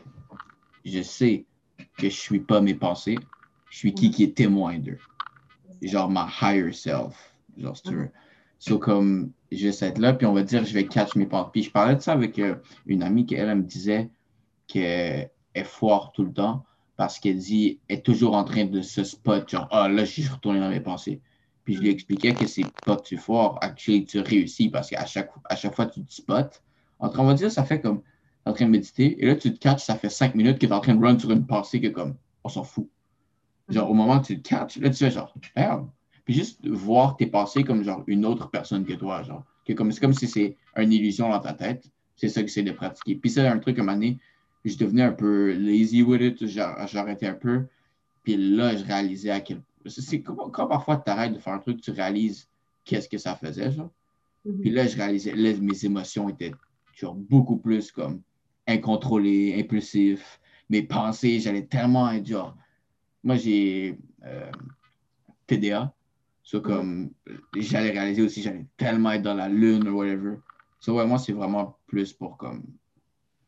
je 0.85 1.03
sais 1.03 1.45
que 1.97 2.09
je 2.09 2.17
suis 2.17 2.41
pas 2.41 2.61
mes 2.61 2.75
pensées. 2.75 3.19
Je 3.71 3.79
suis 3.79 3.95
qui 3.95 4.11
qui 4.11 4.25
est 4.25 4.37
témoin 4.37 4.79
d'eux. 4.79 4.99
Genre, 5.83 6.11
ma 6.11 6.29
higher 6.41 6.73
self. 6.73 7.35
Genre, 7.57 7.77
si 7.77 7.83
tu 7.85 7.95
veux. 7.95 8.11
So, 8.59 8.79
comme, 8.79 9.33
je 9.53 9.69
vais 9.69 9.87
être 9.87 9.99
là, 9.99 10.13
puis 10.13 10.27
on 10.27 10.33
va 10.33 10.43
dire, 10.43 10.65
je 10.65 10.75
vais 10.75 10.87
catch 10.87 11.15
mes 11.15 11.27
pensées. 11.27 11.51
Puis 11.53 11.63
je 11.65 11.71
parlais 11.71 11.95
de 11.95 12.01
ça 12.01 12.13
avec 12.13 12.39
euh, 12.39 12.57
une 12.87 13.03
amie 13.03 13.25
qui, 13.25 13.35
elle, 13.35 13.55
me 13.55 13.63
disait 13.63 14.11
qu'elle 14.67 15.31
est 15.55 15.65
foire 15.65 16.13
tout 16.13 16.25
le 16.25 16.33
temps 16.33 16.65
parce 16.97 17.21
qu'elle 17.21 17.39
dit, 17.39 17.79
elle 17.89 17.99
est 17.99 18.03
toujours 18.03 18.35
en 18.35 18.43
train 18.43 18.65
de 18.65 18.83
se 18.83 19.05
spot, 19.05 19.49
genre, 19.49 19.69
ah, 19.71 19.89
là, 19.89 20.05
je 20.05 20.11
suis 20.11 20.27
retourné 20.27 20.59
dans 20.59 20.69
mes 20.69 20.81
pensées. 20.81 21.21
Puis 21.63 21.77
je 21.77 21.81
lui 21.81 21.91
expliquais 21.91 22.35
que 22.35 22.47
c'est 22.47 22.65
pas 22.85 22.97
tu 22.97 23.15
es 23.15 23.19
fort, 23.19 23.59
actuellement 23.61 24.07
tu 24.07 24.19
réussis 24.21 24.71
parce 24.71 24.91
qu'à 24.91 25.05
chaque, 25.05 25.31
à 25.45 25.55
chaque 25.55 25.75
fois 25.75 25.87
tu 25.87 26.03
te 26.03 26.13
spots. 26.13 26.59
on 26.99 27.09
va 27.09 27.35
dire, 27.35 27.53
ça 27.53 27.63
fait 27.63 27.81
comme 27.81 28.03
en 28.47 28.55
train 28.55 28.65
de 28.65 28.71
méditer, 28.71 29.23
et 29.23 29.27
là 29.27 29.37
tu 29.37 29.53
te 29.53 29.59
catches, 29.59 29.83
ça 29.83 29.97
fait 29.97 30.09
cinq 30.09 30.35
minutes 30.35 30.55
que 30.59 30.67
tu 30.67 30.73
es 30.73 30.75
en 30.75 30.81
train 30.81 30.95
de 30.95 31.05
run 31.05 31.19
sur 31.19 31.31
une 31.31 31.47
pensée 31.47 31.81
que 31.81 31.89
comme 31.89 32.17
on 32.43 32.49
s'en 32.49 32.65
fout. 32.65 32.89
Genre 33.69 33.89
au 33.89 33.95
moment 33.95 34.17
où 34.17 34.23
tu 34.23 34.41
te 34.41 34.49
catches, 34.49 34.79
là 34.79 34.89
tu 34.91 34.97
fais 34.97 35.11
genre 35.11 35.33
merde. 35.55 35.89
Puis 36.29 36.37
juste 36.37 36.67
voir 36.67 37.17
tes 37.17 37.27
pensées 37.27 37.65
comme 37.65 37.83
genre 37.83 38.05
une 38.07 38.27
autre 38.27 38.51
personne 38.51 38.85
que 38.85 38.93
toi, 38.93 39.23
genre. 39.23 39.47
Que 39.65 39.73
comme, 39.73 39.91
c'est 39.93 40.01
comme 40.01 40.13
si 40.13 40.27
c'est 40.27 40.59
une 40.77 40.93
illusion 40.93 41.31
dans 41.31 41.41
ta 41.41 41.55
tête. 41.55 41.91
C'est 42.17 42.29
ça 42.29 42.43
que 42.43 42.51
c'est 42.51 42.63
de 42.63 42.71
pratiquer. 42.71 43.15
Puis 43.15 43.31
c'est 43.31 43.47
un 43.47 43.59
truc, 43.59 43.79
à 43.79 43.81
un 43.81 43.87
moment 43.87 43.97
donné, 43.97 44.19
je 44.63 44.77
devenais 44.77 45.05
un 45.05 45.13
peu 45.13 45.55
lazy 45.55 46.03
with 46.03 46.21
it, 46.21 46.47
j'arrêtais 46.47 47.29
un 47.29 47.33
peu. 47.33 47.65
Puis 48.25 48.37
là, 48.37 48.77
je 48.77 48.85
réalisais 48.85 49.31
à 49.31 49.41
quel 49.41 49.63
c'est 49.87 50.21
comme 50.21 50.37
quand 50.53 50.67
parfois 50.67 50.99
tu 50.99 51.11
arrêtes 51.11 51.33
de 51.33 51.39
faire 51.39 51.55
un 51.55 51.61
truc, 51.61 51.81
tu 51.81 51.93
réalises 51.93 52.47
qu'est-ce 52.85 53.09
que 53.09 53.17
ça 53.17 53.35
faisait, 53.35 53.73
genre. 53.73 53.91
Mhm. 54.45 54.61
Puis 54.61 54.71
là, 54.71 54.87
je 54.87 54.99
réalisais, 54.99 55.35
là, 55.35 55.55
mes 55.59 55.83
émotions 55.87 56.29
étaient 56.29 56.53
genre 56.95 57.15
beaucoup 57.15 57.57
plus 57.57 57.91
comme 57.91 58.21
incontrôlées, 58.67 59.59
impulsifs. 59.59 60.43
Mes 60.69 60.83
pensées, 60.83 61.41
j'allais 61.41 61.65
tellement 61.65 62.11
être 62.11 62.27
genre. 62.27 62.55
Moi, 63.25 63.37
j'ai 63.37 63.99
euh, 64.27 64.53
TDA. 65.47 65.95
So, 66.49 66.63
comme, 66.63 67.11
j'allais 67.55 67.91
réaliser 67.91 68.23
aussi, 68.23 68.41
j'allais 68.41 68.65
tellement 68.79 69.13
être 69.13 69.21
dans 69.21 69.35
la 69.35 69.51
lune 69.51 69.87
ou 69.87 69.99
whatever. 69.99 70.37
So, 70.81 70.97
ouais, 70.97 71.05
moi, 71.05 71.19
c'est 71.19 71.35
vraiment 71.35 71.77
plus 71.87 72.15
pour 72.15 72.39
comme 72.39 72.63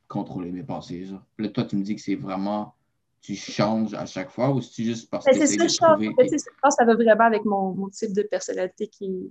contrôler 0.07 0.53
mes 0.53 0.63
pensées. 0.63 1.07
Genre. 1.07 1.25
Là, 1.39 1.49
toi, 1.49 1.65
tu 1.65 1.77
me 1.77 1.83
dis 1.83 1.97
que 1.97 2.03
c'est 2.03 2.15
vraiment 2.15 2.75
tu 3.23 3.35
changes 3.37 3.95
à 3.95 4.05
chaque 4.05 4.31
fois 4.31 4.51
ou 4.51 4.61
c'est 4.61 4.85
juste 4.85 5.09
parce 5.09 5.25
que 5.25 5.33
c'est 5.33 5.47
ça, 5.47 5.67
je 5.67 5.73
je 5.73 5.79
pense 5.79 6.77
que 6.77 6.79
ça 6.79 6.85
va 6.85 6.95
vraiment 6.95 7.25
avec 7.25 7.47
mon, 7.47 7.73
mon, 7.73 7.89
type 7.89 8.13
de 8.13 8.23
personnalité 8.23 8.89
qui 8.89 9.07
est 9.07 9.31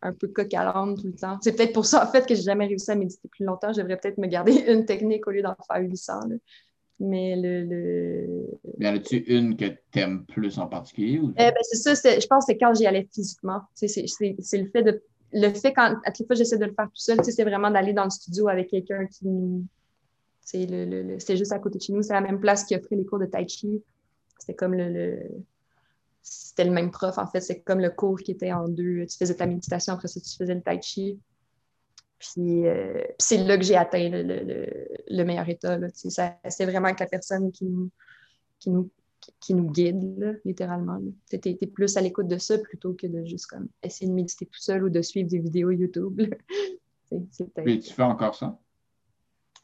un 0.00 0.14
peu 0.14 0.28
coq 0.28 0.54
à 0.54 0.72
tout 0.96 1.06
le 1.06 1.12
temps. 1.12 1.38
C'est 1.42 1.54
peut-être 1.54 1.74
pour 1.74 1.84
ça, 1.84 2.08
en 2.08 2.10
fait, 2.10 2.26
que 2.26 2.34
j'ai 2.34 2.42
jamais 2.42 2.66
réussi 2.66 2.90
à 2.92 2.94
méditer 2.94 3.28
plus 3.28 3.44
longtemps. 3.44 3.74
Je 3.74 3.82
devrais 3.82 3.98
peut-être 3.98 4.16
me 4.16 4.26
garder 4.26 4.52
une 4.72 4.86
technique 4.86 5.26
au 5.26 5.32
lieu 5.32 5.42
d'en 5.42 5.54
faire 5.66 5.82
800. 5.82 6.20
Mais 7.00 7.36
le... 7.36 7.64
le... 7.64 8.46
Mais 8.78 8.88
en 8.88 8.94
as-tu 8.94 9.16
une 9.16 9.56
que 9.56 9.66
tu 9.66 9.98
aimes 9.98 10.24
plus 10.24 10.58
en 10.58 10.66
particulier? 10.66 11.18
Ou... 11.18 11.32
Eh 11.36 11.50
ben, 11.50 11.54
c'est 11.62 11.94
ça, 11.94 12.18
je 12.18 12.26
pense 12.26 12.46
que 12.46 12.52
c'est 12.52 12.58
quand 12.58 12.74
j'y 12.74 12.86
allais 12.86 13.08
physiquement. 13.12 13.62
C'est 13.74 13.88
le 13.88 14.66
fait 14.70 14.82
de... 14.82 15.02
Le 15.32 15.48
fait, 15.48 15.72
quand, 15.72 15.96
à 16.04 16.12
chaque 16.12 16.26
fois 16.26 16.36
j'essaie 16.36 16.58
de 16.58 16.66
le 16.66 16.74
faire 16.74 16.86
tout 16.86 17.00
seul, 17.00 17.18
c'est 17.24 17.42
vraiment 17.42 17.70
d'aller 17.70 17.94
dans 17.94 18.04
le 18.04 18.10
studio 18.10 18.48
avec 18.48 18.68
quelqu'un 18.68 19.06
qui 19.06 19.26
c'est 20.44 20.66
le, 20.66 21.18
juste 21.18 21.52
à 21.52 21.58
côté 21.58 21.78
de 21.78 21.82
chez 21.82 21.92
nous. 21.92 22.02
C'est 22.02 22.12
la 22.12 22.20
même 22.20 22.40
place 22.40 22.64
qui 22.64 22.76
offrait 22.76 22.96
les 22.96 23.04
cours 23.04 23.18
de 23.18 23.26
Tai 23.26 23.46
Chi. 23.48 23.82
C'était 24.38 24.54
comme 24.54 24.74
le, 24.74 25.20
c'était 26.20 26.64
le 26.64 26.72
même 26.72 26.90
prof, 26.90 27.16
en 27.16 27.26
fait. 27.26 27.40
C'est 27.40 27.60
comme 27.60 27.80
le 27.80 27.90
cours 27.90 28.18
qui 28.18 28.32
était 28.32 28.52
en 28.52 28.68
deux. 28.68 29.06
Tu 29.06 29.16
faisais 29.16 29.34
ta 29.34 29.46
méditation, 29.46 29.94
après 29.94 30.08
ça, 30.08 30.20
tu 30.20 30.36
faisais 30.36 30.54
le 30.54 30.60
Tai 30.60 30.80
Chi. 30.82 31.18
Puis, 32.22 32.68
euh, 32.68 33.02
c'est 33.18 33.38
là 33.38 33.58
que 33.58 33.64
j'ai 33.64 33.74
atteint 33.74 34.08
le, 34.08 35.24
meilleur 35.24 35.48
état. 35.48 35.76
C'est 35.92 36.64
vraiment 36.64 36.86
avec 36.86 37.00
la 37.00 37.06
personne 37.06 37.50
qui 37.50 37.64
nous, 37.64 37.90
qui 38.60 38.70
nous, 38.70 38.90
qui 39.40 39.54
nous 39.54 39.68
guide, 39.68 40.40
littéralement. 40.44 41.00
Tu 41.28 41.34
étais 41.34 41.66
plus 41.66 41.96
à 41.96 42.00
l'écoute 42.00 42.28
de 42.28 42.38
ça 42.38 42.58
plutôt 42.58 42.94
que 42.94 43.08
de 43.08 43.24
juste 43.24 43.46
comme 43.46 43.66
essayer 43.82 44.08
de 44.08 44.14
méditer 44.14 44.46
tout 44.46 44.60
seul 44.60 44.84
ou 44.84 44.88
de 44.88 45.02
suivre 45.02 45.28
des 45.28 45.40
vidéos 45.40 45.72
YouTube. 45.72 46.20
Mais 47.10 47.78
tu 47.80 47.92
fais 47.92 48.02
encore 48.02 48.36
ça? 48.36 48.56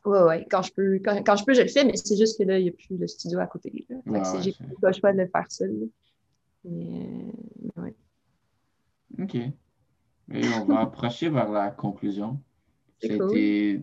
Oui, 0.04 0.18
oui. 0.26 0.46
Quand 0.50 0.62
je 0.62 0.72
peux, 0.72 0.98
quand, 0.98 1.36
je 1.36 1.44
peux, 1.44 1.54
je 1.54 1.62
le 1.62 1.68
fais, 1.68 1.84
mais 1.84 1.96
c'est 1.96 2.16
juste 2.16 2.38
que 2.38 2.44
là, 2.44 2.58
il 2.58 2.64
n'y 2.64 2.68
a 2.68 2.72
plus 2.72 2.98
le 2.98 3.06
studio 3.06 3.38
à 3.38 3.46
côté. 3.46 3.72
j'ai 3.72 4.52
plus 4.52 4.76
le 4.82 4.92
choix 4.92 5.12
de 5.12 5.18
le 5.18 5.28
faire 5.28 5.46
seul. 5.48 5.88
Mais, 6.64 7.32
oui. 7.76 7.90
OK. 9.18 9.34
Et 9.34 10.48
on 10.60 10.66
va 10.66 10.80
approcher 10.82 11.30
vers 11.30 11.50
la 11.50 11.70
conclusion. 11.70 12.38
C'était 13.00 13.82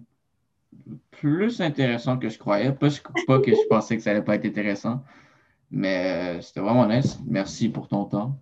plus 1.11 1.61
intéressant 1.61 2.17
que 2.17 2.29
je 2.29 2.37
croyais. 2.37 2.71
Pas, 2.71 2.89
pas 3.27 3.39
que 3.39 3.51
je 3.51 3.67
pensais 3.69 3.97
que 3.97 4.03
ça 4.03 4.11
n'allait 4.11 4.25
pas 4.25 4.35
être 4.35 4.45
intéressant, 4.45 5.03
mais 5.71 6.37
euh, 6.37 6.41
c'était 6.41 6.59
vraiment 6.59 6.87
nice. 6.87 7.19
Merci 7.25 7.69
pour 7.69 7.87
ton 7.87 8.05
temps. 8.05 8.39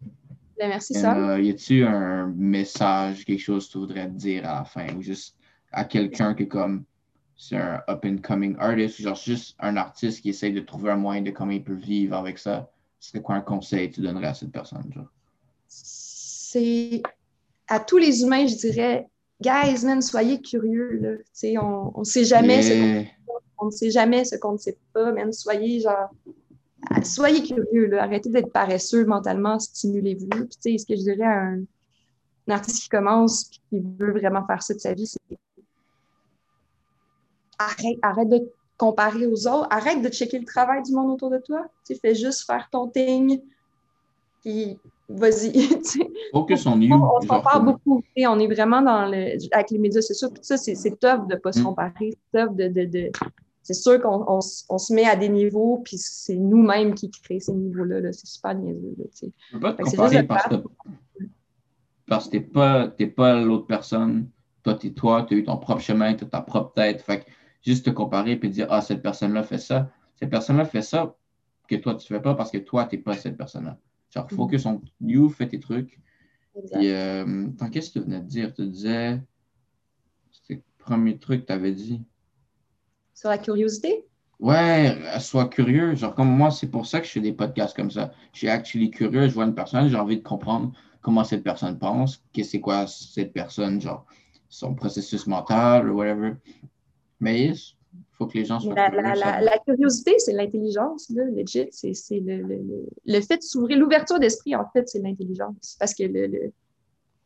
Ben, 0.57 0.69
merci, 0.69 0.93
ça. 0.93 1.17
Euh, 1.17 1.41
y 1.41 1.49
a-t-il 1.49 1.83
un 1.83 2.27
message, 2.35 3.25
quelque 3.25 3.39
chose 3.39 3.67
que 3.67 3.73
tu 3.73 3.77
voudrais 3.79 4.07
dire 4.07 4.49
à 4.49 4.59
la 4.59 4.65
fin 4.65 4.87
ou 4.95 5.01
juste 5.01 5.37
à 5.71 5.85
quelqu'un 5.85 6.33
qui 6.33 6.43
est 6.43 6.47
comme 6.47 6.85
c'est 7.35 7.57
un 7.57 7.81
up-and-coming 7.89 8.55
artist, 8.59 9.01
genre 9.01 9.15
juste 9.15 9.55
un 9.59 9.75
artiste 9.75 10.21
qui 10.21 10.29
essaye 10.29 10.53
de 10.53 10.59
trouver 10.59 10.91
un 10.91 10.95
moyen 10.95 11.21
de 11.21 11.31
comment 11.31 11.51
il 11.51 11.63
peut 11.63 11.73
vivre 11.73 12.15
avec 12.15 12.37
ça, 12.37 12.71
serait 12.99 13.21
quoi 13.21 13.35
un 13.35 13.41
conseil 13.41 13.89
que 13.89 13.95
tu 13.95 14.01
donnerais 14.01 14.27
à 14.27 14.33
cette 14.33 14.51
personne? 14.51 14.89
C'est 15.67 17.01
à 17.67 17.79
tous 17.79 17.97
les 17.97 18.21
humains, 18.21 18.45
je 18.47 18.55
dirais, 18.55 19.07
guys, 19.43 19.85
man, 19.85 20.01
soyez 20.01 20.41
curieux. 20.41 21.23
On 21.43 21.99
ne 21.99 22.03
sait 22.03 22.23
jamais 22.23 22.61
ce 22.61 23.05
qu'on 23.57 23.65
ne 23.67 23.71
sait 23.71 23.91
jamais 23.91 24.25
ce 24.25 24.35
qu'on 24.37 24.53
ne 24.53 24.57
sait 24.57 24.77
pas, 24.93 25.11
man. 25.11 25.31
Soyez 25.31 25.81
genre 25.81 26.09
soyez 27.03 27.43
curieux, 27.43 27.87
là. 27.87 28.03
arrêtez 28.03 28.29
d'être 28.29 28.51
paresseux 28.51 29.05
mentalement, 29.05 29.59
stimulez-vous. 29.59 30.27
Puis, 30.27 30.79
ce 30.79 30.85
que 30.85 30.95
je 30.95 31.01
dirais 31.01 31.23
à 31.23 31.41
un, 31.41 31.63
artiste 32.49 32.83
qui 32.83 32.89
commence 32.89 33.43
et 33.43 33.59
qui 33.69 33.83
veut 33.97 34.11
vraiment 34.11 34.45
faire 34.45 34.61
ça 34.61 34.73
de 34.73 34.79
sa 34.79 34.93
vie, 34.93 35.07
c'est 35.07 35.37
arrête, 37.57 37.97
arrête 38.01 38.29
de 38.29 38.51
comparer 38.77 39.25
aux 39.27 39.47
autres, 39.47 39.67
arrête 39.69 40.01
de 40.01 40.09
checker 40.09 40.39
le 40.39 40.45
travail 40.45 40.83
du 40.83 40.91
monde 40.91 41.11
autour 41.11 41.29
de 41.29 41.37
toi. 41.37 41.65
Tu 41.85 41.95
fais 41.95 42.15
juste 42.15 42.45
faire 42.45 42.67
ton 42.69 42.89
thing, 42.89 43.41
puis 44.41 44.77
vas-y. 45.09 45.51
Focus 46.31 46.65
on 46.65 46.79
you. 46.81 46.93
On 46.93 47.21
s'en 47.21 47.41
parle 47.41 47.65
beaucoup. 47.65 48.03
On 48.17 48.39
est 48.39 48.47
vraiment 48.47 48.81
dans 48.81 49.05
le, 49.05 49.37
avec 49.53 49.71
les 49.71 49.79
médias 49.79 50.01
sociaux. 50.01 50.29
Puis 50.29 50.43
ça, 50.43 50.57
c'est 50.57 50.73
tough 50.99 51.27
de 51.27 51.35
ne 51.35 51.39
pas 51.39 51.51
se 51.51 51.59
mm. 51.59 51.63
comparer. 51.63 52.17
C'est 52.33 52.39
tough 52.39 52.55
de, 52.55 52.67
de, 52.67 52.85
de 52.85 53.11
c'est 53.63 53.73
sûr 53.73 54.01
qu'on 54.01 54.25
on, 54.27 54.41
se 54.41 54.93
met 54.93 55.05
à 55.05 55.15
des 55.15 55.29
niveaux, 55.29 55.81
puis 55.85 55.97
c'est 55.97 56.35
nous-mêmes 56.35 56.93
qui 56.93 57.09
créons 57.09 57.39
ces 57.39 57.53
niveaux-là. 57.53 58.01
-là, 58.01 58.11
c'est 58.11 58.27
super 58.27 58.55
niaiseux. 58.55 58.93
tu 59.15 59.31
peux 59.53 59.59
pas 59.61 59.73
te 59.73 59.83
comparer 59.83 60.23
parce 60.23 60.47
que, 60.49 60.55
parce 62.05 62.25
que 62.25 62.31
t'es 62.31 62.41
pas, 62.41 62.89
pas 63.15 63.41
l'autre 63.41 63.65
personne. 63.65 64.27
Toi, 64.63 64.75
tu 64.75 64.87
es 64.87 64.91
toi, 64.91 65.23
tu 65.23 65.35
as 65.35 65.37
eu 65.37 65.43
ton 65.45 65.57
propre 65.57 65.81
chemin, 65.81 66.13
tu 66.13 66.25
as 66.25 66.27
ta 66.27 66.41
propre 66.41 66.73
tête. 66.73 67.01
Fait 67.01 67.25
juste 67.65 67.85
te 67.85 67.89
comparer 67.89 68.39
et 68.41 68.49
dire 68.49 68.67
Ah, 68.69 68.81
cette 68.81 69.01
personne-là 69.01 69.43
fait 69.43 69.57
ça. 69.57 69.89
Cette 70.15 70.29
personne-là 70.29 70.65
fait 70.65 70.81
ça 70.81 71.15
que 71.67 71.75
toi, 71.75 71.95
tu 71.95 72.11
ne 72.11 72.17
fais 72.17 72.21
pas 72.21 72.35
parce 72.35 72.51
que 72.51 72.57
toi, 72.57 72.85
tu 72.85 72.97
n'es 72.97 73.01
pas 73.01 73.15
cette 73.15 73.37
personne-là. 73.37 73.77
Genre, 74.13 74.25
mm-hmm. 74.25 74.35
focus 74.35 74.65
on 74.65 74.81
you, 75.01 75.29
fais 75.29 75.47
tes 75.47 75.59
trucs. 75.59 75.99
Et 76.79 76.91
euh, 76.93 77.47
qu'est-ce 77.71 77.89
que 77.89 77.99
tu 77.99 78.05
venais 78.05 78.19
de 78.19 78.27
dire? 78.27 78.53
Tu 78.53 78.67
disais, 78.67 79.19
c'était 80.31 80.55
le 80.55 80.63
premier 80.77 81.17
truc 81.17 81.41
que 81.41 81.47
tu 81.47 81.53
avais 81.53 81.71
dit. 81.71 82.03
Sur 83.15 83.29
la 83.29 83.39
curiosité? 83.39 84.05
Ouais, 84.39 84.97
sois 85.19 85.47
curieux. 85.47 85.95
Genre, 85.95 86.13
comme 86.13 86.29
moi, 86.29 86.51
c'est 86.51 86.69
pour 86.69 86.85
ça 86.85 86.99
que 86.99 87.07
je 87.07 87.11
fais 87.11 87.21
des 87.21 87.33
podcasts 87.33 87.75
comme 87.75 87.91
ça. 87.91 88.11
Je 88.33 88.39
suis 88.39 88.49
actually 88.49 88.91
curieux, 88.91 89.27
je 89.27 89.33
vois 89.33 89.45
une 89.45 89.55
personne, 89.55 89.87
j'ai 89.87 89.95
envie 89.95 90.17
de 90.17 90.23
comprendre 90.23 90.73
comment 91.01 91.23
cette 91.23 91.43
personne 91.43 91.79
pense, 91.79 92.23
qu'est-ce 92.33 92.51
c'est 92.51 92.59
quoi 92.59 92.87
cette 92.87 93.33
personne, 93.33 93.81
genre, 93.81 94.05
son 94.47 94.75
processus 94.75 95.25
mental 95.27 95.89
ou 95.89 95.97
whatever. 95.97 96.35
Mais 97.19 97.53
il 97.93 98.15
faut 98.17 98.27
que 98.27 98.37
les 98.37 98.45
gens 98.45 98.59
soient. 98.59 98.73
La, 98.75 99.57
curiosité, 99.65 100.15
c'est 100.19 100.33
l'intelligence, 100.33 101.09
legit. 101.09 101.67
C'est 101.71 102.19
le, 102.19 102.41
le, 102.41 102.87
le, 103.05 103.21
fait 103.21 103.37
de 103.37 103.43
s'ouvrir, 103.43 103.77
l'ouverture 103.77 104.19
d'esprit, 104.19 104.55
en 104.55 104.65
fait, 104.71 104.87
c'est 104.87 104.99
l'intelligence. 104.99 105.77
Parce 105.79 105.93
que 105.93 106.03
le, 106.03 106.51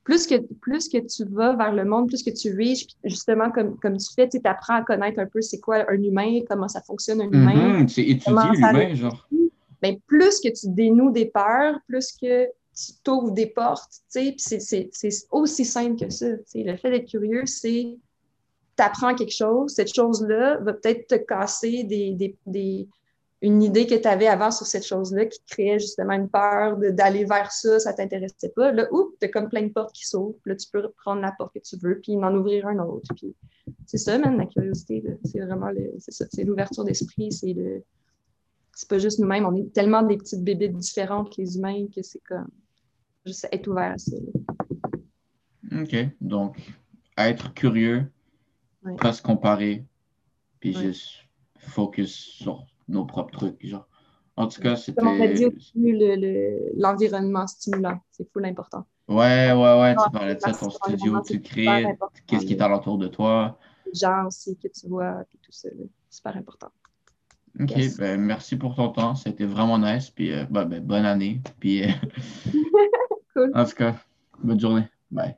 plus 0.08 0.26
que, 0.26 0.36
plus 0.62 0.88
que 0.88 1.00
tu 1.00 1.26
vas 1.34 1.54
vers 1.58 1.74
le 1.74 1.84
monde, 1.84 2.08
plus 2.08 2.24
que 2.24 2.30
tu 2.30 2.56
riches, 2.56 2.88
justement, 3.04 3.52
comme, 3.52 3.78
comme 3.78 3.98
tu 3.98 4.08
fais, 4.14 4.30
tu 4.30 4.40
apprends 4.46 4.76
à 4.76 4.82
connaître 4.82 5.20
un 5.20 5.26
peu 5.26 5.42
c'est 5.42 5.60
quoi 5.60 5.84
un 5.92 6.02
humain, 6.02 6.40
comment 6.50 6.70
ça 6.70 6.82
fonctionne 6.82 7.22
un 7.22 7.30
humain. 7.30 7.84
Mm-hmm, 7.84 7.88
c'est 7.90 8.04
étudier 8.04 8.34
l'humain, 8.54 8.96
genre. 8.96 9.28
Ben, 9.82 9.98
plus 10.08 10.40
que 10.40 10.48
tu 10.48 10.70
dénoues 10.70 11.12
des 11.12 11.26
peurs, 11.26 11.78
plus 11.88 12.14
que 12.14 12.46
tu 12.46 12.94
t'ouvres 13.04 13.32
des 13.32 13.48
portes, 13.48 13.92
tu 14.10 14.34
sais, 14.38 14.60
c'est 14.60 15.12
aussi 15.30 15.66
simple 15.66 16.00
que 16.00 16.10
ça. 16.10 16.28
Le 16.56 16.78
fait 16.78 16.90
d'être 16.90 17.10
curieux, 17.10 17.46
c'est 17.46 17.98
tu 18.78 18.84
apprends 18.84 19.16
quelque 19.16 19.34
chose, 19.34 19.74
cette 19.74 19.94
chose-là 19.94 20.58
va 20.58 20.74
peut-être 20.74 21.08
te 21.08 21.16
casser 21.16 21.84
des, 21.84 22.14
des, 22.14 22.38
des, 22.46 22.88
une 23.42 23.62
idée 23.62 23.86
que 23.86 23.96
tu 23.96 24.08
avais 24.08 24.28
avant 24.28 24.50
sur 24.50 24.66
cette 24.66 24.86
chose-là 24.86 25.26
qui 25.26 25.40
créait 25.48 25.80
justement 25.80 26.14
une 26.14 26.30
peur 26.30 26.78
d'aller 26.78 27.26
vers 27.26 27.52
ça, 27.52 27.80
ça 27.80 27.94
t'intéressait 27.94 28.50
pas. 28.56 28.72
Là, 28.72 28.88
oups, 28.92 29.16
tu 29.20 29.26
as 29.26 29.30
comme 29.30 29.50
plein 29.50 29.64
de 29.64 29.72
portes 29.72 29.94
qui 29.94 30.08
s'ouvrent. 30.08 30.40
Là, 30.46 30.56
tu 30.56 30.68
peux 30.72 30.90
prendre 31.04 31.22
la 31.22 31.32
porte 31.32 31.54
que 31.54 31.60
tu 31.60 31.78
veux, 31.78 32.00
puis 32.00 32.16
en 32.18 32.36
ouvrir 32.36 32.68
un 32.68 32.80
autre. 32.80 33.14
Puis 33.16 33.36
c'est 33.86 33.98
ça, 33.98 34.18
même, 34.18 34.38
la 34.38 34.48
curiosité. 34.48 35.04
C'est 35.24 35.40
vraiment 35.40 35.72
c'est 36.00 36.44
l'ouverture 36.44 36.84
d'esprit. 36.84 37.32
C'est 37.32 37.54
le. 37.54 37.84
C'est 38.74 38.90
pas 38.90 39.00
juste 39.00 39.20
nous-mêmes. 39.20 39.46
On 39.46 39.56
est 39.56 39.74
tellement 39.74 40.04
des 40.04 40.18
petites 40.18 40.44
bébés 40.44 40.70
différentes, 40.70 41.36
les 41.38 41.58
humains, 41.58 41.88
que 41.96 42.04
c'est 42.04 42.22
comme 42.28 42.50
juste 43.26 43.48
être 43.52 43.68
ouvert 43.68 43.94
à 43.94 43.98
ça. 43.98 44.16
OK. 45.80 45.96
Donc, 46.22 46.58
être 47.18 47.54
curieux, 47.54 48.06
pas 48.96 49.14
se 49.14 49.22
comparer, 49.22 49.86
puis 50.60 50.74
juste 50.74 51.28
focus 51.58 52.14
sur 52.14 52.66
nos 52.88 53.06
propres 53.06 53.38
trucs. 53.38 53.66
Genre. 53.66 53.88
En 54.36 54.48
tout 54.48 54.62
cas, 54.62 54.76
c'était. 54.76 55.02
Comme 55.02 55.20
on 55.20 55.22
a 55.22 55.28
dit 55.28 55.48
l'environnement 56.76 57.48
stimulant. 57.48 58.00
C'est 58.12 58.32
fou 58.32 58.40
l'important. 58.40 58.86
Ouais, 59.08 59.52
ouais, 59.52 59.82
ouais. 59.82 59.96
Tu 59.96 60.12
parlais 60.12 60.36
de 60.36 60.40
ça, 60.40 60.52
ton 60.52 60.70
studio, 60.70 61.22
tu 61.22 61.42
crées, 61.42 61.86
qu'est-ce 62.26 62.46
qui 62.46 62.54
est 62.54 62.62
alentour 62.62 62.98
de 62.98 63.08
toi. 63.08 63.58
Les 63.86 64.00
gens 64.00 64.28
aussi 64.28 64.58
que 64.58 64.68
tu 64.68 64.88
vois, 64.88 65.24
puis 65.30 65.40
tout 65.42 65.52
ça. 65.52 65.70
Super 66.10 66.36
important. 66.38 66.68
OK, 67.60 67.74
ben, 67.98 68.22
merci 68.22 68.56
pour 68.56 68.76
ton 68.76 68.90
temps. 68.90 69.16
C'était 69.16 69.46
vraiment 69.46 69.80
nice. 69.80 70.10
Puis 70.10 70.32
euh, 70.32 70.46
ben, 70.50 70.80
bonne 70.80 71.06
année. 71.06 71.42
Puis, 71.60 71.84
euh, 71.84 71.88
cool. 73.34 73.52
En 73.56 73.66
tout 73.66 73.76
cas, 73.76 73.96
bonne 74.44 74.60
journée. 74.60 74.88
Bye. 75.10 75.38